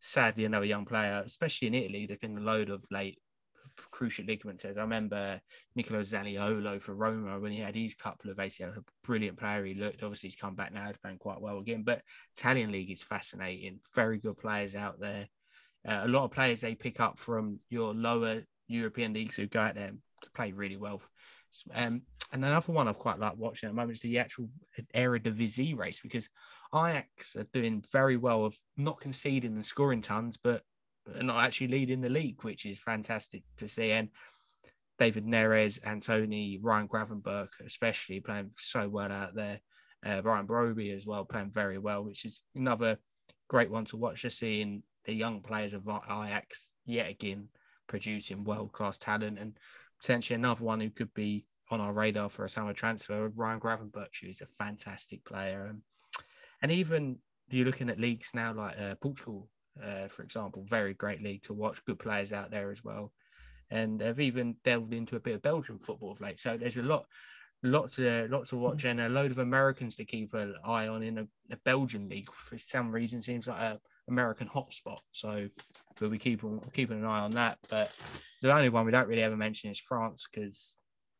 sadly 0.00 0.44
another 0.44 0.66
young 0.66 0.84
player, 0.84 1.22
especially 1.24 1.68
in 1.68 1.74
Italy. 1.74 2.06
There's 2.06 2.18
been 2.18 2.36
a 2.36 2.40
load 2.40 2.68
of 2.68 2.84
late 2.90 3.18
cruciate 3.92 4.26
ligament 4.26 4.60
tears. 4.60 4.76
I 4.76 4.82
remember 4.82 5.40
Nicolo 5.74 6.02
Zaniolo 6.02 6.80
for 6.80 6.94
Roma 6.94 7.38
when 7.38 7.52
he 7.52 7.60
had 7.60 7.74
his 7.74 7.94
couple 7.94 8.30
of 8.30 8.36
ACL, 8.38 8.76
a 8.76 8.84
brilliant 9.04 9.38
player. 9.38 9.64
He 9.64 9.74
looked 9.74 10.02
obviously 10.02 10.28
he's 10.28 10.36
come 10.36 10.54
back 10.54 10.72
now, 10.72 10.86
he's 10.86 10.96
playing 10.98 11.18
quite 11.18 11.40
well 11.40 11.58
again. 11.58 11.82
But 11.84 12.02
Italian 12.36 12.72
league 12.72 12.90
is 12.90 13.02
fascinating. 13.02 13.80
Very 13.94 14.18
good 14.18 14.38
players 14.38 14.74
out 14.74 15.00
there. 15.00 15.28
Uh, 15.86 16.02
a 16.04 16.08
lot 16.08 16.24
of 16.24 16.30
players 16.30 16.60
they 16.60 16.74
pick 16.74 17.00
up 17.00 17.18
from 17.18 17.58
your 17.68 17.92
lower 17.94 18.42
European 18.68 19.12
leagues 19.12 19.36
who 19.36 19.46
go 19.46 19.60
out 19.60 19.74
there 19.74 19.92
to 20.22 20.30
play 20.30 20.52
really 20.52 20.76
well. 20.76 21.02
Um, 21.74 22.02
and 22.32 22.44
another 22.44 22.72
one 22.72 22.88
I've 22.88 22.98
quite 22.98 23.18
like 23.18 23.36
watching 23.36 23.68
at 23.68 23.72
the 23.72 23.76
moment 23.76 23.96
is 23.96 24.02
the 24.02 24.18
actual 24.18 24.48
Eredivisie 24.94 25.76
race 25.76 26.00
because 26.00 26.28
Ajax 26.74 27.36
are 27.36 27.46
doing 27.52 27.84
very 27.92 28.16
well 28.16 28.44
of 28.44 28.56
not 28.76 29.00
conceding 29.00 29.52
and 29.52 29.66
scoring 29.66 30.00
tons, 30.00 30.38
but 30.42 30.62
not 31.20 31.44
actually 31.44 31.68
leading 31.68 32.00
the 32.00 32.08
league, 32.08 32.42
which 32.42 32.66
is 32.66 32.78
fantastic 32.78 33.42
to 33.58 33.68
see. 33.68 33.90
And 33.90 34.08
David 34.98 35.26
Neres, 35.26 35.78
Antony, 35.84 36.58
Ryan 36.62 36.88
Gravenberch, 36.88 37.48
especially 37.64 38.20
playing 38.20 38.50
so 38.54 38.88
well 38.88 39.10
out 39.10 39.34
there. 39.34 39.60
Uh, 40.04 40.20
Brian 40.20 40.46
Brobbey 40.46 40.94
as 40.94 41.06
well, 41.06 41.24
playing 41.24 41.50
very 41.52 41.78
well, 41.78 42.04
which 42.04 42.24
is 42.24 42.40
another 42.54 42.98
great 43.48 43.70
one 43.70 43.84
to 43.86 43.96
watch. 43.96 44.22
Just 44.22 44.38
seeing 44.38 44.82
the 45.04 45.12
young 45.12 45.40
players 45.40 45.74
of 45.74 45.88
Ajax 45.88 46.72
yet 46.84 47.10
again 47.10 47.48
producing 47.86 48.44
world 48.44 48.72
class 48.72 48.98
talent 48.98 49.38
and 49.38 49.58
potentially 50.00 50.34
another 50.34 50.64
one 50.64 50.80
who 50.80 50.90
could 50.90 51.12
be 51.14 51.44
on 51.70 51.80
our 51.80 51.92
radar 51.92 52.28
for 52.28 52.44
a 52.44 52.48
summer 52.48 52.72
transfer, 52.72 53.28
Ryan 53.34 53.60
Gravenberch, 53.60 54.20
who's 54.22 54.40
a 54.40 54.46
fantastic 54.46 55.24
player. 55.24 55.68
Um, 55.70 55.82
and 56.60 56.72
even 56.72 57.18
you're 57.48 57.66
looking 57.66 57.90
at 57.90 58.00
leagues 58.00 58.30
now 58.34 58.52
like 58.52 58.78
uh, 58.78 58.94
Portugal, 58.96 59.48
uh, 59.82 60.08
for 60.08 60.22
example, 60.22 60.64
very 60.68 60.94
great 60.94 61.22
league 61.22 61.42
to 61.44 61.54
watch, 61.54 61.84
good 61.84 61.98
players 61.98 62.32
out 62.32 62.50
there 62.50 62.70
as 62.70 62.84
well. 62.84 63.12
And 63.70 64.00
they've 64.00 64.20
even 64.20 64.56
delved 64.64 64.92
into 64.92 65.16
a 65.16 65.20
bit 65.20 65.36
of 65.36 65.42
Belgian 65.42 65.78
football 65.78 66.12
of 66.12 66.20
late. 66.20 66.40
So 66.40 66.56
there's 66.56 66.76
a 66.76 66.82
lot, 66.82 67.06
lots 67.62 67.96
to 67.96 68.28
lots 68.30 68.50
to 68.50 68.56
watch, 68.56 68.84
and 68.84 69.00
a 69.00 69.08
load 69.08 69.30
of 69.30 69.38
Americans 69.38 69.96
to 69.96 70.04
keep 70.04 70.34
an 70.34 70.54
eye 70.64 70.88
on 70.88 71.02
in 71.02 71.18
a, 71.18 71.26
a 71.50 71.56
Belgian 71.64 72.08
league. 72.08 72.30
For 72.32 72.58
some 72.58 72.90
reason, 72.90 73.22
seems 73.22 73.48
like 73.48 73.60
a 73.60 73.80
American 74.08 74.48
hotspot. 74.48 74.98
So 75.12 75.48
we'll 76.00 76.10
be 76.10 76.18
keeping 76.18 76.60
keeping 76.72 76.98
an 76.98 77.06
eye 77.06 77.20
on 77.20 77.32
that. 77.32 77.58
But 77.70 77.90
the 78.42 78.52
only 78.52 78.68
one 78.68 78.84
we 78.84 78.92
don't 78.92 79.08
really 79.08 79.22
ever 79.22 79.36
mention 79.36 79.70
is 79.70 79.78
France 79.78 80.26
because 80.30 80.74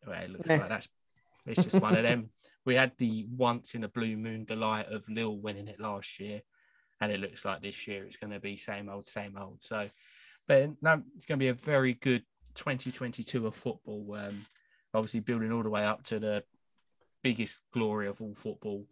well, 0.06 0.20
it 0.20 0.30
looks 0.30 0.48
like 0.48 0.68
that's 0.68 0.88
It's 1.46 1.62
just 1.62 1.80
one 1.80 1.96
of 1.96 2.02
them. 2.02 2.30
We 2.64 2.76
had 2.76 2.92
the 2.96 3.26
once 3.28 3.74
in 3.74 3.82
a 3.82 3.88
blue 3.88 4.16
moon 4.16 4.44
delight 4.44 4.86
of 4.86 5.08
Lille 5.08 5.36
winning 5.36 5.66
it 5.66 5.80
last 5.80 6.20
year, 6.20 6.42
and 7.02 7.10
it 7.10 7.18
looks 7.18 7.44
like 7.44 7.60
this 7.60 7.88
year 7.88 8.04
it's 8.04 8.16
going 8.16 8.32
to 8.32 8.38
be 8.38 8.56
same 8.56 8.88
old, 8.88 9.04
same 9.04 9.36
old. 9.36 9.60
So, 9.60 9.90
but 10.46 10.70
no, 10.80 11.02
it's 11.16 11.26
going 11.26 11.36
to 11.38 11.42
be 11.42 11.48
a 11.48 11.54
very 11.54 11.94
good 11.94 12.22
2022 12.54 13.44
of 13.44 13.56
football. 13.56 14.16
Um, 14.16 14.46
obviously, 14.94 15.18
building 15.18 15.50
all 15.50 15.64
the 15.64 15.68
way 15.68 15.84
up 15.84 16.04
to 16.04 16.20
the 16.20 16.44
biggest 17.24 17.58
glory 17.72 18.06
of 18.06 18.22
all 18.22 18.34
football, 18.34 18.86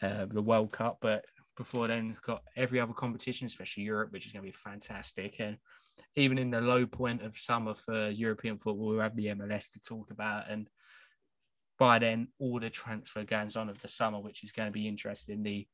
uh, 0.00 0.24
the 0.24 0.40
World 0.40 0.72
Cup. 0.72 0.98
But 1.02 1.26
before 1.54 1.86
then, 1.86 2.08
we've 2.08 2.22
got 2.22 2.44
every 2.56 2.80
other 2.80 2.94
competition, 2.94 3.44
especially 3.44 3.82
Europe, 3.82 4.10
which 4.10 4.24
is 4.24 4.32
going 4.32 4.42
to 4.42 4.48
be 4.48 4.56
fantastic. 4.56 5.38
And 5.38 5.58
even 6.16 6.38
in 6.38 6.50
the 6.50 6.62
low 6.62 6.86
point 6.86 7.20
of 7.20 7.36
summer 7.36 7.74
for 7.74 8.08
European 8.08 8.56
football, 8.56 8.86
we'll 8.86 9.00
have 9.00 9.16
the 9.16 9.26
MLS 9.26 9.70
to 9.72 9.80
talk 9.80 10.10
about. 10.10 10.48
And 10.48 10.70
by 11.78 11.98
then, 11.98 12.28
all 12.38 12.58
the 12.58 12.70
transfer 12.70 13.22
goes 13.24 13.54
on 13.54 13.68
of 13.68 13.80
the 13.80 13.88
summer, 13.88 14.18
which 14.18 14.44
is 14.44 14.52
going 14.52 14.68
to 14.68 14.72
be 14.72 14.88
interesting. 14.88 15.42
The 15.42 15.66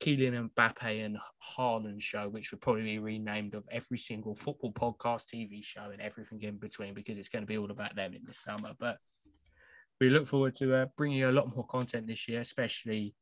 Kylian 0.00 0.50
Mbappe 0.50 1.04
and 1.04 1.18
Haaland 1.56 2.00
show, 2.00 2.28
which 2.28 2.50
would 2.50 2.60
probably 2.60 2.82
be 2.82 2.98
renamed 2.98 3.54
of 3.54 3.64
every 3.70 3.98
single 3.98 4.34
football 4.34 4.72
podcast, 4.72 5.26
TV 5.26 5.62
show, 5.62 5.90
and 5.92 6.00
everything 6.00 6.40
in 6.42 6.56
between, 6.56 6.94
because 6.94 7.18
it's 7.18 7.28
going 7.28 7.42
to 7.42 7.46
be 7.46 7.58
all 7.58 7.70
about 7.70 7.94
them 7.94 8.14
in 8.14 8.22
the 8.24 8.32
summer. 8.32 8.72
But 8.78 8.98
we 10.00 10.08
look 10.08 10.26
forward 10.26 10.54
to 10.56 10.74
uh, 10.74 10.86
bringing 10.96 11.18
you 11.18 11.28
a 11.28 11.32
lot 11.32 11.54
more 11.54 11.66
content 11.66 12.06
this 12.06 12.26
year, 12.28 12.40
especially 12.40 13.14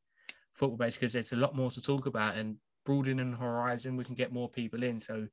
football 0.55 0.76
based, 0.76 1.01
because 1.01 1.12
there's 1.12 1.32
a 1.32 1.36
lot 1.36 1.56
more 1.56 1.70
to 1.72 1.82
talk 1.82 2.06
about 2.06 2.36
and 2.36 2.56
broadening 2.86 3.32
the 3.32 3.36
horizon. 3.36 3.97
We 3.97 4.05
can 4.05 4.14
get 4.14 4.32
more 4.32 4.48
people 4.48 4.85
in. 4.85 5.01
So 5.01 5.26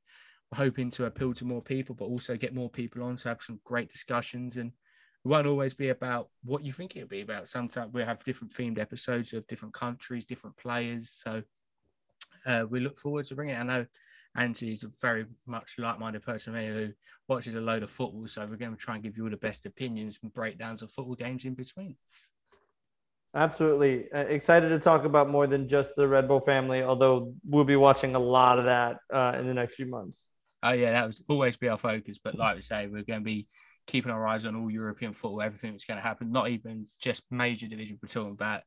we're 0.52 0.64
hoping 0.64 0.90
to 0.90 1.04
appeal 1.04 1.32
to 1.34 1.44
more 1.44 1.62
people, 1.62 1.94
but 1.94 2.06
also 2.06 2.36
get 2.36 2.54
more 2.54 2.70
people 2.70 3.04
on 3.04 3.16
to 3.18 3.28
have 3.28 3.40
some 3.40 3.60
great 3.64 3.90
discussions. 3.90 4.56
And 4.56 4.72
won't 5.26 5.46
always 5.46 5.74
be 5.74 5.88
about 5.88 6.28
what 6.44 6.64
you 6.64 6.72
think 6.72 6.96
it'll 6.96 7.08
be 7.08 7.22
about. 7.22 7.48
Sometimes 7.48 7.92
we 7.92 8.02
have 8.02 8.24
different 8.24 8.52
themed 8.52 8.78
episodes 8.78 9.32
of 9.32 9.46
different 9.46 9.74
countries, 9.74 10.24
different 10.24 10.56
players. 10.56 11.10
So 11.10 11.42
uh, 12.44 12.64
we 12.68 12.80
look 12.80 12.96
forward 12.96 13.26
to 13.26 13.34
bringing 13.34 13.54
it. 13.54 13.58
I 13.58 13.62
know 13.62 13.86
Anthony's 14.36 14.84
a 14.84 14.88
very 15.00 15.26
much 15.46 15.76
like-minded 15.78 16.22
person 16.22 16.54
who 16.54 16.90
watches 17.28 17.54
a 17.54 17.60
load 17.60 17.82
of 17.82 17.90
football. 17.90 18.26
So 18.26 18.46
we're 18.46 18.56
going 18.56 18.72
to 18.72 18.76
try 18.76 18.94
and 18.94 19.02
give 19.02 19.16
you 19.16 19.24
all 19.24 19.30
the 19.30 19.36
best 19.36 19.66
opinions 19.66 20.18
and 20.22 20.32
breakdowns 20.32 20.82
of 20.82 20.92
football 20.92 21.14
games 21.14 21.44
in 21.44 21.54
between. 21.54 21.96
Absolutely. 23.34 24.10
Uh, 24.12 24.20
excited 24.20 24.68
to 24.70 24.78
talk 24.78 25.04
about 25.04 25.28
more 25.28 25.46
than 25.46 25.68
just 25.68 25.96
the 25.96 26.06
Red 26.06 26.28
Bull 26.28 26.40
family, 26.40 26.82
although 26.82 27.34
we'll 27.48 27.64
be 27.64 27.76
watching 27.76 28.14
a 28.14 28.18
lot 28.18 28.58
of 28.58 28.66
that 28.66 28.98
uh, 29.12 29.36
in 29.38 29.46
the 29.46 29.54
next 29.54 29.74
few 29.74 29.86
months. 29.86 30.26
Oh, 30.62 30.72
yeah, 30.72 30.92
that 30.92 31.06
was 31.06 31.22
always 31.28 31.56
be 31.56 31.68
our 31.68 31.78
focus. 31.78 32.18
But 32.22 32.36
like 32.36 32.56
we 32.56 32.62
say, 32.62 32.86
we're 32.86 33.02
going 33.02 33.20
to 33.20 33.24
be 33.24 33.46
keeping 33.86 34.12
our 34.12 34.26
eyes 34.26 34.46
on 34.46 34.56
all 34.56 34.70
European 34.70 35.12
football, 35.12 35.42
everything 35.42 35.72
that's 35.72 35.84
going 35.84 35.98
to 35.98 36.02
happen, 36.02 36.32
not 36.32 36.48
even 36.48 36.86
just 37.00 37.22
major 37.30 37.66
division, 37.66 37.98
we're 38.02 38.08
talking 38.08 38.32
about 38.32 38.62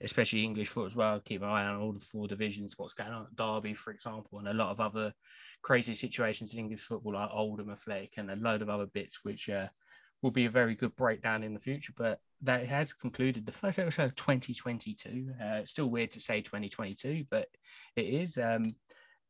especially 0.00 0.44
English 0.44 0.68
football 0.68 0.86
as 0.86 0.96
well. 0.96 1.20
Keep 1.20 1.42
an 1.42 1.48
eye 1.48 1.66
on 1.66 1.80
all 1.80 1.92
the 1.92 2.00
four 2.00 2.28
divisions, 2.28 2.74
what's 2.76 2.94
going 2.94 3.10
on 3.10 3.26
at 3.26 3.36
Derby, 3.36 3.74
for 3.74 3.90
example, 3.90 4.38
and 4.38 4.48
a 4.48 4.54
lot 4.54 4.70
of 4.70 4.80
other 4.80 5.12
crazy 5.62 5.94
situations 5.94 6.54
in 6.54 6.60
English 6.60 6.82
football, 6.82 7.14
like 7.14 7.30
Oldham 7.32 7.70
Athletic, 7.70 8.14
and 8.16 8.30
a 8.30 8.36
load 8.36 8.62
of 8.62 8.68
other 8.68 8.86
bits, 8.86 9.20
which 9.24 9.48
uh, 9.48 9.66
will 10.22 10.30
be 10.30 10.44
a 10.44 10.50
very 10.50 10.74
good 10.74 10.94
breakdown 10.96 11.42
in 11.42 11.54
the 11.54 11.60
future. 11.60 11.92
But 11.96 12.20
that 12.42 12.66
has 12.66 12.92
concluded 12.92 13.44
the 13.44 13.52
first 13.52 13.78
episode 13.78 14.04
of 14.04 14.16
2022. 14.16 15.32
Uh, 15.40 15.44
it's 15.56 15.72
still 15.72 15.88
weird 15.88 16.12
to 16.12 16.20
say 16.20 16.42
2022, 16.42 17.24
but 17.30 17.48
it 17.96 18.06
is. 18.06 18.38
Um, 18.38 18.64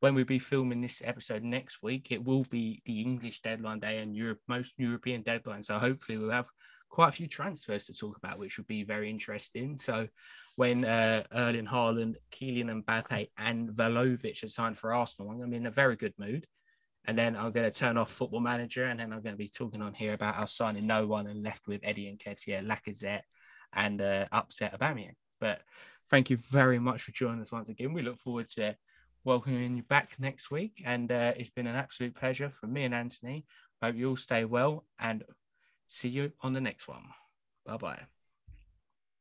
when 0.00 0.14
we'll 0.14 0.24
be 0.24 0.38
filming 0.38 0.80
this 0.80 1.02
episode 1.04 1.42
next 1.42 1.82
week, 1.82 2.12
it 2.12 2.24
will 2.24 2.44
be 2.44 2.80
the 2.84 3.00
English 3.00 3.42
deadline 3.42 3.80
day 3.80 3.98
and 3.98 4.14
Europe, 4.14 4.40
most 4.46 4.74
European 4.76 5.22
deadline. 5.22 5.62
So 5.62 5.78
hopefully 5.78 6.18
we'll 6.18 6.30
have 6.30 6.46
quite 6.88 7.08
a 7.08 7.12
few 7.12 7.26
transfers 7.26 7.86
to 7.86 7.94
talk 7.94 8.16
about, 8.16 8.38
which 8.38 8.56
would 8.58 8.66
be 8.66 8.84
very 8.84 9.10
interesting. 9.10 9.78
So 9.78 10.08
when 10.56 10.84
uh, 10.84 11.24
Erling 11.32 11.66
Haaland, 11.66 12.14
Kylian 12.30 12.84
Mbappe, 12.84 13.28
and 13.36 13.70
Vlahovic 13.70 14.42
are 14.44 14.48
signed 14.48 14.78
for 14.78 14.94
Arsenal, 14.94 15.30
I'm 15.30 15.38
going 15.38 15.50
to 15.50 15.54
be 15.54 15.60
in 15.60 15.66
a 15.66 15.70
very 15.70 15.96
good 15.96 16.14
mood. 16.18 16.46
And 17.06 17.16
then 17.16 17.36
I'm 17.36 17.52
going 17.52 17.70
to 17.70 17.76
turn 17.76 17.96
off 17.96 18.12
Football 18.12 18.40
Manager, 18.40 18.84
and 18.84 19.00
then 19.00 19.12
I'm 19.12 19.22
going 19.22 19.34
to 19.34 19.38
be 19.38 19.48
talking 19.48 19.80
on 19.80 19.94
here 19.94 20.12
about 20.12 20.36
us 20.36 20.52
signing 20.52 20.86
no 20.86 21.06
one 21.06 21.26
and 21.26 21.42
left 21.42 21.66
with 21.66 21.80
Eddie 21.82 22.14
Nketiah, 22.14 22.66
Lacazette, 22.66 23.22
and 23.72 24.00
uh, 24.02 24.26
upset 24.30 24.78
Aubameyang. 24.78 25.14
But 25.40 25.62
thank 26.10 26.28
you 26.28 26.36
very 26.36 26.78
much 26.78 27.02
for 27.02 27.12
joining 27.12 27.40
us 27.40 27.52
once 27.52 27.68
again. 27.68 27.94
We 27.94 28.02
look 28.02 28.18
forward 28.18 28.48
to 28.56 28.76
welcoming 29.24 29.76
you 29.76 29.82
back 29.82 30.16
next 30.18 30.50
week, 30.50 30.82
and 30.84 31.10
uh, 31.10 31.32
it's 31.36 31.50
been 31.50 31.66
an 31.66 31.76
absolute 31.76 32.14
pleasure 32.14 32.50
for 32.50 32.66
me 32.66 32.84
and 32.84 32.94
Anthony. 32.94 33.44
Hope 33.82 33.96
you 33.96 34.10
all 34.10 34.16
stay 34.16 34.44
well, 34.44 34.84
and 34.98 35.24
see 35.88 36.08
you 36.08 36.32
on 36.40 36.52
the 36.52 36.60
next 36.60 36.88
one. 36.88 37.02
Bye 37.64 37.76
bye. 37.76 38.17